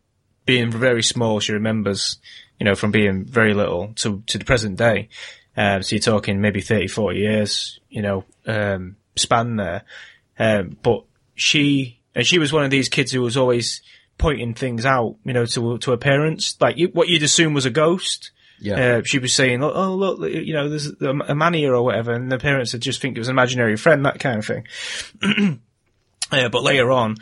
being 0.45 0.71
very 0.71 1.03
small. 1.03 1.41
She 1.41 1.51
remembers, 1.51 2.19
you 2.57 2.65
know, 2.65 2.75
from 2.75 2.91
being 2.91 3.25
very 3.25 3.53
little 3.53 3.91
to 3.95 4.23
to 4.27 4.37
the 4.37 4.45
present 4.45 4.77
day. 4.77 5.09
Um, 5.57 5.83
so 5.83 5.97
you're 5.97 6.01
talking 6.01 6.39
maybe 6.39 6.61
30, 6.61 6.87
40 6.87 7.19
years, 7.19 7.81
you 7.89 8.01
know, 8.01 8.23
um, 8.47 8.95
span 9.17 9.57
there. 9.57 9.83
Um, 10.39 10.77
but 10.81 11.03
she 11.35 11.99
and 12.15 12.25
she 12.25 12.39
was 12.39 12.53
one 12.53 12.63
of 12.63 12.71
these 12.71 12.87
kids 12.87 13.11
who 13.11 13.21
was 13.21 13.35
always 13.35 13.81
pointing 14.21 14.53
things 14.53 14.85
out, 14.85 15.15
you 15.25 15.33
know, 15.33 15.45
to 15.45 15.77
to 15.79 15.91
her 15.91 15.97
parents, 15.97 16.55
like 16.61 16.77
you, 16.77 16.87
what 16.89 17.09
you'd 17.09 17.23
assume 17.23 17.53
was 17.53 17.65
a 17.65 17.71
ghost. 17.71 18.31
Yeah. 18.59 18.75
Uh, 18.75 19.01
she 19.03 19.17
was 19.17 19.33
saying, 19.33 19.63
"Oh, 19.63 19.71
oh, 19.73 19.95
look, 19.95 20.31
you 20.31 20.53
know, 20.53 20.69
there's 20.69 20.87
a, 21.01 21.09
a 21.09 21.35
man 21.35 21.55
here 21.55 21.73
or 21.73 21.83
whatever," 21.83 22.13
and 22.13 22.31
the 22.31 22.37
parents 22.37 22.73
would 22.73 22.83
just 22.83 23.01
think 23.01 23.17
it 23.17 23.19
was 23.19 23.27
an 23.27 23.33
imaginary 23.33 23.75
friend, 23.75 24.05
that 24.05 24.19
kind 24.19 24.37
of 24.37 24.45
thing. 24.45 24.67
uh, 26.31 26.49
but 26.49 26.61
later 26.61 26.91
on, 26.91 27.17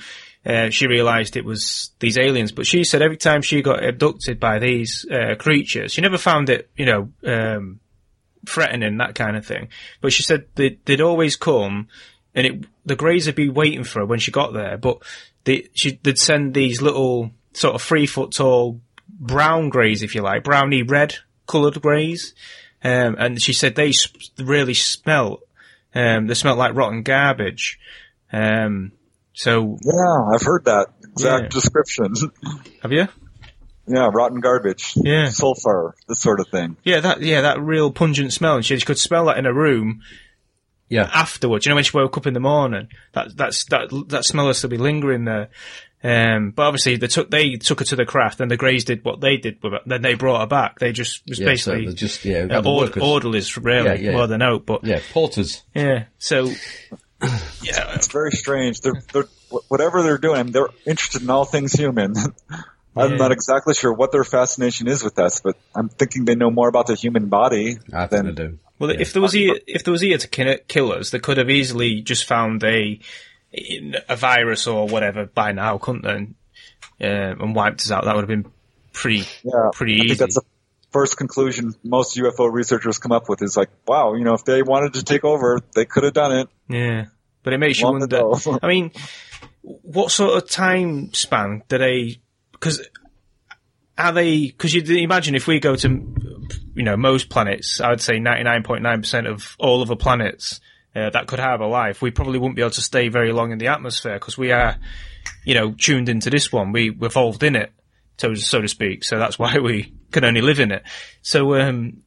uh, 0.46 0.70
she 0.70 0.88
realised 0.88 1.38
it 1.38 1.46
was 1.46 1.92
these 2.00 2.18
aliens. 2.18 2.52
But 2.52 2.68
she 2.68 2.84
said 2.84 3.02
every 3.02 3.18
time 3.18 3.42
she 3.42 3.62
got 3.62 3.84
abducted 3.84 4.38
by 4.38 4.60
these 4.60 5.06
uh, 5.10 5.36
creatures, 5.36 5.94
she 5.94 6.02
never 6.02 6.18
found 6.18 6.50
it, 6.50 6.70
you 6.76 6.86
know, 6.86 7.10
um, 7.26 7.80
threatening 8.46 8.98
that 8.98 9.16
kind 9.16 9.38
of 9.38 9.46
thing. 9.46 9.70
But 10.02 10.12
she 10.12 10.24
said 10.24 10.48
they, 10.56 10.78
they'd 10.84 11.00
always 11.00 11.38
come, 11.38 11.88
and 12.36 12.46
it 12.46 12.66
the 12.86 12.98
Greys 12.98 13.28
would 13.28 13.36
be 13.36 13.48
waiting 13.48 13.86
for 13.86 14.00
her 14.00 14.06
when 14.06 14.20
she 14.20 14.32
got 14.32 14.52
there. 14.52 14.78
But 14.78 15.04
they 15.46 15.70
she 15.74 16.00
they'd 16.04 16.18
send 16.18 16.54
these 16.54 16.82
little 16.82 17.32
sort 17.54 17.76
of 17.76 17.82
three 17.82 18.06
foot 18.06 18.32
tall 18.32 18.80
brown 19.08 19.70
greys, 19.70 20.04
if 20.04 20.16
you 20.16 20.22
like, 20.22 20.44
browny 20.44 20.84
red 20.84 21.16
coloured 21.48 21.82
greys. 21.82 22.34
Um, 22.84 23.16
and 23.20 23.42
she 23.42 23.52
said 23.54 23.76
they 23.76 23.92
really 24.38 24.74
smelt. 24.74 25.42
Um, 25.94 26.28
they 26.28 26.34
smelt 26.36 26.58
like 26.58 26.76
rotten 26.76 27.04
garbage. 27.04 27.78
Um, 28.32 28.92
so 29.34 29.78
yeah, 29.84 30.34
I've 30.36 30.42
heard 30.44 30.66
that 30.66 30.88
exact 31.04 31.44
Yeah. 31.44 31.50
description. 31.50 32.14
have 32.82 32.92
you? 32.92 33.08
yeah, 33.88 34.10
rotten 34.14 34.40
garbage. 34.40 34.94
Yeah. 34.96 35.30
Sulfur, 35.30 35.96
this 36.08 36.20
sort 36.22 36.40
of 36.40 36.48
thing. 36.50 36.78
Yeah, 36.84 37.00
that 37.02 37.22
yeah, 37.22 37.42
that 37.42 37.60
real 37.60 37.92
pungent 37.92 38.32
smell. 38.34 38.56
And 38.58 38.66
she, 38.66 38.78
she 38.78 38.86
could 38.86 39.00
smell 39.00 39.26
that 39.26 39.38
in 39.38 39.46
a 39.48 39.54
room 39.54 40.02
Yeah. 40.90 41.10
afterwards. 41.14 41.66
You 41.66 41.70
know, 41.72 41.76
when 41.76 41.84
she 41.84 41.96
woke 41.96 42.18
up 42.18 42.28
in 42.28 42.34
the 42.34 42.40
morning, 42.40 42.88
that 43.14 43.36
that's 43.38 43.66
that 43.66 43.90
that 44.10 44.26
smell 44.26 44.48
will 44.48 44.54
still 44.54 44.70
be 44.70 44.78
lingering 44.78 45.26
there. 45.26 45.50
Um, 46.02 46.52
but 46.52 46.64
obviously 46.64 46.96
they 46.96 47.08
took 47.08 47.30
they 47.30 47.56
took 47.58 47.80
her 47.80 47.86
to 47.86 47.96
the 47.96 48.06
craft, 48.06 48.40
and 48.42 48.50
the 48.50 48.56
Greys 48.58 48.86
did 48.86 49.04
what 49.04 49.20
they 49.22 49.38
did 49.38 49.62
with 49.62 49.74
it. 49.74 49.82
Then 49.86 50.02
they 50.02 50.14
brought 50.16 50.40
her 50.42 50.48
back. 50.48 50.80
They 50.80 50.92
just 50.94 51.22
was 51.28 51.40
Yeah, 51.40 51.46
basically 51.46 51.86
they're 51.86 51.94
just 51.94 52.24
yeah, 52.26 52.48
uh, 52.50 52.62
the 52.62 52.70
ord- 52.70 52.90
workers. 52.90 53.04
orderlies, 53.04 53.58
really 53.58 53.86
Yeah, 53.86 53.94
yeah. 53.96 54.12
more 54.14 54.28
than 54.28 54.42
out. 54.42 54.66
But 54.66 54.84
yeah, 54.86 55.00
porters. 55.12 55.62
yeah, 55.76 56.06
so 56.18 56.46
yeah, 57.62 57.94
It's 57.96 58.08
very 58.08 58.32
strange. 58.32 58.82
They're, 58.82 59.02
they're, 59.14 59.26
whatever 59.68 60.02
they're 60.04 60.18
doing, 60.18 60.52
they're 60.52 60.70
interested 60.86 61.22
in 61.22 61.30
all 61.30 61.46
things 61.46 61.74
human. 61.74 62.14
I'm 62.96 63.12
Yeah. 63.12 63.18
not 63.18 63.32
exactly 63.32 63.74
sure 63.76 63.94
what 63.94 64.12
their 64.12 64.24
fascination 64.24 64.88
is 64.88 65.04
with 65.04 65.20
us, 65.20 65.42
but 65.42 65.56
I'm 65.76 65.90
thinking 65.90 66.26
they 66.26 66.36
know 66.36 66.50
more 66.50 66.68
about 66.70 66.88
the 66.88 66.96
human 66.96 67.28
body 67.28 67.78
I 67.94 68.08
think 68.08 68.36
than 68.36 68.60
they 68.88 68.94
do. 68.94 68.98
Well, 68.98 69.02
if 69.02 69.14
there 69.14 69.22
was 69.22 69.34
here, 69.34 69.60
if 69.68 69.84
there 69.84 69.92
was 69.92 70.02
here 70.02 70.18
to 70.18 70.28
ki- 70.28 70.60
kill 70.68 70.92
us, 70.94 71.10
they 71.12 71.20
could 71.20 71.38
have 71.38 71.50
easily 71.50 72.02
just 72.02 72.26
found 72.26 72.64
a 72.64 73.00
a 74.08 74.16
virus 74.16 74.68
or 74.68 74.88
whatever 74.88 75.26
by 75.26 75.52
now, 75.52 75.78
couldn't 75.78 76.04
they? 76.04 76.12
And, 77.02 77.34
um, 77.34 77.42
and 77.42 77.56
wiped 77.56 77.82
us 77.82 77.92
out. 77.92 78.06
That 78.06 78.16
would 78.16 78.22
have 78.22 78.28
been 78.30 78.52
pretty 78.94 79.24
Yeah, 79.44 79.70
pretty 79.74 79.94
I 79.94 79.98
easy. 79.98 80.08
think 80.10 80.20
that's 80.20 80.36
the 80.36 80.42
first 80.92 81.18
conclusion 81.18 81.74
most 81.84 82.16
UFO 82.18 82.52
researchers 82.52 82.98
come 83.00 83.12
up 83.12 83.28
with 83.30 83.42
is 83.42 83.56
like, 83.58 83.70
wow, 83.88 84.14
you 84.16 84.24
know, 84.24 84.34
if 84.34 84.44
they 84.46 84.62
wanted 84.64 84.94
to 84.96 85.04
take 85.04 85.24
over, 85.24 85.60
they 85.76 85.86
could 85.86 86.04
have 86.04 86.14
done 86.14 86.32
it. 86.32 86.50
yeah, 86.68 87.06
but 87.44 87.54
it 87.54 87.58
makes 87.58 87.80
you 87.80 87.86
Long 87.86 88.00
wonder. 88.00 88.18
ago. 88.18 88.60
I 88.62 88.68
mean, 88.68 88.92
what 89.62 90.12
sort 90.12 90.36
of 90.42 90.50
time 90.50 91.14
span 91.14 91.64
do 91.68 91.78
they? 91.78 92.20
Because 92.52 92.86
are 93.98 94.12
they? 94.14 94.48
Because 94.48 94.74
you 94.74 94.82
imagine 94.98 95.36
if 95.36 95.48
we 95.48 95.60
go 95.60 95.76
to, 95.76 95.90
you 96.80 96.86
know, 96.86 96.96
most 96.96 97.28
planets, 97.28 97.82
I 97.82 97.90
would 97.90 98.00
say 98.00 98.20
ninety 98.20 98.46
nine 98.46 98.64
point 98.64 98.84
nine 98.84 99.02
percent 99.02 99.28
of 99.28 99.58
all 99.60 99.82
other 99.82 99.98
planets. 99.98 100.62
Uh, 100.96 101.10
that 101.10 101.28
could 101.28 101.40
have 101.40 101.60
a 101.60 101.68
life. 101.68 102.02
We 102.02 102.10
probably 102.10 102.40
wouldn't 102.40 102.56
be 102.56 102.62
able 102.62 102.72
to 102.72 102.82
stay 102.82 103.10
very 103.10 103.34
long 103.34 103.52
in 103.52 103.58
the 103.58 103.68
atmosphere 103.68 104.14
because 104.14 104.38
we 104.38 104.54
are, 104.54 104.78
you 105.44 105.56
know, 105.56 105.74
tuned 105.74 106.08
into 106.08 106.30
this 106.30 106.54
one. 106.54 106.72
We 106.72 106.92
evolved 107.02 107.44
in 107.44 107.58
it, 107.58 107.74
so 108.18 108.34
so 108.34 108.62
to 108.62 108.68
speak. 108.70 109.04
So 109.04 109.20
that's 109.20 109.38
why 109.40 109.58
we 109.58 109.94
can 110.14 110.24
only 110.24 110.40
live 110.40 110.62
in 110.62 110.72
it. 110.72 110.84
So, 111.22 111.54
um, 111.56 112.04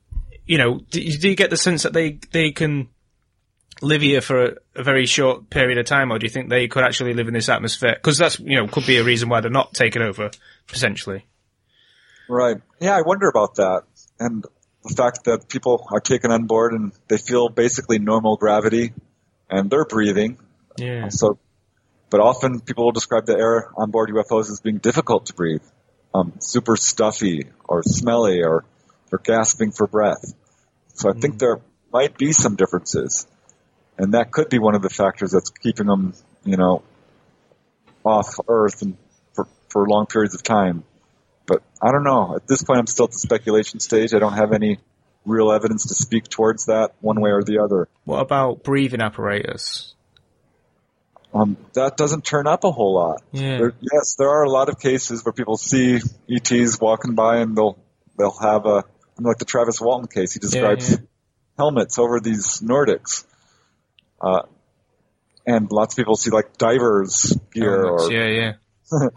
you 0.46 0.56
know, 0.56 0.80
do, 0.90 1.18
do 1.18 1.28
you 1.28 1.36
get 1.36 1.50
the 1.50 1.58
sense 1.58 1.82
that 1.82 1.92
they 1.92 2.18
they 2.32 2.50
can 2.50 2.88
live 3.82 4.00
here 4.00 4.22
for 4.22 4.42
a, 4.42 4.54
a 4.76 4.82
very 4.82 5.04
short 5.04 5.50
period 5.50 5.76
of 5.76 5.84
time, 5.84 6.10
or 6.10 6.18
do 6.18 6.24
you 6.24 6.30
think 6.30 6.48
they 6.48 6.66
could 6.66 6.82
actually 6.82 7.12
live 7.12 7.28
in 7.28 7.34
this 7.34 7.50
atmosphere? 7.50 7.94
Because 7.94 8.16
that's 8.16 8.40
you 8.40 8.56
know 8.56 8.66
could 8.68 8.86
be 8.86 8.96
a 8.96 9.04
reason 9.04 9.28
why 9.28 9.42
they're 9.42 9.50
not 9.50 9.74
taken 9.74 10.00
over 10.00 10.30
potentially. 10.66 11.26
Right. 12.26 12.56
Yeah, 12.80 12.96
I 12.96 13.02
wonder 13.02 13.28
about 13.28 13.56
that. 13.56 13.82
And 14.18 14.46
the 14.84 14.94
fact 14.94 15.24
that 15.24 15.48
people 15.48 15.86
are 15.90 16.00
taken 16.00 16.30
on 16.30 16.46
board 16.46 16.72
and 16.72 16.92
they 17.08 17.18
feel 17.18 17.48
basically 17.48 17.98
normal 17.98 18.36
gravity 18.36 18.92
and 19.48 19.70
they're 19.70 19.84
breathing. 19.84 20.38
Yeah. 20.76 21.08
So, 21.08 21.38
but 22.10 22.20
often 22.20 22.60
people 22.60 22.84
will 22.84 22.92
describe 22.92 23.26
the 23.26 23.36
air 23.36 23.70
on 23.76 23.90
board 23.90 24.10
UFOs 24.10 24.50
as 24.50 24.60
being 24.60 24.78
difficult 24.78 25.26
to 25.26 25.34
breathe, 25.34 25.62
um, 26.14 26.32
super 26.40 26.76
stuffy 26.76 27.46
or 27.64 27.82
smelly 27.82 28.42
or, 28.42 28.64
or 29.12 29.18
gasping 29.18 29.72
for 29.72 29.86
breath. 29.86 30.34
So 30.94 31.08
I 31.10 31.12
think 31.12 31.38
there 31.38 31.60
might 31.92 32.18
be 32.18 32.32
some 32.32 32.56
differences. 32.56 33.26
And 33.98 34.14
that 34.14 34.32
could 34.32 34.48
be 34.48 34.58
one 34.58 34.74
of 34.74 34.82
the 34.82 34.90
factors 34.90 35.30
that's 35.30 35.50
keeping 35.50 35.86
them, 35.86 36.14
you 36.44 36.56
know, 36.56 36.82
off 38.04 38.40
Earth 38.48 38.82
and 38.82 38.96
for, 39.34 39.46
for 39.68 39.86
long 39.86 40.06
periods 40.06 40.34
of 40.34 40.42
time. 40.42 40.84
But 41.52 41.62
I 41.82 41.92
don't 41.92 42.04
know. 42.04 42.34
At 42.36 42.46
this 42.46 42.62
point, 42.62 42.78
I'm 42.78 42.86
still 42.86 43.04
at 43.04 43.10
the 43.10 43.18
speculation 43.18 43.78
stage. 43.78 44.14
I 44.14 44.18
don't 44.18 44.32
have 44.32 44.52
any 44.52 44.78
real 45.26 45.52
evidence 45.52 45.86
to 45.86 45.94
speak 45.94 46.28
towards 46.28 46.66
that 46.66 46.94
one 47.00 47.20
way 47.20 47.30
or 47.30 47.42
the 47.42 47.58
other. 47.58 47.88
What 48.04 48.20
about 48.20 48.62
breathing 48.62 49.02
apparatus? 49.02 49.94
Um, 51.34 51.58
that 51.74 51.98
doesn't 51.98 52.24
turn 52.24 52.46
up 52.46 52.64
a 52.64 52.70
whole 52.70 52.94
lot. 52.94 53.22
Yeah. 53.32 53.58
There, 53.58 53.74
yes, 53.80 54.16
there 54.18 54.30
are 54.30 54.44
a 54.44 54.50
lot 54.50 54.70
of 54.70 54.78
cases 54.80 55.24
where 55.24 55.32
people 55.32 55.58
see 55.58 56.00
ETs 56.30 56.80
walking 56.80 57.14
by 57.14 57.38
and 57.38 57.56
they'll 57.56 57.78
they'll 58.18 58.36
have 58.40 58.64
a 58.64 58.84
like 59.18 59.38
the 59.38 59.44
Travis 59.44 59.80
Walton 59.80 60.08
case. 60.08 60.32
He 60.32 60.40
describes 60.40 60.90
yeah. 60.90 60.96
helmets 61.58 61.98
over 61.98 62.18
these 62.20 62.60
Nordics, 62.60 63.24
uh, 64.20 64.42
and 65.46 65.70
lots 65.70 65.94
of 65.94 65.96
people 65.96 66.16
see 66.16 66.30
like 66.30 66.56
divers 66.56 67.38
gear 67.52 67.84
Helmets, 67.84 68.08
or 68.08 68.12
yeah, 68.12 68.26
yeah. 68.26 68.52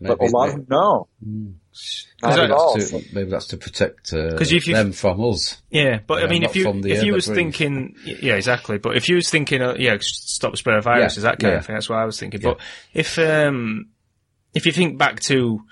but 0.00 0.20
a 0.20 0.26
lot 0.26 0.48
of 0.48 0.54
them 0.54 0.66
no. 0.68 1.08
Not 2.22 2.34
that- 2.36 2.44
at 2.44 2.50
all. 2.50 2.76
To, 2.76 3.02
maybe 3.12 3.30
that's 3.30 3.46
to 3.48 3.56
protect 3.56 4.12
uh, 4.12 4.36
'Cause 4.36 4.52
if 4.52 4.66
you- 4.66 4.74
them 4.74 4.92
from 4.92 5.24
us. 5.24 5.60
Yeah, 5.70 6.00
but 6.06 6.22
I 6.22 6.26
mean, 6.26 6.42
if 6.42 6.54
you 6.56 6.68
if 6.84 7.02
you 7.04 7.14
was 7.14 7.26
breathe. 7.26 7.36
thinking, 7.36 7.94
yeah, 8.04 8.34
exactly. 8.34 8.78
But 8.78 8.96
if 8.96 9.08
you 9.08 9.16
was 9.16 9.30
thinking, 9.30 9.62
uh, 9.62 9.74
yeah, 9.78 9.96
stop 10.00 10.50
the 10.52 10.56
spread 10.56 10.76
of 10.78 10.84
viruses, 10.84 11.22
Yeah, 11.24 11.30
that 11.30 11.38
kind 11.38 11.52
yeah. 11.52 11.58
of 11.58 11.66
thing. 11.66 11.76
That's 11.76 11.88
what 11.88 11.98
I 11.98 12.04
was 12.04 12.18
thinking. 12.18 12.40
Yeah. 12.42 12.50
But 12.50 12.58
if 12.92 13.18
um, 13.18 13.86
if 14.52 14.66
you 14.66 14.72
think 14.72 14.98
back 14.98 15.20
to 15.20 15.62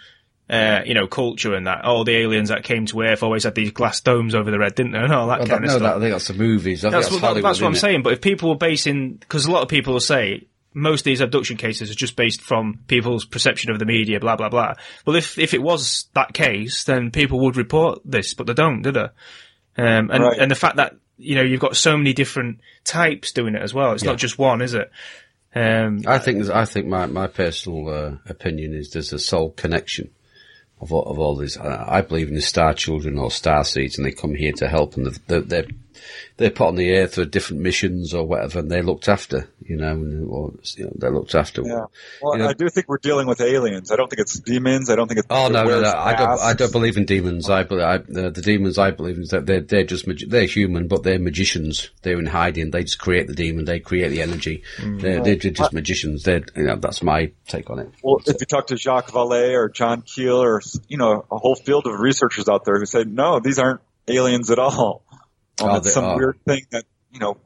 uh, 0.51 0.81
you 0.87 0.95
know, 0.95 1.07
culture 1.07 1.53
and 1.55 1.67
that, 1.67 1.85
all 1.85 2.05
the 2.05 2.17
aliens 2.17 2.49
that 2.49 2.65
came 2.65 2.87
to 2.87 3.03
Earth 3.03 3.23
always 3.23 3.45
had 3.45 3.55
these 3.55 3.71
glass 3.71 4.01
domes 4.01 4.35
over 4.35 4.51
their 4.51 4.63
head, 4.63 4.75
didn't 4.75 4.93
they? 4.93 4.99
And 4.99 5.13
all 5.13 5.27
that 5.27 5.41
Well, 5.41 5.47
kind 5.49 5.51
that, 5.51 5.57
of 5.57 5.63
no, 5.63 5.69
stuff. 5.69 5.83
that, 5.83 5.97
I 5.97 6.01
think 6.01 6.13
that's 6.13 6.29
the 6.29 6.33
movies. 6.35 6.85
I 6.85 6.89
think 6.89 6.93
that's 6.93 7.07
that's, 7.09 7.21
what, 7.21 7.27
Hollywood, 7.29 7.45
that's 7.51 7.61
what 7.61 7.67
I'm 7.67 7.75
it? 7.75 7.79
saying. 7.81 8.03
But 8.03 8.15
if 8.15 8.21
people 8.23 8.49
were 8.49 8.55
basing, 8.57 9.17
because 9.17 9.45
a 9.45 9.51
lot 9.51 9.63
of 9.63 9.69
people 9.69 9.93
will 9.93 10.01
say 10.01 10.47
most 10.75 11.01
of 11.01 11.05
these 11.05 11.21
abduction 11.21 11.57
cases 11.57 11.91
are 11.91 11.95
just 11.95 12.15
based 12.17 12.41
from 12.43 12.81
people's 12.89 13.25
perception 13.25 13.71
of 13.71 13.79
the 13.79 13.87
media, 13.87 14.21
blah 14.21 14.37
blah 14.37 14.49
blah. 14.49 14.75
Well, 15.07 15.17
if 15.17 15.39
if 15.39 15.55
it 15.55 15.63
was 15.63 16.07
that 16.15 16.35
case, 16.35 16.85
then 16.85 17.11
people 17.11 17.41
would 17.41 17.57
report 17.57 18.01
this, 18.05 18.35
but 18.35 18.47
they 18.47 18.55
don't, 18.55 18.83
do 18.83 18.93
they? 18.93 19.09
Um, 19.77 20.11
and 20.11 20.23
Right. 20.25 20.39
and 20.39 20.51
the 20.51 20.55
fact 20.57 20.77
that 20.77 20.95
you 21.17 21.35
know 21.35 21.43
you've 21.43 21.61
got 21.61 21.77
so 21.77 21.97
many 21.97 22.13
different 22.13 22.61
types 22.85 23.33
doing 23.33 23.55
it 23.55 23.63
as 23.63 23.73
well. 23.75 23.93
It's 23.93 24.05
Yeah. 24.05 24.11
not 24.11 24.19
just 24.19 24.39
one, 24.39 24.61
is 24.63 24.75
it? 24.75 24.91
Um, 25.55 26.03
I 26.07 26.19
think 26.19 26.49
I 26.51 26.65
think 26.65 26.87
my 26.87 27.07
my 27.07 27.27
personal 27.27 27.89
uh, 27.89 28.13
opinion 28.27 28.75
is 28.75 28.91
there's 28.91 29.13
a 29.13 29.19
soul 29.19 29.51
connection 29.51 30.11
of 30.81 30.93
all, 30.93 31.03
of 31.05 31.19
all 31.19 31.35
these. 31.37 31.57
I, 31.57 31.99
I 31.99 32.01
believe 32.03 32.29
in 32.29 32.35
the 32.35 32.43
star 32.43 32.75
children 32.75 33.19
or 33.19 33.31
star 33.31 33.65
seeds, 33.65 33.97
and 33.97 34.07
they 34.07 34.13
come 34.13 34.35
here 34.35 34.53
to 34.59 34.69
help, 34.69 34.97
and 34.97 35.07
they're 35.27 35.41
they're, 35.41 35.67
they're 36.37 36.51
put 36.51 36.69
on 36.69 36.77
the 36.77 36.93
earth 36.97 37.15
for 37.17 37.25
different 37.25 37.63
missions 37.63 38.15
or 38.15 38.25
whatever, 38.25 38.61
and 38.61 38.71
they're 38.71 38.83
looked 38.83 39.09
after. 39.09 39.49
You 39.65 39.77
know, 39.77 39.95
or 40.29 40.53
you 40.77 40.85
know, 40.85 40.93
they're 40.95 41.11
looked 41.11 41.35
after. 41.35 41.63
Yeah. 41.63 41.85
Well, 42.23 42.37
You 42.37 42.43
know- 42.43 42.49
I 42.49 42.53
do 42.55 42.69
think 42.71 42.89
we're 42.89 42.99
dealing 42.99 43.27
with 43.27 43.41
aliens. 43.41 43.91
I 43.93 43.97
don't 43.97 44.09
think 44.09 44.21
it's 44.21 44.39
demons. 44.39 44.89
I 44.89 44.97
don't 44.97 45.09
think 45.09 45.19
it's. 45.19 45.27
Oh 45.31 45.49
no, 45.49 45.65
no, 45.65 45.81
no! 45.81 45.93
I 45.93 46.15
don't. 46.15 46.41
I 46.41 46.55
don't 46.55 46.73
believe 46.73 46.97
in 46.97 47.05
demons. 47.05 47.51
I 47.51 47.65
believe 47.65 47.85
I, 47.85 47.99
the, 47.99 48.31
the 48.31 48.43
demons. 48.43 48.79
I 48.79 48.91
believe 48.93 49.19
is 49.19 49.31
that 49.31 49.47
they're 49.47 49.61
they're 49.61 49.85
just 49.85 50.07
magi- 50.07 50.27
they're 50.29 50.47
human, 50.47 50.89
but 50.89 51.03
they're 51.03 51.19
magicians. 51.19 51.91
They're 52.03 52.19
in 52.19 52.27
hiding. 52.27 52.71
They 52.71 52.85
just 52.85 52.99
create 52.99 53.27
the 53.27 53.35
demon. 53.35 53.65
They 53.67 53.81
create 53.81 54.09
the 54.09 54.23
energy. 54.23 54.63
Mm. 54.79 55.01
They're, 55.01 55.23
they're 55.23 55.37
just 55.37 55.73
magicians. 55.73 56.23
They're 56.23 56.45
you 56.57 56.65
know 56.65 56.77
that's 56.77 57.03
my 57.03 57.33
take 57.47 57.69
on 57.71 57.79
it. 57.81 57.91
Well, 58.03 58.21
if 58.27 58.37
you 58.41 58.47
talk 58.47 58.69
to 58.69 58.77
Jacques 58.77 59.11
Vallée 59.11 59.53
or 59.55 59.69
John 59.69 60.03
Keel 60.03 60.43
or 60.43 60.63
you 60.89 60.97
know 60.97 61.25
a 61.31 61.37
whole 61.39 61.57
field 61.57 61.87
of 61.87 61.99
researchers 62.01 62.49
out 62.49 62.65
there 62.65 62.79
who 62.79 62.87
say 62.87 63.05
no, 63.05 63.41
these 63.41 63.59
aren't 63.59 63.81
aliens 64.07 64.51
at 64.51 64.59
all. 64.59 65.03
Um, 65.63 65.71
Oh, 65.71 65.77
it's 65.77 65.93
some 65.93 66.05
are. 66.05 66.17
weird 66.17 66.39
thing 66.47 66.63
that 66.71 66.85
you 67.13 67.21
know 67.21 67.37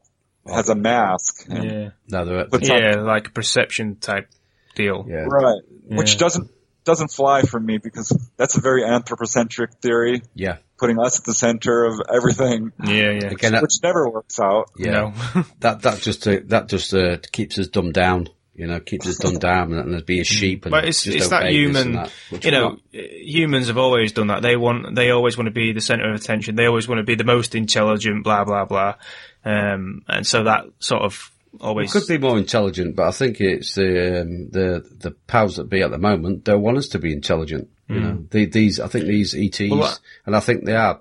has 0.46 0.68
a 0.68 0.74
mask. 0.74 1.46
yeah, 1.48 1.90
No, 2.08 2.24
they're, 2.24 2.46
But- 2.46 2.66
yeah, 2.66 2.96
like 2.96 3.28
a 3.28 3.30
perception 3.30 3.96
type 3.96 4.28
deal. 4.74 5.06
yeah. 5.08 5.24
Right. 5.28 5.60
Which 5.88 6.18
doesn't 6.18 6.50
doesn't 6.84 7.12
fly 7.12 7.42
for 7.42 7.60
me 7.60 7.78
because 7.78 8.08
that's 8.36 8.56
a 8.56 8.60
very 8.60 8.84
anthropocentric 8.84 9.74
theory, 9.80 10.22
Yeah. 10.34 10.56
putting 10.78 10.98
us 10.98 11.20
at 11.20 11.24
the 11.24 11.32
center 11.34 11.84
of 11.84 12.00
everything, 12.12 12.72
Yeah, 12.84 13.10
yeah. 13.12 13.26
Again, 13.30 13.52
that, 13.52 13.62
which 13.62 13.74
never 13.84 14.08
works 14.10 14.40
out. 14.40 14.70
yeah. 14.76 14.90
No. 14.90 15.44
that 15.60 15.82
that 15.82 16.00
just 16.00 16.26
uh, 16.26 16.38
that 16.46 16.68
just 16.68 16.92
uh, 16.92 17.18
keeps 17.30 17.56
us 17.58 17.68
dumbed 17.68 17.94
down. 17.94 18.28
You 18.54 18.66
know, 18.66 18.80
keeps 18.80 19.06
us 19.06 19.16
dumbed 19.16 19.40
down 19.40 19.72
and, 19.72 20.04
be 20.04 20.20
a 20.20 20.24
sheep. 20.24 20.66
And 20.66 20.72
But 20.72 20.84
it's 20.84 21.06
it's 21.06 21.28
that 21.28 21.44
obey 21.44 21.66
this 21.66 21.76
and 21.82 21.94
human, 21.94 22.10
that, 22.30 22.44
you 22.44 22.50
know, 22.50 22.76
humans 22.92 23.68
have 23.68 23.78
always 23.78 24.12
done 24.12 24.26
that. 24.26 24.42
They 24.42 24.56
want, 24.56 24.94
they 24.94 25.10
always 25.10 25.38
want 25.38 25.46
to 25.46 25.52
be 25.52 25.72
the 25.72 25.80
center 25.80 26.10
of 26.10 26.20
attention. 26.20 26.54
They 26.54 26.66
always 26.66 26.86
want 26.86 26.98
to 26.98 27.02
be 27.04 27.14
the 27.14 27.24
most 27.24 27.54
intelligent, 27.54 28.24
blah 28.24 28.44
blah 28.44 28.66
blah. 28.66 28.96
Um, 29.44 30.02
and 30.06 30.26
so 30.26 30.44
that 30.44 30.66
sort 30.80 31.02
of 31.02 31.30
always 31.60 31.92
could 31.92 32.06
be 32.06 32.18
more 32.18 32.36
intelligent, 32.38 32.94
but 32.94 33.08
I 33.08 33.12
think 33.12 33.40
it's 33.40 33.74
the 33.74 34.20
um, 34.20 34.50
the 34.50 34.84
the 34.98 35.12
powers 35.26 35.56
that 35.56 35.70
be 35.70 35.80
at 35.82 35.90
the 35.90 35.98
moment. 35.98 36.44
They 36.44 36.54
want 36.54 36.76
us 36.76 36.88
to 36.88 36.98
be 36.98 37.12
intelligent. 37.12 37.70
You 37.88 38.00
know, 38.00 38.26
the, 38.30 38.46
these 38.46 38.80
I 38.80 38.86
think 38.88 39.06
these 39.06 39.34
ETs. 39.34 39.70
Well, 39.70 39.80
that- 39.80 39.98
and 40.26 40.36
I 40.36 40.40
think 40.40 40.64
they 40.64 40.76
are 40.76 41.00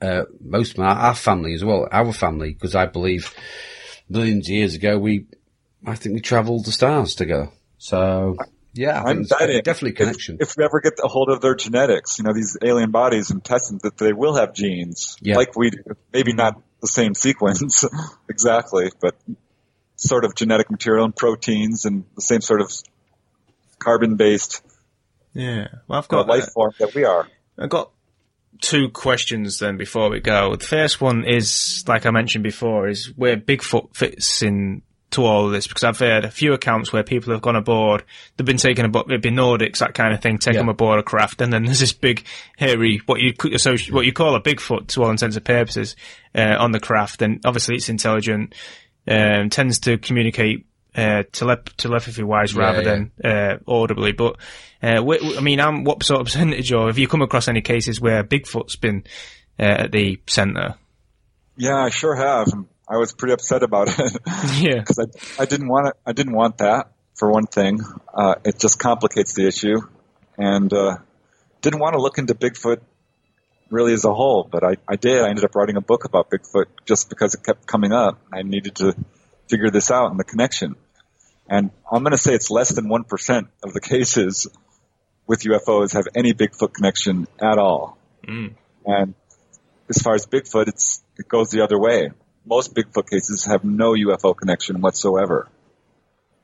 uh, 0.00 0.22
most 0.40 0.72
of 0.72 0.78
my, 0.78 0.86
our 0.88 1.14
family 1.14 1.54
as 1.54 1.64
well. 1.64 1.88
Our 1.90 2.12
family, 2.12 2.52
because 2.52 2.74
I 2.74 2.86
believe 2.86 3.34
millions 4.08 4.48
of 4.48 4.54
years 4.54 4.74
ago 4.74 4.98
we, 4.98 5.26
I 5.86 5.94
think 5.94 6.14
we 6.14 6.20
travelled 6.20 6.64
the 6.64 6.72
stars 6.72 7.14
together. 7.14 7.50
So 7.78 8.36
yeah, 8.72 9.02
I 9.02 9.10
I'm 9.10 9.24
betting 9.24 9.62
definitely 9.62 9.92
connection. 9.92 10.38
If, 10.40 10.56
we 10.56 10.64
ever 10.64 10.80
get 10.80 10.94
a 11.02 11.08
hold 11.08 11.30
of 11.30 11.40
their 11.40 11.54
genetics, 11.54 12.18
you 12.18 12.24
know, 12.24 12.32
these 12.32 12.56
alien 12.62 12.90
bodies 12.90 13.30
and 13.30 13.44
test 13.44 13.68
them, 13.70 13.78
that 13.82 13.96
they 13.96 14.12
will 14.12 14.34
have 14.36 14.54
genes 14.54 15.16
Yeah. 15.20 15.36
like 15.36 15.56
we 15.56 15.70
do. 15.70 15.78
Maybe 16.12 16.32
not 16.32 16.60
the 16.80 16.88
same 16.88 17.14
sequence 17.14 17.84
exactly, 18.28 18.90
but 19.00 19.16
sort 19.96 20.24
of 20.24 20.34
genetic 20.34 20.70
material 20.70 21.04
and 21.04 21.14
proteins 21.14 21.84
and 21.84 22.04
the 22.14 22.22
same 22.22 22.40
sort 22.40 22.60
of 22.60 22.72
carbon-based 23.78 24.62
yeah. 25.34 25.68
Well, 25.86 25.98
I've 25.98 26.06
uh, 26.06 26.08
got 26.08 26.26
life 26.28 26.52
form 26.52 26.72
that 26.78 26.94
we 26.94 27.04
are. 27.04 27.28
I've 27.58 27.68
got 27.68 27.90
two 28.60 28.88
questions 28.88 29.58
then 29.58 29.76
before 29.76 30.10
we 30.10 30.20
go. 30.20 30.56
The 30.56 30.64
first 30.64 31.00
one 31.00 31.24
is, 31.24 31.84
like 31.86 32.06
I 32.06 32.10
mentioned 32.10 32.44
before, 32.44 32.88
is 32.88 33.12
where 33.16 33.36
Bigfoot 33.36 33.94
fits 33.94 34.42
in 34.42 34.82
to 35.10 35.24
all 35.24 35.46
of 35.46 35.52
this 35.52 35.66
because 35.66 35.84
I've 35.84 35.98
heard 35.98 36.24
a 36.26 36.30
few 36.30 36.52
accounts 36.52 36.92
where 36.92 37.02
people 37.02 37.32
have 37.32 37.40
gone 37.40 37.56
aboard, 37.56 38.04
they've 38.36 38.46
been 38.46 38.58
taken 38.58 38.84
aboard, 38.84 39.06
it'd 39.08 39.22
be 39.22 39.30
Nordics, 39.30 39.78
that 39.78 39.94
kind 39.94 40.12
of 40.12 40.20
thing, 40.20 40.36
take 40.38 40.54
Yeah. 40.54 40.60
them 40.60 40.68
aboard 40.68 40.98
a 41.00 41.02
craft, 41.02 41.40
and 41.40 41.50
then 41.52 41.64
there's 41.64 41.80
this 41.80 41.94
big, 41.94 42.24
hairy, 42.58 43.00
what 43.06 43.20
you 43.20 43.32
could 43.32 43.52
what 43.90 44.04
you 44.04 44.12
call 44.12 44.34
a 44.34 44.40
Bigfoot 44.42 44.88
to 44.88 45.02
all 45.04 45.10
intents 45.10 45.36
and 45.36 45.44
purposes, 45.44 45.96
uh, 46.34 46.56
on 46.58 46.72
the 46.72 46.80
craft, 46.80 47.22
and 47.22 47.40
obviously 47.46 47.76
it's 47.76 47.88
intelligent, 47.88 48.54
um, 49.06 49.48
tends 49.48 49.78
to 49.80 49.96
communicate, 49.96 50.66
uh, 50.94 51.22
telep- 51.32 51.72
telepathy 51.78 52.22
wise 52.22 52.52
Yeah, 52.54 52.60
rather 52.60 52.82
yeah. 52.82 52.84
than, 52.84 53.10
uh, 53.24 53.56
audibly, 53.66 54.12
but, 54.12 54.36
uh, 54.82 55.00
wh- 55.02 55.38
I 55.38 55.40
mean, 55.40 55.58
um, 55.60 55.84
what 55.84 56.02
sort 56.02 56.20
of 56.20 56.26
percentage 56.32 56.70
or 56.70 56.88
have 56.88 56.98
you 56.98 57.08
come 57.08 57.22
across 57.22 57.48
any 57.48 57.62
cases 57.62 57.98
where 57.98 58.22
Bigfoot's 58.24 58.76
been, 58.76 59.04
uh, 59.58 59.62
at 59.84 59.92
the 59.92 60.20
centre? 60.26 60.74
Yeah, 61.56 61.76
I 61.84 61.88
sure 61.90 62.14
have. 62.14 62.48
I 62.88 62.96
was 62.96 63.12
pretty 63.12 63.34
upset 63.34 63.62
about 63.62 63.88
it 63.88 63.98
yeah. 64.60 64.74
because 64.80 64.98
I, 64.98 65.42
I 65.42 65.44
didn't 65.44 65.68
want 65.68 65.88
it. 65.88 65.94
I 66.06 66.12
didn't 66.12 66.34
want 66.34 66.58
that 66.58 66.92
for 67.14 67.30
one 67.30 67.46
thing. 67.46 67.80
Uh, 68.12 68.36
it 68.44 68.58
just 68.58 68.78
complicates 68.78 69.34
the 69.34 69.46
issue, 69.46 69.80
and 70.36 70.72
uh, 70.72 70.96
didn't 71.60 71.80
want 71.80 71.94
to 71.94 72.00
look 72.00 72.18
into 72.18 72.34
Bigfoot 72.34 72.80
really 73.70 73.92
as 73.92 74.04
a 74.04 74.14
whole. 74.14 74.48
But 74.50 74.64
I, 74.64 74.76
I 74.88 74.96
did. 74.96 75.22
I 75.22 75.28
ended 75.28 75.44
up 75.44 75.54
writing 75.54 75.76
a 75.76 75.80
book 75.80 76.04
about 76.04 76.30
Bigfoot 76.30 76.66
just 76.86 77.08
because 77.08 77.34
it 77.34 77.42
kept 77.44 77.66
coming 77.66 77.92
up. 77.92 78.18
I 78.32 78.42
needed 78.42 78.76
to 78.76 78.94
figure 79.48 79.70
this 79.70 79.90
out 79.90 80.10
and 80.10 80.18
the 80.18 80.24
connection. 80.24 80.76
And 81.48 81.70
I'm 81.90 82.02
going 82.02 82.12
to 82.12 82.18
say 82.18 82.34
it's 82.34 82.50
less 82.50 82.70
than 82.70 82.88
one 82.88 83.04
percent 83.04 83.48
of 83.62 83.72
the 83.72 83.80
cases 83.80 84.46
with 85.26 85.40
UFOs 85.40 85.92
have 85.92 86.08
any 86.14 86.32
Bigfoot 86.32 86.72
connection 86.72 87.26
at 87.40 87.58
all. 87.58 87.98
And 88.86 89.14
as 89.88 90.00
far 90.02 90.14
as 90.14 90.26
Bigfoot, 90.26 90.68
it's 90.68 91.02
it 91.18 91.28
goes 91.28 91.50
the 91.50 91.62
other 91.62 91.78
way. 91.78 92.10
Most 92.48 92.74
Bigfoot 92.74 93.10
cases 93.10 93.44
have 93.44 93.62
no 93.62 93.92
UFO 93.92 94.34
connection 94.34 94.80
whatsoever. 94.80 95.48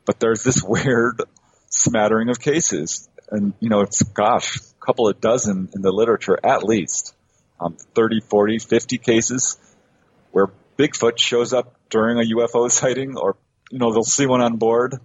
But 0.05 0.21
there's 0.21 0.43
this 0.43 0.63
weird 0.63 1.23
smattering 1.71 2.29
of 2.29 2.39
cases, 2.39 3.09
and 3.31 3.55
you 3.59 3.71
know, 3.71 3.81
it's 3.81 4.03
gosh, 4.03 4.59
a 4.59 4.85
couple 4.85 5.09
of 5.09 5.21
dozen 5.21 5.71
in 5.75 5.83
the 5.83 5.91
literature 5.91 6.39
at 6.45 6.63
least, 6.63 7.15
um, 7.59 7.77
30, 7.95 8.21
40, 8.21 8.59
50 8.59 8.99
cases 8.99 9.59
where 10.31 10.49
Bigfoot 10.79 11.19
shows 11.19 11.53
up 11.53 11.75
during 11.89 12.19
a 12.19 12.37
UFO 12.37 12.71
sighting, 12.71 13.17
or 13.17 13.37
you 13.71 13.79
know, 13.79 13.93
they'll 13.93 14.03
see 14.03 14.27
one 14.27 14.43
on 14.43 14.57
board, 14.57 15.01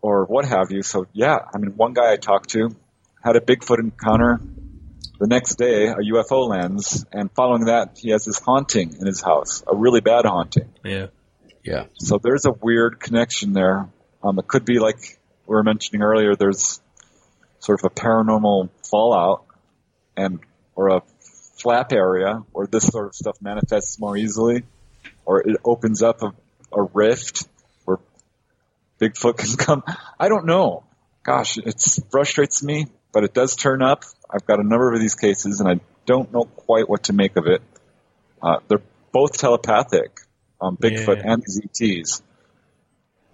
or 0.00 0.24
what 0.24 0.46
have 0.46 0.70
you. 0.70 0.82
So 0.82 1.06
yeah, 1.12 1.36
I 1.54 1.58
mean, 1.58 1.72
one 1.76 1.92
guy 1.92 2.12
I 2.12 2.16
talked 2.16 2.50
to 2.50 2.74
had 3.22 3.36
a 3.36 3.40
Bigfoot 3.40 3.78
encounter 3.78 4.40
the 5.22 5.28
next 5.28 5.54
day, 5.54 5.86
a 5.86 5.94
UFO 5.94 6.48
lands, 6.48 7.06
and 7.12 7.30
following 7.30 7.66
that, 7.66 7.96
he 7.96 8.10
has 8.10 8.24
this 8.24 8.40
haunting 8.40 8.96
in 8.98 9.06
his 9.06 9.22
house, 9.22 9.62
a 9.68 9.76
really 9.76 10.00
bad 10.00 10.24
haunting. 10.24 10.68
Yeah. 10.84 11.06
Yeah. 11.62 11.84
So 12.00 12.18
there's 12.18 12.44
a 12.44 12.50
weird 12.50 12.98
connection 12.98 13.52
there. 13.52 13.88
Um, 14.20 14.40
it 14.40 14.48
could 14.48 14.64
be 14.64 14.80
like 14.80 15.20
we 15.46 15.54
were 15.54 15.62
mentioning 15.62 16.02
earlier. 16.02 16.34
There's 16.34 16.80
sort 17.60 17.80
of 17.80 17.92
a 17.92 17.94
paranormal 17.94 18.70
fallout, 18.90 19.44
and 20.16 20.40
or 20.74 20.88
a 20.88 21.02
flap 21.56 21.92
area 21.92 22.42
where 22.50 22.66
this 22.66 22.88
sort 22.88 23.06
of 23.06 23.14
stuff 23.14 23.36
manifests 23.40 24.00
more 24.00 24.16
easily, 24.16 24.64
or 25.24 25.48
it 25.48 25.56
opens 25.64 26.02
up 26.02 26.22
a, 26.22 26.34
a 26.72 26.82
rift 26.82 27.46
where 27.84 27.98
Bigfoot 29.00 29.36
can 29.36 29.56
come. 29.66 29.84
I 30.18 30.28
don't 30.28 30.46
know. 30.46 30.82
Gosh, 31.22 31.58
it 31.58 31.80
frustrates 32.10 32.64
me, 32.64 32.88
but 33.12 33.24
it 33.24 33.34
does 33.34 33.56
turn 33.56 33.82
up. 33.82 34.04
I've 34.30 34.46
got 34.46 34.58
a 34.60 34.62
number 34.62 34.92
of 34.92 35.00
these 35.00 35.14
cases, 35.14 35.60
and 35.60 35.68
I 35.68 35.80
don't 36.06 36.32
know 36.32 36.44
quite 36.44 36.88
what 36.88 37.04
to 37.04 37.12
make 37.12 37.36
of 37.36 37.46
it. 37.46 37.62
Uh, 38.42 38.56
they're 38.68 38.82
both 39.12 39.38
telepathic, 39.38 40.18
um, 40.60 40.76
Bigfoot 40.76 41.16
Yeah. 41.18 41.32
and 41.32 41.42
these 41.46 41.60
ETs, 42.00 42.22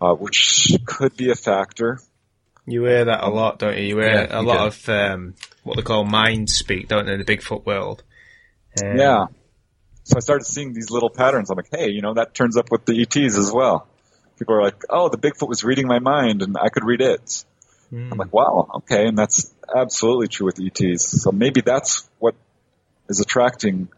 uh, 0.01 0.15
which 0.15 0.77
could 0.87 1.17
be 1.17 1.31
a 1.31 1.35
factor. 1.35 1.99
You 2.67 2.85
hear 2.85 3.07
that 3.07 3.25
a 3.25 3.31
lot, 3.31 3.59
don't 3.59 3.77
you? 3.79 3.85
You 3.85 3.97
hear 3.99 4.09
Yeah, 4.09 4.39
a 4.39 4.43
you 4.43 4.47
lot 4.49 4.59
do. 4.59 4.67
of 4.67 4.89
um, 4.91 5.35
what 5.63 5.77
they 5.77 5.83
call 5.83 6.05
mind 6.05 6.51
speak, 6.51 6.89
don't 6.89 7.07
they, 7.07 7.13
in 7.15 7.19
the 7.19 7.25
Bigfoot 7.25 7.65
world? 7.65 8.03
Um, 8.85 8.97
Yeah. 8.99 9.27
So 10.05 10.17
I 10.17 10.21
started 10.21 10.45
seeing 10.45 10.73
these 10.73 10.91
little 10.91 11.11
patterns. 11.11 11.51
I'm 11.51 11.57
like, 11.57 11.69
hey, 11.71 11.91
you 11.91 12.01
know, 12.03 12.15
that 12.15 12.35
turns 12.35 12.57
up 12.57 12.71
with 12.71 12.85
the 12.87 13.01
ETs 13.03 13.37
as 13.37 13.53
well. 13.53 13.87
People 14.39 14.55
are 14.55 14.63
like, 14.63 14.83
oh, 14.89 15.09
the 15.09 15.19
Bigfoot 15.19 15.49
was 15.49 15.65
reading 15.65 15.87
my 15.87 15.99
mind 15.99 16.43
and 16.43 16.57
I 16.59 16.69
could 16.71 16.85
read 16.85 17.01
it. 17.01 17.45
Hmm. 17.91 18.13
I'm 18.13 18.19
like, 18.19 18.33
wow, 18.33 18.69
okay. 18.77 19.07
And 19.07 19.17
that's 19.17 19.55
absolutely 19.75 20.29
true 20.29 20.47
with 20.47 20.61
ETs. 20.61 21.23
So 21.23 21.33
maybe 21.33 21.61
that's 21.61 22.09
what 22.19 22.35
is 23.09 23.21
attracting 23.21 23.89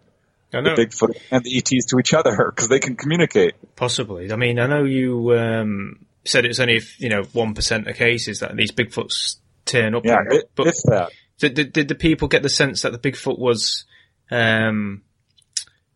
the 0.51 0.59
Bigfoot 0.59 1.17
and 1.31 1.45
the 1.45 1.57
ETs 1.57 1.87
to 1.87 1.99
each 1.99 2.15
other 2.15 2.53
because 2.55 2.69
they 2.69 2.79
can 2.79 2.97
communicate. 2.97 3.55
possibly. 3.77 4.33
I 4.33 4.37
mean, 4.37 4.59
I 4.59 4.67
know 4.67 4.85
you 4.85 5.37
um, 5.37 6.07
said 6.25 6.45
it's 6.45 6.61
only 6.61 6.81
you 6.99 7.09
know 7.09 7.23
one 7.33 7.55
percent 7.55 7.87
of 7.87 7.97
cases 7.97 8.41
that 8.41 8.57
these 8.57 8.73
Bigfoots 8.73 9.37
turn 9.65 9.95
up. 9.95 10.05
Yeah, 10.05 10.21
in, 10.31 10.39
it, 10.39 10.51
but 10.55 10.67
it's 10.69 10.83
that. 10.85 11.11
did, 11.39 11.55
did, 11.55 11.73
did 11.73 11.89
the 11.89 11.95
people 11.95 12.29
get 12.29 12.43
the 12.43 12.49
sense 12.49 12.83
that 12.83 12.93
the 12.93 12.99
Bigfoot 12.99 13.39
was, 13.39 13.85
um, 14.31 15.03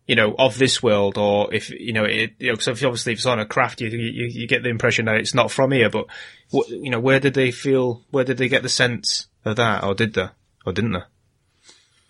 you 0.06 0.16
know, 0.16 0.34
of 0.38 0.58
this 0.58 0.82
world, 0.82 1.16
or 1.16 1.52
if 1.54 1.70
you 1.70 1.92
know, 1.92 2.04
it, 2.04 2.34
you 2.38 2.48
know, 2.48 2.56
because 2.56 2.68
obviously 2.68 3.12
if 3.12 3.18
it's 3.18 3.26
on 3.26 3.40
a 3.40 3.46
craft, 3.46 3.80
you, 3.80 3.88
you 3.88 4.26
you 4.26 4.46
get 4.46 4.62
the 4.62 4.68
impression 4.68 5.06
that 5.06 5.16
it's 5.16 5.34
not 5.34 5.50
from 5.50 5.72
here. 5.72 5.88
But 5.88 6.06
what, 6.50 6.68
you 6.68 6.90
know, 6.90 7.00
where 7.00 7.20
did 7.20 7.34
they 7.34 7.50
feel? 7.50 8.02
Where 8.10 8.24
did 8.24 8.36
they 8.36 8.48
get 8.48 8.62
the 8.62 8.68
sense 8.68 9.26
of 9.44 9.56
that, 9.56 9.82
or 9.82 9.94
did 9.94 10.14
they, 10.14 10.28
or 10.66 10.72
didn't 10.72 10.92
they? 10.92 11.04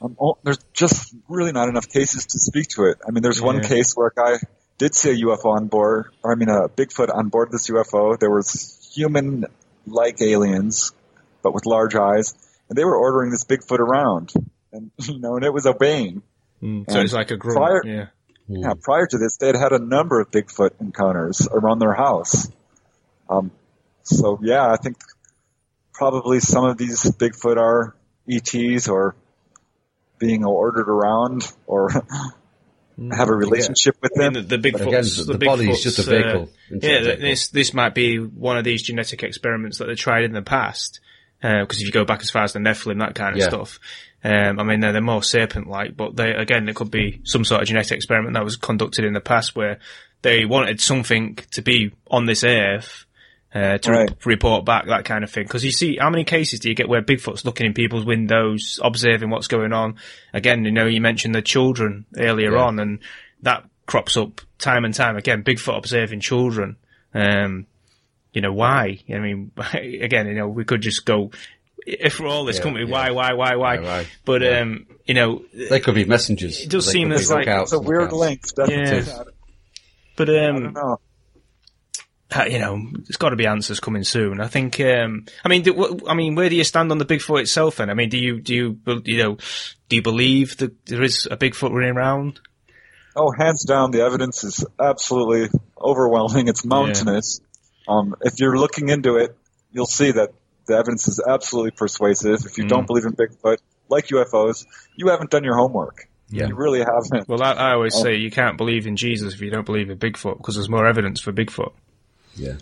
Um, 0.02 0.16
oh, 0.20 0.38
there's 0.42 0.58
just 0.72 1.14
really 1.28 1.52
not 1.52 1.68
enough 1.68 1.88
cases 1.88 2.26
to 2.26 2.38
speak 2.38 2.68
to 2.70 2.84
it. 2.84 2.98
I 3.06 3.12
mean, 3.12 3.22
there's 3.22 3.40
one 3.40 3.62
case 3.62 3.94
where 3.94 4.08
a 4.08 4.14
guy 4.14 4.38
did 4.76 4.94
see 4.94 5.10
a 5.10 5.26
UFO 5.26 5.56
on 5.56 5.68
board, 5.68 6.06
or 6.22 6.32
I 6.32 6.34
mean, 6.34 6.48
a 6.48 6.68
Bigfoot 6.68 7.14
on 7.14 7.28
board 7.28 7.52
this 7.52 7.68
UFO. 7.70 8.18
There 8.18 8.30
was 8.30 8.90
human-like 8.94 10.20
aliens, 10.20 10.92
but 11.42 11.54
with 11.54 11.64
large 11.64 11.94
eyes, 11.94 12.34
and 12.68 12.76
they 12.76 12.84
were 12.84 12.96
ordering 12.96 13.30
this 13.30 13.44
Bigfoot 13.44 13.78
around, 13.78 14.32
and 14.72 14.90
you 14.98 15.20
know, 15.20 15.36
and 15.36 15.44
it 15.44 15.52
was 15.52 15.66
obeying. 15.66 16.22
So 16.64 16.68
And 16.68 17.04
it's 17.04 17.12
like 17.12 17.30
a 17.30 17.36
grunt. 17.36 17.56
prior- 17.56 17.82
yeah. 17.84 18.06
Yeah, 18.46 18.74
prior 18.80 19.06
to 19.06 19.16
this, 19.18 19.36
they 19.38 19.46
had 19.48 19.56
had 19.56 19.72
a 19.72 19.78
number 19.78 20.20
of 20.20 20.30
Bigfoot 20.30 20.72
encounters 20.80 21.48
around 21.50 21.78
their 21.78 21.94
house. 21.94 22.50
Um, 23.28 23.50
so 24.02 24.38
yeah, 24.42 24.70
I 24.70 24.76
think 24.76 24.96
probably 25.94 26.40
some 26.40 26.64
of 26.64 26.76
these 26.76 27.02
Bigfoot 27.12 27.56
are 27.56 27.96
ETs 28.28 28.88
or 28.88 29.14
being 30.18 30.44
ordered 30.44 30.88
around 30.90 31.50
or 31.66 31.90
have 33.12 33.28
a 33.28 33.34
relationship 33.34 33.96
with 34.02 34.12
I 34.18 34.24
them. 34.24 34.32
mean, 34.34 34.46
the, 34.48 34.56
the 34.58 34.70
But 34.72 34.80
Bigfoot's, 34.82 35.18
again, 35.20 35.26
the, 35.26 35.38
the 35.38 35.44
body 35.46 35.70
is 35.70 35.82
just 35.82 35.98
a 35.98 36.02
vehicle. 36.02 36.42
uh, 36.70 36.76
yeah, 36.82 37.00
vehicle. 37.02 37.22
this 37.22 37.48
this 37.48 37.72
might 37.74 37.94
be 37.94 38.18
one 38.18 38.58
of 38.58 38.64
these 38.64 38.82
genetic 38.82 39.22
experiments 39.22 39.78
that 39.78 39.86
they 39.86 39.94
tried 39.94 40.24
in 40.24 40.32
the 40.32 40.42
past. 40.42 41.00
Because 41.40 41.78
if 41.80 41.86
you 41.86 41.92
go 41.92 42.04
back 42.06 42.22
as 42.22 42.30
far 42.30 42.42
as 42.44 42.54
the 42.54 42.58
Nephilim, 42.58 43.00
that 43.00 43.14
kind 43.14 43.34
of 43.34 43.38
Yeah. 43.40 43.48
stuff, 43.48 43.78
um, 44.24 44.58
I 44.58 44.62
mean, 44.64 44.80
they're, 44.80 44.92
they're 44.92 45.02
more 45.02 45.22
serpent-like, 45.22 45.96
but 45.96 46.16
they 46.16 46.30
again, 46.32 46.68
it 46.68 46.74
could 46.76 46.90
be 46.90 47.20
some 47.24 47.44
sort 47.44 47.60
of 47.62 47.68
genetic 47.68 47.92
experiment 47.96 48.34
that 48.34 48.44
was 48.44 48.56
conducted 48.56 49.04
in 49.04 49.12
the 49.12 49.20
past 49.20 49.54
where 49.54 49.78
they 50.22 50.44
wanted 50.46 50.80
something 50.80 51.36
to 51.52 51.60
be 51.62 51.92
on 52.10 52.26
this 52.26 52.42
earth. 52.44 53.04
Uh, 53.54 53.78
to 53.78 53.90
Right. 53.92 54.10
re- 54.10 54.16
report 54.34 54.64
back 54.64 54.86
that 54.86 55.04
kind 55.04 55.22
of 55.22 55.30
thing. 55.30 55.44
Because 55.44 55.64
you 55.64 55.70
see, 55.70 55.96
how 55.96 56.10
many 56.10 56.24
cases 56.24 56.58
do 56.58 56.68
you 56.68 56.74
get 56.74 56.88
where 56.88 57.02
Bigfoot's 57.02 57.44
looking 57.44 57.66
in 57.66 57.72
people's 57.72 58.04
windows, 58.04 58.80
observing 58.82 59.30
what's 59.30 59.46
going 59.46 59.72
on? 59.72 59.94
Again, 60.32 60.64
you 60.64 60.72
know, 60.72 60.86
you 60.86 61.00
mentioned 61.00 61.36
the 61.36 61.40
children 61.42 62.04
earlier 62.18 62.54
Yeah. 62.54 62.62
on, 62.64 62.80
and 62.80 62.98
that 63.42 63.62
crops 63.86 64.16
up 64.16 64.40
time 64.58 64.84
and 64.84 64.92
time 64.92 65.16
again. 65.16 65.44
Bigfoot 65.44 65.78
observing 65.78 66.18
children. 66.18 66.74
Um, 67.14 67.66
you 68.32 68.40
know, 68.40 68.52
why? 68.52 68.98
I 69.08 69.18
mean, 69.20 69.52
again, 69.74 70.26
you 70.26 70.34
know, 70.34 70.48
we 70.48 70.64
could 70.64 70.80
just 70.80 71.04
go, 71.04 71.30
if 71.86 72.20
we're 72.20 72.28
all 72.28 72.44
this 72.44 72.56
Yeah, 72.56 72.62
company, 72.62 72.84
yeah. 72.86 72.92
why, 72.92 73.10
why, 73.10 73.32
why, 73.34 73.56
why? 73.56 73.74
Yeah, 73.74 73.80
why? 73.82 74.06
But, 74.24 74.42
Yeah. 74.42 74.60
um, 74.60 74.86
you 75.06 75.14
know, 75.14 75.42
They 75.52 75.80
could 75.80 75.94
be 75.94 76.04
messengers. 76.04 76.60
It 76.60 76.70
does 76.70 76.86
They 76.86 76.92
seem 76.92 77.10
could 77.10 77.20
as 77.20 77.30
like- 77.30 77.46
lookouts 77.46 77.72
it's 77.72 77.80
a 77.80 77.84
weird 77.84 78.12
lookouts. 78.12 78.52
link. 78.56 78.68
Yeah. 78.70 79.22
but, 80.16 80.28
um, 80.30 80.62
don't 80.62 80.74
know. 80.74 81.00
you 82.48 82.58
know, 82.58 82.80
there's 82.94 83.16
got 83.16 83.30
to 83.30 83.36
be 83.36 83.46
answers 83.46 83.78
coming 83.80 84.02
soon. 84.02 84.40
I 84.40 84.48
think. 84.48 84.80
Um, 84.80 85.26
I 85.44 85.48
mean, 85.48 85.62
do, 85.62 86.00
I 86.08 86.14
mean, 86.14 86.34
where 86.34 86.48
do 86.48 86.56
you 86.56 86.64
stand 86.64 86.90
on 86.90 86.98
the 86.98 87.04
Bigfoot 87.04 87.42
itself? 87.42 87.76
Then, 87.76 87.90
I 87.90 87.94
mean, 87.94 88.08
do 88.08 88.18
you 88.18 88.40
do 88.40 88.54
you 88.54 88.78
you 89.04 89.18
know, 89.18 89.36
do 89.88 89.96
you 89.96 90.02
believe 90.02 90.56
that 90.56 90.86
there 90.86 91.02
is 91.02 91.28
a 91.30 91.36
Bigfoot 91.36 91.70
running 91.70 91.96
around? 91.96 92.40
Oh, 93.16 93.30
hands 93.30 93.62
down, 93.64 93.92
the 93.92 94.00
evidence 94.02 94.42
is 94.42 94.64
absolutely 94.80 95.48
overwhelming. 95.80 96.48
It's 96.48 96.64
mountainous. 96.64 97.40
Um, 97.86 98.16
if 98.22 98.40
you're 98.40 98.58
looking 98.58 98.88
into 98.88 99.16
it, 99.16 99.36
you'll 99.70 99.86
see 99.86 100.10
that 100.12 100.30
the 100.66 100.74
evidence 100.76 101.08
is 101.08 101.20
absolutely 101.26 101.70
persuasive. 101.72 102.40
If 102.46 102.58
you 102.58 102.64
Mm. 102.64 102.68
don't 102.68 102.86
believe 102.86 103.04
in 103.04 103.12
Bigfoot, 103.12 103.58
like 103.88 104.08
UFOs, 104.08 104.66
you 104.96 105.08
haven't 105.08 105.30
done 105.30 105.44
your 105.44 105.56
homework. 105.56 106.08
Yeah. 106.30 106.46
You 106.48 106.54
really 106.54 106.80
haven't. 106.80 107.28
Well, 107.28 107.42
I, 107.42 107.52
I 107.52 107.72
always 107.74 107.94
Oh. 107.96 108.02
say 108.02 108.16
you 108.16 108.30
can't 108.30 108.56
believe 108.56 108.86
in 108.86 108.96
Jesus 108.96 109.34
if 109.34 109.40
you 109.40 109.50
don't 109.50 109.66
believe 109.66 109.90
in 109.90 109.98
Bigfoot 109.98 110.38
because 110.38 110.54
there's 110.56 110.70
more 110.70 110.86
evidence 110.86 111.20
for 111.20 111.32
Bigfoot. 111.32 111.72
Yeah. 112.34 112.54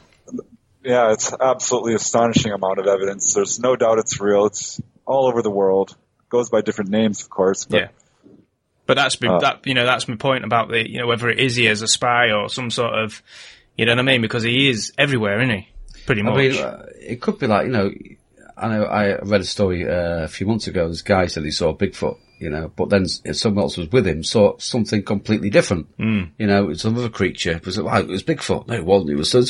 Yeah, 0.85 1.12
it's 1.12 1.33
absolutely 1.33 1.95
astonishing 1.95 2.51
amount 2.53 2.81
of 2.81 2.87
evidence. 2.89 3.35
There's 3.35 3.61
no 3.61 3.77
doubt 3.77 3.99
it's 3.99 4.20
real. 4.20 4.47
It's 4.47 4.81
all 5.07 5.29
over 5.29 5.41
the 5.41 5.51
world. 5.51 5.91
It 5.91 6.29
goes 6.29 6.51
by 6.51 6.61
different 6.61 6.91
names, 6.91 7.23
of 7.23 7.31
course. 7.31 7.65
But 7.66 7.81
yeah. 7.81 7.89
But 8.85 8.95
that's 8.97 9.20
my, 9.20 9.29
Uh, 9.29 9.39
that 9.39 9.61
you 9.65 9.74
know 9.74 9.87
that's 9.87 10.09
my 10.09 10.16
point 10.16 10.45
about 10.45 10.69
the 10.69 10.91
you 10.91 10.99
know 10.99 11.07
whether 11.07 11.29
it 11.31 11.39
is 11.39 11.55
he 11.55 11.69
as 11.69 11.83
a 11.83 11.87
spy 11.89 12.33
or 12.33 12.49
some 12.49 12.69
sort 12.69 12.95
of 12.95 13.23
you 13.79 13.87
know 13.87 13.93
what 13.93 14.01
I 14.01 14.03
mean 14.03 14.20
because 14.23 14.43
he 14.43 14.69
is 14.69 14.93
everywhere, 14.99 15.41
isn't 15.41 15.57
he? 15.57 15.69
Pretty 16.13 16.23
much. 16.23 16.35
I 16.35 16.37
mean, 16.37 16.63
uh, 16.63 16.87
it 17.01 17.21
could 17.21 17.39
be 17.39 17.47
like, 17.47 17.67
you 17.67 17.73
know, 17.73 17.91
I 18.57 18.69
know 18.69 18.85
I 18.85 19.19
read 19.21 19.41
a 19.41 19.45
story 19.45 19.89
uh, 19.89 20.25
a 20.25 20.29
few 20.29 20.47
months 20.47 20.67
ago. 20.67 20.89
This 20.89 21.03
guy 21.03 21.27
said 21.27 21.43
he 21.45 21.51
saw 21.51 21.75
Bigfoot, 21.75 22.19
you 22.39 22.51
know, 22.51 22.71
but 22.77 22.91
then 22.91 23.09
someone 23.09 23.63
else 23.63 23.77
was 23.77 23.91
with 23.91 24.07
him, 24.07 24.23
saw 24.23 24.57
something 24.59 25.03
completely 25.03 25.51
different. 25.51 25.87
Hmm. 25.97 26.25
You 26.39 26.47
know, 26.47 26.69
it's 26.71 26.85
another 26.85 27.09
creature. 27.09 27.53
It 27.53 27.67
was, 27.67 27.81
wow, 27.81 27.99
it 28.01 28.09
was 28.09 28.23
Bigfoot. 28.23 28.69
No, 28.69 28.75
it 28.75 28.85
wasn't. 28.85 29.11
It 29.11 29.17
was 29.17 29.31
so, 29.31 29.43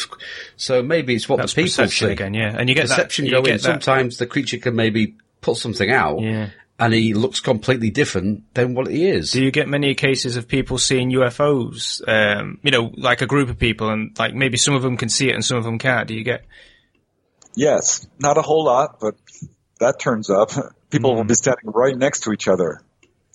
so 0.57 0.83
maybe 0.83 1.15
it's 1.15 1.29
what 1.29 1.39
that's 1.39 1.53
the 1.55 1.63
people 1.63 1.85
perception 1.85 2.09
see. 2.09 2.13
again, 2.13 2.35
yeah. 2.35 2.55
And 2.57 2.69
you 2.69 2.75
get 2.75 2.89
Perception 2.89 3.25
that. 3.25 3.29
You 3.31 3.35
going. 3.35 3.45
get 3.45 3.63
that, 3.63 3.83
Sometimes 3.83 4.19
the 4.19 4.27
creature 4.27 4.59
can 4.59 4.77
maybe 4.77 5.17
put 5.41 5.57
something 5.57 5.91
out, 5.91 6.21
Yeah. 6.21 6.51
And 6.78 6.93
he 6.93 7.15
looks 7.15 7.40
completely 7.40 7.90
different 7.90 8.53
than 8.55 8.74
what 8.74 8.89
he 8.89 9.09
is. 9.09 9.32
Do 9.32 9.43
you 9.43 9.51
get 9.51 9.69
many 9.69 9.94
cases 9.94 10.36
of 10.36 10.49
people 10.49 10.78
seeing 10.78 11.11
UFOs? 11.12 12.03
Um, 12.09 12.59
you 12.62 12.70
know, 12.70 12.90
like 12.97 13.23
a 13.23 13.27
group 13.27 13.49
of 13.49 13.59
people, 13.59 13.90
and 13.90 14.19
like 14.19 14.35
maybe 14.35 14.57
some 14.57 14.74
of 14.74 14.82
them 14.82 14.97
can 14.97 15.09
see 15.09 15.28
it 15.28 15.35
and 15.35 15.44
some 15.44 15.59
of 15.59 15.65
them 15.65 15.78
can't. 15.78 16.09
Do 16.09 16.15
you 16.15 16.24
get? 16.24 16.44
yes, 17.55 18.07
not 18.19 18.39
a 18.39 18.43
whole 18.43 18.65
lot, 18.65 19.01
but 19.01 19.15
that 19.81 19.99
turns 19.99 20.31
up. 20.31 20.51
People 20.90 21.15
will 21.15 21.24
be 21.24 21.35
standing 21.35 21.70
right 21.70 21.97
next 21.97 22.24
to 22.24 22.32
each 22.32 22.49
other, 22.49 22.82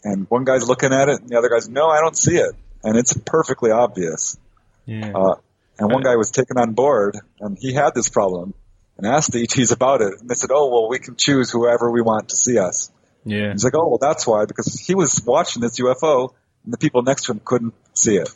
and 0.03 0.29
one 0.29 0.43
guy's 0.43 0.67
looking 0.67 0.93
at 0.93 1.09
it, 1.09 1.21
and 1.21 1.29
the 1.29 1.37
other 1.37 1.49
guy's, 1.49 1.67
no, 1.67 1.87
I 1.87 2.01
don't 2.01 2.15
see 2.15 2.37
it, 2.37 2.53
and 2.83 2.95
it's 2.97 3.13
perfectly 3.13 3.71
obvious. 3.71 4.37
Yeah. 4.85 5.11
Uh, 5.13 5.35
and 5.79 5.91
one 5.91 6.03
guy 6.03 6.15
was 6.15 6.29
taken 6.29 6.57
on 6.57 6.73
board, 6.73 7.17
and 7.39 7.57
he 7.59 7.73
had 7.73 7.95
this 7.95 8.09
problem, 8.09 8.53
and 8.97 9.07
asked 9.07 9.31
the 9.31 9.41
ETs 9.41 9.71
about 9.71 10.01
it, 10.01 10.13
and 10.19 10.29
they 10.29 10.35
said, 10.35 10.51
oh, 10.53 10.69
well, 10.69 10.87
we 10.87 10.99
can 10.99 11.15
choose 11.15 11.49
whoever 11.49 11.91
we 11.91 12.01
want 12.01 12.29
to 12.29 12.35
see 12.35 12.59
us. 12.59 12.91
Yeah. 13.29 13.51
He's 13.51 13.63
like, 13.63 13.75
oh, 13.75 13.87
well, 13.87 13.97
that's 13.99 14.25
why, 14.25 14.45
because 14.45 14.79
he 14.79 14.95
was 14.95 15.21
watching 15.25 15.61
this 15.61 15.79
UFO, 15.79 16.33
and 16.63 16.73
the 16.73 16.77
people 16.77 17.03
next 17.03 17.25
to 17.25 17.33
him 17.33 17.41
couldn't 17.43 17.73
see 17.93 18.17
it. 18.17 18.29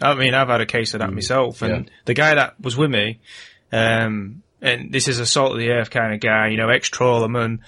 I 0.00 0.14
mean, 0.14 0.34
I've 0.34 0.48
had 0.48 0.60
a 0.60 0.66
case 0.66 0.94
of 0.94 1.00
that 1.00 1.12
myself, 1.12 1.62
and 1.62 1.86
yeah. 1.86 1.92
the 2.04 2.14
guy 2.14 2.34
that 2.34 2.60
was 2.60 2.76
with 2.76 2.90
me, 2.90 3.20
um, 3.72 4.42
and 4.62 4.92
this 4.92 5.08
is 5.08 5.18
a 5.18 5.26
salt 5.26 5.52
of 5.52 5.58
the 5.58 5.70
earth 5.70 5.90
kind 5.90 6.14
of 6.14 6.20
guy, 6.20 6.48
you 6.48 6.56
know, 6.56 6.68
ex-trawlerman, 6.68 7.58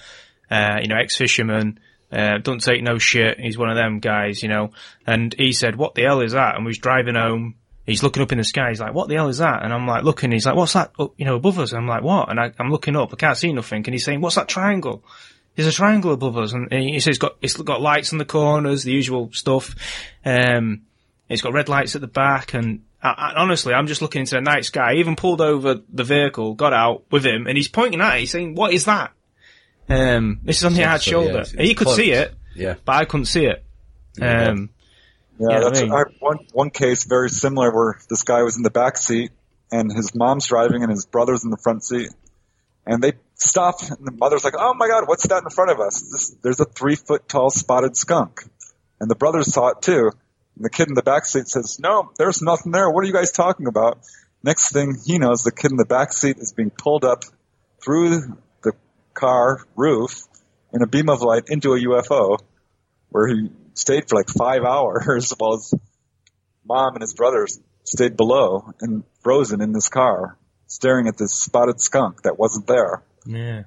uh, 0.49 0.77
you 0.81 0.87
know, 0.87 0.97
ex-fisherman, 0.97 1.79
uh, 2.11 2.37
don't 2.39 2.61
take 2.61 2.83
no 2.83 2.97
shit. 2.97 3.39
He's 3.39 3.57
one 3.57 3.69
of 3.69 3.77
them 3.77 3.99
guys, 3.99 4.43
you 4.43 4.49
know, 4.49 4.71
and 5.07 5.33
he 5.37 5.53
said, 5.53 5.75
what 5.75 5.95
the 5.95 6.03
hell 6.03 6.21
is 6.21 6.33
that? 6.33 6.55
And 6.55 6.65
we 6.65 6.69
was 6.69 6.77
driving 6.77 7.15
home. 7.15 7.55
He's 7.85 8.03
looking 8.03 8.21
up 8.21 8.31
in 8.31 8.37
the 8.37 8.43
sky. 8.43 8.69
He's 8.69 8.79
like, 8.79 8.93
what 8.93 9.07
the 9.09 9.15
hell 9.15 9.27
is 9.27 9.39
that? 9.39 9.63
And 9.63 9.73
I'm 9.73 9.87
like, 9.87 10.03
looking, 10.03 10.31
he's 10.31 10.45
like, 10.45 10.55
what's 10.55 10.73
that, 10.73 10.91
up, 10.99 11.13
you 11.17 11.25
know, 11.25 11.35
above 11.35 11.59
us? 11.59 11.71
And 11.71 11.81
I'm 11.81 11.87
like, 11.87 12.03
what? 12.03 12.29
And 12.29 12.39
I, 12.39 12.51
I'm 12.59 12.69
looking 12.69 12.95
up. 12.95 13.11
I 13.11 13.15
can't 13.15 13.37
see 13.37 13.51
nothing. 13.51 13.83
And 13.85 13.93
he's 13.93 14.05
saying, 14.05 14.21
what's 14.21 14.35
that 14.35 14.47
triangle? 14.47 15.03
There's 15.55 15.67
a 15.67 15.71
triangle 15.71 16.13
above 16.13 16.37
us. 16.37 16.53
And 16.53 16.71
he 16.71 16.99
says 16.99 17.09
it's 17.09 17.17
got, 17.17 17.35
it's 17.41 17.55
got 17.57 17.81
lights 17.81 18.11
in 18.11 18.17
the 18.17 18.25
corners, 18.25 18.83
the 18.83 18.91
usual 18.91 19.29
stuff. 19.33 19.75
Um, 20.25 20.83
it's 21.29 21.41
got 21.41 21.53
red 21.53 21.69
lights 21.69 21.95
at 21.95 22.01
the 22.01 22.07
back, 22.07 22.53
and 22.53 22.83
I, 23.01 23.09
I, 23.09 23.33
honestly, 23.41 23.73
I'm 23.73 23.87
just 23.87 24.01
looking 24.01 24.21
into 24.21 24.35
the 24.35 24.41
night 24.41 24.65
sky. 24.65 24.91
I 24.91 24.95
even 24.95 25.15
pulled 25.15 25.39
over 25.41 25.75
the 25.91 26.03
vehicle, 26.03 26.55
got 26.55 26.73
out 26.73 27.03
with 27.11 27.25
him, 27.25 27.47
and 27.47 27.57
he's 27.57 27.67
pointing 27.69 28.01
at 28.01 28.15
it. 28.15 28.19
He's 28.21 28.31
saying, 28.31 28.55
"What 28.55 28.73
is 28.73 28.85
that?" 28.85 29.11
Um, 29.89 30.39
this 30.43 30.57
is 30.57 30.65
on 30.65 30.73
the 30.73 30.79
So- 30.81 30.87
hard 30.87 31.01
so, 31.01 31.09
yeah, 31.09 31.11
shoulder. 31.11 31.29
it's- 31.39 31.53
it's 31.53 31.61
he 31.63 31.73
could 31.73 31.85
close. 31.87 31.97
see 31.97 32.11
it, 32.11 32.33
yeah. 32.55 32.75
but 32.85 32.95
I 32.95 33.05
couldn't 33.05 33.25
see 33.25 33.45
it. 33.45 33.63
Um, 34.21 34.69
Yeah, 35.39 35.47
Yeah, 35.49 35.57
I 35.57 35.59
that's 35.61 35.81
mean- 35.81 35.91
I, 35.93 36.03
one 36.19 36.37
one 36.53 36.69
case 36.69 37.05
very 37.05 37.29
similar 37.29 37.73
where 37.73 37.97
this 38.09 38.23
guy 38.23 38.43
was 38.43 38.57
in 38.57 38.63
the 38.63 38.69
back 38.69 38.97
seat 38.97 39.31
and 39.71 39.91
his 39.91 40.13
mom's 40.13 40.45
driving 40.47 40.83
and 40.83 40.91
his 40.91 41.05
brother's 41.05 41.43
in 41.43 41.49
the 41.49 41.57
front 41.57 41.83
seat, 41.83 42.09
and 42.85 43.01
they 43.01 43.13
stop 43.41 43.81
and 43.81 44.05
the 44.05 44.11
mother's 44.11 44.43
like, 44.43 44.55
"Oh 44.57 44.73
my 44.73 44.87
God, 44.87 45.07
what's 45.07 45.27
that 45.27 45.43
in 45.43 45.49
front 45.49 45.71
of 45.71 45.79
us? 45.79 46.01
This, 46.01 46.35
there's 46.41 46.59
a 46.59 46.65
three 46.65 46.95
foot 46.95 47.27
tall 47.27 47.49
spotted 47.49 47.97
skunk," 47.97 48.43
and 48.99 49.09
the 49.09 49.15
brother 49.15 49.43
saw 49.43 49.69
it 49.69 49.81
too. 49.81 50.11
And 50.55 50.65
the 50.65 50.69
kid 50.69 50.89
in 50.89 50.95
the 50.95 51.03
back 51.03 51.25
seat 51.25 51.47
says, 51.47 51.79
"No, 51.79 52.11
there's 52.17 52.41
nothing 52.41 52.71
there. 52.71 52.89
What 52.89 53.03
are 53.03 53.07
you 53.07 53.13
guys 53.13 53.31
talking 53.31 53.67
about?" 53.67 53.99
Next 54.43 54.71
thing 54.71 54.97
he 55.05 55.19
knows, 55.19 55.43
the 55.43 55.51
kid 55.51 55.71
in 55.71 55.77
the 55.77 55.85
back 55.85 56.13
seat 56.13 56.37
is 56.39 56.53
being 56.53 56.71
pulled 56.71 57.05
up 57.05 57.23
through 57.83 58.37
the 58.63 58.73
car 59.13 59.63
roof 59.75 60.23
in 60.73 60.81
a 60.81 60.87
beam 60.87 61.09
of 61.09 61.21
light 61.21 61.43
into 61.47 61.73
a 61.73 61.79
UFO, 61.79 62.39
where 63.09 63.27
he 63.27 63.51
stayed 63.73 64.09
for 64.09 64.15
like 64.15 64.29
five 64.29 64.63
hours 64.63 65.33
while 65.37 65.57
his 65.57 65.73
mom 66.65 66.93
and 66.93 67.01
his 67.01 67.13
brothers 67.13 67.59
stayed 67.83 68.17
below 68.17 68.73
and 68.81 69.03
frozen 69.21 69.61
in 69.61 69.73
this 69.73 69.89
car, 69.89 70.37
staring 70.67 71.07
at 71.07 71.17
this 71.17 71.33
spotted 71.33 71.79
skunk 71.79 72.23
that 72.23 72.39
wasn't 72.39 72.65
there. 72.67 73.03
Yeah. 73.25 73.63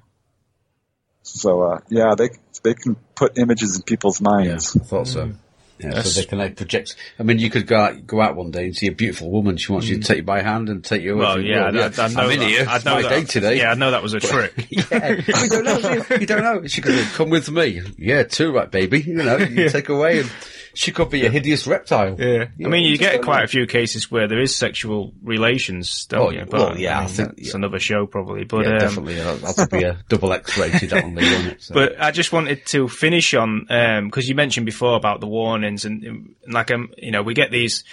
So 1.23 1.61
uh, 1.63 1.79
yeah, 1.89 2.15
they 2.15 2.29
they 2.63 2.73
can 2.75 2.95
put 3.15 3.37
images 3.37 3.75
in 3.77 3.81
people's 3.83 4.21
Yeah, 4.21 4.29
minds. 4.29 4.75
I 4.75 4.79
thought 4.83 5.07
so. 5.07 5.31
Yeah, 5.77 5.89
That's- 5.89 6.13
so 6.13 6.21
they 6.21 6.25
can 6.27 6.37
like 6.37 6.55
project. 6.55 6.95
I 7.19 7.23
mean, 7.23 7.37
you 7.39 7.49
could 7.49 7.67
go 7.67 7.75
out, 7.77 8.07
go 8.07 8.21
out 8.21 8.37
one 8.37 8.49
day 8.51 8.63
and 8.65 8.75
see 8.75 8.87
a 8.87 8.93
beautiful 8.93 9.29
woman. 9.29 9.57
She 9.57 9.73
wants 9.73 9.87
you 9.89 9.97
to 9.99 10.03
take 10.07 10.17
you 10.17 10.23
by 10.23 10.41
hand 10.41 10.69
and 10.69 10.81
take 10.85 11.01
you 11.01 11.11
over. 11.13 11.19
Well, 11.21 11.35
to 11.35 11.41
the 11.41 11.47
yeah. 11.49 11.65
I, 11.65 11.67
I 11.67 12.07
know 12.07 12.21
I'm 12.21 12.31
in 12.31 12.39
that. 12.39 12.47
here. 12.49 12.65
I 12.69 12.75
It's 12.77 12.85
know 12.85 12.93
my 12.93 13.01
that. 13.01 13.09
day 13.09 13.23
today. 13.25 13.57
Yeah, 13.57 13.71
I 13.71 13.73
know 13.73 13.91
that 13.91 14.01
was 14.01 14.13
a 14.13 14.21
trick. 14.21 14.53
yeah, 14.69 15.09
you 15.27 15.49
don't 15.49 15.65
know. 15.65 16.05
You 16.17 16.25
don't 16.25 16.43
know. 16.43 16.67
She 16.67 16.79
could 16.81 17.03
come 17.15 17.29
with 17.29 17.51
me. 17.51 17.81
Yeah, 17.97 18.23
too 18.23 18.53
right, 18.53 18.71
baby. 18.71 19.01
You 19.01 19.15
know, 19.15 19.35
you 19.37 19.67
take 19.69 19.89
away, 19.89 20.19
and 20.21 20.31
she 20.75 20.91
could 20.91 21.09
be 21.09 21.25
a 21.25 21.29
hideous 21.29 21.65
reptile. 21.65 22.15
Yeah. 22.19 22.45
I 22.63 22.67
mean, 22.67 22.83
you 22.85 22.97
get 22.97 23.21
quite 23.21 23.39
know. 23.39 23.43
a 23.45 23.47
few 23.47 23.65
cases 23.65 24.11
where 24.11 24.27
there 24.27 24.39
is 24.39 24.55
sexual 24.55 25.13
relations, 25.23 26.05
don't 26.05 26.19
Well, 26.25 26.33
you? 26.33 26.45
well, 26.49 26.77
yeah, 26.77 26.97
I 26.97 27.01
mean, 27.01 27.09
think- 27.09 27.35
that's 27.37 27.49
yeah. 27.49 27.55
another 27.55 27.79
show 27.79 28.05
probably. 28.05 28.43
But 28.43 28.65
yeah, 28.65 28.73
um, 28.73 28.79
definitely. 28.79 29.15
That 29.15 29.55
to 29.57 29.67
be 29.67 29.83
a 29.83 29.97
double 30.09 30.33
X 30.33 30.57
rated 30.57 30.93
on 30.93 31.15
the 31.15 31.21
one. 31.47 31.55
So. 31.59 31.73
But 31.73 31.99
I 32.01 32.11
just 32.11 32.31
wanted 32.31 32.65
to 32.67 32.87
finish 32.87 33.33
on 33.33 33.65
because 34.05 34.29
you 34.29 34.35
mentioned 34.35 34.65
before 34.65 34.95
about 34.95 35.21
the 35.21 35.27
warnings 35.27 35.85
and, 35.85 36.03
and 36.03 36.35
like 36.47 36.69
um 36.71 36.89
you 36.97 37.11
know 37.11 37.23
we 37.23 37.33
get 37.33 37.51
these 37.51 37.83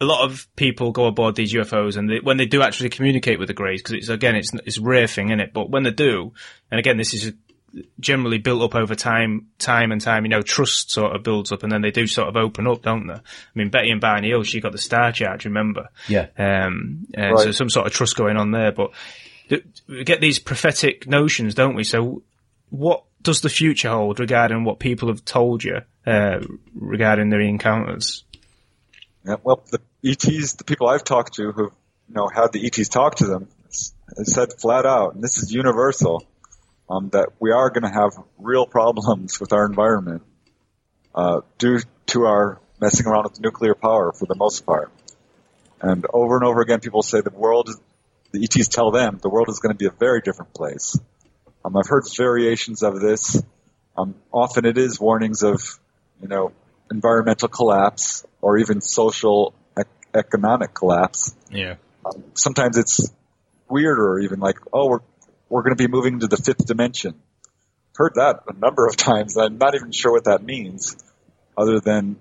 a 0.00 0.04
lot 0.04 0.24
of 0.28 0.46
people 0.56 0.90
go 0.92 1.06
aboard 1.06 1.36
these 1.36 1.54
UFOs 1.54 1.96
and 1.96 2.10
they, 2.10 2.18
when 2.20 2.36
they 2.36 2.44
do 2.46 2.60
actually 2.62 2.90
communicate 2.90 3.38
with 3.38 3.48
the 3.48 3.54
Greys 3.54 3.80
because 3.82 3.94
it's 3.94 4.08
again 4.08 4.34
it's 4.34 4.52
it's 4.66 4.78
a 4.78 4.82
rare 4.82 5.06
thing 5.06 5.30
in 5.30 5.40
it 5.40 5.52
but 5.54 5.70
when 5.70 5.84
they 5.84 5.90
do 5.90 6.32
and 6.70 6.78
again 6.80 6.96
this 6.96 7.14
is 7.14 7.32
generally 7.98 8.38
built 8.38 8.62
up 8.62 8.74
over 8.74 8.94
time 8.94 9.48
time 9.58 9.90
and 9.92 10.00
time 10.00 10.24
you 10.24 10.28
know 10.28 10.42
trust 10.42 10.90
sort 10.90 11.14
of 11.14 11.22
builds 11.22 11.50
up 11.50 11.62
and 11.62 11.72
then 11.72 11.82
they 11.82 11.90
do 11.90 12.06
sort 12.06 12.28
of 12.28 12.36
open 12.36 12.66
up 12.66 12.82
don't 12.82 13.06
they? 13.06 13.14
I 13.14 13.20
mean 13.54 13.70
Betty 13.70 13.90
and 13.90 14.00
Barney 14.00 14.28
Hill 14.28 14.42
she 14.44 14.60
got 14.60 14.72
the 14.72 14.78
star 14.78 15.12
chart 15.12 15.44
remember? 15.44 15.88
Yeah, 16.08 16.28
um, 16.38 17.06
uh, 17.16 17.36
So 17.36 17.52
some 17.52 17.70
sort 17.70 17.86
of 17.86 17.92
trust 17.92 18.16
going 18.16 18.36
on 18.36 18.50
there, 18.50 18.72
but 18.72 18.90
th- 19.48 19.64
we 19.88 20.04
get 20.04 20.20
these 20.20 20.38
prophetic 20.38 21.06
notions, 21.08 21.54
don't 21.54 21.74
we? 21.74 21.84
So 21.84 22.22
what 22.70 23.04
does 23.22 23.40
the 23.40 23.48
future 23.48 23.88
hold 23.88 24.20
regarding 24.20 24.64
what 24.64 24.78
people 24.78 25.08
have 25.08 25.24
told 25.24 25.64
you 25.64 25.80
uh, 26.06 26.40
regarding 26.74 27.30
their 27.30 27.40
encounters? 27.40 28.24
Yeah, 29.26 29.36
well, 29.42 29.64
the 29.70 29.80
ETs, 30.04 30.54
the 30.54 30.64
people 30.64 30.86
I've 30.86 31.04
talked 31.04 31.34
to 31.34 31.50
who 31.50 31.64
you 31.64 32.14
know 32.14 32.28
had 32.28 32.52
the 32.52 32.66
ETs 32.66 32.88
talk 32.88 33.16
to 33.16 33.26
them, 33.26 33.48
said 33.70 34.52
flat 34.60 34.84
out, 34.84 35.14
and 35.14 35.24
this 35.24 35.38
is 35.38 35.52
universal, 35.52 36.26
um, 36.88 37.08
that 37.10 37.30
we 37.40 37.50
are 37.50 37.70
going 37.70 37.82
to 37.82 37.88
have 37.88 38.12
real 38.38 38.66
problems 38.66 39.40
with 39.40 39.52
our 39.52 39.66
environment 39.66 40.22
uh, 41.14 41.40
due 41.58 41.80
to 42.06 42.24
our 42.24 42.60
messing 42.80 43.06
around 43.06 43.24
with 43.24 43.40
nuclear 43.40 43.74
power 43.74 44.12
for 44.12 44.26
the 44.26 44.34
most 44.34 44.66
part. 44.66 44.90
And 45.80 46.04
over 46.12 46.36
and 46.36 46.44
over 46.44 46.60
again, 46.60 46.80
people 46.80 47.02
say 47.02 47.20
the 47.20 47.30
world, 47.30 47.70
the 48.32 48.42
ETs 48.42 48.68
tell 48.68 48.90
them 48.90 49.18
the 49.22 49.28
world 49.28 49.48
is 49.48 49.60
going 49.60 49.72
to 49.72 49.78
be 49.78 49.86
a 49.86 49.90
very 49.90 50.20
different 50.20 50.52
place. 50.54 50.98
Um, 51.64 51.76
I've 51.76 51.86
heard 51.86 52.04
variations 52.16 52.82
of 52.82 53.00
this. 53.00 53.42
Um, 53.96 54.14
often 54.32 54.64
it 54.64 54.76
is 54.76 55.00
warnings 55.00 55.42
of, 55.42 55.62
you 56.20 56.28
know, 56.28 56.52
environmental 56.90 57.48
collapse 57.48 58.24
or 58.40 58.58
even 58.58 58.80
social 58.80 59.54
ec- 59.78 59.86
economic 60.14 60.74
collapse. 60.74 61.34
Yeah, 61.50 61.76
Sometimes 62.34 62.76
it's 62.76 63.10
weirder, 63.68 64.18
even 64.20 64.40
like, 64.40 64.56
oh, 64.72 64.88
we're 64.88 65.00
we're 65.54 65.62
going 65.62 65.76
to 65.76 65.80
be 65.80 65.86
moving 65.86 66.18
to 66.18 66.26
the 66.26 66.36
fifth 66.36 66.66
dimension. 66.66 67.14
Heard 67.94 68.14
that 68.16 68.40
a 68.48 68.52
number 68.58 68.86
of 68.88 68.96
times. 69.08 69.36
I'm 69.36 69.56
not 69.56 69.76
even 69.76 69.92
sure 69.92 70.10
what 70.10 70.24
that 70.24 70.42
means, 70.42 70.96
other 71.56 71.78
than 71.78 72.16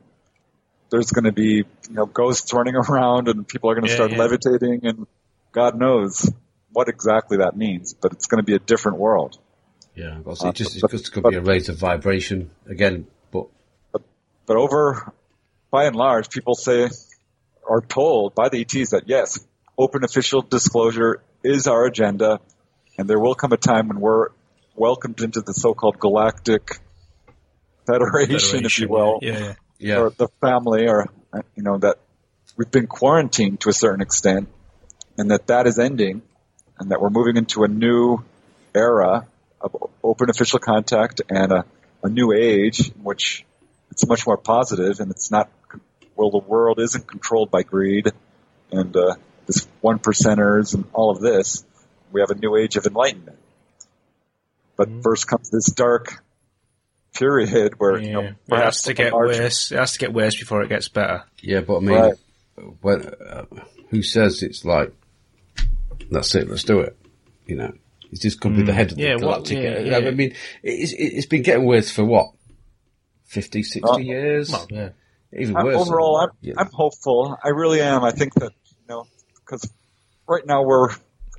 there's 0.91 1.10
going 1.10 1.23
to 1.26 1.31
be 1.31 1.53
you 1.89 1.95
know 1.97 2.05
ghosts 2.05 2.53
running 2.53 2.76
around 2.84 3.27
and 3.27 3.47
people 3.47 3.72
are 3.72 3.73
going 3.73 3.85
to 3.85 3.89
Yeah, 3.89 3.95
start 3.95 4.11
yeah. 4.11 4.18
levitating 4.19 4.85
and 4.85 5.07
God 5.51 5.80
knows 5.80 6.31
what 6.72 6.89
exactly 6.89 7.38
that 7.38 7.57
means. 7.57 7.95
But 7.95 8.11
it's 8.14 8.27
going 8.27 8.38
to 8.38 8.45
be 8.45 8.53
a 8.53 8.60
different 8.60 8.99
world. 8.99 9.39
yeah. 9.95 10.19
Well, 10.23 10.38
Uh, 10.39 10.49
it 10.49 10.55
just, 10.55 10.76
it 10.77 10.81
but- 10.84 10.91
just 10.91 11.11
could 11.11 11.23
but- 11.23 11.31
be 11.31 11.38
a 11.38 11.41
rate 11.41 11.69
of 11.69 11.77
vibration 11.77 12.51
again, 12.69 13.07
but 13.31 13.47
But 14.45 14.57
over, 14.57 15.11
by 15.72 15.85
and 15.85 15.95
large, 15.95 16.30
people 16.30 16.53
say, 16.53 16.89
are 17.68 17.81
told 17.81 18.35
by 18.35 18.49
the 18.49 18.60
ETs 18.61 18.91
that 18.91 19.05
yes, 19.07 19.39
open 19.76 20.03
official 20.03 20.41
disclosure 20.43 21.23
is 21.43 21.65
our 21.65 21.85
agenda, 21.85 22.39
and 22.98 23.10
there 23.10 23.20
will 23.20 23.36
come 23.36 23.52
a 23.52 23.57
time 23.57 23.88
when 23.88 23.99
we're 23.99 24.30
welcomed 24.76 25.22
into 25.22 25.41
the 25.41 25.53
so-called 25.53 25.99
galactic 25.99 26.80
federation, 27.86 28.65
if 28.65 28.80
you 28.80 28.88
will, 28.88 29.20
Yeah, 29.22 29.40
yeah. 29.40 29.53
yeah, 29.80 29.99
or 29.99 30.10
the 30.10 30.28
family, 30.41 30.88
or 30.88 31.10
uh, 31.32 31.41
you 31.56 31.64
know 31.64 31.78
that 31.80 31.99
we've 32.57 32.72
been 32.72 32.88
quarantined 32.88 33.60
to 33.61 33.70
a 33.70 33.74
certain 33.74 34.02
extent, 34.02 34.49
and 35.18 35.32
that 35.32 35.48
that 35.48 35.68
is 35.68 35.80
ending, 35.80 36.22
and 36.80 36.91
that 36.91 37.02
we're 37.02 37.10
moving 37.10 37.38
into 37.38 37.64
a 37.64 37.68
new 37.68 38.24
era 38.76 39.28
of 39.61 39.76
open 40.03 40.30
official 40.30 40.60
contact 40.60 41.22
and 41.30 41.52
a, 41.52 41.65
a 42.03 42.10
new 42.10 42.34
age 42.34 42.90
in 42.90 43.03
which 43.03 43.45
it's 43.91 44.06
much 44.07 44.28
more 44.28 44.38
positive 44.38 44.99
and 44.99 45.11
it's 45.11 45.32
not, 45.32 45.49
well, 46.15 46.32
the 46.32 46.40
world 46.40 46.80
isn't 46.80 47.07
controlled 47.07 47.49
by 47.49 47.64
greed 47.64 48.11
and 48.72 48.95
uh, 48.98 49.15
this 49.45 49.68
one 49.82 49.99
percenters 49.99 50.74
and 50.74 50.86
all 50.94 51.11
of 51.11 51.22
this. 51.22 51.64
We 52.14 52.22
have 52.22 52.30
a 52.30 52.35
new 52.35 52.56
age 52.56 52.77
of 52.77 52.85
enlightenment. 52.85 53.38
But 54.77 54.88
Mm-hmm. 54.90 55.02
first 55.02 55.27
comes 55.27 55.49
this 55.49 55.65
dark 55.68 56.23
period 57.14 57.73
where 57.77 57.99
you 57.99 58.14
know 58.14 58.22
it 58.22 58.26
has 58.27 58.35
perhaps 58.48 58.81
to 58.84 58.94
get 58.94 59.14
large- 59.14 59.38
worse. 59.38 59.72
It 59.72 59.77
has 59.80 59.91
to 59.94 59.99
get 59.99 60.14
worse 60.14 60.38
before 60.40 60.61
it 60.64 60.69
gets 60.69 60.88
better. 60.90 61.23
Yeah, 61.41 61.61
but 61.61 61.77
I 61.77 61.80
mean, 61.80 61.95
Right. 61.99 62.14
when, 62.81 63.06
uh, 63.06 63.45
who 63.90 64.02
says 64.02 64.41
it's 64.41 64.64
like, 64.65 64.91
that's 66.10 66.34
it, 66.35 66.49
let's 66.49 66.64
do 66.64 66.80
it? 66.80 66.98
You 67.45 67.56
know, 67.57 67.73
it's 68.11 68.22
just 68.22 68.40
going 68.40 68.56
could 68.56 68.61
be 68.61 68.65
the 68.65 68.73
head 68.73 68.91
of 68.91 68.98
the 68.98 69.03
Mm. 69.03 69.19
Yeah, 69.19 69.26
what- 69.27 69.49
yeah, 69.52 69.80
yeah. 69.80 69.98
I 70.07 70.11
mean, 70.11 70.34
it's, 70.64 70.94
it's 70.98 71.26
been 71.27 71.44
getting 71.44 71.65
worse 71.65 71.91
for 71.91 72.03
what? 72.06 72.31
50, 73.26 73.61
60 73.64 73.81
Oh. 73.84 73.98
years? 73.98 74.52
Well, 74.52 74.68
yeah. 74.72 74.90
Even 75.38 75.56
I'm- 75.56 75.65
worse. 75.65 75.76
overall, 75.88 76.18
I'm, 76.18 76.30
you. 76.41 76.53
I'm 76.57 76.69
hopeful. 76.72 77.38
I 77.44 77.49
really 77.49 77.81
am. 77.81 78.03
I 78.03 78.11
think 78.11 78.34
that 78.35 78.52
you 78.65 78.85
know, 78.90 79.06
because 79.35 79.68
right 80.27 80.45
now 80.45 80.64
we're 80.64 80.90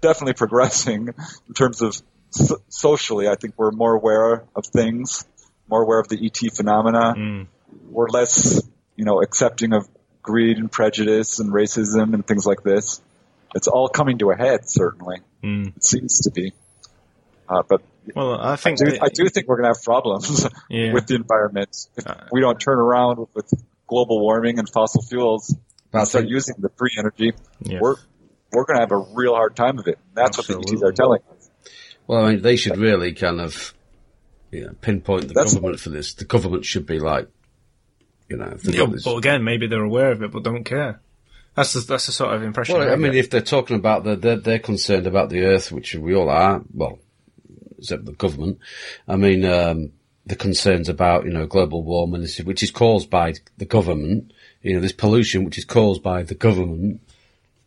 definitely 0.04 0.34
progressing 0.34 1.08
in 1.48 1.54
terms 1.54 1.80
of 1.82 2.00
so- 2.30 2.58
socially. 2.68 3.26
I 3.28 3.36
think 3.36 3.54
we're 3.56 3.70
more 3.72 3.94
aware 3.94 4.44
of 4.54 4.66
things, 4.66 5.24
more 5.68 5.82
aware 5.82 5.98
of 6.00 6.08
the 6.08 6.18
ET 6.26 6.38
phenomena. 6.54 7.14
Mm. 7.16 7.46
We're 7.90 8.08
less, 8.08 8.62
you 8.96 9.04
know, 9.04 9.20
accepting 9.22 9.72
of 9.72 9.88
greed 10.22 10.58
and 10.58 10.70
prejudice 10.70 11.38
and 11.40 11.52
racism 11.52 12.14
and 12.14 12.26
things 12.26 12.44
like 12.46 12.62
this. 12.62 13.00
It's 13.54 13.68
all 13.68 13.88
coming 13.88 14.18
to 14.18 14.30
a 14.30 14.36
head, 14.36 14.68
certainly. 14.68 15.18
Mm. 15.42 15.76
It 15.76 15.84
seems 15.84 16.20
to 16.24 16.30
be. 16.30 16.52
Uh, 17.48 17.62
but 17.68 17.82
Well, 18.14 18.34
I 18.38 18.52
I 18.52 18.56
think 18.56 18.78
do, 18.78 18.90
that- 18.90 19.02
I 19.02 19.08
do 19.08 19.28
think 19.28 19.48
we're 19.48 19.56
going 19.60 19.72
to 19.72 19.78
have 19.78 19.84
problems 19.84 20.46
Yeah. 20.68 20.92
with 20.92 21.06
the 21.06 21.14
environment 21.14 21.70
if 21.96 22.06
Uh, 22.06 22.14
we 22.32 22.40
don't 22.40 22.60
turn 22.60 22.78
around 22.78 23.26
with 23.34 23.48
global 23.86 24.20
warming 24.20 24.58
and 24.58 24.68
fossil 24.68 25.02
fuels 25.02 25.54
I 25.92 25.98
and 26.00 26.08
start 26.08 26.26
using 26.26 26.56
the 26.58 26.70
free 26.78 26.94
energy. 26.98 27.32
Yeah. 27.60 27.78
We're 27.80 27.96
we're 28.54 28.64
going 28.64 28.76
to 28.76 28.80
have 28.80 28.92
a 28.92 28.98
real 29.14 29.34
hard 29.34 29.56
time 29.56 29.78
of 29.78 29.86
it. 29.88 29.98
That's 30.14 30.38
what 30.38 30.46
the 30.46 30.58
ETs 30.58 30.82
are 30.82 30.92
telling 30.92 31.20
us. 31.30 31.50
Well, 32.06 32.24
I 32.24 32.32
mean, 32.32 32.42
they 32.42 32.56
should 32.56 32.76
really 32.76 33.12
kind 33.12 33.40
of, 33.40 33.74
you 34.50 34.66
know, 34.66 34.72
pinpoint 34.80 35.28
the 35.28 35.34
That's- 35.34 35.54
government 35.54 35.80
for 35.80 35.90
this. 35.90 36.14
The 36.14 36.24
government 36.24 36.64
should 36.64 36.86
be 36.86 36.98
like, 36.98 37.28
you 38.28 38.36
know, 38.36 38.46
if 38.54 38.62
they've 38.62 38.74
Yeah, 38.74 38.86
this- 38.86 39.04
but 39.04 39.16
again, 39.16 39.44
maybe 39.44 39.66
they're 39.66 39.82
aware 39.82 40.12
of 40.12 40.22
it 40.22 40.30
but 40.32 40.42
don't 40.42 40.64
care. 40.64 41.00
That's 41.54 41.72
the, 41.72 41.80
that's 41.80 42.06
the 42.06 42.12
sort 42.12 42.34
of 42.34 42.42
impression. 42.42 42.76
Well, 42.76 42.92
I 42.92 42.96
mean, 42.96 43.12
get. 43.12 43.18
if 43.20 43.30
they're 43.30 43.40
talking 43.40 43.76
about 43.76 44.02
the, 44.02 44.16
they're, 44.16 44.36
they're 44.36 44.58
concerned 44.58 45.06
about 45.06 45.30
the 45.30 45.44
Earth, 45.44 45.70
which 45.70 45.94
we 45.94 46.14
all 46.14 46.28
are. 46.28 46.62
Well, 46.72 46.98
except 47.78 48.06
the 48.06 48.12
government. 48.12 48.58
I 49.06 49.14
mean, 49.16 49.44
um, 49.44 49.92
the 50.26 50.34
concerns 50.34 50.88
about 50.88 51.26
you 51.26 51.30
know 51.32 51.46
global 51.46 51.84
warming, 51.84 52.26
which 52.44 52.62
is 52.62 52.70
caused 52.72 53.08
by 53.08 53.34
the 53.56 53.66
government. 53.66 54.32
You 54.62 54.74
know, 54.74 54.80
this 54.80 54.92
pollution, 54.92 55.44
which 55.44 55.58
is 55.58 55.64
caused 55.64 56.02
by 56.02 56.24
the 56.24 56.34
government. 56.34 57.02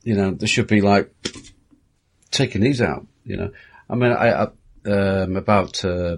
You 0.07 0.15
know, 0.15 0.31
there 0.31 0.47
should 0.47 0.67
be 0.67 0.79
like 0.79 1.13
taking 2.31 2.61
these 2.61 2.81
out. 2.81 3.05
You 3.25 3.35
know, 3.35 3.51
I 3.89 3.95
mean, 3.95 4.13
I, 4.13 4.43
I 4.43 4.47
um, 4.89 5.35
about 5.35 5.83
uh, 5.83 6.15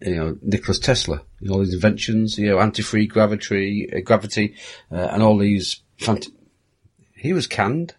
you 0.00 0.16
know 0.16 0.38
Nicholas 0.40 0.78
Tesla, 0.78 1.20
you 1.38 1.48
know, 1.48 1.56
all 1.56 1.60
these 1.60 1.74
inventions, 1.74 2.38
you 2.38 2.48
know, 2.48 2.58
anti-free 2.58 3.08
gravity, 3.08 3.90
uh, 3.94 4.00
gravity, 4.00 4.54
uh, 4.90 5.08
and 5.12 5.22
all 5.22 5.36
these. 5.36 5.82
Fant- 5.98 6.32
he 7.14 7.34
was 7.34 7.46
canned. 7.46 7.94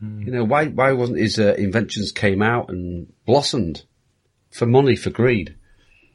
You 0.00 0.30
know, 0.30 0.44
why 0.44 0.66
why 0.66 0.92
wasn't 0.92 1.18
his 1.18 1.40
uh, 1.40 1.54
inventions 1.58 2.12
came 2.12 2.40
out 2.40 2.70
and 2.70 3.12
blossomed 3.26 3.82
for 4.52 4.66
money 4.66 4.94
for 4.94 5.10
greed? 5.10 5.56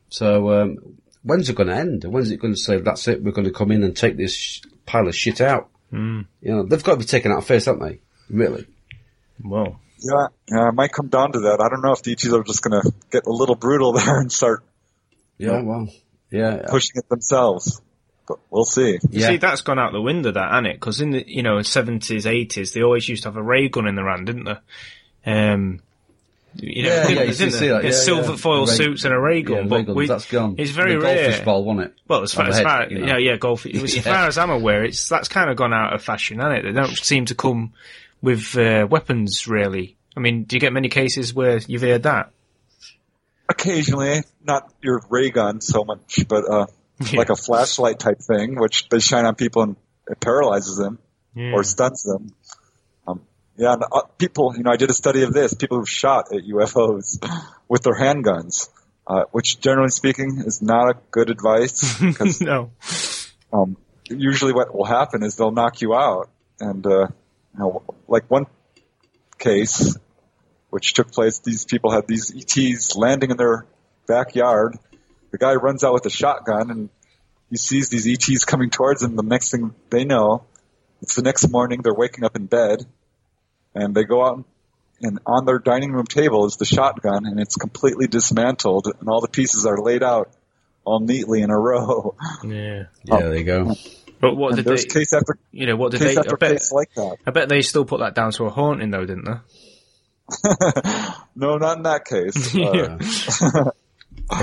So 0.07 0.61
um, 0.61 0.77
when's 1.23 1.49
it 1.49 1.57
going 1.57 1.67
to 1.67 1.75
end? 1.75 2.05
When's 2.05 2.31
it 2.31 2.39
going 2.39 2.53
to 2.53 2.59
say 2.59 2.77
that's 2.77 3.09
it? 3.09 3.21
We're 3.21 3.31
going 3.31 3.51
to 3.51 3.59
come 3.59 3.71
in 3.71 3.83
and 3.83 3.97
take 3.97 4.15
this 4.15 4.33
sh- 4.33 4.61
pile 4.85 5.09
of 5.09 5.15
shit 5.15 5.41
out. 5.41 5.69
Mm. 5.91 6.25
You 6.41 6.51
know, 6.55 6.63
they've 6.63 6.81
got 6.81 6.93
to 6.93 6.99
be 6.99 7.03
taken 7.03 7.33
out 7.33 7.43
first, 7.43 7.65
haven't 7.65 7.83
they? 7.83 7.99
Really? 8.29 8.65
well, 9.43 9.79
Yeah, 9.99 10.27
yeah, 10.49 10.69
it 10.69 10.73
might 10.75 10.91
come 10.91 11.07
down 11.07 11.31
to 11.33 11.39
that. 11.41 11.61
I 11.61 11.69
don't 11.69 11.81
know 11.81 11.91
if 11.93 12.01
the 12.03 12.11
ETs 12.13 12.31
are 12.33 12.43
just 12.43 12.61
going 12.61 12.81
to 12.81 12.91
get 13.11 13.25
a 13.25 13.31
little 13.31 13.55
brutal 13.55 13.91
there 13.97 14.19
and 14.19 14.31
start 14.31 14.63
Yeah. 15.37 15.61
Well. 15.61 15.89
Yeah. 16.31 16.63
pushing 16.67 16.93
it 16.95 17.07
themselves. 17.09 17.81
But 18.27 18.39
we'll 18.49 18.65
see. 18.65 18.93
you 18.93 18.99
Yeah. 19.11 19.27
see, 19.29 19.37
that's 19.37 19.61
gone 19.61 19.77
out 19.77 19.91
the 19.91 20.01
window, 20.01 20.31
that, 20.31 20.49
hasn't 20.51 20.67
it? 20.67 20.73
Because 20.79 20.99
in 20.99 21.11
the 21.11 21.23
you 21.27 21.43
know 21.43 21.61
seventies, 21.61 22.25
eighties, 22.25 22.73
they 22.73 22.81
always 22.81 23.07
used 23.07 23.23
to 23.23 23.29
have 23.29 23.37
a 23.37 23.43
ray 23.43 23.69
gun 23.69 23.87
in 23.87 23.93
the 23.95 24.01
hand, 24.03 24.25
didn't 24.25 24.45
they? 24.45 25.31
Um, 25.31 25.81
you 26.55 26.83
know, 26.83 26.89
Yeah, 26.89 27.07
yeah, 27.09 27.21
you 27.23 27.33
didn't 27.33 27.51
see 27.53 27.67
that, 27.67 27.83
Yeah, 27.83 27.89
yeah, 27.89 27.95
silver 27.95 28.31
yeah. 28.31 28.37
foil 28.37 28.65
Ray- 28.65 28.73
suits 28.73 29.05
and 29.05 29.13
a 29.13 29.19
ray 29.19 29.43
gun, 29.43 29.57
Yeah, 29.57 29.63
but 29.67 29.75
ray 29.75 29.83
guns, 29.83 29.95
we, 29.95 30.07
that's 30.07 30.31
gone. 30.31 30.55
it's 30.57 30.71
very 30.71 30.93
the 30.95 31.01
rare. 31.01 31.23
goldfish 31.25 31.45
ball, 31.45 31.63
wasn't 31.65 31.87
it? 31.87 31.93
Well, 32.07 32.23
as 32.23 32.33
far 32.33 32.47
as 32.47 32.57
the 32.57 32.63
far, 32.63 32.87
you 32.89 32.99
know. 32.99 33.05
yeah, 33.05 33.17
yeah, 33.17 33.37
golf. 33.37 33.65
It 33.67 33.79
was, 33.81 33.91
As 33.97 34.05
Yeah. 34.05 34.13
far 34.13 34.27
as 34.27 34.37
I'm 34.39 34.49
aware, 34.49 34.83
it's 34.85 35.07
that's 35.09 35.27
kind 35.27 35.49
of 35.51 35.57
gone 35.57 35.73
out 35.73 35.93
of 35.93 36.01
fashion, 36.01 36.39
hasn't 36.39 36.59
it? 36.59 36.63
They 36.63 36.71
don't 36.71 36.97
seem 36.97 37.25
to 37.25 37.35
come 37.35 37.73
with 38.25 38.57
uh, 38.57 38.87
weapons 38.89 39.47
really. 39.47 39.95
I 40.17 40.19
mean, 40.19 40.43
do 40.43 40.55
you 40.55 40.59
get 40.59 40.73
many 40.73 40.89
cases 40.89 41.33
where 41.33 41.57
you've 41.67 41.81
heard 41.83 42.03
that? 42.03 42.31
Occasionally, 43.47 44.23
not 44.43 44.73
your 44.81 45.01
ray 45.09 45.29
gun 45.29 45.61
so 45.61 45.83
much, 45.85 46.25
but 46.27 46.43
uh, 46.49 46.65
Yeah. 46.99 47.17
like 47.19 47.29
a 47.29 47.35
flashlight 47.35 47.99
type 47.99 48.19
thing, 48.21 48.55
which 48.57 48.87
they 48.87 48.99
shine 48.99 49.25
on 49.25 49.35
people 49.35 49.63
and 49.63 49.75
it 50.09 50.17
paralyzes 50.21 50.77
them 50.77 50.97
or 51.35 51.61
stuns 51.65 52.03
them. 52.03 52.33
Um, 53.05 53.21
yeah, 53.57 53.73
and, 53.73 53.83
uh, 53.91 54.03
people, 54.17 54.53
you 54.55 54.63
know, 54.63 54.71
I 54.71 54.77
did 54.77 54.89
a 54.89 54.93
study 54.93 55.23
of 55.23 55.33
this, 55.33 55.53
people 55.53 55.77
who've 55.79 55.89
shot 55.89 56.33
at 56.33 56.43
UFOs 56.43 57.19
with 57.67 57.83
their 57.83 57.95
handguns, 57.95 58.69
uh, 59.05 59.23
which 59.33 59.59
generally 59.59 59.89
speaking 59.89 60.41
is 60.45 60.61
not 60.61 60.89
a 60.89 60.95
good 61.11 61.29
advice 61.29 61.99
because 61.99 62.39
no. 62.39 62.71
um, 63.51 63.75
usually 64.09 64.53
what 64.53 64.73
will 64.73 64.85
happen 64.85 65.21
is 65.21 65.35
they'll 65.35 65.51
knock 65.51 65.81
you 65.81 65.93
out. 65.93 66.29
And, 66.61 66.87
uh, 66.87 67.07
you 67.55 67.63
know, 67.63 67.83
like 68.07 68.29
one 68.29 68.45
case, 69.37 69.97
which 70.69 70.93
took 70.93 71.11
place, 71.11 71.39
these 71.39 71.65
people 71.65 71.91
had 71.91 72.07
these 72.07 72.33
ETs 72.35 72.95
landing 72.95 73.31
in 73.31 73.37
their 73.37 73.65
backyard. 74.07 74.77
The 75.31 75.37
guy 75.37 75.55
runs 75.55 75.83
out 75.83 75.93
with 75.93 76.05
a 76.05 76.09
shotgun 76.09 76.69
and 76.69 76.89
he 77.49 77.57
sees 77.57 77.89
these 77.89 78.07
ETs 78.07 78.45
coming 78.45 78.69
towards 78.69 79.03
him. 79.03 79.15
The 79.15 79.23
next 79.23 79.51
thing 79.51 79.73
they 79.89 80.05
know, 80.05 80.45
it's 81.01 81.15
the 81.15 81.21
next 81.21 81.49
morning, 81.49 81.81
they're 81.81 81.93
waking 81.93 82.23
up 82.23 82.35
in 82.35 82.45
bed 82.45 82.85
and 83.73 83.95
they 83.95 84.03
go 84.03 84.25
out 84.25 84.43
and 85.01 85.19
on 85.25 85.45
their 85.45 85.59
dining 85.59 85.91
room 85.91 86.05
table 86.05 86.45
is 86.45 86.57
the 86.57 86.65
shotgun 86.65 87.25
and 87.25 87.39
it's 87.39 87.55
completely 87.55 88.07
dismantled 88.07 88.87
and 88.99 89.09
all 89.09 89.21
the 89.21 89.27
pieces 89.27 89.65
are 89.65 89.77
laid 89.77 90.03
out 90.03 90.31
all 90.85 90.99
neatly 90.99 91.41
in 91.41 91.49
a 91.49 91.59
row. 91.59 92.15
Yeah. 92.43 92.83
Yeah, 93.03 93.19
there 93.19 93.35
you 93.35 93.43
go. 93.43 93.69
Um, 93.69 93.75
But 94.29 94.35
what 94.37 94.47
And 94.49 94.57
did 94.57 94.65
there's 94.65 94.85
they? 94.85 94.99
case 94.99 95.13
after 95.13 95.37
You 95.51 95.65
know, 95.67 95.75
what 95.75 95.91
did 95.91 96.01
case 96.01 96.15
they? 96.15 96.19
after 96.19 96.35
I 96.35 96.37
bet, 96.37 96.51
case 96.51 96.71
like 96.71 96.93
that. 96.95 97.17
I 97.25 97.31
bet 97.31 97.49
they 97.49 97.61
still 97.61 97.85
put 97.85 97.99
that 97.99 98.15
down 98.15 98.31
to 98.33 98.45
a 98.45 98.49
haunting, 98.49 98.91
though, 98.91 99.05
didn't 99.05 99.25
they? 99.25 99.37
no, 101.35 101.57
not 101.57 101.77
in 101.77 101.83
that 101.83 102.05
case. 102.05 102.55
Uh, 102.65 103.71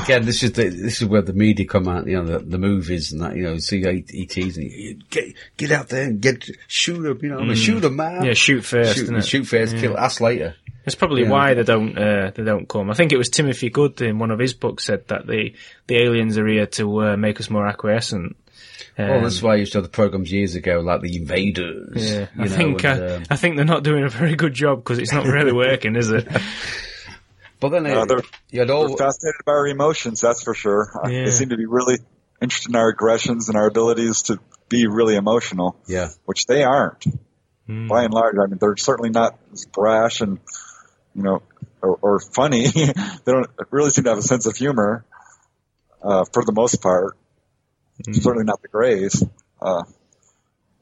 Again, 0.04 0.24
this 0.24 0.44
is 0.44 0.52
the, 0.52 0.68
this 0.68 1.02
is 1.02 1.08
where 1.08 1.22
the 1.22 1.32
media 1.32 1.66
come 1.66 1.88
out, 1.88 2.06
you 2.06 2.14
know, 2.16 2.24
the, 2.24 2.38
the 2.38 2.58
movies 2.58 3.10
and 3.10 3.20
that, 3.20 3.34
you 3.34 3.42
know, 3.42 3.58
see 3.58 3.82
ETs 3.84 4.56
and 4.56 4.70
you, 4.70 5.00
get 5.10 5.34
get 5.56 5.72
out 5.72 5.88
there 5.88 6.04
and 6.04 6.20
get 6.20 6.44
shoot 6.68 7.02
them, 7.02 7.18
you 7.20 7.30
know, 7.30 7.40
I 7.40 7.44
mean, 7.44 7.56
shoot 7.56 7.80
them, 7.80 7.96
man. 7.96 8.20
Mm. 8.20 8.26
Yeah, 8.26 8.34
shoot 8.34 8.64
first, 8.64 8.94
shoot, 8.94 9.02
isn't 9.04 9.16
it? 9.16 9.24
shoot 9.26 9.44
first, 9.44 9.76
kill 9.78 9.98
ass 9.98 10.20
later. 10.20 10.54
That's 10.84 10.94
probably 10.94 11.22
Yeah. 11.22 11.30
why 11.30 11.54
they 11.54 11.64
don't 11.64 11.98
uh, 11.98 12.30
they 12.32 12.44
don't 12.44 12.68
come. 12.68 12.90
I 12.90 12.94
think 12.94 13.12
it 13.12 13.16
was 13.18 13.28
Timothy 13.28 13.70
Good 13.70 14.00
in 14.02 14.20
one 14.20 14.30
of 14.30 14.38
his 14.38 14.54
books 14.54 14.84
said 14.84 15.08
that 15.08 15.26
the 15.26 15.52
the 15.88 15.96
aliens 15.96 16.38
are 16.38 16.46
here 16.46 16.66
to 16.66 17.02
uh, 17.02 17.16
make 17.16 17.40
us 17.40 17.50
more 17.50 17.66
acquiescent. 17.66 18.36
Um, 19.02 19.10
well, 19.10 19.22
that's 19.22 19.42
why 19.42 19.52
I 19.52 19.56
used 19.56 19.72
to 19.72 19.78
have 19.78 19.84
the 19.84 19.90
programs 19.90 20.30
years 20.32 20.54
ago, 20.54 20.80
like 20.80 21.00
the 21.00 21.16
Invaders. 21.16 22.12
yeah, 22.12 22.20
you 22.20 22.26
I 22.38 22.44
know, 22.44 22.56
think 22.56 22.84
and, 22.84 23.02
uh, 23.02 23.14
um, 23.16 23.22
I 23.30 23.36
think 23.36 23.56
they're 23.56 23.64
not 23.64 23.82
doing 23.82 24.04
a 24.04 24.08
very 24.08 24.36
good 24.36 24.54
job 24.54 24.78
because 24.78 24.98
it's 24.98 25.12
not 25.12 25.26
really 25.26 25.52
working, 25.52 25.96
is 25.96 26.10
it? 26.10 26.26
but 27.60 27.68
then 27.70 27.86
uh, 27.86 28.02
it, 28.02 28.08
they're, 28.08 28.22
you 28.50 28.60
had 28.60 28.68
we're 28.68 28.96
fascinated 28.96 29.40
by 29.44 29.52
our 29.52 29.66
emotions, 29.66 30.20
that's 30.20 30.42
for 30.42 30.54
sure. 30.54 30.90
Uh, 30.94 31.08
Yeah. 31.08 31.24
They 31.24 31.30
seem 31.30 31.50
to 31.50 31.56
be 31.56 31.66
really 31.66 31.98
interested 32.40 32.70
in 32.70 32.76
our 32.76 32.88
aggressions 32.88 33.48
and 33.48 33.56
our 33.56 33.66
abilities 33.66 34.22
to 34.22 34.40
be 34.68 34.86
really 34.86 35.16
emotional, 35.16 35.76
yeah, 35.86 36.08
which 36.24 36.46
they 36.46 36.64
aren't. 36.64 37.04
Hmm. 37.66 37.86
By 37.86 38.04
and 38.04 38.12
large, 38.12 38.34
I 38.42 38.46
mean, 38.46 38.58
they're 38.60 38.76
certainly 38.76 39.10
not 39.10 39.38
as 39.52 39.66
brash 39.66 40.20
and, 40.20 40.40
you 41.14 41.22
know, 41.22 41.42
or, 41.80 41.98
or 42.02 42.20
funny. 42.20 42.66
they 42.68 42.92
don't 43.26 43.46
really 43.70 43.90
seem 43.90 44.04
to 44.04 44.10
have 44.10 44.18
a 44.18 44.22
sense 44.22 44.46
of 44.46 44.56
humor, 44.56 45.04
uh, 46.02 46.24
for 46.32 46.44
the 46.44 46.52
most 46.52 46.82
part. 46.82 47.16
Hmm. 48.04 48.12
Certainly 48.12 48.44
not 48.44 48.60
the 48.62 48.68
Greys. 48.68 49.24
Uh, 49.60 49.82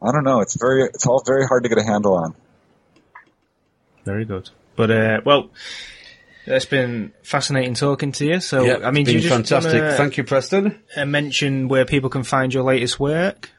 I 0.03 0.13
don't 0.13 0.25
know. 0.25 0.41
It's 0.41 0.57
very, 0.59 0.85
it's 0.85 1.07
all 1.07 1.23
very 1.27 1.47
hard 1.47 1.63
to 1.65 1.69
get 1.69 1.77
a 1.79 1.85
handle 1.85 2.15
on. 2.15 2.35
Very 4.05 4.25
good. 4.25 4.49
But 4.77 4.91
uh, 4.91 5.21
well, 5.27 5.51
it's 6.47 6.65
been 6.65 7.13
fascinating 7.23 7.75
talking 7.75 8.13
to 8.13 8.25
you. 8.25 8.41
So 8.41 8.65
yeah, 8.65 8.79
I 8.83 8.91
mean, 8.91 9.03
it's 9.03 9.11
do 9.11 9.19
you 9.19 9.29
been 9.29 9.43
just 9.43 9.51
fantastic. 9.51 9.83
wanna, 9.83 9.97
Thank 9.97 10.17
you, 10.17 10.25
Preston. 10.25 10.81
uh, 10.97 11.05
mention 11.05 11.69
where 11.69 11.85
people 11.85 12.09
can 12.09 12.23
find 12.23 12.55
your 12.55 12.63
latest 12.63 12.99
work? 12.99 13.51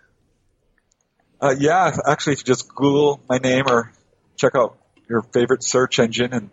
Uh, 1.40 1.54
yeah, 1.58 1.96
actually, 2.08 2.34
if 2.34 2.40
you 2.40 2.46
just 2.46 2.68
Google 2.70 3.22
my 3.30 3.38
name 3.38 3.66
or 3.68 3.92
check 4.38 4.56
out 4.56 4.78
your 5.10 5.22
favorite 5.22 5.64
search 5.64 6.00
engine 6.00 6.34
and 6.34 6.50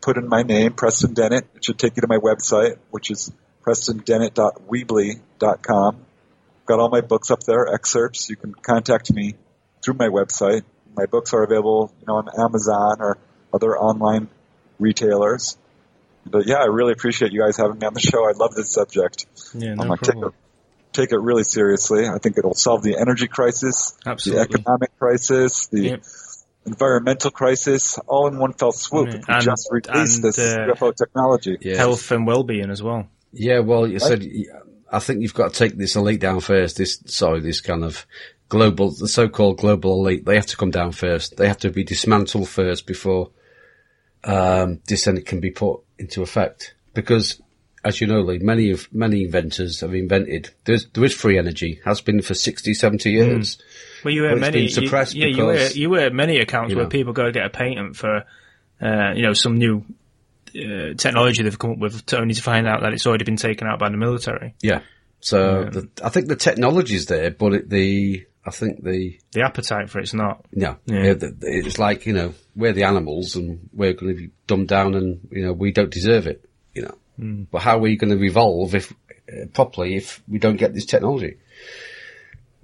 put 0.00 0.16
in 0.16 0.26
my 0.28 0.42
name, 0.42 0.72
Preston 0.72 1.14
Dennett, 1.14 1.46
it 1.54 1.64
should 1.64 1.78
take 1.78 1.94
you 1.96 2.00
to 2.02 2.08
my 2.08 2.18
website, 2.18 2.78
which 2.90 3.10
is 3.10 3.30
PrestonDennett.weebly.com. 3.64 6.06
Got 6.68 6.80
all 6.80 6.90
my 6.90 7.00
books 7.00 7.30
up 7.30 7.42
there, 7.44 7.66
excerpts. 7.72 8.28
You 8.28 8.36
can 8.36 8.52
contact 8.54 9.10
me 9.12 9.36
through 9.82 9.94
my 9.94 10.08
website. 10.08 10.64
My 10.94 11.06
books 11.06 11.32
are 11.32 11.42
available, 11.42 11.94
you 12.00 12.06
know, 12.06 12.16
on 12.16 12.28
Amazon 12.38 12.98
or 13.00 13.16
other 13.54 13.76
online 13.78 14.28
retailers. 14.78 15.56
But 16.26 16.46
yeah, 16.46 16.56
I 16.56 16.66
really 16.66 16.92
appreciate 16.92 17.32
you 17.32 17.40
guys 17.40 17.56
having 17.56 17.78
me 17.78 17.86
on 17.86 17.94
the 17.94 18.00
show. 18.00 18.28
I 18.28 18.32
love 18.32 18.54
this 18.54 18.70
subject. 18.70 19.24
Yeah, 19.54 19.70
I'm 19.70 19.76
no 19.78 19.84
gonna 19.84 19.96
take 20.02 20.16
it, 20.16 20.32
take 20.92 21.12
it 21.12 21.18
really 21.18 21.44
seriously. 21.44 22.06
I 22.06 22.18
think 22.18 22.36
it'll 22.36 22.52
solve 22.52 22.82
the 22.82 22.98
energy 22.98 23.28
crisis, 23.28 23.96
Absolutely. 24.04 24.44
the 24.44 24.50
economic 24.58 24.98
crisis, 24.98 25.68
the 25.68 25.80
Yep. 25.80 26.02
environmental 26.66 27.30
crisis, 27.30 27.98
all 28.06 28.26
in 28.26 28.38
one 28.38 28.52
fell 28.52 28.72
swoop. 28.72 29.08
Yeah, 29.08 29.14
If 29.20 29.28
we 29.28 29.34
and- 29.36 29.44
just 29.44 29.68
release 29.70 30.16
and, 30.16 30.24
this 30.24 30.38
uh, 30.38 30.66
UFO 30.68 30.92
technology. 30.94 31.56
Yeah. 31.62 31.76
Health 31.76 32.10
and 32.10 32.26
well-being 32.26 32.70
as 32.70 32.82
well. 32.82 33.06
Yeah, 33.32 33.60
well, 33.60 33.86
you 33.86 33.98
said, 34.00 34.22
I 34.90 34.98
think 35.00 35.20
you've 35.20 35.34
got 35.34 35.52
to 35.52 35.58
take 35.58 35.76
this 35.76 35.96
elite 35.96 36.20
down 36.20 36.40
first. 36.40 36.76
This, 36.76 37.02
sorry, 37.06 37.40
this 37.40 37.60
kind 37.60 37.84
of 37.84 38.06
global, 38.48 38.90
the 38.90 39.08
so-called 39.08 39.58
global 39.58 39.94
elite, 40.00 40.24
they 40.24 40.36
have 40.36 40.46
to 40.46 40.56
come 40.56 40.70
down 40.70 40.92
first. 40.92 41.36
They 41.36 41.48
have 41.48 41.58
to 41.58 41.70
be 41.70 41.84
dismantled 41.84 42.48
first 42.48 42.86
before, 42.86 43.30
um, 44.24 44.80
then 44.86 45.22
can 45.22 45.40
be 45.40 45.50
put 45.50 45.80
into 45.98 46.22
effect. 46.22 46.74
Because, 46.94 47.40
as 47.84 48.00
you 48.00 48.06
know, 48.06 48.20
Lee, 48.20 48.38
many 48.38 48.70
of, 48.70 48.92
many 48.92 49.24
inventors 49.24 49.80
have 49.80 49.94
invented, 49.94 50.50
there's, 50.64 50.86
there 50.88 51.04
is 51.04 51.14
free 51.14 51.38
energy, 51.38 51.80
has 51.84 52.00
been 52.00 52.22
for 52.22 52.34
60, 52.34 52.72
70 52.74 53.10
years. 53.10 53.58
Well, 54.04 54.14
you 54.14 54.22
hear 54.22 54.36
many. 54.36 54.52
been 54.52 54.62
you- 54.62 54.68
suppressed 54.68 55.14
yeah, 55.14 55.26
you 55.26 55.34
hear, 55.34 55.52
because, 55.52 55.76
you 55.76 55.94
hear 55.94 56.10
many 56.10 56.38
accounts 56.38 56.70
you 56.70 56.76
where 56.76 56.86
people 56.86 57.12
go 57.12 57.26
to 57.26 57.32
get 57.32 57.44
a 57.44 57.50
patent 57.50 57.96
for, 57.96 58.24
uh, 58.80 59.12
you 59.14 59.22
know, 59.22 59.34
some 59.34 59.58
new 59.58 59.84
uh, 60.54 60.94
technology 60.94 61.42
they've 61.42 61.58
come 61.58 61.72
up 61.72 61.78
with, 61.78 62.04
to 62.06 62.18
only 62.18 62.34
to 62.34 62.42
find 62.42 62.66
out 62.66 62.82
that 62.82 62.92
it's 62.92 63.06
already 63.06 63.24
been 63.24 63.36
taken 63.36 63.66
out 63.66 63.78
by 63.78 63.88
the 63.88 63.96
military. 63.96 64.54
Yeah. 64.62 64.80
So 65.20 65.64
the, 65.64 65.88
I 66.04 66.10
think 66.10 66.28
the 66.28 66.36
technology's 66.36 67.06
there, 67.06 67.30
but 67.32 67.52
it, 67.52 67.68
the, 67.70 68.24
I 68.46 68.50
think 68.50 68.84
the, 68.84 69.18
The 69.32 69.42
appetite 69.42 69.90
for 69.90 69.98
it's 69.98 70.14
not. 70.14 70.44
No, 70.52 70.76
Yeah. 70.86 70.94
Yeah, 70.96 71.14
th- 71.14 71.20
th- 71.40 71.66
it's 71.66 71.78
like 71.78 72.06
you 72.06 72.12
know 72.12 72.34
we're 72.54 72.72
the 72.72 72.84
animals 72.84 73.34
and 73.36 73.68
we're 73.72 73.94
going 73.94 74.14
to 74.14 74.20
be 74.22 74.30
dumbed 74.46 74.68
down 74.68 74.94
and 74.94 75.26
you 75.32 75.44
know 75.44 75.52
we 75.52 75.72
don't 75.72 75.90
deserve 75.90 76.26
it. 76.26 76.44
You 76.74 76.82
know, 76.82 76.94
Hmm. 77.16 77.42
but 77.50 77.62
how 77.62 77.76
are 77.78 77.80
we 77.80 77.96
going 77.96 78.16
to 78.16 78.24
evolve 78.24 78.74
if 78.76 78.92
uh, 78.92 79.46
properly 79.52 79.96
if 79.96 80.22
we 80.28 80.38
don't 80.38 80.56
get 80.56 80.72
this 80.72 80.86
technology? 80.86 81.38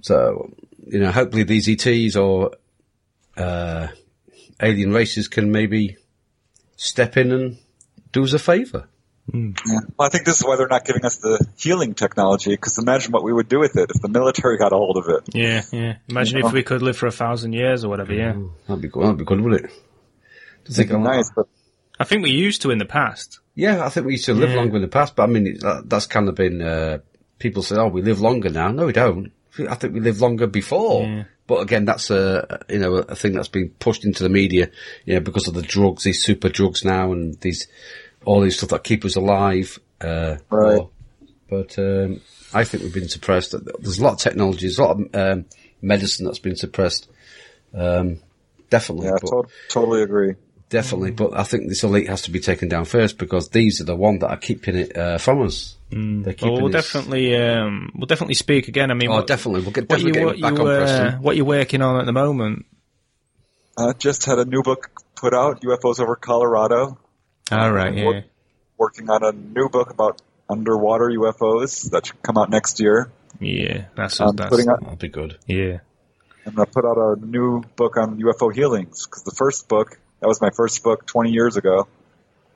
So 0.02 0.55
you 0.86 1.01
know, 1.01 1.11
hopefully 1.11 1.43
these 1.44 1.69
ETs 1.69 2.15
or 2.16 2.52
uh, 3.36 3.89
alien 4.61 4.93
races 4.93 5.28
can 5.28 5.51
maybe 5.51 5.97
step 6.77 7.16
in 7.16 7.32
and 7.32 7.59
do 8.15 8.24
us 8.24 8.32
a 8.32 8.39
favour. 8.39 8.89
Yeah. 9.32 9.51
Well, 9.99 10.07
I 10.07 10.09
think 10.11 10.24
this 10.27 10.36
is 10.39 10.45
why 10.45 10.57
they're 10.57 10.69
not 10.69 10.85
giving 10.85 11.05
us 11.05 11.16
the 11.16 11.47
healing 11.57 11.95
technology, 11.95 12.51
because 12.51 12.78
imagine 12.78 13.11
what 13.12 13.24
we 13.24 13.32
would 13.32 13.49
do 13.49 13.59
with 13.59 13.74
it 13.77 13.91
if 13.95 14.01
the 14.03 14.09
military 14.09 14.59
got 14.59 14.73
a 14.73 14.77
hold 14.77 14.97
of 14.99 15.09
it. 15.09 15.35
Yeah, 15.35 15.62
yeah. 15.73 15.95
Imagine 16.11 16.39
Yeah. 16.41 16.47
if 16.47 16.53
we 16.53 16.62
could 16.62 16.82
live 16.82 16.97
for 16.97 17.07
a 17.07 17.11
thousand 17.12 17.53
years 17.55 17.85
or 17.85 17.89
whatever. 17.89 18.12
Yeah, 18.12 18.35
That'd 18.69 18.82
be 18.82 18.89
good. 18.89 19.03
That'd 19.05 19.19
be 19.19 19.24
good, 19.24 19.41
wouldn't 19.41 19.65
it? 19.65 19.70
To 20.66 20.73
think 20.73 20.91
It'd 20.91 21.01
be 21.03 21.09
nice, 21.09 21.31
but 21.35 21.47
I 21.99 22.05
think 22.05 22.23
we 22.23 22.31
used 22.32 22.62
to 22.62 22.70
in 22.70 22.78
the 22.78 22.85
past. 22.85 23.41
Yeah, 23.55 23.85
I 23.85 23.89
think 23.89 24.07
we 24.07 24.12
used 24.12 24.27
to 24.27 24.35
live 24.35 24.51
Yeah. 24.51 24.57
longer 24.57 24.77
in 24.77 24.82
the 24.82 24.89
past, 24.89 25.16
but 25.16 25.23
I 25.23 25.27
mean, 25.27 25.59
that, 25.61 25.85
that's 25.86 26.07
kind 26.07 26.28
of 26.28 26.35
been, 26.35 26.61
uh, 26.61 26.99
people 27.39 27.62
say, 27.62 27.77
oh, 27.77 27.89
we 27.89 28.03
live 28.03 28.20
longer 28.20 28.51
now. 28.51 28.69
No, 28.73 28.86
we 28.86 28.93
don't. 28.93 29.32
I 29.69 29.74
think 29.77 29.95
we 29.95 30.01
lived 30.01 30.20
longer 30.20 30.47
before. 30.47 31.05
Yeah. 31.05 31.24
But 31.47 31.61
again, 31.61 31.85
that's 31.85 32.11
a, 32.11 32.61
you 32.70 32.78
know, 32.78 32.95
a 32.97 33.15
thing 33.15 33.35
that's 33.35 33.49
been 33.49 33.69
pushed 33.78 34.05
into 34.05 34.23
the 34.23 34.28
media, 34.31 34.70
you 35.05 35.15
know, 35.15 35.20
because 35.20 35.47
of 35.47 35.55
the 35.55 35.62
drugs, 35.62 36.03
these 36.05 36.23
super 36.23 36.49
drugs 36.49 36.85
now 36.85 37.12
and 37.12 37.39
these, 37.41 37.69
all 38.24 38.40
these 38.40 38.56
stuff 38.56 38.70
that 38.70 38.84
keep 38.84 39.05
us 39.05 39.16
alive. 39.16 39.78
Uh, 40.01 40.36
Right. 40.51 40.78
or- 40.78 40.90
but, 41.48 41.78
um, 41.78 42.20
I 42.52 42.64
think 42.64 42.82
we've 42.82 42.94
been 42.94 43.09
suppressed. 43.09 43.55
There's 43.80 43.98
a 43.98 44.02
lot 44.02 44.14
of 44.14 44.18
technology, 44.18 44.66
there's 44.66 44.78
a 44.78 44.82
lot 44.84 44.98
of, 45.01 45.14
um, 45.14 45.44
medicine 45.82 46.24
that's 46.24 46.38
been 46.38 46.56
suppressed. 46.56 47.09
Um, 47.74 48.18
definitely. 48.70 49.06
yeah, 49.06 49.16
but- 49.20 49.28
to- 49.28 49.48
totally 49.68 50.02
agree. 50.02 50.34
Definitely, 50.70 51.12
but 51.12 51.38
I 51.38 51.44
think 51.44 51.68
this 51.68 51.84
elite 51.84 52.09
has 52.09 52.22
to 52.22 52.32
be 52.32 52.40
taken 52.40 52.68
down 52.68 52.84
first 52.86 53.18
because 53.18 53.48
these 53.51 53.80
are 53.80 53.84
the 53.84 53.94
one 53.94 54.18
that 54.20 54.28
are 54.30 54.36
keeping 54.36 54.74
it 54.74 54.96
uh, 54.96 55.18
from 55.18 55.42
us. 55.42 55.76
They're 55.90 56.34
Well, 56.42 56.62
we'll 56.62 56.68
definitely, 56.70 57.36
um, 57.36 57.92
we'll 57.94 58.06
definitely 58.06 58.34
speak 58.34 58.66
again. 58.66 58.90
I 58.90 58.94
mean, 58.94 59.09
Oh, 59.10 59.16
what, 59.16 59.26
definitely. 59.28 59.60
We'll 59.60 59.70
get 59.70 59.88
what 59.88 60.01
you, 60.01 60.10
get 60.10 60.24
what 60.24 60.40
back 60.40 60.59
you, 60.59 60.64
on 60.64 60.68
uh, 60.68 61.18
what 61.18 61.36
you're 61.36 61.44
working 61.44 61.80
on 61.82 62.01
at 62.01 62.06
the 62.06 62.12
moment? 62.12 62.64
I 63.76 63.92
just 63.92 64.24
had 64.24 64.38
a 64.38 64.44
new 64.44 64.62
book 64.62 64.90
put 65.14 65.34
out, 65.34 65.60
UFOs 65.62 66.01
over 66.01 66.16
Colorado. 66.16 66.98
All 67.50 67.70
right, 67.72 67.94
yeah. 67.94 68.04
Work- 68.06 68.24
Working 68.76 69.08
on 69.08 69.22
a 69.22 69.32
new 69.32 69.68
book 69.68 69.90
about 69.90 70.20
underwater 70.50 71.06
UFOs 71.06 71.90
that 71.90 72.06
should 72.06 72.20
come 72.22 72.36
out 72.36 72.50
next 72.50 72.80
year. 72.80 73.10
Yeah, 73.40 73.86
that's, 73.96 74.20
I'm 74.20 74.34
that's 74.36 74.50
putting 74.50 74.68
out, 74.68 74.80
That'll 74.80 74.96
be 74.96 75.08
good. 75.08 75.38
yeah. 75.46 75.78
I'm 76.46 76.54
going 76.54 76.66
to 76.66 76.72
put 76.72 76.84
out 76.84 76.98
a 76.98 77.16
new 77.24 77.62
book 77.76 77.96
on 77.96 78.18
UFO 78.20 78.52
healings 78.54 79.06
because 79.06 79.22
the 79.22 79.30
first 79.30 79.66
book, 79.68 79.98
that 80.20 80.26
was 80.26 80.40
my 80.42 80.50
first 80.50 80.82
book 80.82 81.06
20 81.06 81.30
years 81.30 81.56
ago, 81.56 81.88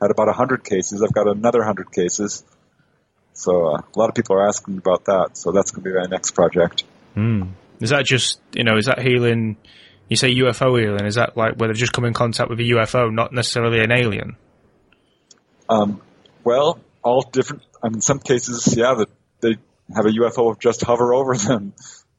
had 0.00 0.10
about 0.10 0.26
100 0.26 0.62
cases. 0.64 1.02
I've 1.02 1.12
got 1.12 1.26
another 1.26 1.60
100 1.60 1.90
cases. 1.92 2.44
So 3.32 3.68
uh, 3.68 3.78
a 3.78 3.98
lot 3.98 4.08
of 4.10 4.14
people 4.14 4.36
are 4.36 4.46
asking 4.46 4.76
about 4.78 5.06
that. 5.06 5.36
So 5.38 5.52
that's 5.52 5.70
going 5.70 5.84
to 5.84 5.90
be 5.90 5.96
my 5.96 6.06
next 6.06 6.32
project. 6.32 6.84
Hmm. 7.14 7.44
Is 7.80 7.90
that 7.90 8.04
just, 8.04 8.40
you 8.52 8.64
know, 8.64 8.76
is 8.76 8.86
that 8.86 8.98
healing? 9.00 9.56
You 10.08 10.16
say 10.16 10.34
UFO 10.34 10.78
healing. 10.78 11.06
Is 11.06 11.14
that 11.14 11.36
like 11.36 11.54
where 11.56 11.68
they've 11.68 11.76
just 11.76 11.92
come 11.92 12.04
in 12.04 12.12
contact 12.12 12.50
with 12.50 12.58
a 12.60 12.64
UFO, 12.64 13.12
not 13.12 13.32
necessarily 13.32 13.80
an 13.80 13.92
alien? 13.92 14.36
Um, 15.68 16.00
well, 16.44 16.80
all 17.02 17.22
different. 17.22 17.62
I 17.82 17.88
mean, 17.88 17.96
in 17.96 18.00
some 18.00 18.18
cases, 18.18 18.74
yeah, 18.76 18.94
that 18.94 19.08
they 19.40 19.56
have 19.94 20.06
a 20.06 20.10
UFO 20.10 20.58
just 20.58 20.82
hover 20.82 21.14
over 21.14 21.36
them, 21.36 21.74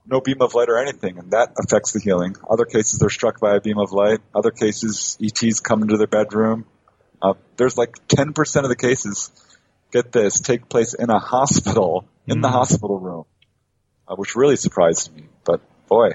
no 0.05 0.21
beam 0.21 0.41
of 0.41 0.53
light 0.55 0.69
or 0.69 0.77
anything, 0.77 1.17
and 1.17 1.31
that 1.31 1.53
affects 1.57 1.91
the 1.91 1.99
healing. 1.99 2.35
Other 2.49 2.65
cases, 2.65 2.99
they're 2.99 3.09
struck 3.09 3.39
by 3.39 3.55
a 3.55 3.61
beam 3.61 3.77
of 3.77 3.91
light. 3.91 4.19
Other 4.33 4.51
cases, 4.51 5.17
ETs 5.21 5.59
come 5.59 5.81
into 5.81 5.97
their 5.97 6.07
bedroom. 6.07 6.65
Uh, 7.21 7.33
there's 7.57 7.77
like 7.77 7.95
10% 8.07 8.63
of 8.63 8.69
the 8.69 8.75
cases, 8.75 9.31
get 9.91 10.11
this, 10.11 10.39
take 10.39 10.69
place 10.69 10.93
in 10.93 11.09
a 11.09 11.19
hospital, 11.19 12.07
in 12.27 12.41
the 12.41 12.49
hospital 12.49 12.97
room, 12.99 13.25
uh, 14.07 14.15
which 14.15 14.35
really 14.35 14.55
surprised 14.55 15.13
me. 15.13 15.23
But 15.43 15.61
boy, 15.87 16.11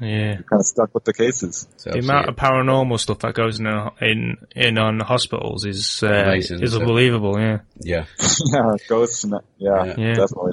Yeah. 0.00 0.34
kind 0.36 0.60
of 0.60 0.66
stuck 0.66 0.94
with 0.94 1.04
the 1.04 1.12
cases. 1.12 1.66
So 1.76 1.90
The 1.90 1.98
amount 2.00 2.28
of 2.28 2.36
paranormal 2.36 2.98
stuff 3.00 3.18
that 3.20 3.34
goes 3.34 3.58
in 3.60 3.66
in, 4.00 4.36
in 4.54 4.78
on 4.78 5.00
hospitals 5.00 5.64
is 5.64 6.02
uh, 6.02 6.08
Amazing, 6.08 6.56
is 6.58 6.62
isn't 6.70 6.80
it? 6.80 6.84
unbelievable. 6.84 7.38
Yeah. 7.40 7.60
yeah. 7.80 8.04
yeah, 8.52 8.76
ghosts, 8.88 9.24
yeah, 9.24 9.38
Yeah. 9.58 9.94
Yeah. 9.96 10.14
definitely. 10.14 10.52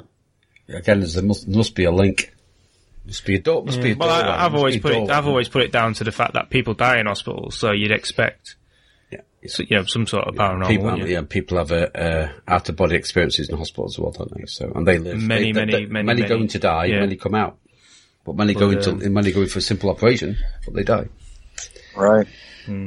Again, 0.68 1.00
there 1.00 1.22
must, 1.22 1.48
must 1.48 1.74
be 1.74 1.84
a 1.84 1.90
link. 1.90 2.34
Must 3.06 3.24
be 3.24 3.34
a 3.36 3.40
door. 3.40 3.64
Must 3.64 3.80
be 3.80 3.92
a 3.92 3.96
Well, 3.96 4.08
I, 4.08 4.44
I've 4.44 4.52
must 4.52 4.58
always 4.60 4.76
put 4.78 4.92
it, 4.92 4.94
doorway. 4.96 5.12
I've 5.14 5.26
always 5.26 5.48
put 5.48 5.62
it 5.62 5.72
down 5.72 5.94
to 5.94 6.04
the 6.04 6.12
fact 6.12 6.34
that 6.34 6.50
people 6.50 6.74
die 6.74 7.00
in 7.00 7.06
hospitals, 7.06 7.58
so 7.58 7.72
you'd 7.72 7.90
expect 7.90 8.54
Yeah. 9.10 9.20
so, 9.46 9.64
you 9.66 9.76
know 9.76 9.84
some 9.84 10.06
sort 10.06 10.28
of 10.28 10.34
paranormal. 10.36 10.68
People, 10.68 10.84
wouldn't 10.92 11.08
yeah, 11.08 11.22
people 11.28 11.58
have 11.58 11.72
uh, 11.72 11.88
uh, 11.94 12.28
out 12.46 12.68
of 12.68 12.76
body 12.76 12.94
experiences 12.96 13.48
in 13.48 13.56
hospitals 13.56 13.96
as 13.96 13.98
well, 14.00 14.12
don't 14.12 14.32
they? 14.36 14.44
So, 14.46 14.70
and 14.74 14.86
they 14.86 14.98
live. 14.98 15.18
Many, 15.20 15.52
they, 15.52 15.60
many, 15.64 15.72
they- 15.72 15.86
many, 15.86 16.06
many 16.06 16.22
go 16.22 16.28
many. 16.34 16.42
in 16.42 16.48
to 16.48 16.58
die, 16.60 16.84
Yeah. 16.84 17.00
many 17.00 17.16
come 17.16 17.34
out, 17.34 17.58
but 18.24 18.36
many 18.36 18.54
go 18.54 18.68
But, 18.72 18.86
into 18.86 19.06
um, 19.06 19.12
many 19.12 19.32
go 19.32 19.42
in 19.42 19.48
for 19.48 19.58
a 19.58 19.62
simple 19.62 19.90
operation, 19.90 20.36
but 20.64 20.74
they 20.74 20.82
die. 20.82 21.06
Right. 21.96 22.26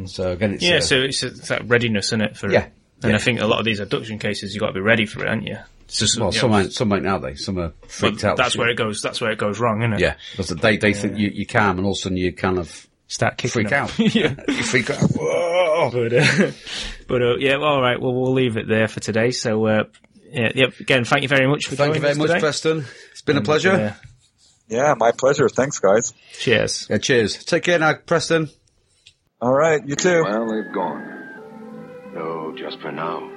So 0.05 0.31
again, 0.31 0.53
it's 0.53 0.63
Yeah, 0.63 0.77
uh, 0.77 0.81
so 0.81 1.01
it's, 1.01 1.23
it's 1.23 1.49
that 1.49 1.67
readiness 1.67 2.13
in 2.13 2.21
it 2.21 2.37
for 2.37 2.49
Yeah, 2.49 2.67
And 3.01 3.11
yeah. 3.11 3.15
I 3.15 3.19
think 3.19 3.41
a 3.41 3.45
lot 3.47 3.59
of 3.59 3.65
these 3.65 3.79
abduction 3.81 4.17
cases, 4.19 4.53
you've 4.53 4.61
got 4.61 4.67
to 4.67 4.73
be 4.73 4.79
ready 4.79 5.05
for 5.05 5.23
it, 5.25 5.27
aren't 5.27 5.45
you? 5.45 5.57
It's 5.85 5.99
just 5.99 6.17
well, 6.17 6.31
you 6.33 6.39
some 6.39 6.51
know, 6.51 6.59
ain't, 6.59 6.71
some 6.73 6.93
ain't 6.93 7.03
now 7.03 7.17
they, 7.17 7.35
some 7.35 7.57
are 7.59 7.73
but 7.81 7.91
freaked 7.91 8.23
out. 8.23 8.37
That's 8.37 8.55
where 8.55 8.69
it 8.69 8.77
goes. 8.77 9.01
That's 9.01 9.19
where 9.19 9.31
it 9.31 9.37
goes 9.37 9.59
wrong, 9.59 9.81
isn't 9.81 9.93
it? 9.93 9.99
Yeah, 9.99 10.15
because 10.31 10.49
they 10.49 10.77
they 10.77 10.93
think 10.93 11.17
you 11.17 11.29
you 11.33 11.45
calm, 11.45 11.77
and 11.77 11.85
all 11.85 11.91
of 11.91 11.97
a 11.97 12.01
sudden 12.01 12.17
you 12.17 12.31
kind 12.31 12.57
of 12.57 12.87
Start 13.07 13.37
kicking 13.37 13.51
freak 13.51 13.69
them. 13.69 13.83
out. 13.83 13.99
yeah. 14.15 14.33
you 14.47 14.63
freak 14.63 14.89
out. 14.89 15.01
Whoa! 15.11 15.89
But 15.91 16.13
uh, 16.13 16.51
but 17.07 17.21
uh, 17.21 17.35
yeah, 17.37 17.57
well, 17.57 17.73
all 17.73 17.81
right. 17.81 17.99
Well, 18.01 18.13
we'll 18.13 18.33
leave 18.33 18.55
it 18.57 18.67
there 18.67 18.87
for 18.87 19.01
today. 19.01 19.29
So 19.31 19.67
uh, 19.67 19.83
yeah, 20.31 20.51
yeah. 20.55 20.65
Again, 20.79 21.03
thank 21.03 21.21
you 21.23 21.27
very 21.29 21.47
much 21.47 21.65
for 21.67 21.75
Thank 21.75 21.95
you 21.95 21.99
joining 21.99 22.01
very 22.01 22.11
us 22.13 22.17
much, 22.17 22.27
today. 22.29 22.39
Preston. 22.39 22.85
It's 23.11 23.21
been 23.21 23.37
a 23.37 23.41
pleasure. 23.41 23.95
Yeah. 24.67 24.77
Yeah, 24.77 24.93
my 24.97 25.11
pleasure. 25.11 25.49
Thanks, 25.49 25.79
guys. 25.79 26.13
cheers. 26.33 26.87
Yeah, 26.89 26.97
cheers. 26.97 27.43
Take 27.43 27.63
care 27.63 27.79
now, 27.79 27.93
Preston. 27.93 28.49
All 29.41 29.53
right, 29.53 29.85
you 29.85 29.95
too. 29.95 30.23
Well, 30.23 30.47
they've 30.47 30.73
gone. 30.73 32.11
No, 32.13 32.55
just 32.57 32.79
for 32.79 32.91
now. 32.91 33.29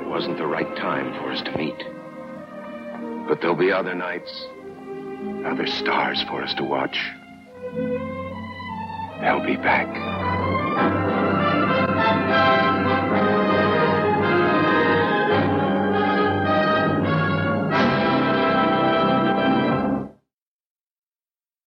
It 0.00 0.06
wasn't 0.08 0.38
the 0.38 0.46
right 0.46 0.76
time 0.76 1.12
for 1.14 1.32
us 1.32 1.42
to 1.42 1.56
meet. 1.58 1.76
But 3.26 3.40
there'll 3.40 3.56
be 3.56 3.72
other 3.72 3.94
nights, 3.94 4.30
other 5.46 5.66
stars 5.66 6.22
for 6.28 6.42
us 6.42 6.54
to 6.54 6.62
watch. 6.64 6.96
They'll 9.20 9.44
be 9.44 9.56
back. 9.56 9.88